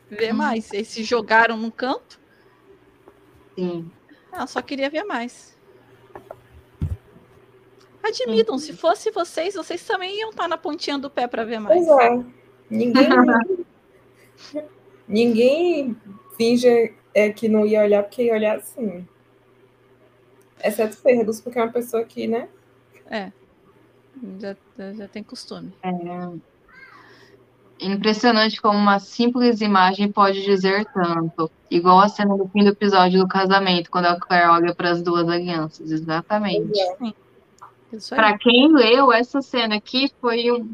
ver 0.09 0.31
Uhum. 0.31 0.39
mais. 0.39 0.73
Eles 0.73 0.89
se 0.89 1.05
jogaram 1.05 1.59
no 1.59 1.71
canto. 1.71 2.19
sim. 3.55 3.91
Ela 4.33 4.47
só 4.47 4.63
queria 4.63 4.89
ver 4.89 5.05
mais. 5.05 5.59
Admitam, 8.03 8.57
se 8.59 8.73
fosse 8.73 9.11
vocês, 9.11 9.55
vocês 9.55 9.85
também 9.85 10.19
iam 10.19 10.31
estar 10.31 10.49
na 10.49 10.57
pontinha 10.57 10.97
do 10.99 11.11
pé 11.11 11.27
pra 11.29 11.45
ver 11.45 11.61
mais. 11.61 11.85
Pois 11.87 12.01
é. 12.01 12.25
Ninguém. 12.71 13.09
Ninguém 15.07 15.95
finge 16.39 16.95
é, 17.13 17.31
que 17.31 17.47
não 17.47 17.67
ia 17.67 17.83
olhar 17.83 18.03
porque 18.05 18.23
ia 18.23 18.33
olhar 18.33 18.57
assim. 18.57 19.07
Exceto 20.65 20.97
Fergus, 20.97 21.43
porque 21.43 21.59
é 21.59 21.63
uma 21.63 21.71
pessoa 21.73 22.03
que, 22.05 22.27
né? 22.27 22.49
Já, 24.41 24.57
já- 24.77 24.93
já 24.95 25.09
tem 25.09 25.23
costume. 25.23 25.73
Impressionante 27.81 28.61
como 28.61 28.79
uma 28.79 28.99
simples 29.01 29.61
imagem 29.61 30.11
pode 30.11 30.43
dizer 30.43 30.85
tanto. 30.93 31.51
Igual 31.71 31.99
a 32.01 32.09
cena 32.09 32.37
do 32.37 32.47
fim 32.49 32.63
do 32.63 32.71
episódio 32.71 33.21
do 33.21 33.27
casamento, 33.27 33.91
quando 33.91 34.07
a 34.07 34.19
Claire 34.21 34.49
olha 34.49 34.75
para 34.75 34.91
as 34.91 35.03
duas 35.03 35.29
alianças. 35.29 35.91
Exatamente. 35.91 36.79
Para 38.11 38.39
quem 38.39 38.73
leu, 38.73 39.13
essa 39.13 39.43
cena 39.43 39.77
aqui 39.77 40.11
foi 40.21 40.51
um 40.53 40.73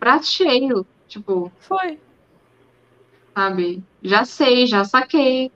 prato 0.00 0.26
cheio. 0.26 0.86
Tipo, 1.06 1.52
Foi. 1.58 1.98
sabe? 3.34 3.84
Já 4.02 4.24
sei, 4.24 4.66
já 4.66 4.84
saquei. 4.84 5.52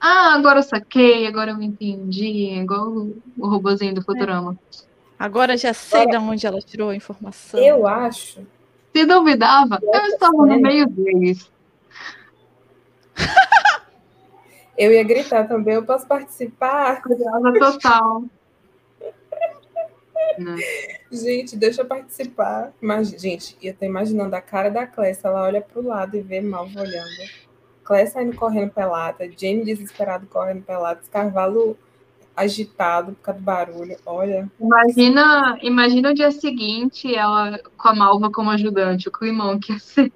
Ah, 0.00 0.34
agora 0.34 0.60
eu 0.60 0.62
saquei, 0.62 1.26
agora 1.26 1.50
eu 1.50 1.60
entendi. 1.60 2.50
É 2.50 2.62
igual 2.62 2.88
o, 2.88 3.16
o 3.36 3.48
robozinho 3.48 3.94
do 3.94 4.02
Futurama. 4.02 4.56
Agora 5.20 5.54
já 5.54 5.74
sei 5.74 6.06
de 6.06 6.16
onde 6.16 6.46
ela 6.46 6.62
tirou 6.62 6.88
a 6.88 6.96
informação. 6.96 7.60
Eu 7.60 7.86
acho. 7.86 8.40
Se 8.90 9.04
duvidava, 9.04 9.78
eu 9.82 10.06
estava 10.06 10.32
no 10.32 10.58
meio 10.58 10.88
deles. 10.88 11.52
Eu 14.78 14.90
ia 14.92 15.04
gritar 15.04 15.46
também, 15.46 15.74
eu 15.74 15.84
posso 15.84 16.06
participar? 16.06 17.02
Curiosa 17.04 17.52
total. 17.52 18.24
Né? 20.38 20.56
Gente, 21.12 21.54
deixa 21.54 21.82
eu 21.82 21.86
participar. 21.86 22.72
Mas, 22.80 23.10
gente, 23.10 23.58
eu 23.62 23.74
tô 23.74 23.84
imaginando 23.84 24.34
a 24.34 24.40
cara 24.40 24.70
da 24.70 24.86
Clécia. 24.86 25.28
Ela 25.28 25.42
olha 25.42 25.60
pro 25.60 25.86
lado 25.86 26.16
e 26.16 26.22
vê 26.22 26.40
Malva 26.40 26.80
olhando. 26.80 27.30
Clécia 27.84 28.14
saindo 28.14 28.34
correndo 28.34 28.70
pelada, 28.70 29.30
Jamie 29.30 29.66
desesperado 29.66 30.26
correndo 30.28 30.62
pelada, 30.62 31.02
Carvalho 31.12 31.76
agitado 32.36 33.12
por 33.12 33.22
causa 33.22 33.40
do 33.40 33.44
barulho. 33.44 33.96
Olha, 34.06 34.50
Imagina, 34.58 35.58
imagina 35.62 36.10
o 36.10 36.14
dia 36.14 36.30
seguinte, 36.30 37.14
ela 37.14 37.58
com 37.76 37.88
a 37.88 37.94
Malva 37.94 38.30
como 38.30 38.50
ajudante, 38.50 39.08
o 39.08 39.12
climão 39.12 39.58
que 39.58 39.72
ia 39.72 39.78
ser. 39.78 40.12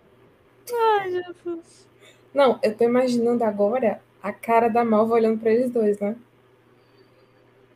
Ai, 0.72 1.10
Jesus. 1.10 1.88
não, 2.32 2.58
eu 2.62 2.74
tô 2.74 2.84
imaginando 2.84 3.44
agora 3.44 4.00
a 4.22 4.32
cara 4.32 4.68
da 4.68 4.84
Malva 4.84 5.14
olhando 5.14 5.38
pra 5.38 5.50
eles 5.50 5.70
dois, 5.70 5.98
né? 5.98 6.16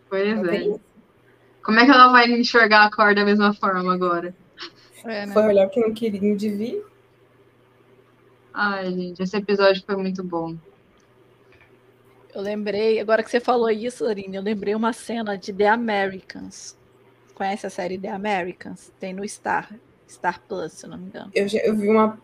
Pois 0.08 0.42
Não 0.42 0.50
é. 0.50 0.78
Como 1.62 1.78
é 1.78 1.84
que 1.84 1.90
ela 1.90 2.10
vai 2.10 2.30
enxergar 2.30 2.86
a 2.86 2.90
cor 2.90 3.14
da 3.14 3.26
mesma 3.26 3.52
forma 3.52 3.92
agora? 3.92 4.34
É, 5.04 5.26
né? 5.26 5.32
Foi 5.34 5.42
olhar 5.42 5.68
que 5.68 5.78
não 5.78 5.92
queria, 5.92 6.20
não 6.20 6.34
devia. 6.34 6.82
Ai, 8.54 8.90
gente, 8.90 9.22
esse 9.22 9.36
episódio 9.36 9.84
foi 9.84 9.96
muito 9.96 10.24
bom. 10.24 10.56
Eu 12.38 12.44
lembrei, 12.44 13.00
agora 13.00 13.20
que 13.24 13.28
você 13.32 13.40
falou 13.40 13.68
isso, 13.68 14.06
Aline, 14.06 14.36
eu 14.36 14.42
lembrei 14.42 14.72
uma 14.72 14.92
cena 14.92 15.36
de 15.36 15.52
The 15.52 15.66
Americans. 15.70 16.78
Conhece 17.34 17.66
a 17.66 17.70
série 17.70 17.98
The 17.98 18.10
Americans? 18.10 18.92
Tem 19.00 19.12
no 19.12 19.28
Star, 19.28 19.68
Star 20.08 20.40
Plus, 20.46 20.72
se 20.74 20.86
eu 20.86 20.90
não 20.90 20.98
me 20.98 21.06
engano. 21.06 21.32
Eu, 21.34 21.48
já- 21.48 21.58
eu 21.58 21.74
vi 21.74 21.88
uma, 21.88 22.16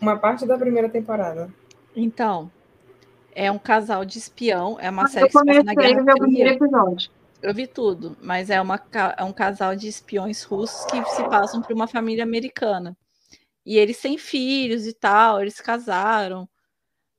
uma 0.00 0.16
parte 0.18 0.46
da 0.46 0.56
primeira 0.56 0.88
temporada. 0.88 1.52
Então, 1.94 2.50
é 3.34 3.50
um 3.52 3.58
casal 3.58 4.02
de 4.02 4.16
espião, 4.16 4.78
é 4.80 4.88
uma 4.88 5.02
Eu 5.02 5.08
série 5.08 5.26
que 5.26 5.32
se 5.32 5.44
passa 5.44 5.44
comecei 5.44 5.62
na 5.62 5.72
a 5.72 5.74
Guerra 5.74 6.04
ver 6.04 6.12
o 6.14 6.16
primeiro 6.18 6.48
Fria. 6.56 6.66
episódio. 6.66 7.10
Eu 7.42 7.52
vi 7.54 7.66
tudo, 7.66 8.16
mas 8.22 8.48
é, 8.48 8.58
uma, 8.62 8.78
ca- 8.78 9.14
é 9.18 9.24
um 9.24 9.32
casal 9.32 9.76
de 9.76 9.88
espiões 9.88 10.42
russos 10.42 10.86
que 10.86 11.04
se 11.10 11.22
passam 11.28 11.60
por 11.60 11.74
uma 11.74 11.86
família 11.86 12.24
americana. 12.24 12.96
E 13.66 13.76
eles 13.76 14.00
têm 14.00 14.16
filhos 14.16 14.86
e 14.86 14.94
tal, 14.94 15.42
eles 15.42 15.60
casaram. 15.60 16.48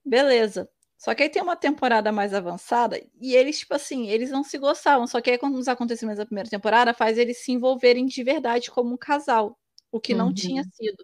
Beleza. 0.03 0.67
Só 1.01 1.15
que 1.15 1.23
aí 1.23 1.29
tem 1.29 1.41
uma 1.41 1.55
temporada 1.55 2.11
mais 2.11 2.31
avançada 2.31 3.01
e 3.19 3.35
eles, 3.35 3.57
tipo 3.57 3.73
assim, 3.73 4.07
eles 4.07 4.29
não 4.29 4.43
se 4.43 4.55
gostavam. 4.59 5.07
Só 5.07 5.19
que 5.19 5.31
aí, 5.31 5.37
quando 5.39 5.55
os 5.55 5.67
acontecimentos 5.67 6.19
da 6.19 6.27
primeira 6.27 6.47
temporada, 6.47 6.93
faz 6.93 7.17
eles 7.17 7.39
se 7.43 7.51
envolverem 7.51 8.05
de 8.05 8.23
verdade 8.23 8.69
como 8.69 8.93
um 8.93 8.97
casal, 8.97 9.57
o 9.91 9.99
que 9.99 10.13
não 10.13 10.27
Uhum. 10.27 10.33
tinha 10.33 10.63
sido. 10.63 11.03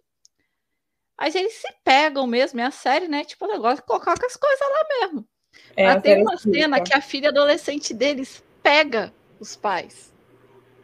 Mas 1.20 1.34
eles 1.34 1.54
se 1.54 1.68
pegam 1.84 2.28
mesmo, 2.28 2.60
é 2.60 2.66
a 2.66 2.70
série, 2.70 3.08
né? 3.08 3.24
Tipo, 3.26 3.46
o 3.46 3.48
negócio 3.48 3.78
de 3.78 3.88
colocar 3.88 4.14
as 4.24 4.36
coisas 4.36 4.60
lá 4.60 4.88
mesmo. 5.00 5.28
É, 5.76 5.86
Mas 5.86 6.04
tem 6.04 6.22
uma 6.22 6.38
cena 6.38 6.80
que 6.80 6.94
a 6.94 7.02
filha 7.02 7.30
adolescente 7.30 7.92
deles 7.92 8.44
pega 8.62 9.12
os 9.40 9.56
pais 9.56 10.14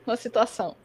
na 0.07 0.15
situação. 0.15 0.75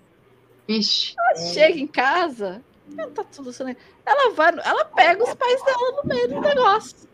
Ixi, 0.69 1.15
Chega 1.55 1.79
em 1.79 1.87
casa, 1.87 2.63
ela 2.95 3.11
tá 3.11 3.25
tudo 3.25 3.55
sendo- 3.55 3.75
Ela 4.05 4.35
vai, 4.35 4.53
ela 4.63 4.85
pega 4.85 5.25
os 5.25 5.35
pais 5.35 5.65
dela 5.65 6.03
no 6.03 6.05
meio 6.07 6.29
do 6.29 6.41
negócio. 6.43 7.09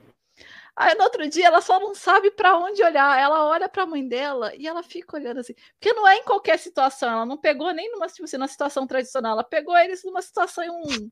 Aí 0.77 0.95
no 0.95 1.05
outro 1.05 1.29
dia 1.29 1.47
ela 1.47 1.61
só 1.61 1.79
não 1.79 1.95
sabe 1.95 2.31
pra 2.31 2.57
onde 2.59 2.83
olhar. 2.83 3.19
Ela 3.19 3.47
olha 3.49 3.69
pra 3.69 3.87
mãe 3.87 4.07
dela 4.07 4.53
e 4.57 4.67
ela 4.67 4.83
fica 4.83 5.17
olhando 5.17 5.41
assim. 5.41 5.55
Porque 5.79 5.93
não 5.93 6.07
é 6.07 6.17
em 6.17 6.25
qualquer 6.25 6.59
situação. 6.59 7.11
Ela 7.11 7.27
não 7.27 7.37
pegou 7.37 7.73
nem 7.73 7.91
numa, 7.93 8.07
tipo 8.09 8.25
assim, 8.25 8.37
numa 8.37 8.49
situação 8.49 8.87
tradicional. 8.87 9.33
Ela 9.33 9.45
pegou 9.45 9.77
eles 9.77 10.03
numa 10.05 10.21
situação 10.21 10.65
em 10.65 10.71
um, 10.71 11.11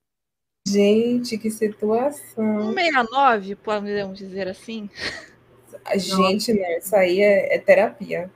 Gente, 0.66 1.36
que 1.38 1.50
situação. 1.50 2.72
69, 2.72 3.56
podemos 3.56 4.16
dizer 4.16 4.48
assim. 4.48 4.88
A 5.84 5.96
gente, 5.96 6.52
né? 6.52 6.78
Isso 6.78 6.94
aí 6.94 7.20
é, 7.20 7.56
é 7.56 7.58
terapia. 7.58 8.30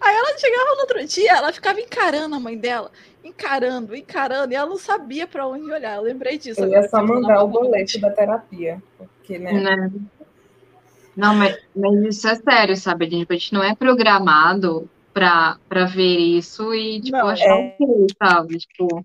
Aí 0.00 0.16
ela 0.16 0.38
chegava 0.38 0.74
no 0.74 0.80
outro 0.80 1.04
dia, 1.04 1.32
ela 1.32 1.52
ficava 1.52 1.80
encarando 1.80 2.34
a 2.34 2.40
mãe 2.40 2.56
dela, 2.56 2.90
encarando, 3.28 3.94
encarando, 3.94 4.52
e 4.52 4.56
ela 4.56 4.68
não 4.68 4.78
sabia 4.78 5.26
pra 5.26 5.46
onde 5.46 5.70
olhar. 5.70 5.96
Eu 5.96 6.02
lembrei 6.02 6.38
disso. 6.38 6.60
Eu 6.60 6.68
ia 6.68 6.88
só 6.88 7.00
que 7.00 7.06
você 7.06 7.12
mandar 7.12 7.42
o 7.42 7.48
boleto 7.48 8.00
da 8.00 8.10
terapia. 8.10 8.82
Porque, 8.96 9.38
né? 9.38 9.52
né? 9.52 9.90
Não, 11.16 11.34
mas, 11.34 11.58
mas 11.74 12.16
isso 12.16 12.28
é 12.28 12.34
sério, 12.36 12.76
sabe? 12.76 13.06
A 13.06 13.10
gente, 13.10 13.26
a 13.28 13.34
gente 13.34 13.52
não 13.52 13.62
é 13.62 13.74
programado 13.74 14.88
pra, 15.12 15.58
pra 15.68 15.84
ver 15.84 16.16
isso 16.16 16.72
e, 16.74 17.00
tipo, 17.00 17.16
Não, 17.16 17.28
achar 17.28 17.58
é. 17.58 17.76
ok, 17.80 18.06
sabe? 18.22 18.58
Tipo, 18.58 19.04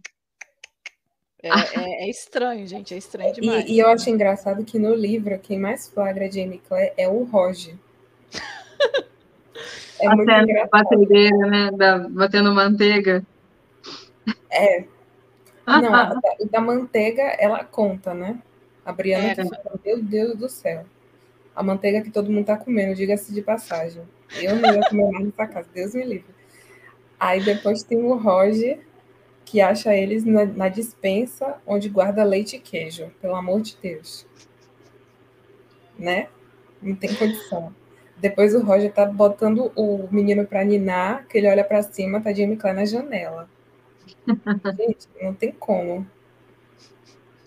É, 1.41 1.49
é- 1.49 2.05
é 2.05 2.09
estranho, 2.09 2.65
gente, 2.67 2.93
é 2.93 2.97
estranho 2.97 3.33
demais. 3.33 3.65
E, 3.67 3.73
e 3.73 3.79
eu 3.79 3.89
acho 3.89 4.09
engraçado 4.09 4.63
que 4.63 4.79
no 4.79 4.93
livro, 4.95 5.37
quem 5.39 5.59
mais 5.59 5.89
flagra 5.89 6.31
Jamie 6.31 6.61
Clare 6.67 6.93
é 6.97 7.07
o 7.07 7.23
Roger. 7.23 7.75
É 9.99 10.07
muito 10.09 10.25
batendo 10.25 10.49
engraçado. 10.49 10.69
batedeira, 10.71 11.37
né? 11.47 11.71
Da, 11.71 11.99
batendo 12.09 12.53
manteiga. 12.53 13.23
É. 14.53 14.85
Não, 15.65 15.93
a 15.93 16.05
da, 16.13 16.19
da 16.51 16.61
manteiga, 16.61 17.23
ela 17.39 17.63
conta, 17.63 18.13
né? 18.13 18.39
A 18.85 18.91
Briana 18.91 19.29
É, 19.29 19.35
que 19.35 19.43
meu 19.85 20.03
Deus 20.03 20.37
do 20.37 20.49
céu. 20.49 20.85
A 21.55 21.63
manteiga 21.63 22.01
que 22.01 22.11
todo 22.11 22.31
mundo 22.31 22.45
tá 22.45 22.57
comendo, 22.57 22.95
diga-se 22.95 23.33
de 23.33 23.41
passagem. 23.41 24.03
Eu 24.41 24.55
não 24.55 24.73
ia 24.73 24.89
comer 24.89 25.11
mais 25.11 25.25
nessa 25.25 25.47
casa, 25.47 25.69
Deus 25.73 25.93
me 25.93 26.03
livre. 26.03 26.33
Aí 27.19 27.43
depois 27.43 27.83
tem 27.83 27.97
o 27.99 28.15
Roger, 28.15 28.79
que 29.45 29.61
acha 29.61 29.95
eles 29.95 30.25
na, 30.25 30.45
na 30.45 30.67
dispensa 30.67 31.57
onde 31.65 31.87
guarda 31.87 32.23
leite 32.23 32.57
e 32.57 32.59
queijo, 32.59 33.11
pelo 33.21 33.35
amor 33.35 33.61
de 33.61 33.77
Deus. 33.81 34.27
Né? 35.97 36.27
Não 36.81 36.95
tem 36.95 37.13
condição. 37.15 37.73
Depois 38.17 38.53
o 38.53 38.63
Roger 38.63 38.91
tá 38.91 39.05
botando 39.05 39.71
o 39.75 40.07
menino 40.11 40.45
pra 40.45 40.63
ninar, 40.63 41.25
que 41.27 41.37
ele 41.37 41.47
olha 41.47 41.63
pra 41.63 41.83
cima, 41.83 42.19
tá 42.19 42.33
Jamie 42.33 42.57
Clare 42.57 42.75
na 42.75 42.85
janela. 42.85 43.49
Gente, 44.77 45.07
não 45.21 45.33
tem 45.33 45.51
como. 45.51 46.07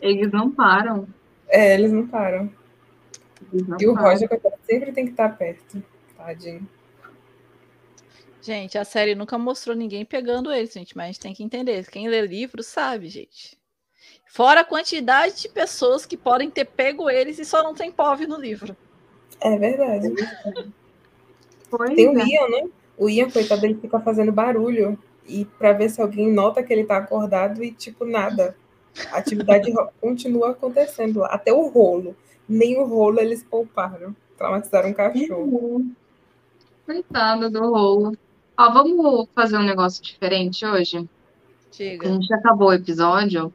Eles 0.01 0.31
não 0.31 0.51
param. 0.51 1.09
É, 1.49 1.75
eles 1.75 1.93
não 1.93 2.07
param. 2.07 2.53
Eles 3.53 3.67
não 3.67 3.79
E 3.81 3.87
o 3.87 3.95
param. 3.95 4.11
Roger 4.11 4.29
sempre 4.67 4.93
tem 4.93 5.05
que 5.05 5.13
estar 5.13 5.37
perto. 5.37 5.83
Tadinho. 6.17 6.69
Gente, 8.43 8.79
a 8.79 8.85
série 8.85 9.15
nunca 9.15 9.37
mostrou 9.37 9.75
ninguém 9.75 10.05
pegando 10.05 10.53
eles, 10.53 10.73
gente, 10.73 10.97
mas 10.97 11.05
a 11.05 11.07
gente 11.09 11.21
tem 11.21 11.35
que 11.35 11.43
entender. 11.43 11.85
Quem 11.91 12.09
lê 12.09 12.21
livro 12.23 12.63
sabe, 12.63 13.09
gente. 13.09 13.59
Fora 14.27 14.61
a 14.61 14.65
quantidade 14.65 15.43
de 15.43 15.49
pessoas 15.49 16.07
que 16.07 16.17
podem 16.17 16.51
ter 16.51 16.65
pego 16.65 17.11
eles 17.11 17.39
e 17.39 17.45
só 17.45 17.63
não 17.63 17.75
tem 17.75 17.91
POV 17.91 18.27
no 18.27 18.39
livro. 18.39 18.77
É 19.41 19.59
verdade. 19.59 20.15
Pois 21.69 21.95
Tem 21.95 22.09
o 22.09 22.19
é. 22.19 22.25
Ian, 22.25 22.49
né? 22.49 22.71
O 22.97 23.11
Ian, 23.11 23.31
coitado, 23.31 23.67
ele 23.67 23.75
fica 23.75 23.99
fazendo 24.01 24.31
barulho 24.31 24.99
e 25.29 25.45
para 25.45 25.73
ver 25.73 25.89
se 25.89 26.01
alguém 26.01 26.33
nota 26.33 26.63
que 26.63 26.73
ele 26.73 26.85
tá 26.85 26.99
acordado 26.99 27.63
e 27.63 27.73
tipo 27.73 28.05
nada. 28.05 28.57
A 29.13 29.19
atividade 29.19 29.73
continua 30.01 30.51
acontecendo 30.51 31.21
lá, 31.21 31.29
até 31.29 31.53
o 31.53 31.69
rolo. 31.69 32.17
Nem 32.49 32.79
o 32.79 32.87
rolo 32.87 33.21
eles 33.21 33.43
pouparam. 33.43 34.17
Traumatizaram 34.39 34.91
um 34.91 34.95
cachorro. 34.95 35.85
Coitada 36.85 37.51
do 37.51 37.61
rolo. 37.61 38.17
Ó, 38.57 38.73
vamos 38.73 39.29
fazer 39.35 39.59
um 39.59 39.63
negócio 39.63 40.03
diferente 40.03 40.65
hoje? 40.65 40.99
A 40.99 41.05
Diga. 41.71 42.09
gente 42.09 42.27
já 42.27 42.37
acabou 42.37 42.69
o 42.69 42.73
episódio, 42.73 43.53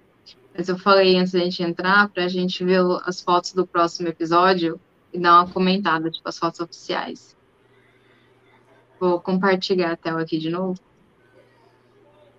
mas 0.56 0.70
eu 0.70 0.78
falei 0.78 1.18
antes 1.18 1.32
da 1.32 1.40
gente 1.40 1.64
entrar 1.64 2.10
pra 2.10 2.28
gente 2.28 2.64
ver 2.64 2.82
as 3.06 3.22
fotos 3.22 3.54
do 3.54 3.66
próximo 3.66 4.10
episódio 4.10 4.80
e 5.12 5.20
dar 5.20 5.42
uma 5.42 5.52
comentada, 5.52 6.12
tipo, 6.12 6.28
as 6.28 6.38
fotos 6.38 6.60
oficiais. 6.60 7.36
Vou 9.00 9.20
compartilhar 9.20 9.94
a 9.94 9.98
tela 9.98 10.22
aqui 10.22 10.38
de 10.38 10.52
novo. 10.52 10.80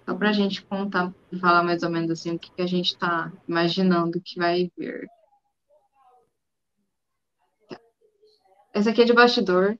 Só 0.05 0.15
pra 0.15 0.33
gente 0.33 0.65
contar 0.65 1.13
e 1.31 1.39
falar 1.39 1.63
mais 1.63 1.83
ou 1.83 1.91
menos 1.91 2.11
assim 2.11 2.33
o 2.33 2.39
que, 2.39 2.51
que 2.53 2.63
a 2.63 2.67
gente 2.67 2.97
tá 2.99 3.33
imaginando 3.49 4.21
que 4.21 4.39
vai 4.39 4.71
vir. 4.77 5.09
Esse 8.75 8.89
aqui 8.89 9.03
é 9.03 9.05
de 9.05 9.13
bastidor. 9.13 9.79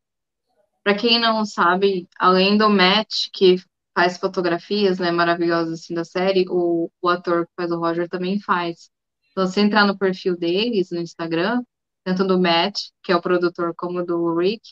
Pra 0.85 0.97
quem 0.97 1.21
não 1.21 1.45
sabe, 1.45 2.09
além 2.19 2.57
do 2.57 2.69
Matt, 2.69 3.31
que 3.33 3.57
faz 3.95 4.19
fotografias, 4.19 4.99
né, 4.99 5.11
maravilhosas 5.11 5.81
assim 5.81 5.95
da 5.95 6.05
série, 6.05 6.45
o, 6.49 6.91
o 7.01 7.09
ator 7.09 7.47
que 7.47 7.53
faz 7.57 7.71
o 7.71 7.79
Roger 7.79 8.09
também 8.09 8.41
faz. 8.41 8.91
Então, 9.31 9.47
se 9.47 9.61
entrar 9.61 9.87
no 9.87 9.97
perfil 9.97 10.37
deles 10.37 10.91
no 10.91 10.99
Instagram, 11.01 11.63
tanto 12.05 12.25
do 12.27 12.39
Matt, 12.41 12.91
que 13.03 13.13
é 13.13 13.17
o 13.17 13.23
produtor, 13.23 13.75
como 13.77 14.05
do 14.05 14.37
Rick, 14.37 14.63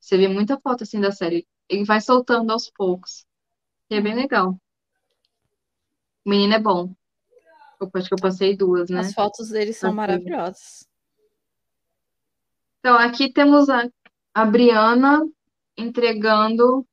você 0.00 0.16
vê 0.18 0.28
muita 0.28 0.60
foto 0.60 0.82
assim 0.84 1.00
da 1.00 1.12
série. 1.12 1.46
Ele 1.68 1.84
vai 1.84 2.00
soltando 2.00 2.50
aos 2.52 2.70
poucos. 2.70 3.24
E 3.90 3.96
é 3.96 4.00
bem 4.00 4.14
legal. 4.14 4.58
O 6.24 6.30
menino 6.30 6.54
é 6.54 6.58
bom. 6.58 6.94
Eu 7.80 7.90
acho 7.94 8.08
que 8.08 8.14
eu 8.14 8.18
passei 8.18 8.56
duas, 8.56 8.88
né? 8.88 9.00
As 9.00 9.12
fotos 9.12 9.50
deles 9.50 9.76
são 9.76 9.92
maravilhosas. 9.92 10.88
Então, 12.78 12.96
aqui 12.96 13.32
temos 13.32 13.68
a, 13.68 13.88
a 14.32 14.44
Briana 14.44 15.22
entregando. 15.76 16.78
O 16.80 16.86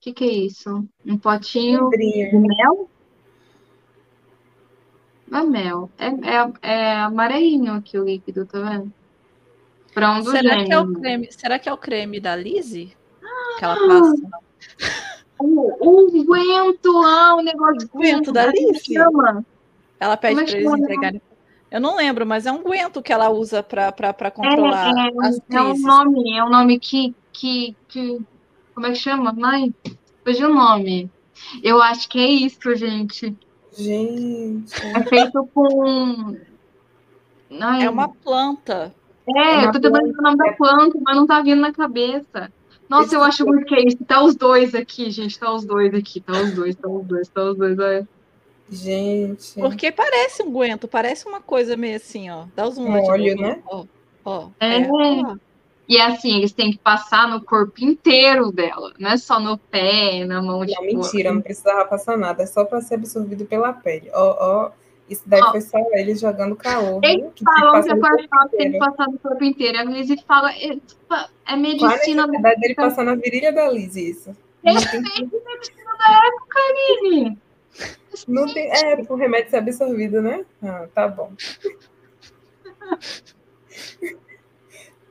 que 0.00 0.12
que 0.12 0.24
é 0.24 0.32
isso? 0.32 0.88
Um 1.04 1.18
potinho 1.18 1.88
de 1.90 2.30
mel? 2.32 2.88
Não 5.26 5.40
é 5.40 5.44
mel. 5.44 5.90
É, 5.98 6.06
é, 6.08 6.52
é 6.62 6.92
amarelinho 6.96 7.74
aqui 7.74 7.98
o 7.98 8.04
líquido, 8.04 8.46
tá 8.46 8.60
vendo? 8.60 8.92
Para 9.92 10.12
um 10.12 10.22
dos 10.22 10.30
Será 10.30 10.64
que 10.64 10.72
é 10.72 10.78
o 10.78 10.92
creme? 10.92 11.32
Será 11.32 11.58
que 11.58 11.68
é 11.68 11.72
o 11.72 11.78
creme 11.78 12.20
da 12.20 12.36
Lizzie? 12.36 12.96
Que 13.58 13.64
ela 13.64 13.76
passa? 13.76 14.30
O 15.40 16.06
unguento 16.06 16.92
lá, 16.92 17.34
o 17.34 17.42
negócio 17.42 17.78
de 17.78 17.90
Unguento 17.94 18.32
da 18.32 18.44
Alice? 18.44 18.94
Ela 19.98 20.16
pede 20.16 20.40
é 20.40 20.44
para 20.44 20.58
eles 20.58 20.72
entregarem. 20.72 21.22
Eu 21.70 21.80
não 21.80 21.96
lembro, 21.96 22.26
mas 22.26 22.46
é 22.46 22.52
um 22.52 22.62
guento 22.64 23.02
que 23.02 23.12
ela 23.12 23.30
usa 23.30 23.62
para 23.62 24.30
controlar 24.30 24.88
É, 24.88 25.26
as 25.26 25.38
é, 25.38 25.56
é 25.56 25.62
um 25.62 25.78
nome, 25.78 26.36
é 26.36 26.44
um 26.44 26.50
nome 26.50 26.78
que, 26.78 27.14
que, 27.32 27.76
que. 27.88 28.20
Como 28.74 28.86
é 28.86 28.90
que 28.90 28.96
chama? 28.96 29.32
Mãe? 29.32 29.72
Fugiu 30.24 30.50
o 30.50 30.54
nome. 30.54 31.08
Eu 31.62 31.80
acho 31.80 32.08
que 32.08 32.18
é 32.18 32.26
isso, 32.26 32.74
gente. 32.74 33.36
Gente. 33.72 34.86
É 34.86 35.02
feito 35.04 35.48
com. 35.54 36.36
Ai, 37.60 37.84
É 37.84 37.90
uma 37.90 38.08
planta. 38.08 38.92
É, 39.28 39.32
É 39.32 39.58
uma 39.58 39.64
eu 39.64 39.72
tô 39.72 39.80
tentando 39.80 40.04
lembrar 40.04 40.20
o 40.20 40.22
nome 40.22 40.36
da 40.36 40.52
planta, 40.52 40.98
mas 41.02 41.16
não 41.16 41.26
tá 41.26 41.40
vindo 41.40 41.60
na 41.60 41.72
cabeça. 41.72 42.52
Nossa, 42.90 43.06
Esse 43.06 43.14
eu 43.14 43.22
acho 43.22 43.46
muito 43.46 43.66
que 43.66 43.74
é 43.76 43.86
isso. 43.86 44.04
Tá 44.04 44.20
os 44.20 44.34
dois 44.34 44.74
aqui, 44.74 45.12
gente. 45.12 45.38
Tá 45.38 45.52
os 45.52 45.64
dois 45.64 45.94
aqui. 45.94 46.20
Tá 46.20 46.32
os 46.32 46.52
dois, 46.52 46.74
tá 46.74 46.88
os 46.88 47.06
dois, 47.06 47.28
tá 47.28 47.44
os 47.44 47.56
dois. 47.56 47.78
Olha. 47.78 48.08
Gente. 48.68 49.54
Porque 49.54 49.92
parece 49.92 50.42
um 50.42 50.52
guento, 50.52 50.88
parece 50.88 51.26
uma 51.26 51.40
coisa 51.40 51.76
meio 51.76 51.96
assim, 51.96 52.28
ó. 52.30 52.46
Dá 52.54 52.66
os 52.66 52.76
um 52.78 52.84
de 52.84 52.90
novo, 52.90 53.42
né? 53.42 53.62
Ó, 53.66 53.84
ó. 54.24 54.48
É. 54.58 54.88
ó. 54.90 55.36
E 55.88 55.96
é 55.96 56.06
assim, 56.06 56.38
eles 56.38 56.52
têm 56.52 56.72
que 56.72 56.78
passar 56.78 57.28
no 57.28 57.44
corpo 57.44 57.84
inteiro 57.84 58.50
dela. 58.50 58.92
Não 58.98 59.10
é 59.10 59.16
só 59.16 59.38
no 59.38 59.56
pé, 59.56 60.24
na 60.24 60.42
mão. 60.42 60.60
Não, 60.60 60.66
tipo, 60.66 60.82
mentira, 60.82 61.32
não 61.32 61.40
precisava 61.40 61.84
passar 61.84 62.16
nada, 62.16 62.42
é 62.42 62.46
só 62.46 62.64
para 62.64 62.80
ser 62.80 62.94
absorvido 62.94 63.44
pela 63.44 63.72
pele. 63.72 64.08
Ó, 64.14 64.36
ó, 64.38 64.70
isso 65.10 65.24
daí 65.26 65.40
Ó. 65.42 65.50
foi 65.50 65.60
só 65.60 65.78
eles 65.92 66.20
jogando 66.20 66.54
caô. 66.54 67.00
Eles? 67.02 67.32
Que 67.34 67.44
falam 67.44 67.82
que 67.82 67.88
passa 67.88 67.92
a 67.92 67.96
no 67.96 68.00
corpo 68.00 68.28
cortada 68.28 68.50
tem 68.50 68.70
no 68.70 69.18
corpo 69.18 69.44
inteiro. 69.44 69.78
A 69.78 69.84
Lizzie 69.84 70.24
fala, 70.26 70.52
é, 70.52 70.76
tipo, 70.76 71.14
é 71.48 71.56
medicina 71.56 72.22
da 72.22 72.28
necessidade 72.28 72.60
dele 72.60 72.74
passar 72.76 73.04
na 73.04 73.16
virilha 73.16 73.52
da 73.52 73.68
Liz 73.68 73.96
isso? 73.96 74.36
É 74.64 74.72
Não 74.72 74.80
tem, 74.80 75.00
Lizzie. 77.02 77.38
não 78.28 78.46
tem, 78.46 78.70
é, 78.70 79.04
pro 79.04 79.16
remédio 79.16 79.50
ser 79.50 79.56
absorvido, 79.56 80.22
né? 80.22 80.46
Ah, 80.62 80.86
tá 80.94 81.08
bom. 81.08 81.32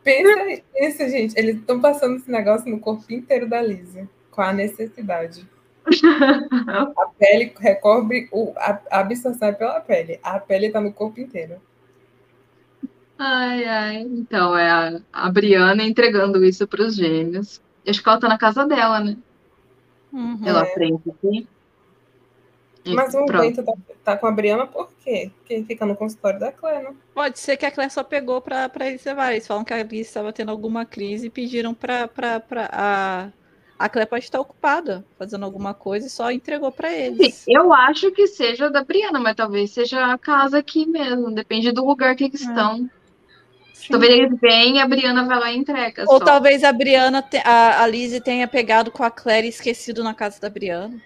Pensa, 0.02 0.64
pensa, 0.74 1.10
gente, 1.10 1.38
eles 1.38 1.58
estão 1.58 1.80
passando 1.80 2.16
esse 2.16 2.32
negócio 2.32 2.70
no 2.72 2.80
corpo 2.80 3.12
inteiro 3.12 3.48
da 3.48 3.62
Liz, 3.62 3.96
com 4.32 4.42
a 4.42 4.54
necessidade. 4.54 5.46
A 6.98 7.06
pele 7.18 7.54
recobre, 7.60 8.30
o, 8.32 8.54
a, 8.58 8.80
a 8.92 9.00
absorção 9.00 9.48
é 9.48 9.52
pela 9.52 9.80
pele, 9.82 10.20
a 10.22 10.40
pele 10.40 10.70
tá 10.70 10.80
no 10.80 10.94
corpo 10.94 11.20
inteiro. 11.20 11.62
Ai, 13.18 13.66
ai. 13.66 13.98
Então, 13.98 14.58
é 14.58 14.70
a, 14.70 15.02
a 15.12 15.30
Briana 15.30 15.84
entregando 15.84 16.44
isso 16.44 16.66
para 16.66 16.84
os 16.84 16.96
gêmeos. 16.96 17.62
Acho 17.86 18.02
que 18.02 18.08
ela 18.08 18.20
tá 18.20 18.30
na 18.30 18.38
casa 18.38 18.66
dela, 18.66 19.02
né? 19.02 19.18
Uhum. 20.14 20.42
Pela 20.42 20.66
frente 20.66 21.10
aqui. 21.10 21.48
E 22.86 22.94
Mas 22.94 23.14
o. 23.14 23.26
Bento 23.26 23.64
tá, 23.64 23.74
tá 24.06 24.18
com 24.18 24.28
a 24.28 24.32
Briana 24.32 24.66
por 24.66 24.90
quê? 25.04 25.32
Porque 25.38 25.64
fica 25.66 25.86
no 25.86 25.96
consultório 25.96 26.40
da 26.40 26.52
Claire, 26.52 26.86
né? 26.86 26.96
Pode 27.14 27.40
ser 27.40 27.58
que 27.58 27.66
a 27.66 27.72
Claire 27.72 27.92
só 27.92 28.04
pegou 28.04 28.42
para 28.42 28.70
eles 28.88 29.04
levarem. 29.04 29.36
Eles 29.36 29.48
falam 29.48 29.66
que 29.66 29.74
a 29.74 29.84
Liz 29.84 30.08
estava 30.08 30.32
tendo 30.32 30.50
alguma 30.50 30.86
crise 30.86 31.28
e 31.28 31.30
pediram 31.30 31.74
para 31.74 32.10
a. 32.72 33.30
A 33.80 33.88
Claire 33.88 34.10
pode 34.10 34.26
estar 34.26 34.42
ocupada 34.42 35.06
fazendo 35.18 35.46
alguma 35.46 35.74
coisa 35.74 36.06
e 36.06 36.10
só 36.10 36.30
entregou 36.30 36.70
para 36.70 36.92
eles. 36.94 37.46
Eu 37.48 37.72
acho 37.74 38.12
que 38.12 38.28
seja 38.28 38.70
da 38.70 38.84
Briana, 38.84 39.20
mas 39.22 39.36
talvez 39.38 39.72
seja 39.72 40.12
a 40.12 40.18
casa 40.18 40.58
aqui 40.60 40.86
mesmo. 40.86 41.32
Depende 41.32 41.72
do 41.72 41.86
lugar 41.86 42.14
que 42.14 42.26
eles 42.26 42.42
É. 42.46 42.50
estão. 42.50 42.90
Sim. 43.74 43.88
Talvez 43.92 44.12
eles 44.12 44.38
venham 44.42 44.76
e 44.76 44.80
a 44.82 44.88
Briana 44.88 45.24
vai 45.26 45.40
lá 45.40 45.52
e 45.54 45.58
entrega. 45.58 46.04
Ou 46.10 46.18
só. 46.20 46.26
talvez 46.26 46.66
a 46.66 46.74
Briana, 46.74 47.22
te- 47.22 47.42
a, 47.46 47.82
a 47.82 47.88
Lizzie 47.88 48.20
tenha 48.20 48.46
pegado 48.50 48.92
com 48.92 49.02
a 49.02 49.10
Claire 49.10 49.48
e 49.48 49.50
esquecido 49.50 50.04
na 50.04 50.14
casa 50.14 50.42
da 50.42 50.50
Briana. 50.50 51.02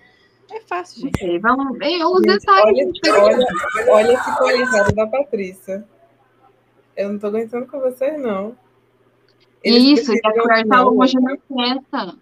É 0.51 0.59
fácil, 0.61 1.01
gente. 1.03 1.19
Sei, 1.19 1.37
Vamos 1.39 1.77
ver 1.77 2.03
os 2.03 2.21
Gente, 2.23 2.39
detalhes. 2.39 2.89
olha, 3.07 3.21
olha, 3.23 3.91
olha 3.91 4.13
esse 4.13 4.37
coalizado 4.37 4.95
da 4.95 5.05
Patrícia. 5.05 5.85
Eu 6.97 7.09
não 7.09 7.19
tô 7.19 7.27
aguentando 7.27 7.67
com 7.67 7.79
vocês, 7.79 8.19
não. 8.19 8.55
Isso, 9.63 10.11
e 10.13 10.19
a 10.25 10.33
Claire 10.33 10.67
tá 10.67 10.81
longe 10.81 11.15
na 11.19 11.37
festa. 11.37 12.17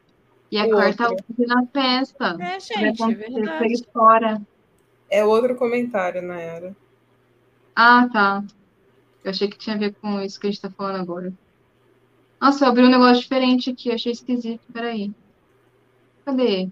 E 0.51 0.57
a 0.57 0.65
O 0.65 0.69
Claire 0.69 0.95
tá 0.95 1.09
outro. 1.09 1.25
longe 1.29 1.47
na 1.47 1.65
festa. 1.67 2.37
É, 2.39 2.59
gente, 2.59 3.01
é 3.03 3.07
verdade. 3.15 3.85
fora. 3.93 4.41
É 5.09 5.23
outro 5.25 5.55
comentário, 5.55 6.21
Nayara. 6.21 6.75
Ah, 7.75 8.07
tá. 8.11 8.43
Eu 9.23 9.31
achei 9.31 9.47
que 9.47 9.57
tinha 9.57 9.75
a 9.75 9.79
ver 9.79 9.95
com 9.95 10.19
isso 10.21 10.39
que 10.39 10.47
a 10.47 10.51
gente 10.51 10.61
tá 10.61 10.69
falando 10.69 11.01
agora. 11.01 11.33
Nossa, 12.39 12.65
eu 12.65 12.69
abri 12.69 12.83
um 12.83 12.89
negócio 12.89 13.21
diferente 13.21 13.69
aqui, 13.69 13.89
eu 13.89 13.95
achei 13.95 14.11
esquisito. 14.11 14.61
Peraí. 14.73 15.13
Cadê? 16.25 16.69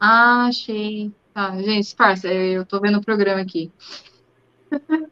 Ah, 0.00 0.46
achei. 0.46 1.12
Tá, 1.34 1.60
gente, 1.60 1.94
eu 2.24 2.32
eu 2.32 2.66
tô 2.66 2.80
vendo 2.80 2.98
o 2.98 3.04
programa 3.04 3.40
aqui. 3.42 3.70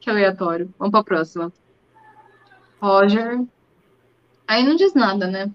Que 0.00 0.08
aleatório. 0.08 0.72
Vamos 0.78 0.92
pra 0.92 1.04
próxima. 1.04 1.52
Roger. 2.80 3.44
Aí 4.48 4.64
não 4.64 4.74
diz 4.74 4.94
nada, 4.94 5.26
né? 5.26 5.52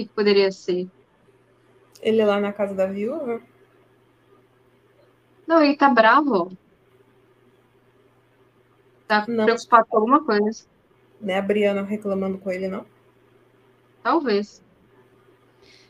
O 0.00 0.02
que 0.02 0.08
que 0.08 0.14
poderia 0.14 0.50
ser? 0.50 0.88
Ele 2.00 2.24
lá 2.24 2.40
na 2.40 2.52
casa 2.52 2.74
da 2.74 2.86
viúva? 2.86 3.42
Não, 5.46 5.62
ele 5.62 5.76
tá 5.76 5.90
bravo. 5.90 6.56
Tá 9.06 9.26
Não. 9.28 9.44
preocupado 9.44 9.86
com 9.86 9.96
alguma 9.98 10.24
coisa. 10.24 10.64
Né? 11.20 11.38
A 11.38 11.42
Briana 11.42 11.82
reclamando 11.82 12.38
com 12.38 12.50
ele, 12.50 12.68
não? 12.68 12.86
Talvez. 14.02 14.62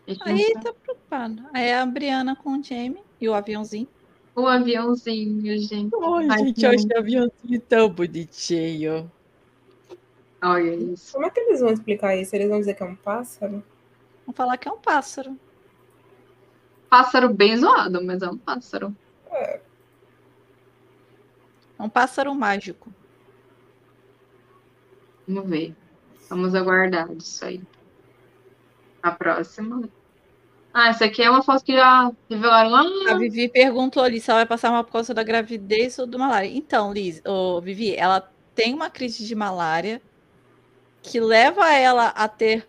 Não 0.08 0.16
Aí 0.22 0.54
tá 0.54 0.72
preocupado. 0.72 1.44
Aí 1.52 1.68
é 1.68 1.78
a 1.78 1.86
Briana 1.86 2.34
com 2.34 2.58
o 2.58 2.62
Jamie 2.62 3.04
e 3.20 3.28
o 3.28 3.34
aviãozinho. 3.34 3.86
O 4.34 4.46
aviãozinho, 4.46 5.56
gente. 5.58 5.94
Ai, 5.94 6.26
Ai, 6.30 6.38
gente, 6.38 6.86
que 6.86 6.92
eu 6.94 6.96
o 6.96 6.98
aviãozinho 6.98 7.60
tão 7.68 7.88
bonitinho. 7.90 9.12
Olha 10.42 10.74
isso. 10.74 11.12
Como 11.12 11.26
é 11.26 11.30
que 11.30 11.38
eles 11.38 11.60
vão 11.60 11.70
explicar 11.70 12.16
isso? 12.16 12.34
Eles 12.34 12.48
vão 12.48 12.58
dizer 12.58 12.74
que 12.74 12.82
é 12.82 12.86
um 12.86 12.96
pássaro? 12.96 13.62
Vamos 14.30 14.36
falar 14.36 14.56
que 14.58 14.68
é 14.68 14.72
um 14.72 14.78
pássaro. 14.78 15.36
Pássaro 16.88 17.34
bem 17.34 17.56
zoado, 17.56 18.00
mas 18.04 18.22
é 18.22 18.28
um 18.28 18.38
pássaro. 18.38 18.96
É 19.32 19.60
um 21.78 21.88
pássaro 21.88 22.32
mágico. 22.32 22.92
Vamos 25.26 25.50
ver. 25.50 25.74
Vamos 26.28 26.54
aguardar 26.54 27.10
isso 27.12 27.44
aí. 27.44 27.60
A 29.02 29.10
próxima. 29.10 29.88
Ah, 30.72 30.90
essa 30.90 31.06
aqui 31.06 31.22
é 31.22 31.28
uma 31.30 31.42
foto 31.42 31.64
que 31.64 31.74
já 31.74 32.12
revelaram 32.28 32.70
lá. 32.70 32.84
A 33.08 33.18
Vivi 33.18 33.48
perguntou 33.48 34.00
ali 34.00 34.20
se 34.20 34.30
ela 34.30 34.40
vai 34.40 34.46
passar 34.46 34.70
mal 34.70 34.84
por 34.84 34.92
causa 34.92 35.12
da 35.12 35.24
gravidez 35.24 35.98
ou 35.98 36.06
do 36.06 36.20
malária. 36.20 36.46
Então, 36.46 36.92
Liz, 36.92 37.20
ô, 37.26 37.60
Vivi, 37.60 37.96
ela 37.96 38.32
tem 38.54 38.72
uma 38.72 38.88
crise 38.90 39.26
de 39.26 39.34
malária 39.34 40.00
que 41.02 41.18
leva 41.18 41.68
ela 41.72 42.08
a 42.08 42.28
ter, 42.28 42.64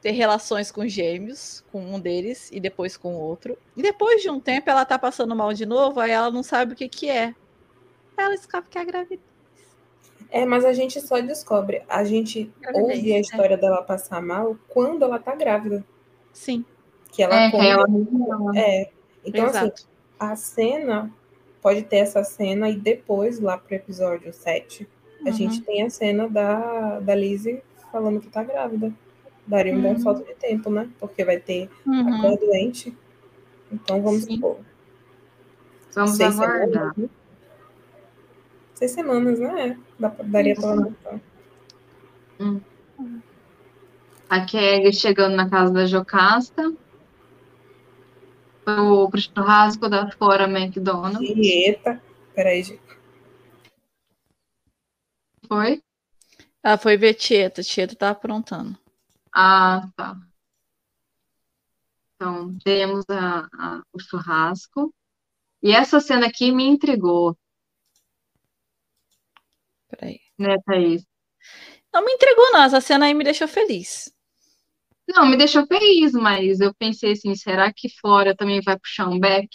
ter 0.00 0.12
relações 0.12 0.70
com 0.72 0.86
gêmeos, 0.88 1.64
com 1.70 1.80
um 1.80 2.00
deles 2.00 2.48
e 2.52 2.58
depois 2.60 2.96
com 2.96 3.14
o 3.14 3.20
outro. 3.20 3.56
E 3.76 3.82
depois 3.82 4.22
de 4.22 4.30
um 4.30 4.40
tempo 4.40 4.70
ela 4.70 4.84
tá 4.84 4.98
passando 4.98 5.34
mal 5.36 5.52
de 5.52 5.66
novo, 5.66 6.00
aí 6.00 6.10
ela 6.10 6.30
não 6.30 6.42
sabe 6.42 6.72
o 6.72 6.76
que 6.76 6.88
que 6.88 7.08
é. 7.10 7.34
Ela 8.16 8.30
descobre 8.30 8.68
que 8.70 8.78
é 8.78 8.80
a 8.80 8.84
gravidez. 8.84 9.20
É, 10.30 10.46
mas 10.46 10.64
a 10.64 10.72
gente 10.72 11.00
só 11.00 11.20
descobre. 11.20 11.82
A 11.88 12.04
gente 12.04 12.52
Gravidez, 12.60 12.96
ouve 12.98 13.12
a 13.12 13.16
é. 13.16 13.20
história 13.20 13.56
dela 13.56 13.82
passar 13.82 14.22
mal 14.22 14.56
quando 14.68 15.04
ela 15.04 15.18
tá 15.18 15.34
grávida. 15.34 15.84
Sim, 16.32 16.64
Que 17.12 17.22
ela 17.22 17.34
É, 17.34 17.50
conta. 17.50 17.64
ela 17.64 17.84
É. 18.56 18.90
Então, 19.24 19.46
assim, 19.46 19.58
exato. 19.58 19.86
a 20.18 20.36
cena 20.36 21.12
pode 21.60 21.82
ter 21.82 21.96
essa 21.96 22.22
cena 22.24 22.70
e 22.70 22.76
depois, 22.76 23.40
lá 23.40 23.58
pro 23.58 23.74
episódio 23.74 24.32
7, 24.32 24.88
a 25.26 25.28
Uhum. 25.28 25.32
gente 25.34 25.60
tem 25.62 25.82
a 25.82 25.90
cena 25.90 26.28
da, 26.28 27.00
da 27.00 27.14
Lizzie 27.14 27.62
falando 27.92 28.20
que 28.20 28.28
tá 28.28 28.42
grávida. 28.44 28.92
Daria 29.46 29.74
um 29.74 29.80
bom 29.80 29.90
Uhum. 29.92 29.98
salto 29.98 30.24
de 30.24 30.34
tempo, 30.34 30.70
né? 30.70 30.88
Porque 30.98 31.24
vai 31.24 31.38
ter 31.38 31.68
a 31.86 31.90
Uhum. 31.90 32.20
Claire 32.20 32.38
doente. 32.46 32.96
Então 33.72 34.02
vamos 34.02 34.24
Sim. 34.24 34.34
supor. 34.36 34.58
Vamos 35.94 36.12
seis 36.16 36.38
aguardar. 36.38 36.94
semanas, 36.94 36.96
né? 36.96 37.08
Seis 38.74 38.90
semanas, 38.92 39.38
né? 39.38 39.78
É. 40.00 40.22
Daria 40.24 40.54
pra 40.54 40.70
anotar. 40.70 41.20
A 44.28 44.44
Kelly 44.46 44.92
chegando 44.92 45.34
na 45.36 45.48
casa 45.50 45.72
da 45.72 45.86
Jocasta. 45.86 46.72
Pro, 48.64 49.08
pro 49.10 49.20
churrasco 49.20 49.88
da 49.88 50.10
Fora 50.12 50.44
McDonald's. 50.44 51.28
Eita. 51.36 52.00
Peraí, 52.34 52.62
gente. 52.62 52.80
Foi? 55.48 55.82
Ela 56.62 56.78
foi 56.78 56.96
ver 56.96 57.14
Tieta, 57.14 57.62
Tieta 57.62 57.96
tá 57.96 58.10
aprontando. 58.10 58.78
Ah, 59.32 59.90
tá. 59.96 60.30
Então, 62.16 62.56
temos 62.64 63.04
a, 63.10 63.40
a- 63.52 63.82
o 63.92 63.98
churrasco. 63.98 64.94
E 65.62 65.72
essa 65.72 66.00
cena 66.00 66.28
aqui 66.28 66.52
me 66.52 66.64
intrigou, 66.66 67.36
Peraí. 69.88 70.20
né, 70.38 70.56
Thaís? 70.66 71.06
Não 71.92 72.04
me 72.04 72.12
entregou, 72.12 72.50
não. 72.52 72.62
Essa 72.64 72.80
cena 72.80 73.06
aí 73.06 73.14
me 73.14 73.22
deixou 73.24 73.46
feliz. 73.48 74.12
Não, 75.08 75.26
me 75.26 75.36
deixou 75.36 75.66
feliz, 75.66 76.12
mas 76.12 76.60
eu 76.60 76.72
pensei 76.74 77.12
assim, 77.12 77.34
será 77.34 77.72
que 77.72 77.88
Flora 78.00 78.34
também 78.36 78.60
vai 78.62 78.78
puxar 78.78 79.08
um 79.08 79.18
back? 79.18 79.48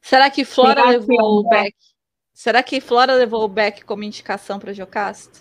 Será 0.00 0.30
que 0.30 0.44
Flora 0.44 0.82
Será 0.82 0.94
que 0.96 0.98
levou 0.98 1.18
é 1.20 1.22
um 1.24 1.40
o 1.40 1.44
Beck? 1.44 1.76
Será 2.34 2.62
que 2.62 2.80
Flora 2.80 3.14
levou 3.14 3.44
o 3.44 3.48
Beck 3.48 3.84
como 3.84 4.04
indicação 4.04 4.58
para 4.58 4.72
Jocasta? 4.74 5.40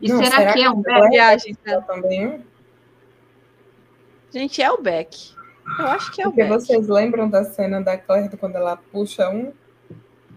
E 0.00 0.08
Não, 0.08 0.24
será, 0.24 0.24
será 0.24 0.58
que 0.58 0.60
é 0.62 0.70
que 0.70 0.70
um 0.70 0.82
back? 0.82 1.10
Viagem, 1.10 1.56
Eu 1.64 1.82
também. 1.84 2.44
Gente, 4.36 4.60
é 4.60 4.70
o 4.70 4.82
Beck. 4.82 5.34
Eu 5.78 5.86
acho 5.86 6.12
que 6.12 6.20
é 6.20 6.28
o 6.28 6.30
Porque 6.30 6.42
Beck. 6.44 6.52
vocês 6.60 6.88
lembram 6.88 7.26
da 7.30 7.42
cena 7.42 7.80
da 7.80 7.96
Claire 7.96 8.36
quando 8.36 8.56
ela 8.56 8.76
puxa 8.76 9.30
um? 9.30 9.50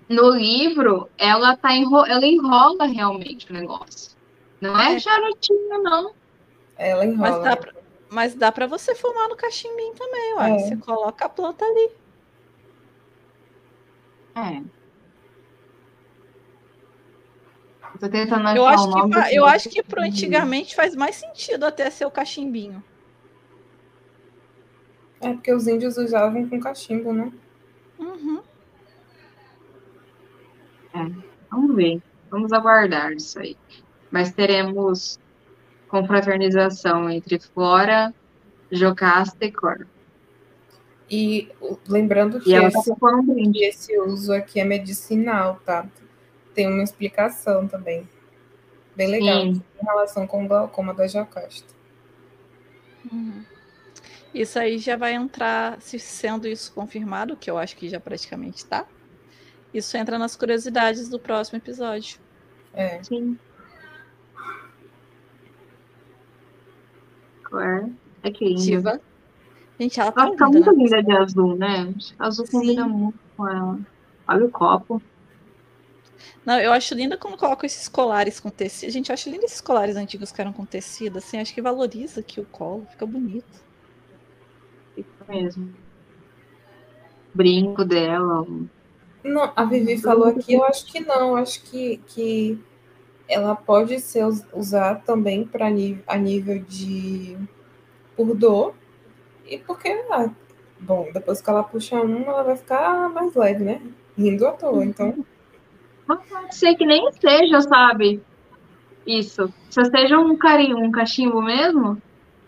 No 0.07 0.29
livro, 0.29 1.09
ela 1.17 1.57
tá 1.57 1.75
enro... 1.75 2.05
ela 2.05 2.25
enrola 2.25 2.85
realmente 2.85 3.51
o 3.51 3.53
negócio. 3.53 4.15
Não 4.61 4.79
é 4.79 4.95
É. 4.95 4.99
charutinho, 4.99 5.83
não. 5.83 6.13
Ela 6.77 7.05
enrola. 7.05 7.29
Mas 7.29 7.43
dá, 7.43 7.57
pra, 7.57 7.73
mas 8.09 8.35
dá 8.35 8.51
pra 8.53 8.67
você 8.67 8.95
fumar 8.95 9.27
no 9.27 9.35
cachimbinho 9.35 9.93
também, 9.95 10.33
ué. 10.35 10.51
É. 10.51 10.59
Você 10.59 10.77
coloca 10.77 11.25
a 11.25 11.29
planta 11.29 11.65
ali. 11.65 11.91
É. 14.37 14.61
Eu 17.95 17.99
tô 17.99 18.07
tentando 18.09 18.47
Eu 18.55 18.65
achar 18.65 18.75
acho 18.75 18.89
o 18.97 19.09
que, 19.09 19.35
eu 19.35 19.45
acho 19.45 19.69
que 19.69 19.83
pro 19.83 20.01
antigamente 20.01 20.73
faz 20.73 20.95
mais 20.95 21.17
sentido 21.17 21.65
até 21.65 21.89
ser 21.89 22.05
o 22.05 22.11
cachimbinho. 22.11 22.81
É 25.21 25.33
porque 25.33 25.53
os 25.53 25.67
índios 25.67 25.97
usavam 25.97 26.47
com 26.47 26.59
cachimbo, 26.59 27.13
né? 27.13 27.31
Uhum. 27.99 28.41
Vamos 31.51 31.75
ver. 31.75 32.01
Vamos 32.29 32.53
aguardar 32.53 33.11
isso 33.13 33.39
aí. 33.39 33.57
Mas 34.11 34.31
teremos 34.31 35.19
confraternização 35.87 37.09
entre 37.09 37.39
Flora, 37.39 38.13
Jocasta 38.71 39.45
e 39.45 39.51
Cor. 39.51 39.87
E 41.09 41.49
lembrando 41.87 42.39
que 42.39 42.51
E 42.51 42.55
esse, 42.55 42.89
tá 42.89 43.21
que 43.51 43.65
esse 43.65 43.99
uso 43.99 44.31
aqui 44.31 44.59
é 44.59 44.63
medicinal, 44.63 45.59
tá? 45.65 45.87
Tem 46.53 46.67
uma 46.67 46.83
explicação 46.83 47.67
também. 47.67 48.07
Bem 48.95 49.07
legal. 49.09 49.41
Sim. 49.41 49.63
Em 49.81 49.85
relação 49.85 50.27
com 50.27 50.45
o 50.45 50.47
glaucoma 50.47 50.93
da 50.93 51.07
Jocasta. 51.07 51.73
Uhum. 53.11 53.43
Isso 54.33 54.59
aí 54.59 54.77
já 54.77 54.95
vai 54.95 55.13
entrar, 55.13 55.81
se 55.81 55.97
sendo 55.97 56.47
isso 56.47 56.71
confirmado, 56.73 57.35
que 57.35 57.49
eu 57.49 57.57
acho 57.57 57.75
que 57.75 57.89
já 57.89 57.99
praticamente 57.99 58.65
tá. 58.65 58.85
Isso 59.73 59.95
entra 59.97 60.17
nas 60.17 60.35
curiosidades 60.35 61.09
do 61.09 61.19
próximo 61.19 61.57
episódio. 61.57 62.19
É. 62.73 63.01
Sim. 63.03 63.37
Cor. 67.43 67.89
É 68.23 68.31
que 68.31 68.45
linda. 68.45 68.61
Diva. 68.61 69.01
Gente, 69.79 69.99
ela 69.99 70.11
tá 70.11 70.21
Ela 70.21 70.31
fica 70.31 70.45
linda, 70.45 70.71
muito 70.71 70.77
né? 70.77 70.83
linda 70.83 71.03
de 71.03 71.11
azul, 71.17 71.55
né? 71.55 71.93
Azul 72.17 72.45
combina 72.51 72.83
Sim. 72.83 72.89
muito 72.89 73.19
com 73.35 73.47
ela. 73.47 73.79
Olha 74.27 74.45
o 74.45 74.51
copo. 74.51 75.01
Não, 76.45 76.59
eu 76.59 76.71
acho 76.71 76.93
linda 76.95 77.17
quando 77.17 77.37
colocam 77.37 77.65
esses 77.65 77.87
colares 77.87 78.39
com 78.39 78.49
tecido. 78.49 78.91
Gente, 78.91 79.09
eu 79.09 79.13
acho 79.13 79.29
lindo 79.29 79.45
esses 79.45 79.61
colares 79.61 79.95
antigos 79.95 80.31
que 80.31 80.41
eram 80.41 80.51
com 80.51 80.65
tecido, 80.65 81.17
assim, 81.17 81.39
acho 81.39 81.53
que 81.53 81.61
valoriza 81.61 82.19
aqui 82.21 82.39
o 82.41 82.45
colo, 82.45 82.85
fica 82.91 83.05
bonito. 83.05 83.68
Fica 85.03 85.25
mesmo. 85.33 85.75
Brinco 87.33 87.83
dela. 87.85 88.45
Não, 89.23 89.51
a 89.55 89.65
Vivi 89.65 89.97
falou 90.01 90.27
aqui, 90.27 90.53
eu 90.53 90.63
acho 90.63 90.85
que 90.85 90.99
não. 91.01 91.35
Acho 91.35 91.61
que, 91.63 91.97
que 92.07 92.59
ela 93.27 93.55
pode 93.55 93.99
ser 93.99 94.25
us- 94.25 94.45
usar 94.53 95.03
também 95.03 95.45
para 95.47 95.67
a 95.67 96.17
nível 96.17 96.63
de 96.63 97.37
por 98.15 98.35
dor. 98.35 98.75
E 99.45 99.59
porque, 99.59 99.89
ah, 100.11 100.33
bom, 100.79 101.11
depois 101.13 101.41
que 101.41 101.49
ela 101.49 101.63
puxa 101.63 102.01
um, 102.01 102.23
ela 102.23 102.43
vai 102.43 102.57
ficar 102.57 103.09
mais 103.09 103.35
leve, 103.35 103.63
né? 103.63 103.81
Rindo 104.17 104.47
à 104.47 104.53
toa. 104.53 104.85
Então, 104.85 105.25
Mas 106.07 106.19
pode 106.27 106.55
ser 106.55 106.75
que 106.75 106.85
nem 106.85 107.09
seja, 107.13 107.61
sabe? 107.61 108.25
Isso. 109.05 109.53
Só 109.69 109.83
seja 109.85 110.19
um 110.19 110.37
carinho, 110.37 110.77
um 110.79 110.91
cachimbo 110.91 111.41
mesmo. 111.41 112.01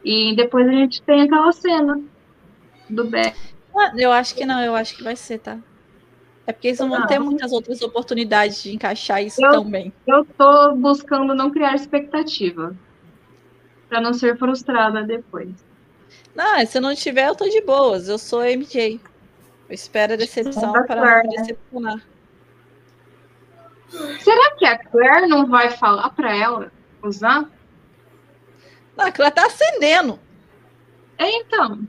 E 0.04 0.36
depois 0.36 0.68
a 0.68 0.72
gente 0.72 1.04
tem 1.04 1.22
aquela 1.24 1.52
cena 1.52 2.02
do 2.92 3.06
Beck. 3.06 3.36
Ah, 3.76 3.92
eu 3.98 4.12
acho 4.12 4.36
que 4.36 4.46
não, 4.46 4.62
eu 4.62 4.76
acho 4.76 4.96
que 4.96 5.04
vai 5.04 5.16
ser, 5.16 5.40
tá? 5.40 5.58
É 6.46 6.52
porque 6.52 6.68
eles 6.70 6.80
não 6.80 6.90
vão 6.90 7.06
ter 7.08 7.20
Não. 7.20 7.26
muitas 7.28 7.52
outras 7.52 7.82
oportunidades 7.82 8.62
de 8.64 8.74
encaixar 8.74 9.24
isso 9.24 9.44
Eu- 9.44 9.52
também. 9.52 9.94
Eu 10.08 10.26
tô 10.26 10.74
buscando 10.76 11.34
não 11.34 11.50
criar 11.52 11.76
expectativa. 11.76 12.76
Pra 13.88 14.02
não 14.02 14.14
ser 14.14 14.38
frustrada 14.38 15.04
depois. 15.04 15.50
Não, 16.36 16.66
se 16.66 16.80
não 16.80 16.96
tiver, 16.96 17.28
eu 17.28 17.36
tô 17.36 17.48
de 17.48 17.62
boas. 17.62 18.08
Eu 18.08 18.18
sou 18.18 18.44
MJ. 18.44 19.00
Eu 19.70 19.76
espero 19.76 20.14
a 20.14 20.16
decepção 20.18 20.74
Tá 20.74 20.84
para 20.84 21.24
não 21.24 21.30
me 21.30 21.38
decepcionar. 21.38 22.02
Será 24.20 24.56
que 24.56 24.66
a 24.66 24.78
Claire 24.78 25.28
não 25.28 25.46
vai 25.46 25.70
falar 25.70 26.10
pra 26.12 26.36
ela 26.36 26.72
usar? 27.04 27.50
Não, 28.96 29.06
aquilo 29.06 29.30
tá 29.32 29.46
acendendo. 29.46 30.20
É, 31.18 31.30
então. 31.40 31.88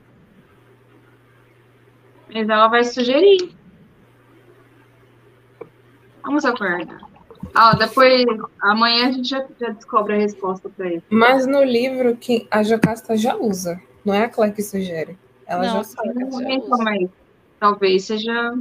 Mas 2.33 2.49
ela 2.49 2.67
vai 2.67 2.83
sugerir. 2.83 3.53
Vamos 6.23 6.45
aguardar. 6.45 7.01
Ah, 7.53 7.75
depois, 7.75 8.25
amanhã 8.61 9.09
a 9.09 9.11
gente 9.11 9.29
já, 9.29 9.45
já 9.59 9.69
descobre 9.69 10.13
a 10.15 10.17
resposta 10.17 10.69
pra 10.69 10.91
isso. 10.91 11.05
mas 11.09 11.45
no 11.45 11.63
livro 11.63 12.15
que 12.15 12.47
a 12.49 12.63
Jocasta 12.63 13.15
já 13.17 13.35
usa. 13.35 13.79
Não 14.03 14.13
é 14.13 14.23
a 14.23 14.29
Claire 14.29 14.55
que 14.55 14.63
sugere. 14.63 15.17
Ela 15.45 15.67
Não, 15.67 15.73
já 15.75 15.83
sabe. 15.83 16.13
já 16.19 16.25
usa. 16.25 16.77
mas 16.77 17.09
talvez 17.59 18.05
seja. 18.05 18.57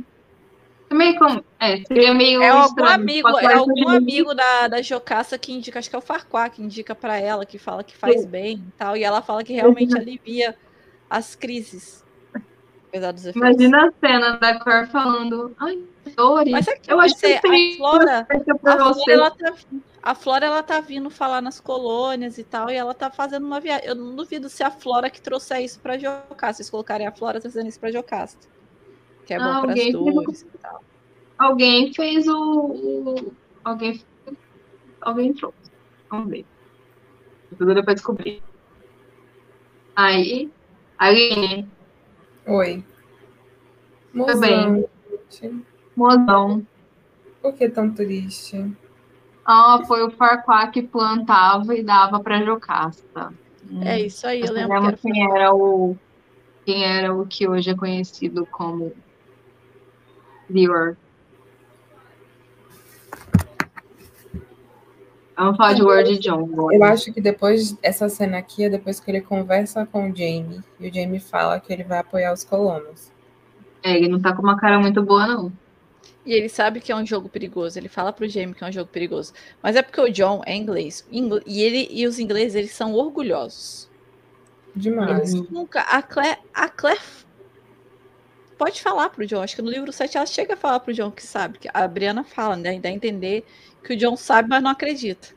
Também 0.89 1.17
como. 1.19 1.43
É, 1.59 1.83
seria 1.85 2.13
meio. 2.13 2.43
É 2.43 2.49
algum 2.51 2.67
estranho. 2.67 2.91
amigo, 2.91 3.29
é 3.39 3.55
algum 3.55 3.89
amigo 3.89 4.35
da, 4.35 4.69
da 4.69 4.83
Jocasta 4.83 5.39
que 5.39 5.53
indica, 5.53 5.79
acho 5.79 5.89
que 5.89 5.97
é 5.97 5.99
o 5.99 6.03
Farquá, 6.03 6.49
que 6.51 6.63
indica 6.63 6.95
pra 6.95 7.17
ela, 7.17 7.47
que 7.47 7.59
fala 7.59 7.83
que 7.83 7.97
faz 7.97 8.27
bem 8.27 8.57
e 8.69 8.73
tal. 8.77 8.97
E 8.97 9.03
ela 9.05 9.23
fala 9.23 9.43
que 9.43 9.53
realmente 9.55 9.97
alivia 9.97 10.55
as 11.09 11.35
crises. 11.35 12.02
Apesar 12.93 13.13
dos 13.13 13.25
efeitos. 13.25 13.41
Imagina 13.65 13.89
a 13.89 13.93
cena 14.07 14.37
da 14.37 14.61
Claire 14.61 14.87
falando. 14.91 15.57
Ai, 15.59 15.83
Dori, 16.15 16.51
Mas 16.51 16.69
é 16.69 16.77
que 16.77 16.93
eu 16.93 17.01
acho 17.01 17.17
que 17.19 17.27
a 17.33 17.41
Flora, 17.79 18.27
a 18.29 18.59
Flora, 18.59 19.13
ela 19.13 19.31
tá, 19.31 19.55
A 20.03 20.15
Flora 20.15 20.47
ela 20.47 20.63
tá 20.63 20.79
vindo 20.81 21.09
falar 21.09 21.41
nas 21.41 21.59
colônias 21.59 22.37
e 22.37 22.45
tal, 22.45 22.69
e 22.69 22.75
ela 22.75 22.93
tá 22.93 23.11
fazendo 23.11 23.47
uma 23.47 23.61
viagem. 23.61 23.89
Eu 23.89 23.95
não 23.95 24.15
duvido 24.15 24.47
se 24.51 24.63
a 24.63 24.71
Flora 24.71 25.09
que 25.09 25.23
trouxe 25.23 25.59
isso 25.63 25.81
pra 25.81 25.97
Jocasta. 25.97 26.53
Vocês 26.55 26.69
colocarem 26.69 27.07
a 27.07 27.13
Flora 27.13 27.41
trazendo 27.41 27.67
isso 27.67 27.81
pra 27.81 27.91
Jocasta. 27.91 28.47
Que 29.25 29.33
é 29.33 29.39
bom 29.39 29.63
para 29.63 29.73
as 29.73 29.79
Alguém 29.81 29.93
fez 29.93 29.93
dores 29.95 30.43
e 30.43 30.59
tal. 30.59 30.85
Alguém 31.39 31.95
fez 31.95 32.29
o. 32.29 32.35
o- 32.37 33.33
Alguém. 33.65 34.03
Alguém 35.01 35.33
trouxe. 35.33 35.57
Vamos 36.11 36.29
ver. 36.29 36.45
Tudo 37.57 37.73
deu 37.73 37.83
pra 37.85 37.95
descobrir. 37.95 38.43
Aí. 39.97 40.51
Aline, 40.99 41.69
Oi. 42.47 42.85
Tudo 44.13 44.41
bem. 44.41 44.67
Mozão, 44.67 44.89
gente. 45.31 45.65
mozão. 45.97 46.67
Por 47.41 47.55
que 47.55 47.69
tão 47.69 47.93
triste? 47.93 48.73
Ah, 49.45 49.81
foi 49.87 50.03
o 50.03 50.11
Farquaad 50.11 50.71
que 50.71 50.83
plantava 50.83 51.75
e 51.75 51.83
dava 51.83 52.21
pra 52.21 52.45
Jocasta. 52.45 53.33
É 53.81 54.01
isso 54.01 54.27
aí, 54.27 54.41
Nós 54.41 54.51
eu 54.51 54.55
lembro 54.55 54.69
que 54.69 54.75
sabemos 54.75 55.05
era 55.05 55.15
quem 55.15 55.37
era 55.37 55.55
o. 55.55 55.97
Quem 56.65 56.85
era 56.85 57.15
o 57.15 57.27
que 57.27 57.49
hoje 57.49 57.71
é 57.71 57.75
conhecido 57.75 58.47
como. 58.47 58.93
Lior. 60.49 60.97
Vamos 65.45 65.57
falar 65.57 65.73
de 65.75 65.83
Word 65.83 66.19
John 66.19 66.45
agora. 66.53 66.77
Eu 66.77 66.85
acho 66.85 67.13
que 67.13 67.21
depois, 67.21 67.77
essa 67.83 68.09
cena 68.09 68.39
aqui 68.39 68.65
é 68.65 68.69
depois 68.71 69.01
que 69.01 69.11
ele 69.11 69.21
conversa 69.21 69.85
com 69.87 70.11
o 70.11 70.17
Jamie. 70.17 70.61
E 70.79 70.89
o 70.89 70.95
Jamie 70.95 71.21
fala 71.21 71.59
que 71.61 71.73
ele 71.73 71.83
vai 71.85 71.99
apoiar 71.99 72.33
os 72.33 72.45
colonos. 72.45 73.11
É, 73.83 73.97
ele 73.97 74.09
não 74.09 74.21
tá 74.21 74.35
com 74.35 74.43
uma 74.43 74.57
cara 74.59 74.79
muito 74.79 75.03
boa, 75.03 75.27
não. 75.27 75.53
E 76.25 76.33
ele 76.33 76.49
sabe 76.49 76.81
que 76.81 76.93
é 76.93 76.97
um 76.97 77.05
jogo 77.05 77.29
perigoso. 77.29 77.77
Ele 77.79 77.89
fala 77.89 78.13
pro 78.13 78.29
Jamie 78.29 78.55
que 78.55 78.63
é 78.63 78.67
um 78.69 78.73
jogo 78.73 78.89
perigoso. 78.91 79.33
Mas 79.61 79.75
é 79.75 79.83
porque 79.83 80.01
o 80.01 80.09
John 80.09 80.41
é 80.47 80.55
inglês. 80.55 81.05
Ingl- 81.11 81.43
E 81.45 81.63
ele 81.63 81.89
e 81.91 82.07
os 82.07 82.19
ingleses 82.21 82.55
eles 82.55 82.73
são 82.73 82.95
orgulhosos. 82.95 83.91
Demais. 84.77 85.35
Eles 85.35 85.51
nunca. 85.51 85.81
A 85.81 86.01
Claire, 86.01 86.39
a 86.55 86.69
Claire 86.69 87.01
pode 88.57 88.81
falar 88.81 89.11
pro 89.11 89.27
John. 89.27 89.43
Acho 89.43 89.57
que 89.57 89.63
no 89.63 89.71
livro 89.71 89.93
7 89.93 90.17
ela 90.17 90.27
chega 90.27 90.55
a 90.55 90.57
falar 90.57 90.81
pro 90.81 90.95
John 90.95 91.11
que 91.11 91.23
sabe. 91.27 91.59
Que 91.59 91.69
a 91.73 91.87
Brianna 91.89 92.23
fala, 92.25 92.55
né? 92.57 92.79
Dá 92.79 92.89
a 92.89 92.93
entender 92.93 93.45
que 93.83 93.95
o 93.95 93.97
John 93.97 94.17
sabe, 94.17 94.49
mas 94.49 94.63
não 94.63 94.71
acredita. 94.71 95.29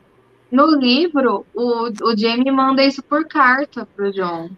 No 0.50 0.66
livro, 0.76 1.44
o, 1.54 1.88
o 1.88 2.16
Jamie 2.16 2.52
manda 2.52 2.84
isso 2.84 3.02
por 3.02 3.26
carta 3.26 3.86
pro 3.94 4.12
John. 4.12 4.50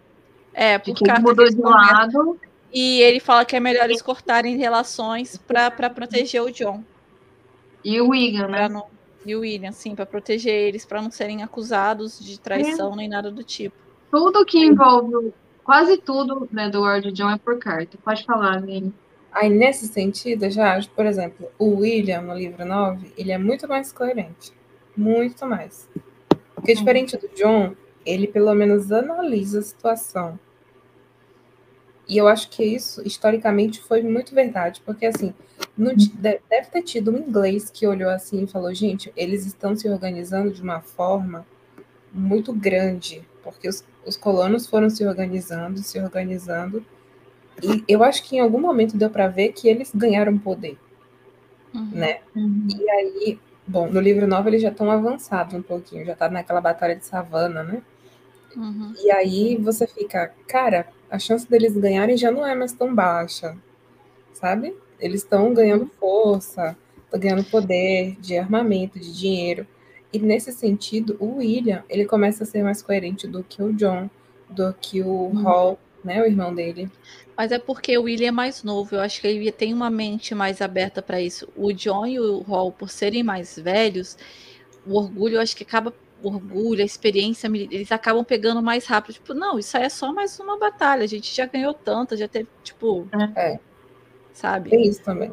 É, 0.53 0.77
De 0.77 0.91
por 0.91 0.97
ele 0.97 1.05
carta 1.05 1.21
mudou 1.21 1.49
de 1.49 1.59
lado. 1.59 2.39
E 2.71 3.01
ele 3.01 3.19
fala 3.19 3.43
que 3.45 3.55
é 3.55 3.59
melhor 3.59 3.85
eles 3.85 4.01
cortarem 4.01 4.57
relações 4.57 5.37
pra 5.37 5.71
pra 5.71 5.89
proteger 5.89 6.41
o 6.43 6.51
John. 6.51 6.83
E 7.83 7.99
o 7.99 8.09
Wigan, 8.09 8.47
né? 8.47 8.69
Não, 8.69 8.85
e 9.25 9.35
o 9.35 9.41
William, 9.41 9.71
sim, 9.71 9.95
pra 9.95 10.05
proteger 10.05 10.53
eles, 10.53 10.85
pra 10.85 11.01
não 11.01 11.11
serem 11.11 11.43
acusados 11.43 12.19
de 12.19 12.39
traição 12.39 12.95
nem 12.95 13.07
nada 13.07 13.29
do 13.31 13.43
tipo. 13.43 13.75
Tudo 14.11 14.45
que 14.45 14.57
envolve, 14.57 15.33
quase 15.63 15.97
tudo 15.97 16.47
né, 16.51 16.69
do 16.69 16.81
Word 16.81 17.11
John 17.11 17.31
é 17.31 17.37
por 17.37 17.59
carta. 17.59 17.97
Pode 18.03 18.23
falar, 18.23 18.57
Aline. 18.57 18.93
Aí, 19.31 19.49
nesse 19.49 19.87
sentido, 19.87 20.49
já 20.49 20.75
acho, 20.75 20.89
por 20.91 21.05
exemplo, 21.05 21.49
o 21.57 21.79
William, 21.79 22.21
no 22.21 22.33
livro 22.33 22.65
9, 22.65 23.13
ele 23.17 23.31
é 23.31 23.37
muito 23.37 23.67
mais 23.67 23.91
coerente. 23.91 24.51
Muito 24.97 25.45
mais. 25.45 25.87
Porque, 26.55 26.73
diferente 26.73 27.15
do 27.15 27.29
John, 27.29 27.75
ele 28.05 28.27
pelo 28.27 28.53
menos 28.53 28.91
analisa 28.91 29.59
a 29.59 29.61
situação. 29.61 30.39
E 32.07 32.17
eu 32.17 32.27
acho 32.27 32.49
que 32.49 32.63
isso, 32.63 33.05
historicamente, 33.05 33.79
foi 33.79 34.01
muito 34.01 34.33
verdade. 34.33 34.81
Porque, 34.83 35.05
assim, 35.05 35.33
no 35.77 35.91
deve 35.95 36.69
ter 36.71 36.81
tido 36.81 37.11
um 37.11 37.17
inglês 37.17 37.69
que 37.69 37.85
olhou 37.85 38.09
assim 38.09 38.43
e 38.43 38.47
falou: 38.47 38.73
gente, 38.73 39.13
eles 39.15 39.45
estão 39.45 39.75
se 39.75 39.87
organizando 39.87 40.51
de 40.51 40.61
uma 40.61 40.81
forma 40.81 41.45
muito 42.11 42.51
grande. 42.51 43.23
Porque 43.43 43.69
os, 43.69 43.85
os 44.05 44.17
colonos 44.17 44.65
foram 44.65 44.89
se 44.89 45.05
organizando, 45.05 45.79
se 45.79 45.99
organizando. 45.99 46.83
E 47.63 47.83
eu 47.87 48.03
acho 48.03 48.23
que 48.23 48.35
em 48.37 48.39
algum 48.39 48.59
momento 48.59 48.97
deu 48.97 49.09
para 49.09 49.27
ver 49.27 49.49
que 49.53 49.67
eles 49.67 49.91
ganharam 49.93 50.37
poder, 50.37 50.77
Uhum. 51.73 51.89
né? 51.91 52.19
E 52.35 52.89
aí, 52.89 53.39
bom, 53.67 53.87
no 53.89 53.99
livro 53.99 54.25
9 54.27 54.49
eles 54.49 54.61
já 54.61 54.69
estão 54.69 54.89
avançados 54.89 55.53
um 55.53 55.61
pouquinho, 55.61 56.05
já 56.05 56.15
tá 56.15 56.29
naquela 56.29 56.61
batalha 56.61 56.95
de 56.95 57.05
savana, 57.05 57.63
né? 57.63 57.81
Uhum. 58.55 58.93
E 59.03 59.11
aí 59.11 59.57
você 59.57 59.85
fica, 59.85 60.33
cara, 60.47 60.87
a 61.09 61.19
chance 61.19 61.47
deles 61.49 61.77
ganharem 61.77 62.17
já 62.17 62.31
não 62.31 62.45
é 62.45 62.55
mais 62.55 62.73
tão 62.73 62.93
baixa, 62.93 63.55
sabe? 64.33 64.75
Eles 64.99 65.21
estão 65.21 65.53
ganhando 65.53 65.89
força, 65.99 66.75
estão 67.05 67.19
ganhando 67.19 67.43
poder 67.43 68.17
de 68.19 68.37
armamento, 68.37 68.99
de 68.99 69.13
dinheiro. 69.13 69.67
E 70.11 70.17
nesse 70.17 70.51
sentido, 70.51 71.15
o 71.19 71.37
William, 71.37 71.83
ele 71.87 72.05
começa 72.05 72.43
a 72.43 72.47
ser 72.47 72.63
mais 72.63 72.81
coerente 72.81 73.27
do 73.27 73.43
que 73.43 73.61
o 73.61 73.71
John, 73.73 74.09
do 74.49 74.73
que 74.81 75.03
o 75.03 75.29
Hall, 75.43 75.77
né, 76.03 76.21
o 76.21 76.25
irmão 76.25 76.53
dele. 76.53 76.89
Mas 77.35 77.51
é 77.51 77.59
porque 77.59 77.97
o 77.97 78.03
William 78.03 78.27
é 78.27 78.31
mais 78.31 78.63
novo. 78.63 78.95
Eu 78.95 79.01
acho 79.01 79.21
que 79.21 79.27
ele 79.27 79.51
tem 79.51 79.73
uma 79.73 79.89
mente 79.89 80.35
mais 80.35 80.61
aberta 80.61 81.01
para 81.01 81.21
isso. 81.21 81.47
O 81.55 81.71
John 81.71 82.05
e 82.05 82.19
o 82.19 82.39
Hall, 82.41 82.71
por 82.71 82.89
serem 82.89 83.23
mais 83.23 83.57
velhos, 83.57 84.17
o 84.85 84.97
orgulho, 84.97 85.35
eu 85.35 85.41
acho 85.41 85.55
que 85.55 85.63
acaba. 85.63 85.93
O 86.21 86.27
orgulho, 86.27 86.81
a 86.81 86.85
experiência, 86.85 87.47
eles 87.47 87.93
acabam 87.93 88.25
pegando 88.25 88.61
mais 88.61 88.85
rápido. 88.85 89.13
Tipo, 89.13 89.33
não, 89.33 89.57
isso 89.57 89.77
aí 89.77 89.83
é 89.83 89.89
só 89.89 90.11
mais 90.11 90.37
uma 90.37 90.57
batalha. 90.57 91.03
A 91.03 91.07
gente 91.07 91.33
já 91.33 91.45
ganhou 91.45 91.73
tanta, 91.73 92.17
já 92.17 92.27
teve, 92.27 92.49
tipo. 92.61 93.07
É. 93.37 93.57
Sabe? 94.33 94.69
Tem 94.69 94.83
isso 94.85 95.01
também. 95.01 95.31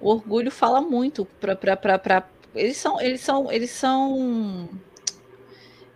O 0.00 0.08
orgulho 0.08 0.50
fala 0.50 0.80
muito 0.80 1.26
pra- 1.38 2.24
eles 2.54 2.76
são 2.76 3.00
eles 3.00 3.20
são 3.20 3.52
eles 3.52 3.70
são 3.70 4.68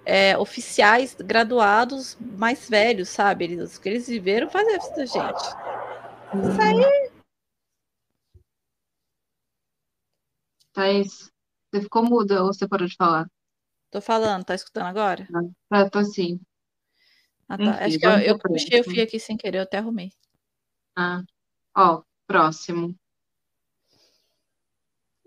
é, 0.07 0.39
oficiais 0.39 1.17
graduados 1.19 2.17
mais 2.21 2.69
velhos, 2.69 3.09
sabe? 3.09 3.45
Eles, 3.45 3.77
que 3.77 3.89
eles 3.89 4.07
viveram 4.07 4.49
faz 4.49 4.69
isso 4.69 4.95
da 4.95 5.05
gente. 5.05 5.43
Isso 5.43 6.63
aí 6.63 7.11
Thaís, 10.73 11.31
você 11.73 11.83
ficou 11.83 12.05
muda 12.05 12.43
ou 12.43 12.53
você 12.53 12.69
parou 12.69 12.87
de 12.87 12.95
falar? 12.95 13.29
tô 13.91 14.01
falando, 14.01 14.45
tá 14.45 14.55
escutando 14.55 14.87
agora? 14.87 15.27
Ah, 15.71 15.89
tô 15.89 16.05
sim. 16.05 16.39
Ah, 17.49 17.57
tá. 17.57 17.65
Enfim, 17.65 17.85
Acho 17.85 17.99
que 17.99 18.07
eu, 18.07 18.11
eu 18.11 18.39
puxei 18.39 18.81
o 18.81 18.85
fio 18.85 19.03
aqui 19.03 19.19
sem 19.19 19.37
querer, 19.37 19.59
eu 19.59 19.63
até 19.63 19.79
arrumei. 19.79 20.13
Ah. 20.95 21.23
Ó, 21.75 22.03
próximo. 22.27 22.95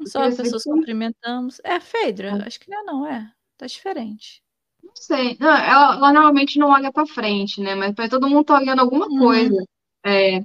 Só 0.05 0.23
pessoas 0.29 0.61
aqui? 0.61 0.69
cumprimentamos. 0.69 1.59
É, 1.63 1.79
Phaedra, 1.79 2.35
Ah. 2.35 2.47
acho 2.47 2.59
que 2.59 2.69
não, 2.69 2.81
é, 2.81 2.83
não 2.85 3.07
é. 3.07 3.33
Tá 3.57 3.65
diferente. 3.65 4.41
Não 4.83 4.91
sei. 4.95 5.37
Não, 5.39 5.49
ela, 5.49 5.95
ela 5.95 6.13
normalmente 6.13 6.59
não 6.59 6.69
olha 6.69 6.91
pra 6.91 7.05
frente, 7.05 7.61
né? 7.61 7.75
Mas 7.75 7.93
todo 8.09 8.29
mundo 8.29 8.45
tá 8.45 8.55
olhando 8.55 8.79
alguma 8.81 9.07
Uhum. 9.07 9.19
coisa. 9.19 9.65
É, 10.05 10.39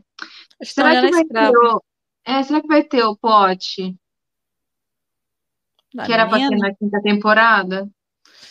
será 0.63 0.91
que 0.91 1.07
a 1.07 1.11
vai 1.11 1.25
ter 1.25 1.51
o, 1.57 1.83
é, 2.25 2.43
será 2.43 2.61
que 2.61 2.67
vai 2.69 2.83
ter 2.85 3.05
o 3.05 3.17
plot 3.17 3.95
da 5.95 6.05
que 6.05 6.13
era 6.13 6.29
pra 6.29 6.39
ter 6.39 6.57
na 6.57 6.75
quinta 6.75 7.01
temporada? 7.03 7.89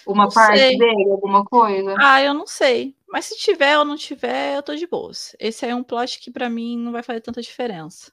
Uma 0.06 0.26
Não 0.26 0.32
parte 0.32 0.58
sei. 0.58 0.78
dele, 0.78 1.12
alguma 1.12 1.44
coisa? 1.46 1.96
Ah, 1.98 2.22
eu 2.22 2.34
não 2.34 2.48
sei. 2.48 2.96
Mas 3.08 3.26
se 3.26 3.38
tiver 3.38 3.78
ou 3.78 3.86
não 3.86 3.96
tiver, 3.96 4.58
eu 4.58 4.64
tô 4.64 4.76
de 4.76 4.88
boas. 4.88 5.36
Esse 5.40 5.66
aí 5.66 5.72
é 5.72 5.76
um 5.76 5.84
plot 5.84 6.20
que 6.20 6.32
pra 6.32 6.50
mim 6.50 6.78
não 6.78 6.92
vai 6.92 7.04
fazer 7.04 7.22
tanta 7.22 7.42
diferença. 7.42 8.12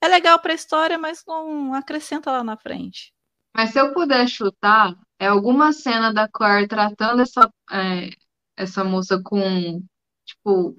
É 0.00 0.08
legal 0.08 0.38
pra 0.40 0.54
história, 0.54 0.98
mas 0.98 1.24
não 1.26 1.74
acrescenta 1.74 2.30
lá 2.32 2.44
na 2.44 2.56
frente. 2.56 3.12
Mas 3.58 3.70
se 3.72 3.80
eu 3.80 3.92
puder 3.92 4.28
chutar, 4.28 4.94
é 5.18 5.26
alguma 5.26 5.72
cena 5.72 6.14
da 6.14 6.28
Claire 6.28 6.68
tratando 6.68 7.22
essa, 7.22 7.52
é, 7.72 8.10
essa 8.56 8.84
moça 8.84 9.20
com, 9.20 9.82
tipo, 10.24 10.76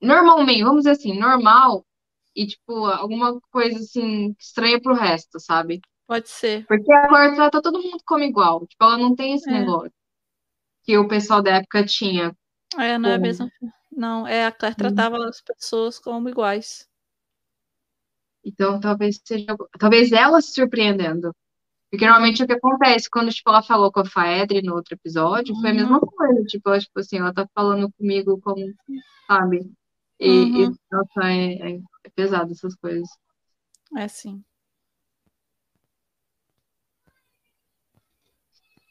normalmente, 0.00 0.64
vamos 0.64 0.78
dizer 0.84 0.92
assim, 0.92 1.18
normal, 1.18 1.84
e, 2.34 2.46
tipo, 2.46 2.86
alguma 2.86 3.38
coisa, 3.50 3.78
assim, 3.78 4.34
estranha 4.40 4.80
pro 4.80 4.94
resto, 4.94 5.38
sabe? 5.38 5.82
Pode 6.06 6.30
ser. 6.30 6.66
Porque 6.66 6.90
a 6.90 7.08
Claire 7.08 7.34
trata 7.36 7.60
todo 7.60 7.82
mundo 7.82 8.02
como 8.06 8.24
igual. 8.24 8.66
Tipo, 8.66 8.84
ela 8.84 8.96
não 8.96 9.14
tem 9.14 9.34
esse 9.34 9.50
É. 9.50 9.60
negócio 9.60 9.92
que 10.84 10.96
o 10.96 11.06
pessoal 11.06 11.42
da 11.42 11.56
época 11.56 11.84
tinha. 11.84 12.34
É, 12.78 12.96
não 12.96 13.10
é 13.10 13.14
a 13.14 13.16
Com- 13.16 13.22
mesma. 13.22 13.52
Não, 13.92 14.26
é 14.26 14.46
a 14.46 14.52
Claire 14.52 14.76
tratava 14.78 15.28
as 15.28 15.42
pessoas 15.42 15.98
como 15.98 16.30
iguais. 16.30 16.88
Então, 18.44 18.80
talvez 18.80 19.20
seja, 19.24 19.54
talvez 19.78 20.10
ela 20.12 20.40
se 20.40 20.52
surpreendendo. 20.52 21.34
Porque 21.90 22.04
normalmente 22.04 22.42
o 22.42 22.46
que 22.46 22.52
acontece 22.52 23.08
quando, 23.10 23.30
tipo, 23.32 23.48
ela 23.48 23.62
falou 23.62 23.90
com 23.90 24.00
a 24.00 24.04
Faedre 24.04 24.60
no 24.62 24.74
outro 24.74 24.94
episódio, 24.94 25.54
foi 25.60 25.70
a 25.70 25.74
mesma 25.74 26.00
coisa. 26.00 26.44
Tipo, 26.44 26.68
ela, 26.68 26.78
tipo 26.78 27.00
assim, 27.00 27.18
ela 27.18 27.32
tá 27.32 27.48
falando 27.54 27.90
comigo 27.92 28.38
como, 28.42 28.58
sabe? 29.26 29.70
E, 30.20 30.26
e, 30.28 30.66
Uhum. 30.66 30.76
nossa, 30.92 31.30
é, 31.30 31.54
é, 31.54 31.80
é 32.04 32.10
pesado 32.14 32.52
essas 32.52 32.74
coisas. 32.74 33.08
É 33.96 34.06
sim. 34.06 34.44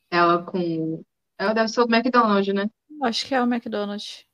Ela 0.09 0.43
com. 0.43 1.03
Ela 1.37 1.53
deve 1.53 1.67
ser 1.67 1.81
o 1.81 1.83
McDonald's, 1.83 2.53
né? 2.53 2.67
Acho 3.03 3.27
que 3.27 3.35
é 3.35 3.41
o 3.41 3.45
McDonald's. 3.45 4.25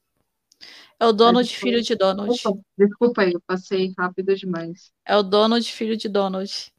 É 0.99 1.05
o 1.05 1.11
Donald, 1.11 1.45
Acho 1.45 1.55
que 1.55 1.61
filho 1.61 1.81
de 1.81 1.95
Donald. 1.95 2.31
Desculpa, 2.31 2.61
desculpa 2.77 3.21
aí, 3.23 3.33
eu 3.33 3.41
passei 3.45 3.93
rápido 3.97 4.33
demais. 4.35 4.93
É 5.05 5.17
o 5.17 5.23
Donald, 5.23 5.69
filho 5.69 5.97
de 5.97 6.07
Donald. 6.07 6.72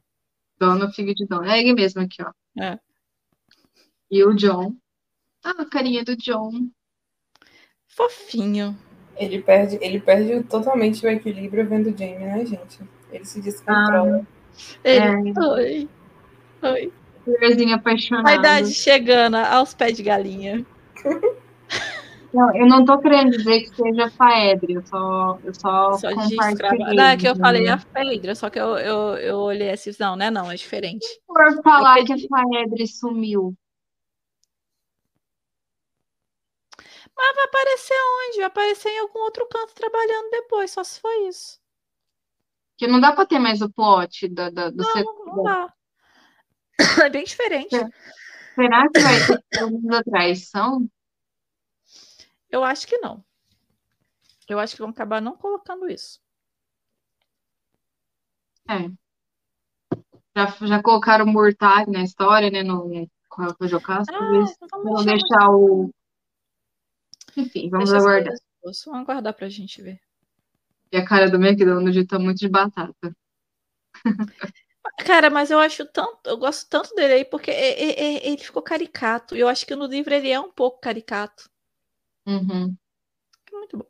Dono, 0.59 0.93
filho 0.93 1.15
de 1.15 1.27
dono. 1.27 1.45
É 1.45 1.61
ele 1.61 1.75
mesmo 1.75 2.03
aqui, 2.03 2.23
ó. 2.23 2.33
É. 2.61 2.79
E 4.11 4.25
o 4.25 4.35
John. 4.35 4.77
Ah, 5.43 5.63
a 5.63 5.69
carinha 5.69 6.05
do 6.05 6.17
John. 6.17 6.69
Fofinho. 7.89 8.77
Ele 9.17 9.41
perde, 9.43 9.79
ele 9.81 10.01
perde 10.01 10.43
totalmente 10.45 11.05
o 11.05 11.09
equilíbrio 11.09 11.69
vendo 11.69 11.91
o 11.91 11.97
Jamie, 11.97 12.19
né, 12.19 12.45
gente? 12.45 12.81
Ele 13.11 13.25
se 13.25 13.41
descontrola. 13.41 14.27
Ele, 14.83 15.31
É. 15.31 15.41
Oi. 15.41 15.89
Oi. 16.63 16.93
Florzinho 17.25 17.75
apaixonado. 17.75 18.29
A 18.29 18.35
idade 18.35 18.75
chegando 18.75 19.37
aos 19.37 19.75
pés 19.75 19.97
de 19.97 20.03
galinha. 20.03 20.65
Não, 22.35 22.57
eu 22.57 22.67
não 22.67 22.85
tô 22.85 22.99
querendo 22.99 23.31
dizer 23.31 23.61
que 23.61 23.77
seja 23.77 24.11
Faedre, 24.11 24.75
eu 24.75 24.85
só, 24.85 25.39
eu 25.45 25.55
só, 25.55 25.93
Só 25.93 26.09
compartilhei. 26.13 26.97
Não, 26.97 27.05
é 27.05 27.17
que 27.17 27.29
eu 27.29 27.37
falei 27.37 27.69
a 27.69 27.79
Phaedra, 27.79 28.35
só 28.35 28.51
que 28.51 28.59
eu, 28.59 28.77
eu, 28.77 29.17
eu 29.19 29.37
olhei 29.39 29.71
assim, 29.71 29.93
não, 30.01 30.17
né? 30.17 30.33
Não, 30.33 30.51
é 30.51 30.57
diferente. 30.57 31.07
Por 31.29 31.63
falar 31.63 32.01
Eu 32.01 32.07
que 32.07 32.13
a 32.13 32.17
Faedre 32.29 32.89
sumiu. 32.89 33.57
Mas 37.17 37.37
vai 37.37 37.45
aparecer 37.45 37.95
onde? 37.95 38.37
Vai 38.39 38.47
aparecer 38.47 38.89
em 38.89 38.99
algum 38.99 39.21
outro 39.21 39.47
canto 39.47 39.73
trabalhando 39.73 40.31
depois, 40.33 40.73
só 40.73 40.83
se 40.83 41.01
for 41.01 41.13
isso. 41.29 41.61
Que 42.77 42.89
não 42.89 43.01
dá 43.01 43.13
pra 43.13 43.25
ter 43.25 43.39
mais 43.39 43.63
o 43.63 43.71
plot 43.71 44.27
da, 44.29 44.51
da- 44.51 44.71
do 44.71 44.79
Não, 44.79 44.93
setor. 44.93 45.27
não 45.27 45.43
dá. 45.45 45.73
É 47.07 47.09
bem 47.11 47.23
diferente. 47.23 47.77
É. 47.77 47.89
Será 48.57 48.89
que 48.89 49.01
vai 49.01 49.25
ter 49.25 49.45
segunda 49.55 50.03
traição? 50.03 50.89
Eu 52.55 52.63
acho 52.63 52.87
que 52.87 52.99
não. 52.99 53.21
Eu 54.49 54.61
acho 54.61 54.77
que 54.77 54.81
vão 54.81 54.91
acabar 54.91 55.21
não 55.21 55.37
colocando 55.37 55.91
isso. 55.91 56.21
É. 58.71 58.89
Já, 60.37 60.47
já 60.65 60.81
colocaram 60.81 61.25
o 61.25 61.29
Murtag 61.29 61.91
na 61.91 62.05
história, 62.05 62.49
né? 62.53 62.63
No, 62.63 63.09
com 63.29 63.43
a 63.43 63.67
Jocasta, 63.67 64.17
Ah, 64.17 64.45
então 64.63 64.83
vamos 64.85 65.05
deixar 65.05 65.51
o. 65.51 65.91
Enfim, 67.37 67.69
vamos 67.69 67.91
Deixa 67.91 68.07
aguardar. 68.07 68.35
Vamos 68.63 68.87
aguardar 68.87 69.35
pra 69.35 69.49
gente 69.49 69.83
ver. 69.83 70.01
E 70.93 70.97
a 70.97 71.05
cara 71.05 71.29
do 71.29 71.45
McDonald's 71.45 72.07
tá 72.07 72.21
muito 72.21 72.39
de 72.39 72.49
batata. 72.49 73.17
Cara, 74.99 75.29
mas 75.29 75.51
eu 75.51 75.59
acho 75.59 75.85
tanto, 75.87 76.21
eu 76.25 76.37
gosto 76.37 76.69
tanto 76.69 76.95
dele 76.95 77.15
aí 77.15 77.25
porque 77.25 77.51
ele 77.51 78.39
ficou 78.39 78.63
caricato. 78.63 79.35
Eu 79.35 79.49
acho 79.49 79.67
que 79.67 79.75
no 79.75 79.87
livro 79.87 80.15
ele 80.15 80.31
é 80.31 80.39
um 80.39 80.53
pouco 80.53 80.79
caricato. 80.79 81.53
Uhum. 82.27 82.77
É 83.53 83.57
muito 83.57 83.77
bom. 83.79 83.87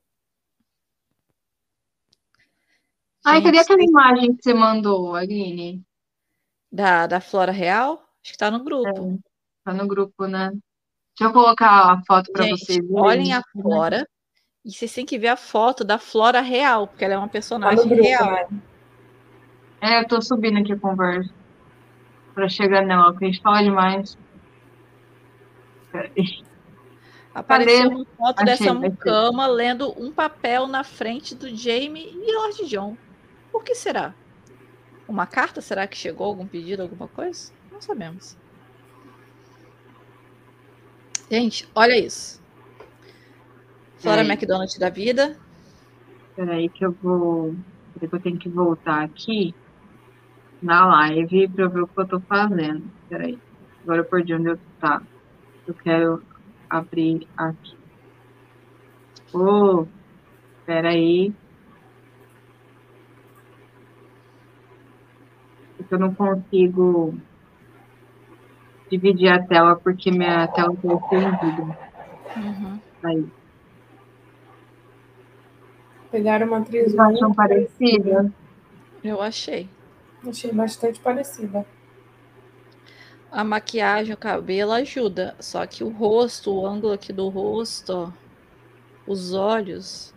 Ai, 3.24 3.43
cadê 3.43 3.56
Gente, 3.59 3.65
aquela 3.73 3.82
imagem 3.82 4.36
que 4.36 4.43
você 4.43 4.52
mandou, 4.52 5.15
Aline? 5.15 5.82
Da, 6.70 7.06
da 7.06 7.20
Flora 7.20 7.52
Real? 7.52 7.94
Acho 8.23 8.32
que 8.32 8.39
tá 8.39 8.51
no 8.51 8.62
grupo. 8.62 9.20
Tá 9.65 9.73
no 9.73 9.86
grupo, 9.86 10.27
né? 10.27 10.51
Deixa 10.51 11.31
eu 11.31 11.32
colocar 11.32 11.93
a 11.93 12.02
foto 12.05 12.32
pra 12.32 12.44
Gente, 12.44 12.65
vocês 12.65 12.78
verem. 12.78 12.94
olhem 13.02 13.32
a 13.32 13.43
Flora. 13.52 14.06
E 14.65 14.73
vocês 14.73 14.93
têm 14.93 15.06
que 15.06 15.19
ver 15.19 15.28
a 15.28 15.36
foto 15.36 15.85
da 15.85 15.98
Flora 15.98 16.40
Real, 16.40 16.89
porque 16.89 17.05
ela 17.05 17.15
é 17.15 17.19
uma 17.19 17.27
Tá 17.28 17.32
personagem 17.32 17.85
no 17.85 17.89
grupo, 17.89 18.02
real. 18.02 18.32
né? 18.32 18.48
É, 19.81 20.01
eu 20.01 20.09
tô 20.09 20.20
subindo 20.20 20.59
aqui 20.59 20.73
a 20.73 20.78
conversa. 20.78 21.32
Pra 22.35 22.48
chegar 22.48 22.85
nela, 22.85 23.12
porque 23.12 23.27
a 23.27 23.28
gente 23.28 23.43
fala 23.43 23.62
demais. 23.62 24.19
Peraí. 25.93 26.53
Apareceu 27.35 27.89
uma 27.89 28.06
foto 28.16 28.43
Achei, 28.43 28.44
dessa 28.44 28.73
mucama 28.73 29.47
lendo 29.48 29.93
um 30.01 30.12
papel 30.12 30.69
na 30.69 30.85
frente 30.85 31.35
do 31.35 31.48
Jamie 31.55 32.09
e 32.15 32.32
Lord 32.32 32.65
John. 32.66 32.97
Por 33.51 33.65
que 33.65 33.74
será? 33.74 34.15
Uma 35.09 35.27
carta? 35.27 35.61
Será 35.61 35.86
que 35.86 35.97
chegou 35.97 36.28
algum 36.28 36.47
pedido, 36.47 36.82
alguma 36.82 37.09
coisa? 37.09 37.52
Não 37.73 37.81
sabemos. 37.81 38.36
Gente, 41.28 41.69
olha 41.74 41.98
isso. 41.98 42.40
Flora 43.98 44.23
Peraí. 44.23 44.31
McDonald 44.31 44.78
da 44.78 44.89
vida. 44.89 45.36
Peraí 46.36 46.69
que 46.69 46.86
eu 46.86 46.93
vou. 47.02 47.55
Peraí 47.94 48.09
que 48.09 48.16
eu 48.16 48.20
tenho 48.20 48.39
que 48.39 48.48
voltar 48.48 49.02
aqui 49.02 49.55
na 50.62 50.86
live 50.86 51.48
pra 51.48 51.65
eu 51.65 51.70
ver 51.70 51.81
o 51.82 51.86
que 51.89 51.98
eu 51.98 52.06
tô 52.06 52.20
fazendo. 52.20 52.85
Peraí. 53.09 53.39
Agora 53.82 54.01
eu 54.01 54.05
perdi 54.05 54.35
onde 54.35 54.51
eu 54.51 54.59
tá. 54.81 55.02
Eu 55.66 55.74
quero 55.74 56.23
abrir 56.68 57.26
aqui. 57.36 57.76
Ô, 59.32 59.86
peraí. 60.64 61.32
Porque 65.76 65.94
eu 65.94 65.98
não 65.98 66.14
consigo 66.14 67.14
dividir 68.90 69.28
a 69.28 69.42
tela 69.42 69.76
porque 69.76 70.10
minha 70.10 70.46
tela 70.48 70.74
tá 70.76 70.88
estendida. 70.94 71.78
Uhum. 72.36 72.80
Aí. 73.02 73.26
Pegaram 76.10 76.46
uma 76.46 76.58
atriz 76.58 76.92
Vocês 76.92 76.98
acham 76.98 77.34
parecida? 77.34 78.32
Eu 79.02 79.20
achei. 79.20 79.68
Achei 80.26 80.52
bastante 80.52 81.00
parecida. 81.00 81.66
A 83.35 83.43
maquiagem, 83.43 84.15
o 84.15 84.16
cabelo 84.16 84.70
ajuda. 84.73 85.35
Só 85.40 85.66
que 85.66 85.82
o 85.82 85.89
rosto, 85.89 86.52
o 86.55 86.65
ângulo 86.66 86.93
aqui 86.93 87.12
do 87.12 87.28
rosto, 87.28 87.93
ó, 87.93 88.11
os 89.11 89.35
olhos, 89.35 90.15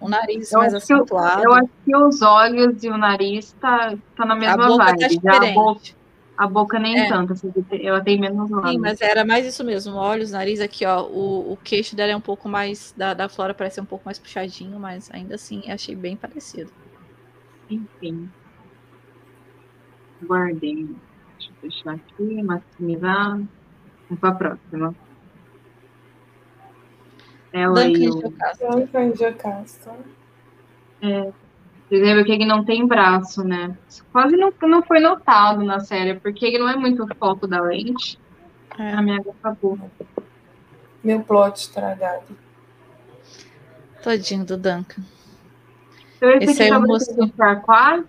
o 0.00 0.08
nariz 0.08 0.50
Eu 0.52 0.58
mais 0.58 0.74
acho 0.74 0.84
que 0.86 0.92
eu- 0.92 0.96
acentuado. 0.98 1.42
Eu 1.44 1.52
acho 1.54 1.68
que 1.84 1.96
os 1.96 2.20
olhos 2.20 2.82
e 2.82 2.88
o 2.88 2.98
nariz 2.98 3.52
tá, 3.60 3.94
tá 4.16 4.24
na 4.26 4.34
A 4.34 4.36
mesma 4.36 4.66
boca 4.66 4.84
tá 4.84 4.96
vibe. 4.96 5.20
Já 5.22 5.36
a 5.36 5.52
boca, 5.54 5.80
a 6.36 6.46
boca 6.48 6.78
nem 6.80 6.98
É. 6.98 7.08
tanto, 7.08 7.34
assim, 7.34 7.52
ela 7.70 8.00
tem 8.00 8.18
menos 8.20 8.48
Sim, 8.48 8.54
lábios. 8.56 8.76
mas 8.82 9.00
era 9.00 9.24
mais 9.24 9.46
isso 9.46 9.62
mesmo. 9.62 9.94
Olhos, 9.94 10.32
nariz 10.32 10.60
aqui, 10.60 10.84
ó. 10.84 11.04
O, 11.04 11.52
o 11.52 11.56
queixo 11.62 11.94
dela 11.94 12.10
é 12.12 12.16
um 12.16 12.20
pouco 12.20 12.48
mais. 12.48 12.92
Da, 12.96 13.14
da 13.14 13.28
Flora 13.28 13.54
parece 13.54 13.80
um 13.80 13.84
pouco 13.84 14.04
mais 14.04 14.18
puxadinho, 14.18 14.76
mas 14.80 15.08
ainda 15.12 15.36
assim 15.36 15.70
achei 15.70 15.94
bem 15.94 16.16
parecido. 16.16 16.72
Enfim. 17.70 18.28
Guardei. 20.24 20.88
Deixa 21.42 21.50
eu 21.50 21.70
fechar 21.70 21.94
aqui, 21.94 22.42
maximizar. 22.42 23.30
Vamos 23.32 24.20
pra 24.20 24.32
próxima. 24.32 24.94
Ela 27.52 27.86
e 27.86 27.92
Duncan 27.92 28.16
o. 28.16 28.20
Jocasta. 28.22 28.64
E 28.64 29.16
Jocasta. 29.16 29.92
Vocês 31.00 32.00
lembram 32.02 32.24
que 32.24 32.32
ele 32.32 32.46
não 32.46 32.64
tem 32.64 32.86
braço, 32.86 33.44
né? 33.44 33.76
Isso 33.88 34.04
quase 34.12 34.36
não, 34.36 34.52
não 34.62 34.82
foi 34.82 35.00
notado 35.00 35.62
na 35.62 35.80
série, 35.80 36.18
porque 36.20 36.46
ele 36.46 36.58
não 36.58 36.68
é 36.68 36.76
muito 36.76 37.04
o 37.04 37.14
foco 37.16 37.46
da 37.46 37.60
lente. 37.60 38.18
É. 38.78 38.92
A 38.92 39.02
minha 39.02 39.18
água 39.18 39.34
acabou. 39.42 39.78
Meu 41.04 41.20
plot 41.20 41.56
estragado. 41.56 42.24
Todinho 44.02 44.44
do 44.46 44.56
Duncan. 44.56 45.02
Então, 46.16 46.30
esse, 46.30 46.52
Esse 46.52 46.62
aqui 46.62 46.72
é 46.72 46.78
o 46.78 46.82
moço- 46.82 47.32
Farquaad. 47.36 48.04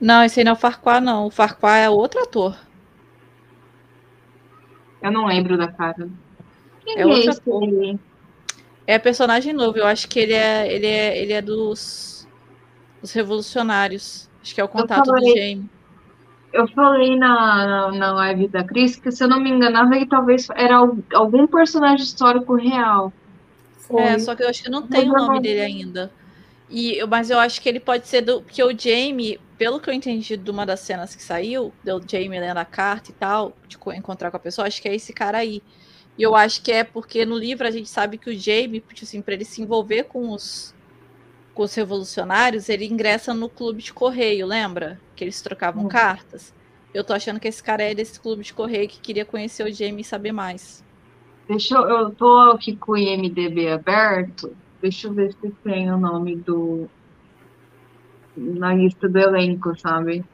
Não, 0.00 0.24
esse 0.24 0.40
aí 0.40 0.44
não 0.44 0.52
é 0.52 0.54
o 0.54 0.58
Farquaad, 0.58 1.04
não. 1.04 1.26
O 1.26 1.30
Farquaad 1.30 1.84
é 1.84 1.90
outro 1.90 2.20
ator. 2.22 2.56
Eu 5.02 5.10
não 5.12 5.26
lembro 5.26 5.56
da 5.56 5.70
cara. 5.72 6.08
Quem 6.84 6.96
É 6.96 7.02
é, 7.02 7.06
outra 7.06 7.30
esse 7.30 7.40
aí? 7.50 7.98
É 8.86 8.98
personagem 8.98 9.52
novo. 9.52 9.78
Eu 9.78 9.86
acho 9.86 10.08
que 10.08 10.18
ele 10.18 10.32
é, 10.32 10.72
ele 10.72 10.86
é, 10.86 11.18
ele 11.22 11.32
é 11.32 11.42
dos, 11.42 12.26
dos 13.00 13.12
revolucionários. 13.12 14.30
Acho 14.42 14.54
que 14.54 14.60
é 14.60 14.64
o 14.64 14.68
contato 14.68 15.14
do 15.14 15.14
falei. 15.14 15.32
Jamie. 15.32 15.70
Eu 16.52 16.66
falei 16.68 17.16
na, 17.16 17.66
na, 17.66 17.92
na 17.92 18.12
live 18.12 18.48
da 18.48 18.64
Cris 18.64 18.96
que, 18.96 19.10
se 19.10 19.22
eu 19.24 19.28
não 19.28 19.40
me 19.40 19.50
enganava, 19.50 19.94
ele 19.96 20.06
talvez 20.06 20.48
era 20.56 20.76
al- 20.76 20.98
algum 21.14 21.46
personagem 21.46 22.04
histórico 22.04 22.54
real. 22.54 23.12
Foi. 23.78 24.02
É, 24.02 24.18
só 24.18 24.34
que 24.36 24.42
eu 24.42 24.48
acho 24.48 24.62
que 24.62 24.70
não 24.70 24.86
tem 24.88 25.10
o 25.10 25.14
nome 25.14 25.40
dele 25.40 25.60
ainda. 25.60 26.12
E, 26.68 27.04
mas 27.06 27.30
eu 27.30 27.38
acho 27.38 27.60
que 27.62 27.68
ele 27.68 27.80
pode 27.80 28.06
ser 28.08 28.22
do. 28.22 28.44
Porque 28.44 28.62
o 28.62 28.78
Jamie, 28.78 29.38
pelo 29.56 29.80
que 29.80 29.88
eu 29.90 29.94
entendi 29.94 30.36
de 30.36 30.50
uma 30.50 30.66
das 30.66 30.80
cenas 30.80 31.14
que 31.14 31.22
saiu, 31.22 31.76
do 31.82 32.00
Jamie 32.10 32.38
lendo 32.40 32.58
a 32.58 32.64
carta 32.64 33.10
e 33.10 33.14
tal, 33.14 33.58
de 33.68 33.78
co- 33.78 33.92
encontrar 33.92 34.30
com 34.30 34.36
a 34.36 34.40
pessoa, 34.40 34.66
acho 34.68 34.80
que 34.82 34.88
é 34.88 34.94
esse 34.94 35.12
cara 35.12 35.38
aí. 35.38 35.64
E 36.16 36.22
eu 36.22 36.34
acho 36.36 36.62
que 36.62 36.72
é 36.72 36.84
porque 36.84 37.24
no 37.24 37.38
livro 37.38 37.66
a 37.66 37.70
gente 37.70 37.88
sabe 37.88 38.18
que 38.18 38.30
o 38.30 38.38
Jamie, 38.38 38.80
tipo 38.80 39.04
assim, 39.04 39.22
pra 39.22 39.34
ele 39.34 39.44
se 39.44 39.62
envolver 39.62 40.04
com 40.04 40.30
os, 40.30 40.74
com 41.54 41.62
os 41.64 41.74
revolucionários, 41.74 42.68
ele 42.68 42.86
ingressa 42.86 43.34
no 43.34 43.50
clube 43.50 43.82
de 43.82 43.92
correio, 43.94 44.46
lembra? 44.46 45.02
Que 45.16 45.24
eles 45.24 45.42
trocavam 45.42 45.84
Hum. 45.84 45.88
cartas. 45.88 46.54
Eu 46.94 47.04
tô 47.04 47.12
achando 47.14 47.40
que 47.40 47.48
esse 47.48 47.62
cara 47.62 47.82
é 47.84 47.94
desse 47.94 48.20
clube 48.20 48.44
de 48.44 48.54
correio 48.54 48.88
que 48.88 49.00
queria 49.00 49.26
conhecer 49.26 49.64
o 49.64 49.72
Jamie 49.74 50.02
e 50.02 50.04
saber 50.04 50.32
mais. 50.32 50.84
Deixa 51.48 51.74
eu, 51.76 51.88
eu 51.88 52.14
tô 52.14 52.38
aqui 52.52 52.76
com 52.76 52.92
o 52.92 52.96
IMDB 52.96 53.68
aberto. 53.68 54.56
Deixa 54.80 55.08
eu 55.08 55.12
ver 55.12 55.32
se 55.32 55.50
tem 55.64 55.90
o 55.90 55.98
nome 55.98 56.36
do. 56.36 56.88
Na 58.36 58.74
lista 58.74 59.08
do 59.08 59.18
elenco, 59.18 59.78
sabe? 59.78 60.24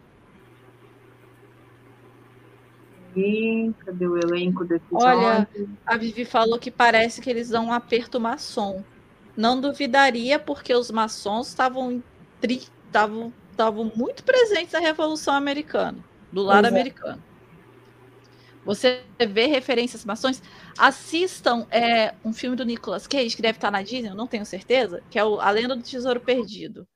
E 3.17 3.73
cadê 3.85 4.07
o 4.07 4.19
elenco 4.19 4.65
desse 4.65 4.85
Olha? 4.91 5.49
A 5.87 5.97
Vivi 5.97 6.25
falou 6.25 6.59
que 6.59 6.71
parece 6.71 7.21
que 7.21 7.31
eles 7.31 7.49
dão 7.49 7.67
um 7.67 7.73
aperto 7.73 8.21
maçom. 8.21 8.85
Não 9.37 9.61
duvidaria, 9.61 10.39
porque 10.39 10.75
os 10.75 10.91
maçons 10.91 11.49
estavam 11.49 12.03
tri- 12.41 12.67
estavam 12.87 13.93
muito 13.97 14.23
presentes 14.25 14.73
na 14.73 14.81
Revolução 14.81 15.35
Americana, 15.35 15.99
do 16.33 16.43
lado 16.43 16.67
é. 16.67 16.69
americano. 16.69 17.23
Você 18.65 19.03
vê 19.29 19.47
referências 19.47 20.05
maçons. 20.05 20.43
Assistam 20.79 21.67
é, 21.71 22.15
um 22.25 22.33
filme 22.33 22.57
do 22.57 22.65
Nicolas 22.65 23.07
Cage, 23.07 23.37
que 23.37 23.43
deve 23.43 23.59
estar 23.59 23.71
na 23.71 23.83
Disney, 23.83 24.11
eu 24.11 24.15
não 24.15 24.27
tenho 24.27 24.47
certeza, 24.47 25.03
que 25.11 25.19
é 25.19 25.25
o 25.25 25.41
A 25.41 25.51
Lenda 25.51 25.77
do 25.77 25.83
Tesouro 25.83 26.21
Perdido. 26.21 26.87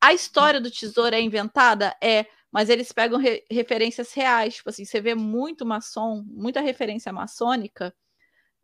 A 0.00 0.12
história 0.12 0.60
do 0.60 0.70
tesouro 0.70 1.14
é 1.14 1.20
inventada? 1.20 1.94
É, 2.00 2.26
mas 2.52 2.68
eles 2.68 2.92
pegam 2.92 3.18
re 3.18 3.44
referências 3.50 4.12
reais. 4.12 4.56
Tipo 4.56 4.70
assim, 4.70 4.84
você 4.84 5.00
vê 5.00 5.14
muito 5.14 5.66
maçom, 5.66 6.24
muita 6.26 6.60
referência 6.60 7.12
maçônica 7.12 7.92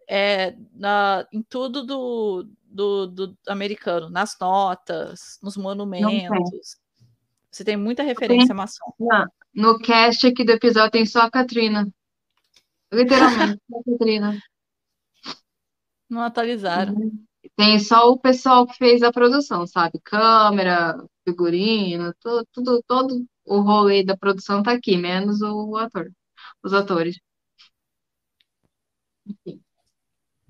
é, 0.08 0.54
na, 0.72 1.26
em 1.32 1.42
tudo 1.42 1.84
do, 1.84 2.48
do, 2.64 3.06
do 3.06 3.38
americano, 3.48 4.08
nas 4.08 4.36
notas, 4.40 5.38
nos 5.42 5.56
monumentos. 5.56 6.76
Você 7.50 7.64
tem 7.64 7.76
muita 7.76 8.02
referência 8.02 8.54
maçom. 8.54 8.92
No 9.54 9.78
cast 9.78 10.26
aqui 10.26 10.44
do 10.44 10.52
episódio 10.52 10.90
tem 10.90 11.06
só 11.06 11.20
a 11.22 11.30
Katrina. 11.30 11.88
Literalmente. 12.94 13.60
Não 16.08 16.22
atualizaram. 16.22 16.94
Tem 17.56 17.78
só 17.78 18.10
o 18.10 18.18
pessoal 18.18 18.66
que 18.66 18.74
fez 18.76 19.02
a 19.02 19.12
produção, 19.12 19.66
sabe? 19.66 20.00
Câmera, 20.02 20.96
figurino, 21.26 22.14
tudo, 22.20 22.46
tudo, 22.52 22.82
todo 22.86 23.24
o 23.44 23.60
rolê 23.60 24.04
da 24.04 24.16
produção 24.16 24.62
tá 24.62 24.72
aqui, 24.72 24.96
menos 24.96 25.40
o 25.42 25.76
ator, 25.76 26.10
os 26.62 26.72
atores. 26.72 27.16
Enfim. 29.26 29.62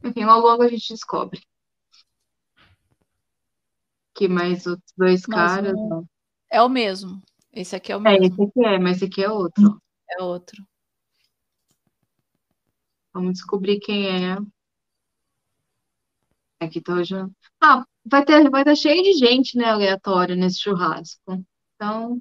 Enfim, 0.04 0.24
logo 0.24 0.46
logo 0.46 0.62
a 0.62 0.68
gente 0.68 0.92
descobre. 0.92 1.40
Que 4.14 4.28
mais 4.28 4.66
outros 4.66 4.92
dois 4.96 5.26
Mas 5.26 5.52
caras, 5.52 5.72
não. 5.74 6.06
É 6.50 6.62
o 6.62 6.68
mesmo. 6.68 7.20
Esse 7.52 7.76
aqui 7.76 7.92
é 7.92 7.96
o 7.96 8.00
É, 8.06 8.18
mesmo. 8.18 8.26
esse 8.26 8.42
aqui 8.42 8.66
é, 8.66 8.78
mas 8.78 8.96
esse 8.96 9.04
aqui 9.06 9.22
é 9.24 9.30
outro. 9.30 9.80
É 10.18 10.22
outro. 10.22 10.62
Vamos 13.14 13.34
descobrir 13.34 13.80
quem 13.80 14.06
é. 14.32 14.36
Aqui 16.60 16.80
tá 16.80 16.94
hoje. 16.94 17.14
Ah, 17.62 17.84
vai 18.04 18.24
ter, 18.24 18.50
vai 18.50 18.62
estar 18.62 18.74
cheio 18.74 19.02
de 19.02 19.12
gente, 19.12 19.56
né, 19.56 19.66
aleatória 19.66 20.34
nesse 20.34 20.60
churrasco. 20.60 21.44
Então, 21.76 22.20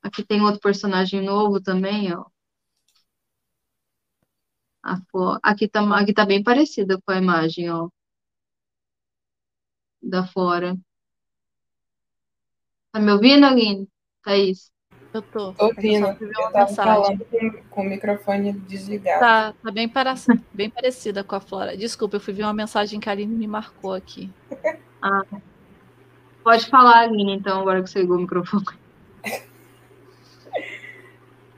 aqui 0.00 0.22
tem 0.24 0.40
outro 0.40 0.60
personagem 0.60 1.20
novo 1.20 1.60
também, 1.60 2.14
ó. 2.14 2.24
Aqui 5.42 5.68
tá, 5.68 5.80
aqui 5.98 6.12
tá 6.14 6.24
bem 6.24 6.42
parecida 6.42 7.00
com 7.04 7.12
a 7.12 7.18
imagem, 7.18 7.68
ó, 7.70 7.88
da 10.02 10.24
fora. 10.26 10.76
Tá 12.92 12.98
me 13.00 13.12
ouvindo, 13.12 13.44
Aline? 13.46 13.88
Thaís? 14.22 14.72
Eu 15.14 15.22
tô. 15.22 15.52
Tô 15.52 15.64
eu 15.64 15.68
ouvindo. 15.68 16.16
fui 16.16 16.26
ver 16.26 16.34
Eu 16.36 16.40
uma 16.42 16.50
tava 16.50 16.68
mensagem. 16.70 16.94
falando 16.94 17.24
com, 17.26 17.62
com 17.70 17.80
o 17.82 17.84
microfone 17.84 18.52
desligado. 18.52 19.20
Tá, 19.20 19.54
tá 19.62 19.70
bem, 19.70 19.88
para... 19.88 20.12
bem 20.52 20.68
parecida 20.68 21.22
com 21.22 21.36
a 21.36 21.40
Flora. 21.40 21.76
Desculpa, 21.76 22.16
eu 22.16 22.20
fui 22.20 22.34
ver 22.34 22.42
uma 22.42 22.52
mensagem 22.52 22.98
que 22.98 23.08
a 23.08 23.12
Aline 23.12 23.32
me 23.34 23.46
marcou 23.46 23.92
aqui. 23.94 24.28
Pode 26.42 26.66
falar, 26.68 27.02
Aline, 27.02 27.36
então, 27.36 27.60
agora 27.60 27.80
que 27.82 27.88
você 27.88 28.00
ligou 28.00 28.16
o 28.16 28.20
microfone. 28.20 28.64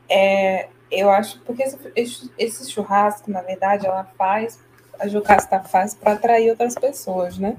É, 0.08 0.68
eu 0.88 1.10
acho, 1.10 1.40
porque 1.40 1.64
esse, 1.64 1.76
esse- 1.96 2.30
esse 2.38 2.70
churrasco, 2.70 3.28
na 3.28 3.42
verdade, 3.42 3.86
ela 3.86 4.04
faz, 4.16 4.62
a 5.00 5.08
Jocasta 5.08 5.60
faz 5.64 5.94
para 5.94 6.12
atrair 6.12 6.50
outras 6.50 6.76
pessoas, 6.76 7.36
né? 7.38 7.56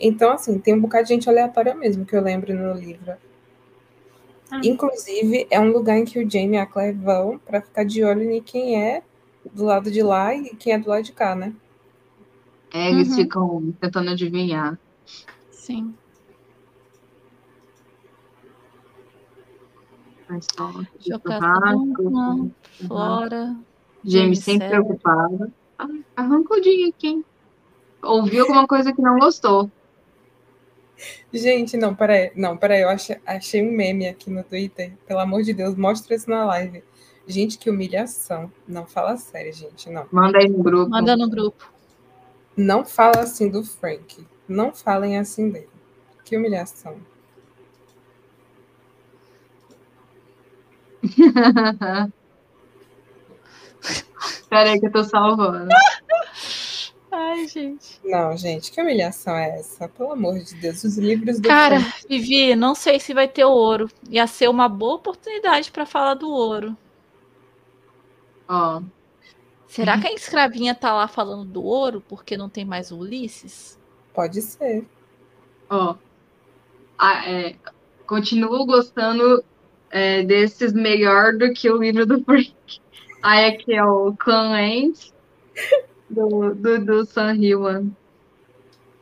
Então, 0.00 0.32
assim, 0.32 0.58
tem 0.58 0.72
um 0.74 0.80
bocado 0.80 1.04
de 1.04 1.10
gente 1.10 1.28
aleatória 1.28 1.74
mesmo, 1.74 2.06
que 2.06 2.16
eu 2.16 2.22
lembro 2.22 2.54
no 2.54 2.72
livro. 2.72 3.12
Ah. 4.50 4.60
Inclusive, 4.64 5.46
é 5.50 5.60
um 5.60 5.70
lugar 5.70 5.98
em 5.98 6.04
que 6.04 6.18
o 6.18 6.28
Jamie 6.30 6.56
e 6.56 6.58
a 6.58 6.66
Claire 6.66 6.96
vão 6.96 7.38
para 7.38 7.60
ficar 7.60 7.84
de 7.84 8.02
olho 8.02 8.30
em 8.30 8.42
quem 8.42 8.82
é 8.82 9.02
do 9.52 9.64
lado 9.64 9.90
de 9.90 10.02
lá 10.02 10.34
e 10.34 10.54
quem 10.56 10.72
é 10.72 10.78
do 10.78 10.88
lado 10.88 11.02
de 11.02 11.12
cá, 11.12 11.34
né? 11.34 11.54
É, 12.72 12.90
eles 12.90 13.08
Uhum. 13.08 13.14
ficam 13.14 13.74
tentando 13.80 14.10
adivinhar. 14.10 14.78
Sim. 15.50 15.94
Duncan, 21.06 22.50
Flora. 22.86 23.56
James 24.04 24.12
Jamie 24.12 24.36
sempre 24.36 24.68
Sarah. 24.68 24.82
preocupado. 24.84 25.52
Ah, 25.78 25.88
arrancudinho 26.16 26.88
aqui, 26.88 27.08
hein? 27.08 27.24
Ouviu 28.02 28.42
alguma 28.42 28.66
coisa 28.66 28.92
que 28.92 29.02
não 29.02 29.18
gostou. 29.18 29.70
Gente, 31.32 31.76
não, 31.76 31.94
peraí. 31.94 32.32
Não, 32.34 32.56
peraí, 32.56 32.82
eu 32.82 32.88
achei, 32.88 33.18
achei 33.26 33.62
um 33.62 33.70
meme 33.72 34.08
aqui 34.08 34.30
no 34.30 34.42
Twitter. 34.42 34.92
Pelo 35.06 35.20
amor 35.20 35.42
de 35.42 35.52
Deus, 35.52 35.76
mostra 35.76 36.14
isso 36.14 36.28
na 36.28 36.44
live. 36.44 36.82
Gente, 37.26 37.58
que 37.58 37.68
humilhação. 37.68 38.50
Não 38.66 38.86
fala 38.86 39.16
sério, 39.16 39.52
gente, 39.52 39.90
não. 39.90 40.06
Manda 40.10 40.38
aí 40.38 40.48
no 40.48 40.62
grupo. 40.62 40.90
Manda 40.90 41.16
no 41.16 41.28
grupo. 41.28 41.70
Não 42.56 42.84
fala 42.84 43.20
assim 43.20 43.48
do 43.48 43.62
Frank. 43.62 44.26
Não 44.48 44.74
falem 44.74 45.18
assim 45.18 45.50
dele. 45.50 45.68
Que 46.24 46.36
humilhação. 46.36 46.96
Pera 54.50 54.70
aí 54.70 54.80
que 54.80 54.86
eu 54.86 54.92
tô 54.92 55.04
salvando. 55.04 55.68
Ai, 57.10 57.46
gente. 57.48 58.00
Não, 58.04 58.36
gente, 58.36 58.70
que 58.72 58.80
humilhação 58.80 59.34
é 59.36 59.58
essa? 59.60 59.88
Pelo 59.88 60.12
amor 60.12 60.38
de 60.40 60.54
Deus, 60.54 60.84
os 60.84 60.98
livros 60.98 61.40
do 61.40 61.48
Cara, 61.48 61.80
Frank. 61.80 62.06
Vivi, 62.08 62.54
não 62.54 62.74
sei 62.74 63.00
se 63.00 63.14
vai 63.14 63.28
ter 63.28 63.44
ouro. 63.44 63.90
Ia 64.08 64.26
ser 64.26 64.48
uma 64.48 64.68
boa 64.68 64.94
oportunidade 64.96 65.70
para 65.72 65.86
falar 65.86 66.14
do 66.14 66.30
ouro. 66.30 66.76
Ó, 68.48 68.82
Será 69.66 69.98
que 69.98 70.06
a 70.08 70.12
escravinha 70.14 70.74
tá 70.74 70.94
lá 70.94 71.06
falando 71.08 71.44
do 71.44 71.62
ouro 71.62 72.00
porque 72.08 72.36
não 72.36 72.48
tem 72.48 72.64
mais 72.64 72.90
o 72.90 72.98
Ulisses? 72.98 73.78
Pode 74.14 74.40
ser. 74.42 74.86
ó. 75.70 75.96
Ah, 76.98 77.28
é, 77.30 77.56
continuo 78.06 78.66
gostando 78.66 79.44
é, 79.90 80.22
desses 80.24 80.72
melhor 80.72 81.36
do 81.36 81.52
que 81.52 81.70
o 81.70 81.78
livro 81.78 82.06
do 82.06 82.22
Frank. 82.24 82.54
Aí 83.22 83.46
aqui 83.46 83.74
é 83.74 83.84
o 83.84 84.14
Clan 84.16 84.52
do, 86.08 86.54
do, 86.54 86.84
do 86.84 87.04
San 87.06 87.32
Hyun. 87.32 87.90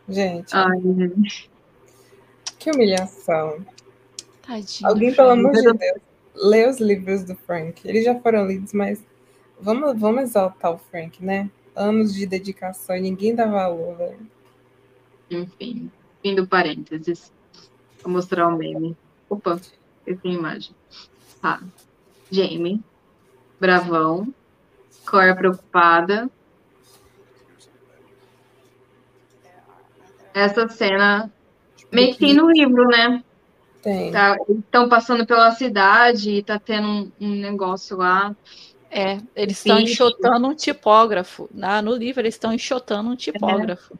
Gente, 0.09 0.55
Ai, 0.55 0.81
gente. 0.81 1.51
que 2.59 2.71
humilhação. 2.71 3.65
Tadinho. 4.43 4.89
Alguém, 4.89 5.15
pelo 5.15 5.31
amor 5.31 5.53
de 5.53 5.63
Deus, 5.63 6.01
lê 6.35 6.69
os 6.69 6.79
livros 6.79 7.25
do 7.25 7.35
Frank. 7.35 7.87
Eles 7.87 8.05
já 8.05 8.19
foram 8.21 8.47
lidos, 8.47 8.73
mas 8.73 9.03
vamos, 9.61 9.99
vamos 9.99 10.23
exaltar 10.23 10.73
o 10.73 10.79
Frank, 10.79 11.25
né? 11.25 11.51
Anos 11.75 12.15
de 12.15 12.27
dedicação 12.27 12.97
e 12.97 13.01
ninguém 13.01 13.35
dá 13.35 13.47
valor, 13.47 13.97
velho. 13.97 14.31
Enfim, 15.31 15.91
fim 16.23 16.35
do 16.35 16.47
parênteses. 16.47 17.33
Vou 18.03 18.13
mostrar 18.13 18.47
o 18.49 18.57
meme. 18.57 18.97
Opa, 19.29 19.61
eu 20.07 20.17
tenho 20.19 20.39
imagem. 20.39 20.75
Tá. 21.43 21.61
Jamie, 22.31 22.81
bravão, 23.61 24.33
Cora 25.07 25.37
preocupada. 25.37 26.29
Essa 30.37 30.69
cena 30.69 31.33
meio 31.91 32.13
que 32.13 32.19
tem 32.19 32.35
no 32.35 32.51
livro, 32.51 32.87
né? 32.89 33.25
Tem. 33.83 34.13
Tá, 34.13 34.37
estão 34.51 34.87
passando 34.87 35.25
pela 35.25 35.51
cidade 35.53 36.31
e 36.31 36.43
tá 36.43 36.59
tendo 36.59 36.87
um, 36.87 37.13
um 37.19 37.31
negócio 37.37 37.97
lá. 37.97 38.37
É, 38.91 39.19
eles 39.35 39.57
estão 39.59 39.81
enxotando 39.81 40.47
um 40.49 40.55
tipógrafo. 40.55 41.49
Na, 41.55 41.81
no 41.81 41.95
livro, 41.95 42.21
eles 42.21 42.35
estão 42.35 42.53
enxotando 42.53 43.09
um 43.11 43.17
tipógrafo. 43.17 43.99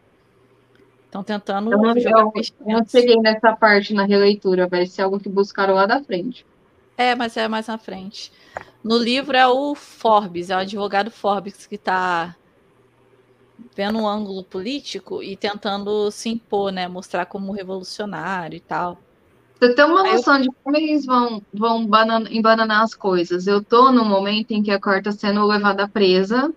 Estão 1.07 1.23
tentando 1.23 1.73
Eu 1.73 1.79
não- 1.79 1.95
eu- 2.11 2.33
Eu 2.67 2.85
cheguei 2.87 3.17
nessa 3.17 3.57
parte 3.57 3.95
na 3.95 4.05
releitura, 4.05 4.67
vai 4.67 4.85
ser 4.85 5.03
algo 5.03 5.19
que 5.19 5.29
buscaram 5.31 5.73
lá 5.75 5.87
da 5.87 6.03
frente. 6.03 6.45
É, 6.99 7.15
mas 7.15 7.35
é 7.37 7.49
mais 7.49 7.67
na 7.67 7.79
frente. 7.79 8.31
No 8.85 8.99
livro 8.99 9.37
é 9.37 9.47
o 9.47 9.75
Forbes, 9.75 10.51
é 10.51 10.57
o 10.57 10.61
advogado 10.61 11.11
Forbes 11.11 11.67
que 11.67 11.77
está 11.77 12.35
vendo 13.75 13.99
um 13.99 14.07
ângulo 14.09 14.43
político 14.45 15.23
e 15.23 15.37
tentando 15.37 16.11
se 16.11 16.29
impor, 16.29 16.73
né? 16.73 16.89
Mostrar 16.89 17.27
como 17.27 17.53
revolucionário 17.53 18.57
e 18.57 18.61
tal. 18.61 18.99
Você 19.59 19.75
tem 19.75 19.85
uma 19.85 20.03
Aí 20.03 20.09
eu- 20.11 20.17
noção 20.17 20.41
de 20.41 20.49
como 20.63 20.77
eles 20.77 21.07
vão, 21.07 21.43
vão 21.53 21.87
banan- 21.87 22.29
embananar 22.31 22.83
as 22.83 22.95
coisas. 22.95 23.47
Eu 23.47 23.63
tô 23.63 23.91
no 23.91 24.05
momento 24.05 24.51
em 24.53 24.63
que 24.63 24.71
a 24.71 24.81
Cor 24.81 25.03
tá 25.03 25.13
sendo 25.13 25.47
levada 25.47 25.89
presa 25.89 26.53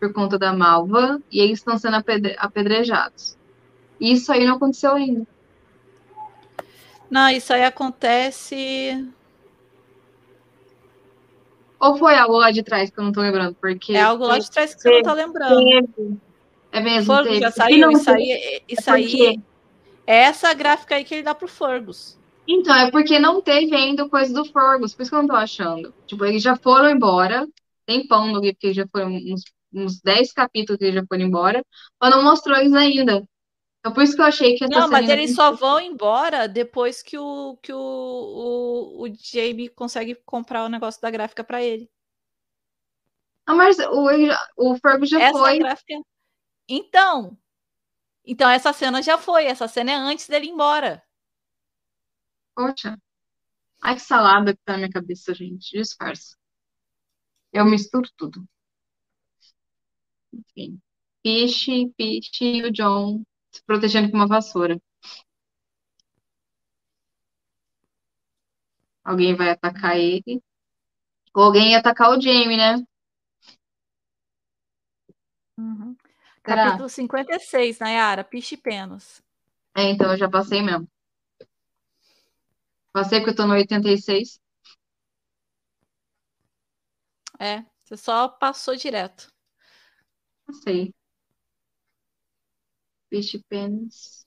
por 0.00 0.12
conta 0.12 0.36
da 0.38 0.52
Malva 0.52 1.20
e 1.30 1.40
eles 1.40 1.60
estão 1.60 1.78
sendo 1.78 1.96
apedre- 1.96 2.36
apedrejados. 2.38 3.36
Isso 4.00 4.32
aí 4.32 4.44
não 4.44 4.56
aconteceu 4.56 4.92
ainda. 4.94 5.24
Não, 7.10 7.28
isso 7.28 7.52
aí 7.52 7.62
acontece. 7.64 9.06
Ou 11.82 11.96
foi 11.96 12.14
algo 12.14 12.38
lá 12.38 12.52
de 12.52 12.62
trás 12.62 12.90
que 12.90 13.00
eu 13.00 13.04
não 13.04 13.10
tô 13.10 13.20
lembrando? 13.20 13.56
Porque 13.60 13.92
É 13.92 14.02
algo 14.02 14.24
lá 14.24 14.38
de 14.38 14.48
trás 14.50 14.72
que 14.72 14.80
você 14.80 14.90
não 14.90 15.02
tá 15.02 15.12
lembrando. 15.14 16.20
É 16.70 16.80
mesmo, 16.80 17.14
Fergus 17.14 17.38
já 17.40 17.50
saiu, 17.50 17.80
não 17.80 17.90
isso 17.92 18.10
aí, 18.10 18.62
isso 18.68 18.88
é 18.90 18.92
porque- 19.02 19.16
aí 19.26 19.40
é 20.06 20.16
essa 20.22 20.54
gráfica 20.54 20.94
aí 20.94 21.04
que 21.04 21.14
ele 21.14 21.22
dá 21.24 21.34
pro 21.34 21.48
Fergus. 21.48 22.18
Então, 22.46 22.74
é 22.74 22.90
porque 22.90 23.18
não 23.18 23.40
teve 23.40 23.74
ainda 23.74 24.08
coisa 24.08 24.32
do 24.32 24.44
Fergus, 24.44 24.94
por 24.94 25.02
isso 25.02 25.10
que 25.10 25.16
eu 25.16 25.20
não 25.22 25.28
tô 25.28 25.34
achando. 25.34 25.92
Tipo, 26.06 26.24
eles 26.24 26.42
já 26.42 26.56
foram 26.56 26.88
embora, 26.88 27.46
tem 27.84 28.06
pão 28.06 28.28
no 28.28 28.40
livro, 28.40 28.54
porque 28.54 28.72
já 28.72 28.86
foram 28.90 29.08
uns, 29.12 29.42
uns 29.72 30.00
10 30.00 30.32
capítulos 30.32 30.78
que 30.78 30.84
eles 30.84 30.94
já 30.94 31.04
foram 31.06 31.22
embora, 31.24 31.62
mas 32.00 32.10
não 32.10 32.22
mostrou 32.22 32.56
eles 32.56 32.72
ainda. 32.72 33.22
Então, 33.82 33.92
por 33.92 34.04
isso 34.04 34.14
que 34.14 34.22
eu 34.22 34.26
achei 34.26 34.54
que 34.54 34.68
Não, 34.68 34.88
mas 34.88 35.08
eles 35.08 35.34
só 35.34 35.50
vão 35.50 35.80
embora 35.80 36.46
depois 36.46 37.02
que 37.02 37.18
o 37.18 37.56
que 37.56 37.72
o, 37.72 37.76
o, 37.76 39.02
o 39.02 39.08
Jamie 39.12 39.68
consegue 39.68 40.14
comprar 40.24 40.64
o 40.64 40.68
negócio 40.68 41.02
da 41.02 41.10
gráfica 41.10 41.42
pra 41.42 41.60
ele. 41.60 41.90
Ah, 43.44 43.56
mas 43.56 43.78
o, 43.80 44.08
o 44.56 44.76
Fergus 44.76 45.10
já 45.10 45.20
essa 45.20 45.36
foi. 45.36 45.58
gráfica. 45.58 45.94
Então, 46.68 47.36
então 48.24 48.48
essa 48.48 48.72
cena 48.72 49.02
já 49.02 49.18
foi. 49.18 49.46
Essa 49.46 49.66
cena 49.66 49.90
é 49.90 49.94
antes 49.96 50.28
dele 50.28 50.46
ir 50.46 50.50
embora. 50.50 51.02
Poxa. 52.54 52.96
Ai, 53.82 53.96
que 53.96 54.00
salada 54.02 54.54
que 54.54 54.60
tá 54.64 54.74
na 54.74 54.78
minha 54.78 54.90
cabeça, 54.90 55.34
gente. 55.34 55.76
Disfarça. 55.76 56.36
Eu 57.52 57.64
misturo 57.64 58.08
tudo. 58.16 58.46
Enfim. 60.32 60.80
Peach, 61.22 61.92
Peach 61.96 62.44
e 62.44 62.62
o 62.64 62.70
John 62.72 63.24
se 63.52 63.62
protegendo 63.64 64.10
com 64.10 64.16
uma 64.16 64.26
vassoura. 64.26 64.80
Alguém 69.04 69.34
vai 69.34 69.50
atacar 69.50 69.96
ele. 69.98 70.42
Ou 71.34 71.44
alguém 71.44 71.72
ia 71.72 71.78
atacar 71.78 72.10
o 72.10 72.20
Jamie, 72.20 72.56
né? 72.56 72.82
Será? 76.44 76.64
Capítulo 76.64 76.88
56, 76.88 77.78
Nayara, 77.78 78.24
Piche 78.24 78.56
Penos. 78.56 79.22
É, 79.76 79.84
então 79.84 80.10
eu 80.10 80.18
já 80.18 80.28
passei 80.28 80.60
mesmo. 80.60 80.88
Passei 82.92 83.20
porque 83.20 83.30
eu 83.30 83.36
tô 83.36 83.46
no 83.46 83.54
86. 83.54 84.40
É, 87.38 87.64
você 87.84 87.96
só 87.96 88.28
passou 88.28 88.76
direto. 88.76 89.32
Passei. 90.46 90.92
Peach 93.12 93.38
Pens. 93.48 94.26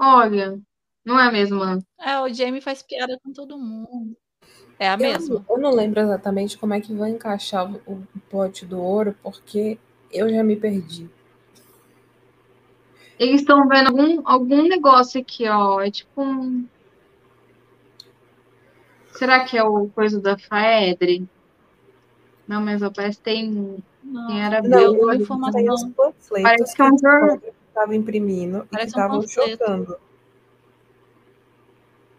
Olha, 0.00 0.60
não 1.04 1.18
é 1.18 1.28
a 1.28 1.32
mesma. 1.32 1.78
É, 2.00 2.18
o 2.20 2.32
Jamie 2.32 2.60
faz 2.60 2.82
piada 2.82 3.18
com 3.22 3.32
todo 3.32 3.58
mundo. 3.58 4.16
É 4.78 4.88
a 4.88 4.96
Eu, 5.00 5.16
mesma. 5.16 5.46
eu 5.48 5.58
não 5.58 5.74
lembro 5.74 5.98
exatamente 5.98 6.56
como 6.56 6.74
é 6.74 6.80
que 6.80 6.94
vai 6.94 7.10
encaixar 7.10 7.68
o, 7.68 7.80
o 7.92 8.20
pote 8.30 8.64
do 8.64 8.80
ouro, 8.80 9.16
porque 9.20 9.80
eu 10.12 10.30
já 10.32 10.44
me 10.44 10.54
perdi. 10.54 11.10
Eles 13.16 13.42
estão 13.42 13.68
vendo 13.68 13.86
algum, 13.88 14.28
algum 14.28 14.62
negócio 14.68 15.20
aqui, 15.20 15.48
ó. 15.48 15.80
É 15.80 15.90
tipo 15.92 16.20
um. 16.22 16.68
Será 19.12 19.44
que 19.44 19.56
é 19.56 19.62
o 19.62 19.88
coisa 19.90 20.20
da 20.20 20.36
Faedre? 20.38 21.28
Não, 22.46 22.60
mas 22.60 22.82
ó, 22.82 22.90
parece 22.92 23.18
que 23.18 23.24
tem. 23.24 23.82
Não, 24.10 24.26
Quem 24.26 24.42
era 24.42 24.62
Não, 24.62 24.92
uma 24.92 25.16
que 25.16 25.22
informação. 25.22 25.94
Parece 26.42 26.74
que 26.74 26.82
é 26.82 26.84
um 26.84 26.98
jornal. 26.98 27.40
estava 27.68 27.94
imprimindo 27.96 28.58
e 28.58 28.66
Parece 28.66 28.86
um 28.86 28.88
estavam 28.88 29.20
panfleto. 29.20 29.50
chocando. 29.58 29.96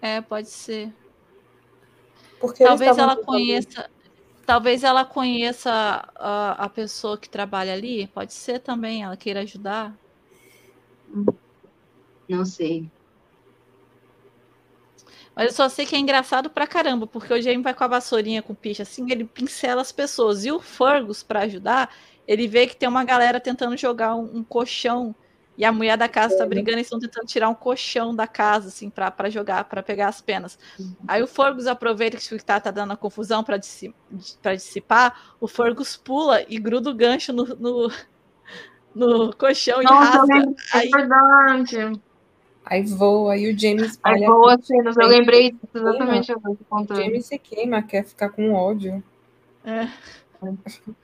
É, 0.02 0.22
pode 0.22 0.50
ser. 0.50 0.92
Porque 2.40 2.64
Talvez 2.64 2.98
ela 2.98 3.16
conheça. 3.18 3.90
Talvez 4.46 4.84
ela 4.84 5.06
conheça 5.06 5.72
a, 6.16 6.66
a 6.66 6.70
pessoa 6.70 7.18
que 7.18 7.30
trabalha 7.30 7.74
ali. 7.74 8.08
Pode 8.08 8.34
ser 8.34 8.60
também, 8.60 9.04
ela 9.04 9.16
queira 9.16 9.42
ajudar. 9.42 9.96
Não 12.28 12.46
sei. 12.46 12.90
Mas 15.42 15.50
eu 15.50 15.56
só 15.56 15.68
sei 15.68 15.88
que 15.88 15.96
é 15.96 15.98
engraçado 15.98 16.52
pra 16.52 16.68
caramba, 16.68 17.08
porque 17.08 17.34
o 17.34 17.42
Jamie 17.42 17.64
vai 17.64 17.74
com 17.74 17.84
a 17.84 17.88
vassourinha 17.88 18.44
com 18.44 18.54
o 18.54 18.56
piche 18.56 18.84
assim, 18.84 19.12
ele 19.12 19.24
pincela 19.24 19.82
as 19.82 19.92
pessoas. 19.92 20.46
E 20.46 20.52
o 20.52 20.60
Fergus, 20.60 21.24
pra 21.24 21.40
ajudar, 21.42 21.92
ele 22.28 22.48
vê 22.48 22.68
que 22.68 22.76
tem 22.76 22.88
uma 22.88 23.04
galera 23.04 23.40
tentando 23.40 23.76
jogar 23.76 24.16
um, 24.16 24.38
um 24.38 24.44
colchão. 24.44 25.16
E 25.58 25.66
a 25.66 25.72
mulher 25.72 25.98
da 25.98 26.08
casa 26.08 26.38
tá 26.38 26.46
brigando 26.46 26.78
e 26.78 26.82
estão 26.82 27.00
tentando 27.00 27.26
tirar 27.26 27.50
um 27.50 27.56
colchão 27.56 28.16
da 28.16 28.28
casa, 28.28 28.68
assim, 28.68 28.88
pra, 28.88 29.10
pra 29.10 29.32
jogar, 29.32 29.64
pra 29.64 29.82
pegar 29.82 30.10
as 30.10 30.22
penas. 30.22 30.60
Aí 31.08 31.24
o 31.24 31.28
Fergus 31.28 31.66
aproveita 31.66 32.18
que 32.18 32.38
tá, 32.44 32.60
tá 32.60 32.70
dando 32.70 32.94
a 32.94 32.98
confusão 32.98 33.44
pra 33.44 33.58
dissipar, 34.54 35.34
o 35.40 35.48
Fergus 35.48 35.98
pula 35.98 36.46
e 36.48 36.60
gruda 36.60 36.92
o 36.92 36.94
gancho 36.94 37.34
no, 37.34 37.46
no, 37.46 37.92
no 38.94 39.36
colchão 39.36 39.82
e 39.82 39.86
Nossa, 39.86 40.18
eu 40.18 40.28
rasga. 40.28 40.56
É 40.76 40.78
Aí, 40.78 40.90
verdade. 40.92 42.02
Aí 42.72 42.84
voa, 42.84 43.34
aí 43.34 43.52
o 43.53 43.60
James 43.60 43.99
Aí 44.02 44.23
tudo. 44.23 44.64
cenas, 44.65 44.95
eu 44.95 45.07
lembrei 45.07 45.52
disso 45.52 45.68
exatamente 45.76 46.27
que 46.27 46.34
O 46.39 46.65
contando. 46.69 47.02
James 47.03 47.26
se 47.26 47.38
queima, 47.38 47.84
quer 47.84 48.06
ficar 48.06 48.30
com 48.30 48.53
ódio. 48.53 49.03
é, 49.65 49.88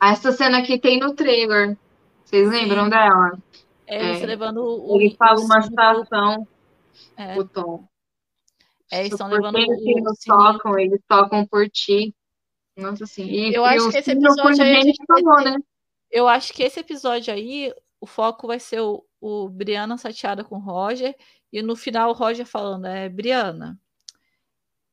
Essa 0.00 0.30
cena 0.32 0.58
aqui 0.58 0.78
tem 0.78 1.00
no 1.00 1.14
trailer. 1.14 1.76
Vocês 2.24 2.48
lembram 2.48 2.88
dela? 2.88 3.36
é, 3.86 4.10
eles 4.10 4.22
É. 4.22 4.26
levando 4.26 4.58
o. 4.58 5.00
Ele 5.00 5.12
o 5.12 5.16
fala 5.16 5.40
uma 5.40 5.60
situação, 5.62 6.46
É. 7.16 7.36
o 7.38 7.44
tom. 7.46 7.84
É, 8.90 9.00
eles 9.00 9.12
estão 9.12 9.28
levando 9.28 9.54
quem 9.56 9.64
o- 9.72 9.76
que 9.76 9.82
sininho. 9.82 10.04
tocam, 10.26 10.78
eles 10.78 11.00
tocam 11.08 11.44
por 11.46 11.68
ti. 11.68 12.14
Nossa, 12.76 13.04
assim. 13.04 13.24
E, 13.24 13.52
Eu 13.54 13.62
e 13.64 13.66
acho 13.68 13.90
que 13.90 13.98
esse 13.98 14.10
episódio 14.12 14.62
aí 14.64 14.92
falou, 15.06 15.42
né? 15.44 15.56
Eu 16.10 16.28
acho 16.28 16.52
que 16.52 16.62
esse 16.62 16.78
episódio 16.80 17.32
aí, 17.34 17.72
o 18.00 18.06
foco 18.06 18.46
vai 18.46 18.60
ser 18.60 18.80
o, 18.80 19.04
o 19.26 19.48
Brianna 19.48 19.96
chateada 19.96 20.44
com 20.44 20.56
o 20.56 20.60
Roger, 20.60 21.16
e 21.52 21.62
no 21.62 21.74
final 21.74 22.10
o 22.10 22.12
Roger 22.12 22.44
falando, 22.44 22.86
é, 22.86 23.08
Brianna, 23.08 23.78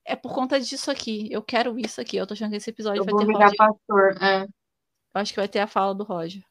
é 0.06 0.16
por 0.16 0.34
conta 0.34 0.60
disso 0.60 0.90
aqui, 0.90 1.28
eu 1.32 1.42
quero 1.42 1.78
isso 1.78 2.00
aqui. 2.00 2.16
Eu 2.18 2.26
tô 2.26 2.34
achando 2.34 2.52
que 2.52 2.58
esse 2.58 2.70
episódio 2.70 3.02
Eu 3.02 3.06
vai 3.06 3.14
ter 3.26 3.32
Roger. 3.32 3.58
pastor. 3.58 4.24
É. 4.24 4.44
Eu 4.44 5.22
acho 5.22 5.34
que 5.34 5.40
vai 5.40 5.48
ter 5.50 5.60
a 5.60 5.68
fala 5.68 5.94
do 5.94 6.04
Roger. 6.04 6.44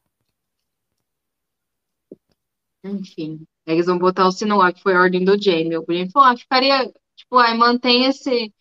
Enfim. 2.83 3.45
Eles 3.65 3.85
vão 3.85 3.97
botar 3.97 4.27
o 4.27 4.31
sino 4.31 4.57
lá, 4.57 4.71
que 4.71 4.81
foi 4.81 4.93
a 4.95 4.99
ordem 4.99 5.23
do 5.23 5.41
Jamie. 5.41 5.77
O 5.77 5.85
Jamie 5.87 6.11
falou, 6.11 6.29
ah, 6.29 6.37
ficaria, 6.37 6.91
tipo, 7.15 7.37
ai, 7.37 7.55
mantém 7.55 8.05
esse, 8.05 8.53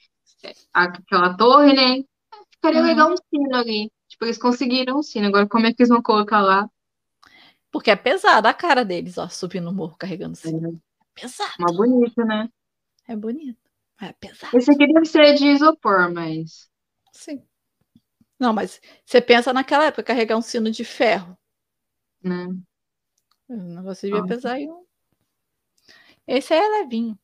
aquela 0.72 1.36
torre, 1.36 1.72
né? 1.72 2.04
Ficaria 2.52 2.80
Uhum. 2.80 2.86
legal 2.86 3.12
um 3.12 3.16
sino 3.16 3.56
ali. 3.56 3.90
Tipo, 4.08 4.24
eles 4.26 4.38
conseguiram 4.38 4.98
um 4.98 5.02
sino. 5.02 5.28
Agora, 5.28 5.48
como 5.48 5.66
é 5.66 5.72
que 5.72 5.82
eles 5.82 5.88
vão 5.88 6.02
colocar 6.02 6.40
lá? 6.42 6.68
Porque 7.70 7.90
é 7.90 7.96
pesado 7.96 8.48
a 8.48 8.54
cara 8.54 8.84
deles, 8.84 9.16
ó, 9.18 9.28
subindo 9.28 9.68
o 9.70 9.72
morro 9.72 9.96
carregando 9.96 10.32
assim. 10.32 10.56
É 10.56 11.20
pesado. 11.20 11.52
Uma 11.58 11.72
bonita, 11.72 12.24
né? 12.24 12.48
É 13.06 13.14
bonito. 13.16 13.58
É 14.00 14.12
pesado. 14.12 14.56
Esse 14.56 14.70
aqui 14.72 14.86
deve 14.92 15.06
ser 15.06 15.34
de 15.34 15.46
isopor, 15.46 16.12
mas. 16.12 16.70
Sim. 17.12 17.42
Não, 18.38 18.52
mas 18.52 18.80
você 19.04 19.20
pensa 19.20 19.52
naquela 19.52 19.84
época, 19.86 20.02
carregar 20.02 20.36
um 20.36 20.42
sino 20.42 20.70
de 20.70 20.84
ferro. 20.84 21.36
Né? 22.22 22.48
O 23.48 23.56
negócio 23.56 24.08
devia 24.08 24.24
Ah. 24.24 24.26
pesar 24.26 24.52
aí 24.54 24.68
um. 24.68 24.84
Esse 26.26 26.54
aí 26.54 26.60
é 26.60 26.68
levinho. 26.82 27.18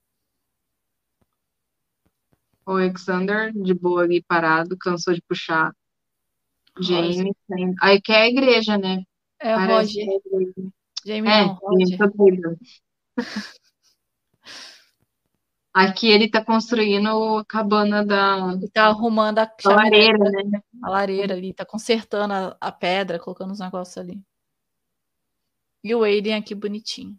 O 2.66 2.72
Alexander, 2.72 3.52
de 3.52 3.72
boa 3.74 4.02
ali 4.02 4.22
parado, 4.22 4.76
cansou 4.76 5.14
de 5.14 5.22
puxar. 5.22 5.72
Jamie. 6.80 7.32
tem- 7.48 7.74
Aí 7.80 8.00
que 8.00 8.12
é 8.12 8.22
a 8.22 8.28
igreja, 8.28 8.76
né? 8.76 9.02
É 9.38 9.54
o 9.56 9.58
Roger. 9.66 10.08
é 10.08 10.16
a. 10.16 10.70
Jamie 11.06 11.30
É, 11.30 11.44
não, 11.44 11.54
Roger. 11.54 11.98
Aqui 15.74 16.08
ele 16.10 16.30
tá 16.30 16.42
construindo 16.42 17.36
a 17.38 17.44
cabana 17.44 18.02
da, 18.04 18.52
Ele 18.54 18.70
tá 18.70 18.86
arrumando 18.86 19.38
a 19.40 19.52
chaminé, 19.60 20.06
lareira, 20.06 20.18
né? 20.30 20.60
a 20.82 20.88
lareira 20.90 21.34
ali, 21.34 21.52
tá 21.52 21.66
consertando 21.66 22.32
a, 22.32 22.56
a 22.60 22.72
pedra, 22.72 23.18
colocando 23.18 23.52
os 23.52 23.60
negócios 23.60 23.98
ali. 23.98 24.18
E 25.84 25.94
o 25.94 26.02
Aiden 26.02 26.34
aqui 26.34 26.54
bonitinho. 26.54 27.14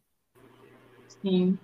Sim. 1.22 1.58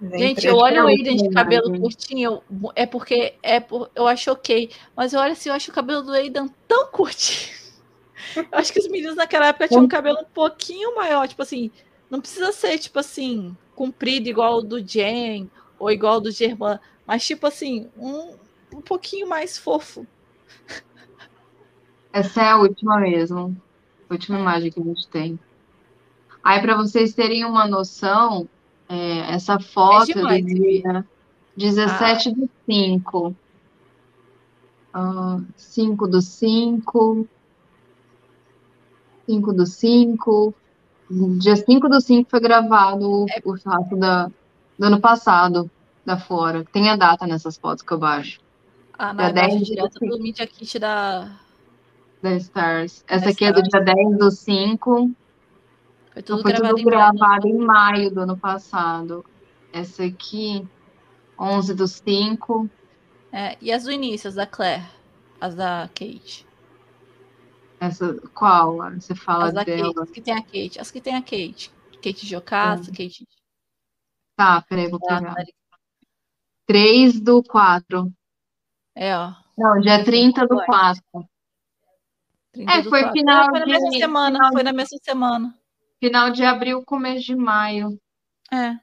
Vem 0.00 0.20
Gente, 0.20 0.46
eu 0.46 0.56
olho 0.56 0.84
o 0.84 0.86
Aiden 0.86 1.16
de 1.16 1.28
cabelo 1.28 1.64
verdade. 1.64 1.80
curtinho, 1.82 2.42
eu- 2.50 2.72
é 2.74 2.86
porque 2.86 3.34
é 3.42 3.60
por, 3.60 3.90
eu 3.94 4.06
acho 4.06 4.32
ok. 4.32 4.70
Mas 4.96 5.12
eu 5.12 5.20
olho 5.20 5.32
assim, 5.32 5.50
eu 5.50 5.54
acho 5.54 5.70
o 5.70 5.74
cabelo 5.74 6.02
do 6.02 6.12
Aiden 6.12 6.48
tão 6.66 6.86
curtinho. 6.90 7.60
Eu 8.36 8.58
acho 8.58 8.72
que 8.72 8.78
os 8.78 8.88
meninos 8.88 9.16
naquela 9.16 9.46
época 9.46 9.68
tinham 9.68 9.84
um 9.84 9.88
cabelo 9.88 10.20
um 10.20 10.24
pouquinho 10.24 10.94
maior, 10.94 11.26
tipo 11.28 11.42
assim, 11.42 11.70
não 12.10 12.20
precisa 12.20 12.52
ser, 12.52 12.78
tipo 12.78 12.98
assim, 12.98 13.56
comprido 13.74 14.28
igual 14.28 14.58
o 14.58 14.62
do 14.62 14.80
Jen 14.80 15.50
ou 15.78 15.90
igual 15.90 16.18
o 16.18 16.20
do 16.20 16.30
Germán, 16.30 16.78
mas 17.06 17.24
tipo 17.24 17.46
assim, 17.46 17.88
um, 17.96 18.34
um 18.74 18.80
pouquinho 18.80 19.28
mais 19.28 19.56
fofo. 19.56 20.06
Essa 22.12 22.42
é 22.42 22.48
a 22.50 22.58
última 22.58 22.98
mesmo. 22.98 23.56
A 24.08 24.14
última 24.14 24.38
imagem 24.38 24.70
que 24.70 24.80
a 24.80 24.84
gente 24.84 25.06
tem. 25.08 25.38
Aí, 26.42 26.60
para 26.60 26.76
vocês 26.76 27.14
terem 27.14 27.44
uma 27.44 27.66
noção, 27.68 28.48
é, 28.88 29.32
essa 29.32 29.60
foto 29.60 30.10
é 30.10 30.14
demais, 30.14 30.44
dia 30.44 31.06
17 31.56 32.34
do 32.34 32.50
5. 32.66 33.36
Ah, 34.92 35.40
5 35.56 36.08
do 36.08 36.20
5. 36.20 37.28
5 39.30 39.52
do 39.52 39.66
5. 39.66 40.54
Dia 41.38 41.56
5 41.56 41.88
do 41.88 42.00
5 42.00 42.30
foi 42.30 42.40
gravado 42.40 43.08
o, 43.08 43.26
o 43.44 43.58
fato 43.58 43.96
da, 43.96 44.30
do 44.78 44.86
ano 44.86 45.00
passado, 45.00 45.70
da 46.04 46.16
Fora. 46.18 46.64
Tem 46.72 46.88
a 46.90 46.96
data 46.96 47.26
nessas 47.26 47.56
fotos 47.56 47.82
que 47.82 47.92
eu 47.92 47.98
baixo. 47.98 48.40
Ah, 48.98 49.12
Dia 49.12 49.28
não, 49.28 49.30
embaixo 49.30 49.56
10 49.56 49.66
direto 49.66 49.98
do 50.00 50.06
do 50.06 50.22
Media 50.22 50.46
Kit 50.46 50.78
da. 50.78 51.38
Da 52.22 52.36
Stars. 52.36 53.04
Essa 53.08 53.26
Da 53.26 53.30
aqui 53.30 53.44
é 53.44 53.52
do 53.52 53.62
dia 53.62 53.80
10 53.80 54.18
do 54.18 54.30
5. 54.30 55.10
Foi 56.12 56.22
tudo 56.22 56.42
Foi 56.42 56.52
gravado 56.52 56.76
tudo 56.76 56.80
em 56.80 56.84
maio. 56.84 57.12
gravado 57.12 57.48
em 57.48 57.58
maio 57.58 58.10
do 58.10 58.20
ano 58.20 58.36
passado. 58.36 59.24
Essa 59.72 60.04
aqui, 60.04 60.66
11 61.38 61.74
do 61.74 61.86
5. 61.86 62.68
É, 63.32 63.56
e 63.60 63.72
as 63.72 63.84
do 63.84 63.92
início, 63.92 64.28
as 64.28 64.34
da 64.34 64.46
Claire. 64.46 64.84
As 65.40 65.54
da 65.54 65.88
Kate. 65.94 66.46
Essa, 67.80 68.14
qual? 68.34 68.76
Você 68.92 69.14
fala 69.14 69.46
As 69.46 69.64
dela. 69.64 69.94
Kate. 69.94 70.00
As 70.00 70.10
que 70.10 70.20
tem 70.20 70.34
a 70.34 70.42
Kate. 70.42 70.80
As 70.80 70.90
que 70.90 71.00
tem 71.00 71.14
a 71.16 71.22
Kate. 71.22 71.70
Kate 72.02 72.26
de 72.26 72.36
Ocasa, 72.36 72.90
Kate 72.90 73.26
Tá, 74.36 74.62
peraí, 74.62 74.88
vou 74.88 75.00
pegar. 75.00 75.34
3 76.66 77.20
do 77.20 77.42
4. 77.42 78.12
É, 78.94 79.16
ó. 79.16 79.32
Não, 79.58 79.80
dia 79.80 80.02
30 80.04 80.46
do 80.46 80.56
4. 80.64 81.02
30 82.52 82.72
É, 82.72 82.82
do 82.82 82.90
foi 82.90 83.00
4. 83.02 83.18
final 83.18 83.44
foi 83.50 83.58
na 83.60 83.64
de- 83.64 83.70
mesma 83.72 83.90
semana. 83.92 84.38
final 84.38 84.52
Foi 84.52 84.62
na 84.62 84.72
mesma 84.72 84.98
semana. 85.02 85.58
Final 86.02 86.30
de 86.30 86.44
abril, 86.44 86.82
começo 86.84 87.24
de 87.26 87.36
maio. 87.36 88.00
É. 88.52 88.78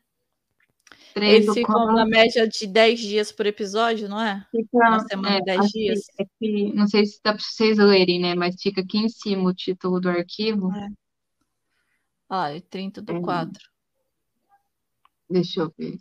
3 1.19 1.43
Eles 1.43 1.53
ficam 1.53 1.73
4. 1.75 1.93
na 1.95 2.05
média 2.05 2.47
de 2.47 2.67
10 2.67 2.99
dias 2.99 3.31
por 3.31 3.45
episódio, 3.45 4.07
não 4.09 4.19
é? 4.21 4.45
Fica, 4.51 4.77
Uma 4.77 4.99
semana, 5.07 5.37
é, 5.37 5.41
10 5.41 5.59
aqui- 5.59 5.71
dias. 5.71 5.99
aqui, 6.19 6.73
não 6.73 6.87
sei 6.87 7.05
se 7.05 7.19
dá 7.23 7.33
para 7.33 7.41
vocês 7.41 7.77
lerem, 7.77 8.19
né? 8.19 8.35
Mas 8.35 8.61
fica 8.61 8.81
aqui 8.81 8.97
em 8.99 9.09
cima 9.09 9.49
o 9.49 9.53
título 9.53 9.99
do 9.99 10.09
arquivo. 10.09 10.69
Ah, 12.29 12.53
e 12.53 12.61
30 12.61 13.01
do 13.01 13.13
É. 13.17 13.21
4. 13.21 13.61
Deixa 15.29 15.61
eu 15.61 15.73
ver. 15.77 15.97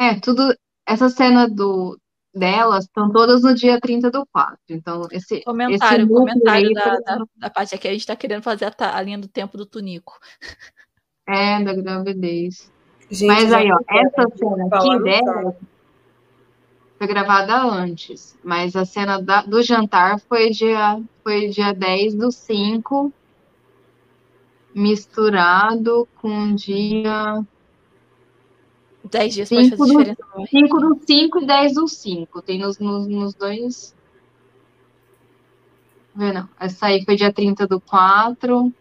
É, 0.00 0.18
tudo. 0.20 0.54
Essa 0.86 1.08
cena 1.08 1.48
do, 1.48 1.98
delas 2.34 2.84
estão 2.84 3.10
todas 3.12 3.42
no 3.42 3.54
dia 3.54 3.80
30 3.80 4.10
do 4.10 4.26
4. 4.32 4.58
Então, 4.68 5.06
esse, 5.12 5.36
esse 5.36 5.44
Comentário, 5.44 6.06
núcleo 6.06 6.34
comentário 6.34 6.68
aí, 6.68 6.74
da, 6.74 6.96
da, 6.98 7.24
da 7.36 7.50
parte 7.50 7.74
aqui. 7.74 7.86
A 7.88 7.92
gente 7.92 8.06
tá 8.06 8.16
querendo 8.16 8.42
fazer 8.42 8.64
a, 8.64 8.96
a 8.96 9.02
linha 9.02 9.18
do 9.18 9.28
tempo 9.28 9.56
do 9.56 9.64
Tunico. 9.66 10.18
é 11.28 11.62
da 11.62 11.72
gravidez. 11.74 12.72
Gente, 13.12 13.26
Mas 13.28 13.52
aí, 13.52 13.70
ó, 13.70 13.78
essa 13.90 14.26
cena 14.36 14.68
aqui 14.72 15.02
dela 15.02 15.54
foi 16.96 17.06
gravada 17.06 17.60
antes, 17.62 18.38
mas 18.42 18.74
a 18.74 18.86
cena 18.86 19.20
da- 19.20 19.42
do 19.42 19.62
jantar 19.62 20.18
foi 20.20 20.48
dia, 20.50 20.98
foi 21.22 21.48
dia 21.48 21.74
10 21.74 22.14
do 22.14 22.32
5, 22.32 23.12
misturado 24.74 26.08
com 26.16 26.54
dia 26.54 27.44
10 29.04 29.34
dias 29.34 29.48
pode 29.50 29.64
Cinco 29.64 29.76
fazer 29.76 29.92
do- 29.92 29.98
diferença. 29.98 30.22
não 30.30 30.36
vai? 30.38 30.46
5 30.46 30.80
do 30.80 31.00
5 31.06 31.38
e 31.42 31.46
10 31.46 31.74
do 31.74 31.88
5. 31.88 32.40
Tem 32.40 32.58
nos, 32.58 32.78
nos, 32.78 33.06
nos 33.06 33.34
dois. 33.34 33.94
Vê, 36.14 36.32
não. 36.32 36.48
Essa 36.58 36.86
aí 36.86 37.04
foi 37.04 37.16
dia 37.16 37.32
30 37.32 37.66
do 37.66 37.78
4. 37.80 38.72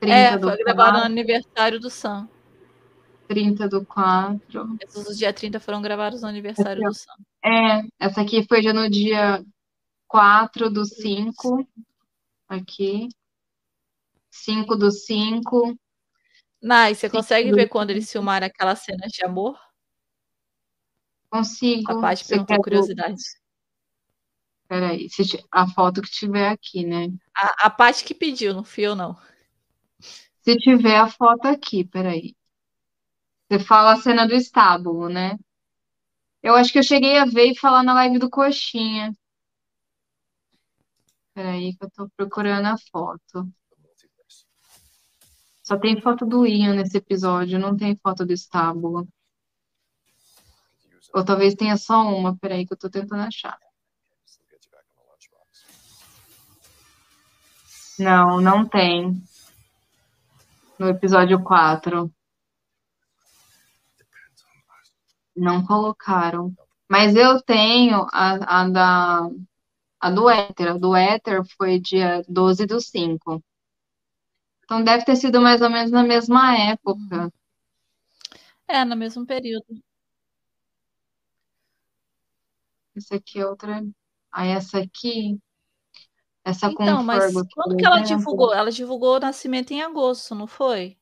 30 0.00 0.14
É, 0.14 0.36
do 0.36 0.48
foi 0.48 0.58
gravado 0.58 0.88
no 0.88 0.98
4, 0.98 1.06
aniversário 1.06 1.80
do 1.80 1.88
Sam. 1.88 2.28
30 3.28 3.68
do 3.68 3.84
4. 3.84 4.76
Esses 4.80 5.04
dos 5.04 5.18
dia 5.18 5.32
30 5.32 5.58
foram 5.60 5.82
gravados 5.82 6.22
no 6.22 6.28
aniversário 6.28 6.82
ó. 6.84 6.88
do 6.88 6.94
Sam. 6.94 7.14
É, 7.44 7.82
essa 7.98 8.20
aqui 8.20 8.46
foi 8.46 8.62
já 8.62 8.72
no 8.72 8.88
dia 8.88 9.44
4 10.08 10.70
do 10.70 10.84
5. 10.84 11.66
Aqui. 12.48 13.08
5 14.30 14.76
do 14.76 14.90
5. 14.90 15.76
Nai, 16.60 16.94
você 16.94 17.10
consegue 17.10 17.50
do 17.50 17.56
ver 17.56 17.68
quando 17.68 17.90
eles 17.90 18.10
filmaram 18.10 18.46
aquelas 18.46 18.80
cenas 18.80 19.12
de 19.12 19.24
amor? 19.24 19.58
Consigo. 21.30 21.92
A 21.92 22.00
parte 22.00 22.26
perguntou 22.26 22.56
do- 22.56 22.62
curiosidade. 22.62 23.22
Peraí, 24.66 25.08
a 25.50 25.68
foto 25.68 26.00
que 26.00 26.10
tiver 26.10 26.48
aqui, 26.48 26.86
né? 26.86 27.08
A, 27.36 27.66
a 27.66 27.70
parte 27.70 28.02
que 28.02 28.14
pediu, 28.14 28.54
não 28.54 28.64
fui 28.64 28.84
eu, 28.84 28.94
não. 28.94 29.16
Se 30.40 30.56
tiver 30.56 30.96
a 30.96 31.08
foto 31.08 31.46
aqui, 31.46 31.84
peraí. 31.84 32.34
Você 33.54 33.60
fala 33.60 33.92
a 33.92 33.96
cena 33.96 34.26
do 34.26 34.34
estábulo, 34.34 35.08
né? 35.08 35.38
Eu 36.42 36.56
acho 36.56 36.72
que 36.72 36.78
eu 36.80 36.82
cheguei 36.82 37.16
a 37.18 37.24
ver 37.24 37.52
e 37.52 37.56
falar 37.56 37.84
na 37.84 37.94
live 37.94 38.18
do 38.18 38.28
Coxinha. 38.28 39.14
Peraí, 41.32 41.76
que 41.76 41.84
eu 41.84 41.90
tô 41.92 42.10
procurando 42.16 42.66
a 42.66 42.76
foto. 42.90 43.48
Só 45.62 45.78
tem 45.78 46.00
foto 46.00 46.26
do 46.26 46.44
Ian 46.44 46.74
nesse 46.74 46.96
episódio, 46.96 47.56
não 47.56 47.76
tem 47.76 47.96
foto 47.96 48.26
do 48.26 48.32
estábulo. 48.32 49.06
Ou 51.14 51.24
talvez 51.24 51.54
tenha 51.54 51.76
só 51.76 52.02
uma, 52.08 52.36
peraí, 52.36 52.66
que 52.66 52.72
eu 52.72 52.78
tô 52.78 52.90
tentando 52.90 53.22
achar. 53.22 53.56
Não, 58.00 58.40
não 58.40 58.66
tem. 58.66 59.22
No 60.76 60.88
episódio 60.88 61.40
4. 61.40 62.12
Não 65.36 65.64
colocaram. 65.64 66.54
Mas 66.88 67.16
eu 67.16 67.42
tenho 67.42 68.06
a, 68.12 68.62
a 68.62 68.68
da 68.68 69.30
a 70.00 70.10
do 70.10 70.28
Éter. 70.28 70.68
A 70.68 70.78
do 70.78 70.94
Éter 70.94 71.42
foi 71.56 71.80
dia 71.80 72.22
12 72.28 72.66
do 72.66 72.80
5. 72.80 73.42
Então 74.64 74.82
deve 74.82 75.04
ter 75.04 75.16
sido 75.16 75.40
mais 75.40 75.62
ou 75.62 75.70
menos 75.70 75.90
na 75.90 76.02
mesma 76.02 76.56
época. 76.56 77.32
É, 78.66 78.84
no 78.84 78.96
mesmo 78.96 79.26
período. 79.26 79.66
Essa 82.96 83.16
aqui 83.16 83.40
é 83.40 83.46
outra. 83.46 83.84
Aí 84.32 84.50
essa 84.50 84.78
aqui. 84.78 85.38
Essa 86.44 86.72
com 86.72 86.82
Então, 86.82 87.02
mas 87.02 87.32
quando 87.54 87.76
que 87.76 87.86
ela 87.86 88.00
divulgou? 88.00 88.52
Ela 88.54 88.70
divulgou 88.70 89.16
o 89.16 89.20
nascimento 89.20 89.72
em 89.72 89.82
agosto, 89.82 90.34
não 90.34 90.46
foi? 90.46 90.98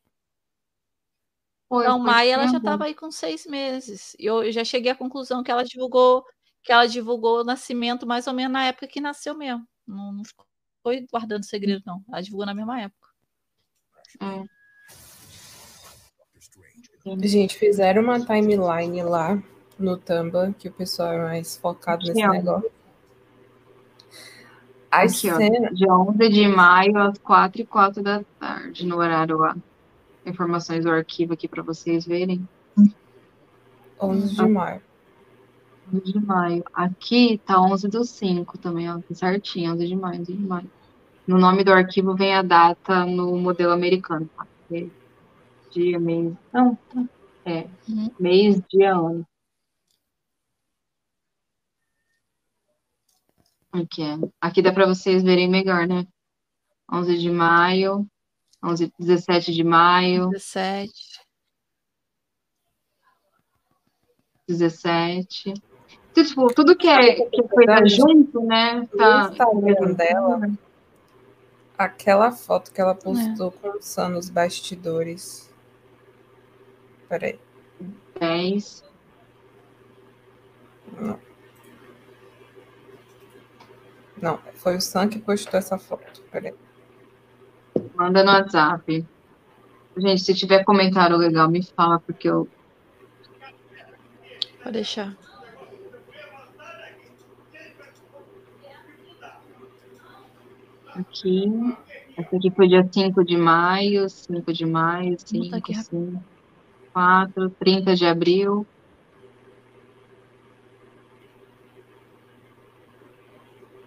Foi, 1.73 1.85
Então, 1.85 2.03
foi 2.03 2.07
Maia, 2.07 2.35
ela 2.35 2.47
já 2.49 2.59
estava 2.59 2.85
aí 2.85 2.95
com 2.95 3.11
seis 3.11 3.47
meses. 3.47 4.15
E 4.19 4.27
eu 4.27 4.53
já 4.53 4.63
cheguei 4.63 4.93
à 4.93 4.95
conclusão 4.95 5.43
que 5.43 5.51
ela 5.51 5.65
divulgou 5.65 6.23
que 6.63 6.71
ela 6.71 6.87
divulgou 6.87 7.41
o 7.41 7.45
nascimento 7.45 8.07
mais 8.07 8.27
ou 8.27 8.35
menos 8.35 8.53
na 8.53 8.67
época 8.67 8.87
que 8.87 9.01
nasceu 9.01 9.35
mesmo. 9.35 9.67
Não, 9.87 10.13
não 10.13 10.23
foi 10.83 11.07
guardando 11.11 11.45
segredo, 11.45 11.83
não. 11.87 12.05
Ela 12.11 12.21
divulgou 12.21 12.45
na 12.45 12.55
mesma 12.55 12.79
época. 12.79 13.09
É. 14.21 14.45
Gente, 17.27 17.57
fizeram 17.57 18.03
uma 18.03 18.21
timeline 18.21 19.03
lá 19.03 19.43
no 19.79 19.97
Tumblr, 19.97 20.53
que 20.59 20.69
o 20.69 20.73
pessoal 20.73 21.15
é 21.15 21.23
mais 21.23 21.57
focado 21.57 22.07
nesse 22.07 22.23
Aqui, 22.23 22.37
negócio. 22.37 22.71
Aqui, 24.91 25.31
ó. 25.31 25.39
Dia 25.73 25.97
11 25.97 26.29
de 26.29 26.47
maio, 26.49 26.99
às 26.99 27.17
4 27.17 27.63
e 27.63 27.65
4 27.65 28.03
da 28.03 28.23
tarde, 28.39 28.87
no 28.87 28.99
horário 28.99 29.39
lá. 29.39 29.57
Informações 30.25 30.85
do 30.85 30.91
arquivo 30.91 31.33
aqui 31.33 31.49
para 31.49 31.63
vocês 31.63 32.07
verem. 32.07 32.47
11 34.01 34.35
de 34.35 34.49
maio. 34.49 34.83
11 35.93 36.13
de 36.13 36.21
maio. 36.21 36.65
Aqui 36.73 37.39
tá 37.45 37.61
11 37.61 37.89
do 37.89 38.05
5 38.05 38.59
também, 38.59 38.91
ó. 38.91 38.99
tá 38.99 39.15
Certinho, 39.15 39.73
11 39.73 39.87
de 39.87 39.97
maio, 39.97 40.21
11 40.21 40.33
de 40.33 40.43
maio. 40.43 40.71
No 41.27 41.39
nome 41.39 41.63
do 41.63 41.73
arquivo 41.73 42.15
vem 42.15 42.35
a 42.35 42.43
data 42.43 43.07
no 43.07 43.37
modelo 43.37 43.73
americano, 43.73 44.29
tá? 44.37 44.47
É 44.73 44.87
Dia, 45.71 45.99
mês. 45.99 46.35
Não, 46.53 46.75
tá. 46.75 47.05
É. 47.45 47.67
Uhum. 47.89 48.11
Mês, 48.19 48.61
dia, 48.71 48.95
ano. 48.95 49.27
Aqui, 53.73 54.03
é. 54.03 54.19
Aqui 54.41 54.61
dá 54.61 54.73
para 54.73 54.87
vocês 54.87 55.23
verem 55.23 55.49
melhor, 55.49 55.87
né? 55.87 56.07
11 56.93 57.19
de 57.19 57.31
maio, 57.31 58.07
11, 58.65 58.93
17 58.99 59.53
de 59.53 59.65
maio, 59.65 60.31
17. 60.31 60.93
17. 64.49 65.55
Tipo, 66.15 66.53
tudo 66.53 66.77
que 66.77 66.89
é, 66.89 67.15
que 67.15 67.41
é 67.41 67.49
coisa 67.49 67.87
junto, 67.87 68.43
né? 68.43 68.87
Tá. 68.97 69.31
Instagram 69.31 69.95
dela, 69.95 70.51
aquela 71.77 72.31
foto 72.31 72.71
que 72.71 72.81
ela 72.81 72.95
postou 72.95 73.51
com 73.51 73.69
o 73.79 73.83
Sam 73.83 74.11
nos 74.11 74.29
bastidores. 74.29 75.51
Peraí. 77.09 77.39
10. 78.21 78.85
Não, 84.21 84.39
foi 84.55 84.77
o 84.77 84.81
Sam 84.81 85.09
que 85.09 85.19
postou 85.19 85.59
essa 85.59 85.79
foto. 85.79 86.23
Peraí. 86.31 86.55
Manda 88.03 88.25
no 88.25 88.33
WhatsApp. 88.33 89.07
Gente, 89.97 90.23
se 90.23 90.35
tiver 90.35 90.65
comentário 90.65 91.17
legal, 91.17 91.49
me 91.49 91.63
fala, 91.63 92.01
porque 92.01 92.29
eu. 92.29 92.49
Pode 94.61 94.73
deixar. 94.73 95.17
Aqui. 100.97 101.77
Essa 102.17 102.37
aqui 102.37 102.51
foi 102.51 102.67
dia 102.67 102.89
5 102.91 103.25
de 103.25 103.37
maio, 103.37 104.11
5 104.11 104.53
de 104.53 104.67
maio, 104.67 105.17
5, 105.17 105.55
aqui 105.55 105.73
5. 105.73 106.21
4, 106.93 107.51
30 107.51 107.95
de 107.95 108.05
abril. 108.05 108.67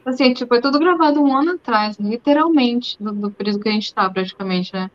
Assim, 0.05 0.33
tipo, 0.35 0.53
é 0.53 0.61
tudo 0.61 0.77
gravado 0.79 1.19
um 1.21 1.35
ano 1.35 1.53
atrás, 1.53 1.97
literalmente, 1.97 2.95
do, 3.01 3.11
do 3.11 3.31
período 3.31 3.59
que 3.59 3.69
a 3.69 3.71
gente 3.71 3.93
tá, 3.93 4.07
praticamente, 4.09 4.71
né? 4.71 4.91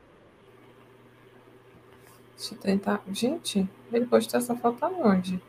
Deixa 2.36 2.54
eu 2.54 2.58
tentar. 2.58 3.02
Gente, 3.12 3.68
ele 3.92 4.06
postou 4.06 4.38
essa 4.38 4.54
foto 4.54 4.84
aonde? 4.84 5.42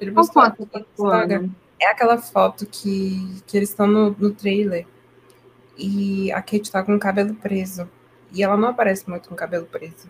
Ele 0.00 0.10
Qual 0.12 0.24
postou 0.26 0.42
foto 0.42 0.68
no 0.72 0.86
Instagram. 1.04 1.50
É 1.80 1.86
aquela 1.88 2.16
foto 2.18 2.66
que, 2.66 3.42
que 3.46 3.56
eles 3.56 3.68
estão 3.68 3.86
no, 3.86 4.10
no 4.18 4.32
trailer 4.32 4.86
e 5.76 6.32
a 6.32 6.40
Kate 6.40 6.70
tá 6.70 6.82
com 6.82 6.94
o 6.94 6.98
cabelo 6.98 7.34
preso. 7.34 7.88
E 8.32 8.42
ela 8.42 8.56
não 8.56 8.68
aparece 8.68 9.08
muito 9.08 9.28
com 9.28 9.34
o 9.34 9.38
cabelo 9.38 9.66
preso. 9.66 10.08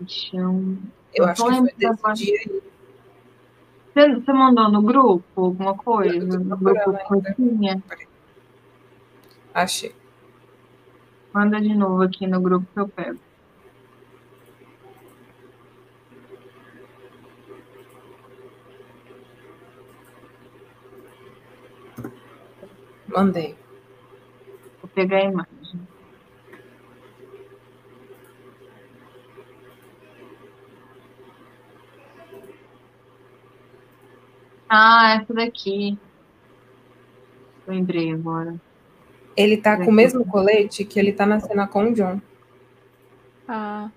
Deixa 0.00 0.36
eu- 0.36 0.76
Eu 1.14 1.24
Eu 1.24 1.26
acho 1.26 1.42
que 1.46 1.50
foi 1.52 1.72
desse 1.74 2.12
dia 2.14 2.38
aí. 2.40 2.62
Você, 3.96 4.14
você 4.14 4.30
mandou 4.30 4.70
no 4.70 4.82
grupo 4.82 5.24
alguma 5.34 5.74
coisa? 5.74 6.38
No 6.38 6.54
grupo. 6.58 6.92
Coisinha? 7.06 7.82
Achei. 9.54 9.94
Manda 11.32 11.58
de 11.58 11.74
novo 11.74 12.02
aqui 12.02 12.26
no 12.26 12.38
grupo 12.38 12.66
que 12.74 12.78
eu 12.78 12.88
pego. 12.88 13.18
Mandei. 23.08 23.56
Vou 24.82 24.90
pegar 24.94 25.16
a 25.16 25.24
imagem. 25.24 25.55
Ah, 34.68 35.18
essa 35.20 35.32
daqui. 35.34 35.98
Lembrei 37.66 38.12
agora. 38.12 38.60
Ele 39.36 39.56
tá 39.56 39.76
com 39.76 39.90
o 39.90 39.94
mesmo 39.94 40.24
colete 40.24 40.84
que 40.84 40.98
ele 40.98 41.12
tá 41.12 41.26
na 41.26 41.40
cena 41.40 41.66
com 41.68 41.84
o 41.90 41.94
John. 41.94 42.20
Ah, 43.48 43.90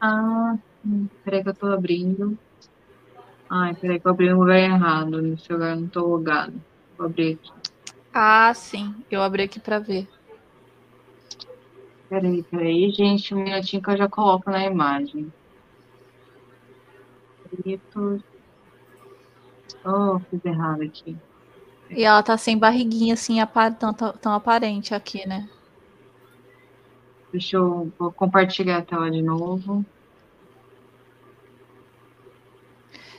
Ah, 0.00 0.56
hum, 0.84 1.08
peraí 1.24 1.42
que 1.42 1.48
eu 1.50 1.54
tô 1.54 1.66
abrindo. 1.66 2.38
Ai, 3.50 3.74
peraí 3.74 3.98
que 4.00 4.06
eu 4.06 4.10
abri 4.12 4.30
no 4.30 4.38
lugar 4.40 4.58
errado. 4.58 5.20
Nesse 5.22 5.52
lugar 5.52 5.74
eu 5.74 5.80
não 5.80 5.88
tô 5.88 6.06
logado. 6.06 6.60
Vou 6.96 7.06
abrir 7.06 7.34
aqui. 7.34 7.52
ah, 8.12 8.52
sim. 8.54 8.94
Eu 9.10 9.22
abri 9.22 9.42
aqui 9.44 9.60
pra 9.60 9.78
ver. 9.78 10.08
Peraí, 12.08 12.42
peraí, 12.42 12.90
gente. 12.90 13.34
Um 13.34 13.42
minutinho 13.44 13.82
que 13.82 13.90
eu 13.90 13.96
já 13.96 14.08
coloco 14.08 14.50
na 14.50 14.64
imagem. 14.64 15.32
Preto. 17.50 18.22
Oh, 19.84 20.20
fiz 20.30 20.44
errado 20.44 20.82
aqui. 20.82 21.20
E 21.90 22.02
ela 22.04 22.22
tá 22.22 22.38
sem 22.38 22.56
barriguinha, 22.58 23.12
assim, 23.14 23.40
tão- 23.92 24.12
tão 24.18 24.32
aparente 24.32 24.94
aqui, 24.94 25.26
né? 25.26 25.48
Deixa 27.32 27.56
eu 27.56 27.90
vou 27.98 28.12
compartilhar 28.12 28.78
a 28.78 28.84
tela 28.84 29.10
de 29.10 29.22
novo. 29.22 29.82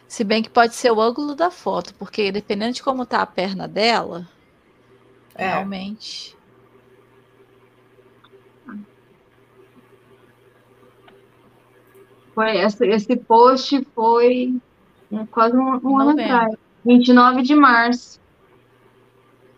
Se 0.10 0.26
bem 0.26 0.44
que 0.44 0.50
pode 0.50 0.76
ser 0.76 0.92
o 0.92 1.00
ângulo 1.00 1.34
da 1.36 1.50
foto, 1.50 1.96
porque 1.96 2.32
dependendo 2.34 2.74
de 2.74 2.84
como 2.84 3.06
tá 3.06 3.22
a 3.22 3.26
perna 3.26 3.66
dela, 3.68 4.28
É. 5.36 5.46
realmente. 5.48 6.38
Foi, 12.34 12.58
esse, 12.58 12.86
esse 12.88 13.16
post 13.18 13.86
foi 13.94 14.60
um- 15.12 15.26
quase 15.26 15.56
um, 15.58 15.80
um 15.84 16.00
ano 16.00 16.12
atrás. 16.12 16.56
29 16.86 17.42
de 17.42 17.56
março. 17.56 18.20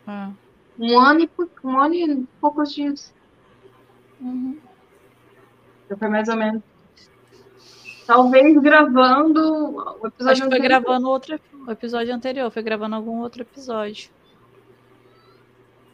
Ah, 0.07 0.31
Um 0.79 0.99
ano 0.99 1.19
e, 1.21 1.29
um 1.63 1.79
ano 1.79 1.93
e 1.93 2.27
poucos 2.39 2.73
dias. 2.73 3.13
uhum. 4.19 4.57
Então, 5.85 5.97
Foi 5.97 6.07
mais 6.07 6.27
ou 6.29 6.35
menos. 6.37 6.61
Talvez 8.07 8.57
gravando 8.61 9.39
o 10.01 10.07
episódio 10.07 10.31
Acho 10.31 10.41
que 10.41 10.47
foi 10.49 10.57
anterior. 10.57 10.81
gravando 10.81 11.09
outro 11.09 11.39
o 11.67 11.71
episódio 11.71 12.13
anterior, 12.15 12.51
foi 12.51 12.63
gravando 12.63 12.95
algum 12.95 13.19
outro 13.21 13.41
episódio. 13.43 14.09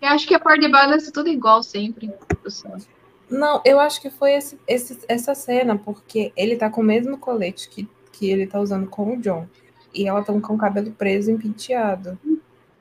Eu 0.01 0.09
acho 0.09 0.25
que 0.27 0.33
a 0.33 0.39
parte 0.39 0.61
de 0.61 0.69
baixo 0.71 0.89
deve 0.89 1.01
ser 1.01 1.11
tudo 1.11 1.27
igual 1.29 1.61
sempre. 1.61 2.11
pessoal. 2.41 2.77
Não, 3.29 3.61
eu 3.65 3.77
acho 3.79 4.01
que 4.01 4.09
foi 4.09 4.33
esse, 4.33 4.57
esse- 4.65 5.03
essa 5.09 5.35
cena, 5.35 5.77
porque 5.77 6.31
ele 6.37 6.55
tá 6.55 6.69
com 6.69 6.79
o 6.81 6.83
mesmo 6.83 7.17
colete 7.17 7.67
que, 7.69 7.87
que 8.17 8.29
ele 8.29 8.47
tá 8.47 8.59
usando 8.59 8.87
com 8.87 9.15
o 9.15 9.21
John. 9.21 9.47
E 9.93 10.07
ela 10.07 10.23
tá 10.23 10.33
com 10.39 10.53
o 10.53 10.57
cabelo 10.57 10.91
preso 10.91 11.31
e 11.31 11.37
penteado. 11.37 12.17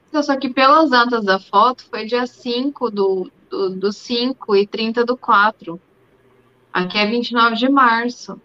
Então, 0.08 0.22
Só 0.22 0.36
que 0.36 0.48
pelas 0.48 0.90
datas 0.90 1.24
da 1.24 1.38
foto 1.38 1.84
foi 1.88 2.06
dia 2.06 2.26
5 2.26 2.90
do, 2.90 3.30
do, 3.50 3.70
do 3.70 3.92
5 3.92 4.56
e 4.56 4.66
30 4.66 5.04
do 5.04 5.16
4. 5.16 5.80
Aqui 6.72 6.98
é 6.98 7.06
29 7.06 7.56
de 7.56 7.68
março. 7.68 8.40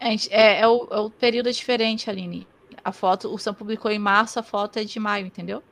Gente, 0.00 0.32
é, 0.32 0.60
é 0.60 0.68
o, 0.68 0.88
é 0.90 1.00
o 1.00 1.10
período 1.10 1.52
diferente, 1.52 2.10
Aline. 2.10 2.46
A 2.82 2.92
foto, 2.92 3.32
o 3.32 3.38
Sam 3.38 3.54
publicou 3.54 3.90
em 3.90 3.98
março, 3.98 4.38
a 4.38 4.42
foto 4.42 4.78
é 4.78 4.84
de 4.84 5.00
maio, 5.00 5.26
entendeu? 5.26 5.62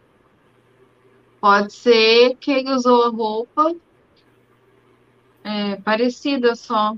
Pode 1.41 1.73
ser 1.73 2.37
que 2.37 2.51
ele 2.51 2.71
usou 2.71 3.05
a 3.05 3.09
roupa 3.09 3.75
é, 5.45 5.77
parecida 5.77 6.55
só. 6.55 6.97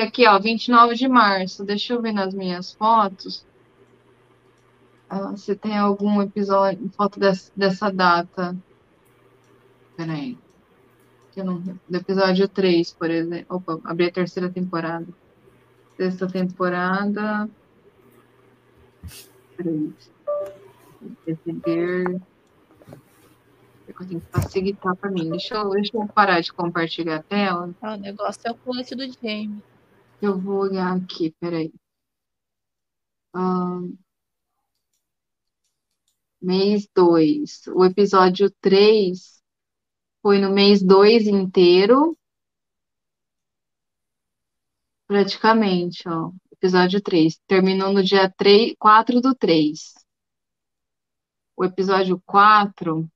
Que 0.00 0.06
aqui, 0.06 0.26
ó, 0.26 0.38
29 0.38 0.94
de 0.94 1.06
março. 1.06 1.62
Deixa 1.62 1.92
eu 1.92 2.00
ver 2.00 2.12
nas 2.12 2.32
minhas 2.32 2.72
fotos. 2.72 3.44
ah, 5.10 5.36
se 5.36 5.54
tem 5.54 5.76
algum 5.76 6.22
episódio, 6.22 6.88
foto 6.96 7.20
dessa, 7.20 7.52
dessa 7.54 7.92
data. 7.92 8.56
Peraí. 9.98 10.38
Que 11.32 11.42
não, 11.42 11.58
do 11.60 11.96
episódio 11.98 12.48
3, 12.48 12.94
por 12.94 13.10
exemplo. 13.10 13.56
Opa, 13.56 13.78
abri 13.84 14.06
a 14.06 14.10
terceira 14.10 14.48
temporada. 14.48 15.06
Sexta 15.98 16.26
temporada. 16.26 17.50
Peraí. 19.54 19.92
Receber. 21.26 22.22
Eu 23.86 24.06
tenho 24.08 24.20
que 24.20 24.26
facilitar 24.32 24.96
para 24.96 25.10
mim. 25.10 25.28
Deixa 25.28 25.56
eu, 25.56 25.68
deixa 25.68 25.94
eu 25.94 26.08
parar 26.08 26.40
de 26.40 26.50
compartilhar 26.54 27.16
a 27.16 27.22
tela. 27.22 27.74
Ah, 27.82 27.96
o 27.96 27.98
negócio 27.98 28.40
é 28.46 28.50
o 28.50 28.54
colete 28.54 28.94
do 28.94 29.04
Jamie. 29.06 29.62
Eu 30.22 30.38
vou 30.38 30.60
olhar 30.60 30.96
aqui, 30.96 31.34
peraí. 31.40 31.72
Ahn, 33.34 33.96
mês 36.40 36.86
2. 36.94 37.66
O 37.74 37.84
episódio 37.84 38.50
3 38.60 39.42
foi 40.22 40.38
no 40.38 40.50
mês 40.50 40.82
2 40.82 41.26
inteiro. 41.26 42.16
Praticamente, 45.06 46.08
ó. 46.08 46.32
Episódio 46.52 47.00
3. 47.02 47.38
Terminou 47.46 47.92
no 47.92 48.02
dia 48.02 48.30
3, 48.30 48.74
4 48.78 49.20
do 49.20 49.34
3. 49.34 49.94
O 51.56 51.64
episódio 51.64 52.20
4 52.26 53.08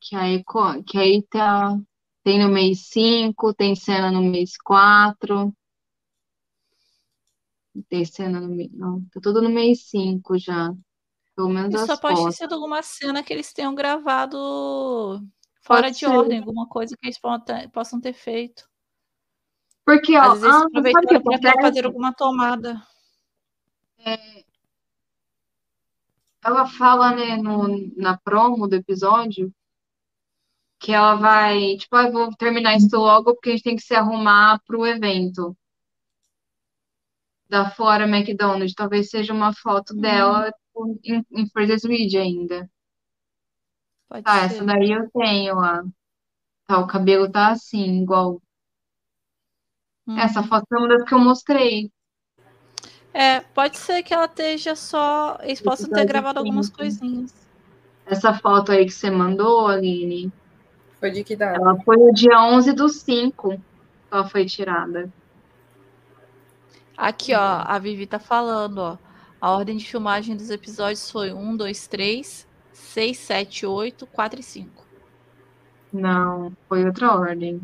que 0.00 0.16
aí, 0.16 0.42
que 0.86 0.98
aí 0.98 1.22
tá, 1.24 1.78
tem 2.22 2.38
no 2.38 2.48
mês 2.48 2.86
5, 2.88 3.54
tem 3.54 3.74
cena 3.74 4.10
no 4.10 4.22
mês 4.22 4.56
4, 4.58 5.52
tem 7.88 8.04
cena 8.04 8.40
no 8.40 8.48
mês, 8.48 8.70
não, 8.72 9.00
tá 9.12 9.20
tudo 9.22 9.40
no 9.40 9.48
mês 9.48 9.88
5 9.88 10.38
já, 10.38 10.72
pelo 11.36 11.48
menos 11.48 11.74
Isso 11.74 11.84
as 11.84 11.86
só 11.86 11.96
pode 11.96 12.16
ter 12.16 12.20
fotos. 12.22 12.36
sido 12.36 12.54
alguma 12.54 12.82
cena 12.82 13.22
que 13.22 13.32
eles 13.32 13.52
tenham 13.52 13.74
gravado 13.74 14.36
fora 15.62 15.82
Pode 15.82 15.92
de 15.94 15.98
ser. 16.00 16.08
ordem, 16.08 16.38
alguma 16.38 16.66
coisa 16.68 16.96
que 16.96 17.06
eles 17.06 17.18
possam 17.72 18.00
ter 18.00 18.12
feito. 18.12 18.68
Porque, 19.84 20.16
ó, 20.16 20.22
Às 20.22 20.40
vezes 20.40 20.56
ah, 20.56 20.64
aproveitaram 20.64 21.22
para 21.22 21.62
fazer 21.62 21.86
alguma 21.86 22.12
tomada. 22.12 22.82
Ela 26.44 26.66
fala, 26.66 27.14
né, 27.14 27.36
no, 27.36 27.68
na 27.96 28.16
promo 28.16 28.66
do 28.68 28.74
episódio, 28.74 29.52
que 30.80 30.92
ela 30.92 31.14
vai, 31.16 31.76
tipo, 31.76 31.94
ah, 31.96 32.04
eu 32.04 32.12
vou 32.12 32.36
terminar 32.36 32.76
isso 32.76 32.96
logo 32.96 33.34
porque 33.34 33.50
a 33.50 33.52
gente 33.52 33.62
tem 33.64 33.76
que 33.76 33.82
se 33.82 33.94
arrumar 33.94 34.60
pro 34.66 34.86
evento 34.86 35.56
da 37.48 37.70
Flora 37.70 38.04
McDonald. 38.06 38.74
Talvez 38.74 39.10
seja 39.10 39.32
uma 39.32 39.52
foto 39.52 39.94
dela 39.94 40.50
tipo, 40.52 40.98
em, 41.04 41.24
em 41.32 41.48
Fraser's 41.50 41.84
Ridge 41.84 42.16
ainda. 42.16 42.68
Pode 44.08 44.24
Tá, 44.24 44.40
ser. 44.40 44.44
essa 44.46 44.64
daí 44.64 44.90
eu 44.92 45.10
tenho 45.10 45.54
lá. 45.56 45.82
Tá, 46.66 46.78
o 46.78 46.86
cabelo 46.86 47.30
tá 47.30 47.50
assim, 47.52 48.02
igual. 48.02 48.40
Hum. 50.06 50.18
Essa 50.18 50.42
foto 50.42 50.66
foi 50.68 50.78
uma 50.78 50.88
das 50.88 51.04
que 51.04 51.14
eu 51.14 51.18
mostrei. 51.18 51.90
É, 53.12 53.40
pode 53.40 53.76
ser 53.78 54.02
que 54.02 54.12
ela 54.14 54.26
esteja 54.26 54.74
só. 54.76 55.38
Eles 55.42 55.60
possam 55.60 55.90
ter 55.90 56.04
gravado 56.04 56.38
algumas 56.38 56.68
30. 56.68 56.76
coisinhas. 56.76 57.34
Essa 58.06 58.34
foto 58.34 58.72
aí 58.72 58.84
que 58.86 58.90
você 58.90 59.08
mandou, 59.10 59.68
Aline, 59.68 60.32
Foi 61.00 61.10
de 61.10 61.22
que 61.22 61.36
data? 61.36 61.56
Ela 61.56 61.76
foi 61.82 61.96
o 61.96 62.12
dia 62.12 62.42
11 62.42 62.72
do 62.72 62.88
5 62.88 63.50
que 63.50 63.60
ela 64.10 64.28
foi 64.28 64.44
tirada. 64.44 65.12
Aqui, 66.96 67.34
ó, 67.34 67.62
a 67.64 67.78
Vivi 67.78 68.06
tá 68.06 68.18
falando, 68.18 68.78
ó. 68.78 68.98
A 69.40 69.52
ordem 69.52 69.76
de 69.76 69.86
filmagem 69.86 70.36
dos 70.36 70.50
episódios 70.50 71.10
foi 71.10 71.32
1, 71.32 71.56
2, 71.56 71.86
3, 71.86 72.48
6, 72.72 73.16
7, 73.16 73.66
8, 73.66 74.06
4 74.06 74.40
e 74.40 74.42
5. 74.42 74.84
Não, 75.92 76.52
foi 76.68 76.84
outra 76.84 77.14
ordem 77.14 77.60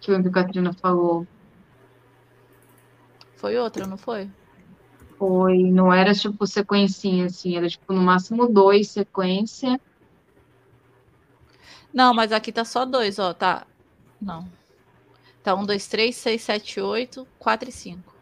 que 0.00 0.12
a 0.12 0.30
Catrina 0.30 0.72
falou. 0.74 1.26
Foi 3.36 3.56
outra, 3.56 3.86
não 3.86 3.96
foi? 3.96 4.30
Foi, 5.18 5.56
não 5.58 5.92
era 5.92 6.12
tipo 6.12 6.46
sequencinha, 6.46 7.26
assim, 7.26 7.56
era 7.56 7.68
tipo 7.68 7.92
no 7.92 8.02
máximo 8.02 8.46
dois 8.46 8.88
sequência. 8.88 9.80
Não, 11.96 12.12
mas 12.12 12.30
aqui 12.30 12.52
tá 12.52 12.62
só 12.62 12.84
dois, 12.84 13.18
ó, 13.18 13.32
tá. 13.32 13.66
Não. 14.20 14.46
Tá 15.42 15.54
1, 15.54 15.64
2, 15.64 15.88
3, 15.88 16.14
6, 16.14 16.42
7, 16.42 16.78
8, 16.78 17.26
4 17.38 17.70
e 17.70 17.72
5. 17.72 18.14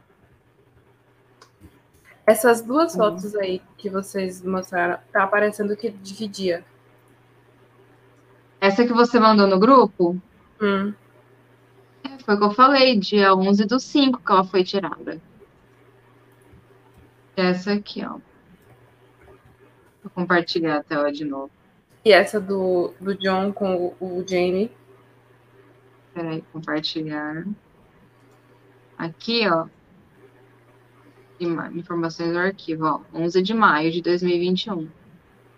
Essas 2.24 2.62
duas 2.62 2.94
Hum. 2.94 2.98
fotos 2.98 3.34
aí 3.34 3.60
que 3.76 3.90
vocês 3.90 4.40
mostraram, 4.42 5.00
tá 5.12 5.24
aparecendo 5.24 5.76
que 5.76 5.90
dividia. 5.90 6.64
Essa 8.60 8.86
que 8.86 8.92
você 8.92 9.18
mandou 9.18 9.48
no 9.48 9.58
grupo, 9.58 10.22
Hum. 10.62 10.94
é, 12.04 12.16
foi 12.24 12.36
o 12.36 12.38
que 12.38 12.44
eu 12.44 12.50
falei, 12.52 12.96
dia 12.96 13.34
11 13.34 13.64
do 13.64 13.80
5 13.80 14.20
que 14.24 14.30
ela 14.30 14.44
foi 14.44 14.62
tirada. 14.62 15.20
Essa 17.36 17.72
aqui, 17.72 18.04
ó. 18.04 18.20
Vou 20.00 20.10
compartilhar 20.14 20.76
a 20.76 20.82
tela 20.84 21.10
de 21.10 21.24
novo. 21.24 21.50
E 22.04 22.12
essa 22.12 22.38
do, 22.38 22.92
do 23.00 23.16
John 23.16 23.52
com 23.52 23.94
o, 23.98 24.18
o 24.18 24.24
Jamie. 24.28 24.70
Peraí, 26.12 26.44
compartilhar. 26.52 27.46
Aqui, 28.98 29.48
ó. 29.48 29.66
Informações 31.40 32.32
do 32.32 32.38
arquivo, 32.38 32.84
ó. 32.84 33.00
11 33.14 33.42
de 33.42 33.54
maio 33.54 33.90
de 33.90 34.02
2021. 34.02 34.88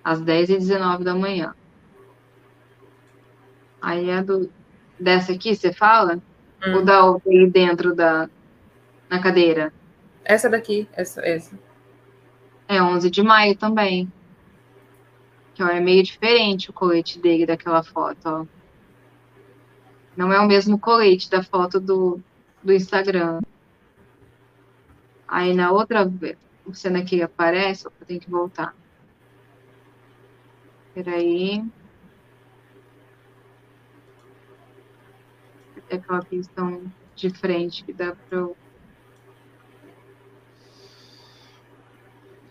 Às 0.05 0.23
10h19 0.23 1.03
da 1.03 1.15
manhã. 1.15 1.55
Aí 3.83 4.11
a 4.11 4.23
do. 4.23 4.51
Dessa 4.99 5.33
aqui, 5.33 5.55
você 5.55 5.73
fala? 5.73 6.23
Hum. 6.65 6.77
Ou 6.77 6.85
da 6.85 7.05
outra 7.05 7.31
aí 7.31 7.51
dentro 7.51 7.95
da. 7.95 8.31
Na 9.11 9.21
cadeira? 9.21 9.73
Essa 10.25 10.49
daqui, 10.49 10.89
essa, 10.93 11.21
essa. 11.21 11.59
É 12.69 12.83
11 12.83 13.11
de 13.11 13.23
maio 13.23 13.57
também. 13.57 14.11
Ó, 15.63 15.67
é 15.67 15.81
meio 15.81 16.03
diferente 16.03 16.71
o 16.71 16.73
colete 16.73 17.19
dele 17.19 17.47
daquela 17.47 17.83
foto, 17.83 18.21
ó. 18.27 18.47
Não 20.17 20.33
é 20.33 20.41
o 20.41 20.47
mesmo 20.47 20.79
colete 20.79 21.31
da 21.31 21.43
foto 21.43 21.81
do, 21.81 22.21
do 22.63 22.73
Instagram. 22.73 23.41
Aí 25.29 25.55
na 25.55 25.71
outra 25.71 26.11
cena 26.73 27.05
que 27.05 27.23
aparece, 27.23 27.87
eu 27.87 27.93
tenho 28.07 28.21
que 28.21 28.31
voltar. 28.31 28.75
Peraí. 30.95 31.65
É 35.89 35.97
aquela 35.97 36.25
questão 36.25 36.91
de 37.15 37.31
frente 37.31 37.85
que 37.85 37.93
dá 37.93 38.15
pra 38.15 38.39
eu. 38.39 38.57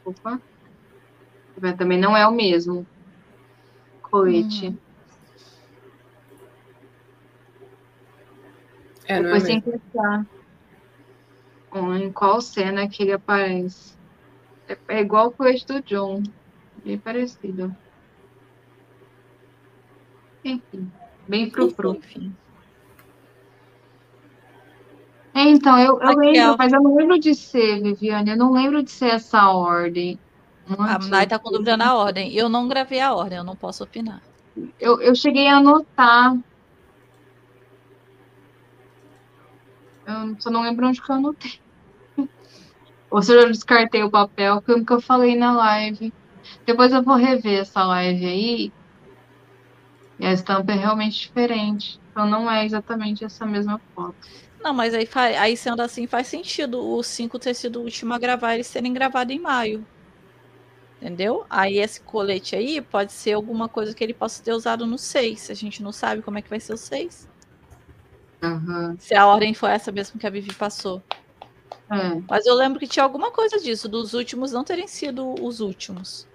Opa. 0.06 0.41
Também 1.77 1.99
não 1.99 2.15
é 2.15 2.27
o 2.27 2.32
mesmo 2.32 2.86
É, 9.08 9.20
não 9.20 9.30
é 9.30 9.34
Depois 9.34 9.44
tem 9.44 9.56
mesmo. 9.56 9.72
que 9.72 9.80
pensar 9.80 10.26
em 12.00 12.12
qual 12.12 12.40
cena 12.42 12.88
que 12.88 13.04
ele 13.04 13.12
aparece. 13.14 13.96
É, 14.68 14.78
é 14.88 15.02
igual 15.02 15.28
o 15.28 15.32
colete 15.32 15.66
do 15.66 15.82
John. 15.82 16.24
Bem 16.84 16.98
parecido. 16.98 17.76
Enfim, 20.44 20.92
bem 21.28 21.50
frufru. 21.50 21.96
Enfim. 21.96 22.36
É, 25.34 25.42
então, 25.50 25.78
eu, 25.78 26.00
eu 26.00 26.18
lembro, 26.18 26.56
mas 26.58 26.72
eu 26.72 26.82
não 26.82 26.96
lembro 26.96 27.20
de 27.20 27.36
ser, 27.36 27.82
Viviane. 27.82 28.32
Eu 28.32 28.38
não 28.38 28.54
lembro 28.54 28.82
de 28.82 28.92
ser 28.92 29.10
essa 29.10 29.50
ordem. 29.50 30.18
A 30.68 30.96
Antes, 30.96 31.10
Nai 31.10 31.28
tá 31.28 31.38
com 31.38 31.52
dúvida 31.52 31.78
na 31.78 31.96
ordem. 31.96 32.34
Eu 32.34 32.50
não 32.50 32.68
gravei 32.68 33.00
a 33.00 33.14
ordem, 33.14 33.38
eu 33.38 33.44
não 33.44 33.56
posso 33.56 33.84
opinar. 33.84 34.22
eu, 34.80 35.02
eu 35.02 35.16
cheguei 35.16 35.48
a 35.48 35.58
anotar. 35.58 36.36
Eu 40.08 40.40
só 40.40 40.50
não 40.50 40.62
lembro 40.62 40.88
onde 40.88 41.02
que 41.02 41.10
eu 41.12 41.16
anotei. 41.16 41.52
Ou 43.12 43.22
se 43.22 43.34
eu 43.34 43.48
descartei 43.48 44.04
o 44.04 44.12
papel, 44.12 44.62
que 44.62 44.72
eu- 44.72 44.86
que 44.86 44.94
eu 44.94 45.02
falei 45.02 45.36
na 45.36 45.52
live. 45.56 46.14
Depois 46.66 46.92
eu 46.92 47.04
vou 47.04 47.16
rever 47.16 47.62
essa 47.62 47.84
live 47.86 48.26
aí. 48.26 48.72
E 50.20 50.26
a 50.26 50.32
estampa 50.32 50.72
é 50.72 50.76
realmente 50.76 51.20
diferente. 51.28 52.00
Então 52.10 52.28
não 52.30 52.50
é 52.50 52.66
exatamente 52.66 53.24
essa 53.26 53.46
mesma 53.46 53.80
foto. 53.94 54.16
Não, 54.64 54.74
mas 54.74 54.94
aí, 54.94 55.08
aí 55.38 55.56
sendo 55.58 55.82
assim, 55.82 56.08
faz 56.08 56.28
sentido 56.28 56.80
o 56.84 57.04
5 57.04 57.38
ter 57.38 57.54
sido 57.54 57.80
o 57.80 57.84
último 57.84 58.14
a 58.14 58.18
gravar, 58.20 58.56
eles 58.56 58.68
serem 58.68 58.94
gravados 58.94 59.36
em 59.36 59.40
maio. 59.40 59.86
Entendeu? 61.06 61.45
Aí 61.48 61.77
esse 61.77 62.02
colete 62.02 62.56
aí 62.56 62.82
pode 62.82 63.11
ser 63.14 63.34
alguma 63.34 63.69
coisa 63.69 63.94
que 63.94 64.03
ele 64.03 64.14
possa 64.14 64.41
ter 64.41 64.53
usado 64.53 64.88
no 64.88 64.98
6. 64.98 65.52
A 65.52 65.53
gente 65.53 65.84
não 65.84 65.91
sabe 65.91 66.23
como 66.23 66.40
é 66.40 66.41
que 66.41 66.49
vai 66.49 66.60
ser 66.60 66.73
o 66.73 66.77
6. 66.77 67.30
Aham. 68.41 68.95
Se 68.98 69.14
a 69.14 69.27
ordem 69.27 69.53
foi 69.53 69.69
essa 69.69 69.91
mesmo 69.91 70.19
que 70.19 70.26
a 70.26 70.32
Vivi 70.32 70.52
passou. 70.56 71.03
É. 71.91 72.19
Mas 72.27 72.48
eu 72.48 72.56
lembro 72.56 72.80
que 72.80 72.88
tinha 72.88 73.03
alguma 73.03 73.30
coisa 73.30 73.60
disso, 73.60 73.88
dos 73.88 74.15
últimos 74.15 74.52
não 74.52 74.64
terem 74.64 74.88
sido 74.88 75.36
os 75.45 75.60
últimos. 75.60 76.27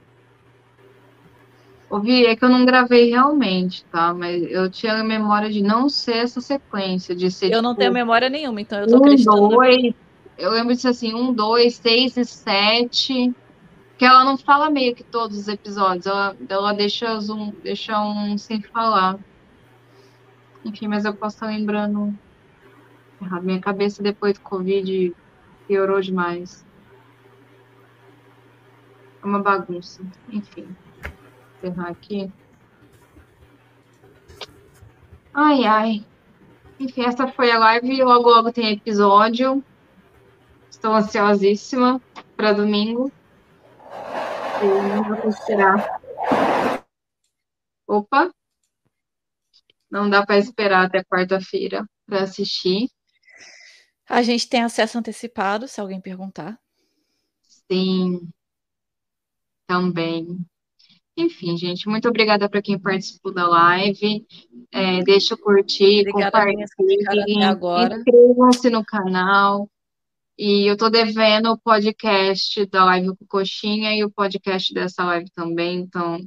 Ouvi, 1.91 2.27
é 2.27 2.37
que 2.37 2.45
eu 2.45 2.49
não 2.49 2.65
gravei 2.65 3.11
realmente, 3.11 3.85
tá? 3.87 4.15
Mas 4.15 4.41
eu 4.53 4.71
tinha 4.71 4.93
a 4.93 5.03
memória 5.03 5.51
de 5.51 5.65
não 5.65 5.89
ser 5.89 6.19
essa 6.19 6.41
sequência, 6.41 7.13
de 7.13 7.29
ser 7.29 7.51
Eu 7.51 7.61
não 7.61 7.71
tipo, 7.71 7.81
tenho 7.81 7.93
memória 7.93 8.29
nenhuma, 8.29 8.61
então 8.61 8.79
eu 8.79 8.87
tô 8.87 8.99
um, 8.99 8.99
acreditando. 8.99 9.49
dois. 9.49 9.95
Eu 10.39 10.53
lembro 10.53 10.73
disso 10.73 10.89
assim, 10.89 11.13
um, 11.13 11.33
dois, 11.33 11.75
seis 11.75 12.17
e 12.17 12.25
sete. 12.25 13.35
Que 14.01 14.07
ela 14.07 14.25
não 14.25 14.39
fala 14.39 14.71
meio 14.71 14.95
que 14.95 15.05
todos 15.05 15.37
os 15.37 15.47
episódios, 15.47 16.07
ela, 16.07 16.35
ela 16.49 16.73
deixa, 16.73 17.19
um, 17.19 17.51
deixa 17.63 18.03
um 18.03 18.39
sem 18.39 18.63
falar. 18.63 19.19
Enfim, 20.65 20.89
mas 20.89 21.05
eu 21.05 21.13
posso 21.13 21.37
estar 21.37 21.49
lembrando. 21.49 22.19
Minha 23.43 23.61
cabeça 23.61 24.03
depois 24.03 24.33
do 24.33 24.41
Covid 24.41 25.15
piorou 25.69 26.01
demais. 26.01 26.65
É 29.23 29.27
uma 29.27 29.43
bagunça. 29.43 30.03
Enfim. 30.31 30.75
Vou 31.61 31.71
encerrar 31.71 31.91
aqui. 31.91 32.33
Ai, 35.35 35.65
ai. 35.67 36.07
Enfim, 36.79 37.03
essa 37.03 37.29
foi 37.29 37.51
a 37.51 37.59
live. 37.59 38.03
Logo, 38.03 38.31
logo 38.31 38.51
tem 38.51 38.73
episódio. 38.73 39.63
Estou 40.71 40.95
ansiosíssima 40.95 42.01
para 42.35 42.55
domingo. 42.55 43.13
Eu 44.63 44.83
não 44.83 45.05
vou 45.05 45.29
esperar. 45.29 46.01
Opa! 47.87 48.31
Não 49.91 50.09
dá 50.09 50.25
para 50.25 50.39
esperar 50.39 50.87
até 50.87 51.03
quarta-feira 51.03 51.85
para 52.07 52.23
assistir. 52.23 52.89
A 54.09 54.23
gente 54.23 54.49
tem 54.49 54.63
acesso 54.63 54.99
antecipado, 54.99 55.67
se 55.67 55.81
alguém 55.81 56.01
perguntar. 56.01 56.59
Sim, 57.71 58.29
também. 59.67 60.45
Enfim, 61.17 61.57
gente, 61.57 61.89
muito 61.89 62.09
obrigada 62.09 62.49
para 62.49 62.63
quem 62.63 62.79
participou 62.79 63.33
da 63.33 63.47
live. 63.47 64.27
É, 64.73 65.03
deixa 65.03 65.35
eu 65.35 65.39
curtir, 65.39 66.01
Obrigada 66.09 66.39
até 66.39 66.53
compartilhem, 66.53 67.45
agora. 67.45 67.97
inscrevam-se 67.97 68.71
no 68.71 68.85
canal. 68.85 69.69
E 70.43 70.67
eu 70.71 70.75
tô 70.75 70.89
devendo 70.89 71.51
o 71.53 71.59
podcast 71.59 72.65
da 72.69 72.83
live 72.87 73.09
com 73.15 73.27
Coxinha 73.27 73.95
e 73.95 74.03
o 74.03 74.11
podcast 74.11 74.73
dessa 74.73 75.05
live 75.05 75.31
também, 75.33 75.81
então 75.81 76.19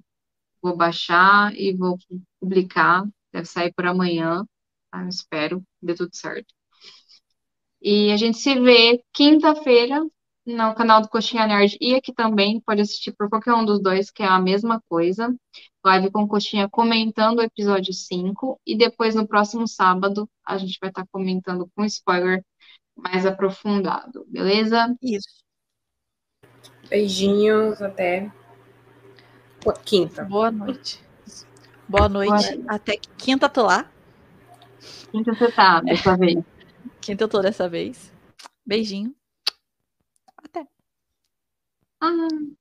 vou 0.61 0.77
baixar 0.77 1.51
e 1.55 1.75
vou 1.75 1.97
publicar. 2.39 3.05
Deve 3.31 3.47
sair 3.47 3.73
por 3.73 3.87
amanhã, 3.87 4.45
tá? 4.91 5.07
Espero 5.07 5.61
que 5.61 5.87
dê 5.87 5.95
tudo 5.95 6.15
certo. 6.15 6.53
E 7.81 8.11
a 8.11 8.17
gente 8.17 8.37
se 8.37 8.53
vê 8.59 9.03
quinta-feira 9.11 10.05
no 10.45 10.75
canal 10.75 11.01
do 11.01 11.09
Coxinha 11.09 11.47
Nerd 11.47 11.75
e 11.81 11.95
aqui 11.95 12.13
também, 12.13 12.61
pode 12.61 12.81
assistir 12.81 13.13
por 13.13 13.29
qualquer 13.29 13.53
um 13.55 13.65
dos 13.65 13.81
dois, 13.81 14.11
que 14.11 14.21
é 14.21 14.27
a 14.27 14.39
mesma 14.39 14.79
coisa. 14.87 15.35
Live 15.83 16.11
com 16.11 16.27
Coxinha 16.27 16.69
comentando 16.69 17.39
o 17.39 17.43
episódio 17.43 17.91
5 17.91 18.61
e 18.63 18.77
depois 18.77 19.15
no 19.15 19.27
próximo 19.27 19.67
sábado 19.67 20.29
a 20.45 20.55
gente 20.59 20.77
vai 20.79 20.91
estar 20.91 21.07
comentando 21.11 21.67
com 21.75 21.83
spoiler 21.85 22.45
mais 22.95 23.25
aprofundado, 23.25 24.25
beleza? 24.27 24.95
Isso. 25.01 25.43
Beijinhos, 26.89 27.81
até 27.81 28.31
quinta. 29.83 30.25
Boa 30.25 30.51
noite. 30.51 31.03
Boa 31.87 32.09
noite. 32.09 32.57
Boa 32.57 32.75
Até 32.75 32.97
quinta 33.17 33.47
tô 33.49 33.63
lá. 33.63 33.89
Quinta 35.11 35.33
você 35.33 35.51
tá 35.51 35.81
dessa 35.81 36.17
vez. 36.17 36.43
Quinta 36.99 37.23
eu 37.23 37.27
tô 37.27 37.41
dessa 37.41 37.67
vez. 37.67 38.11
Beijinho. 38.65 39.13
Ah. 41.99 42.53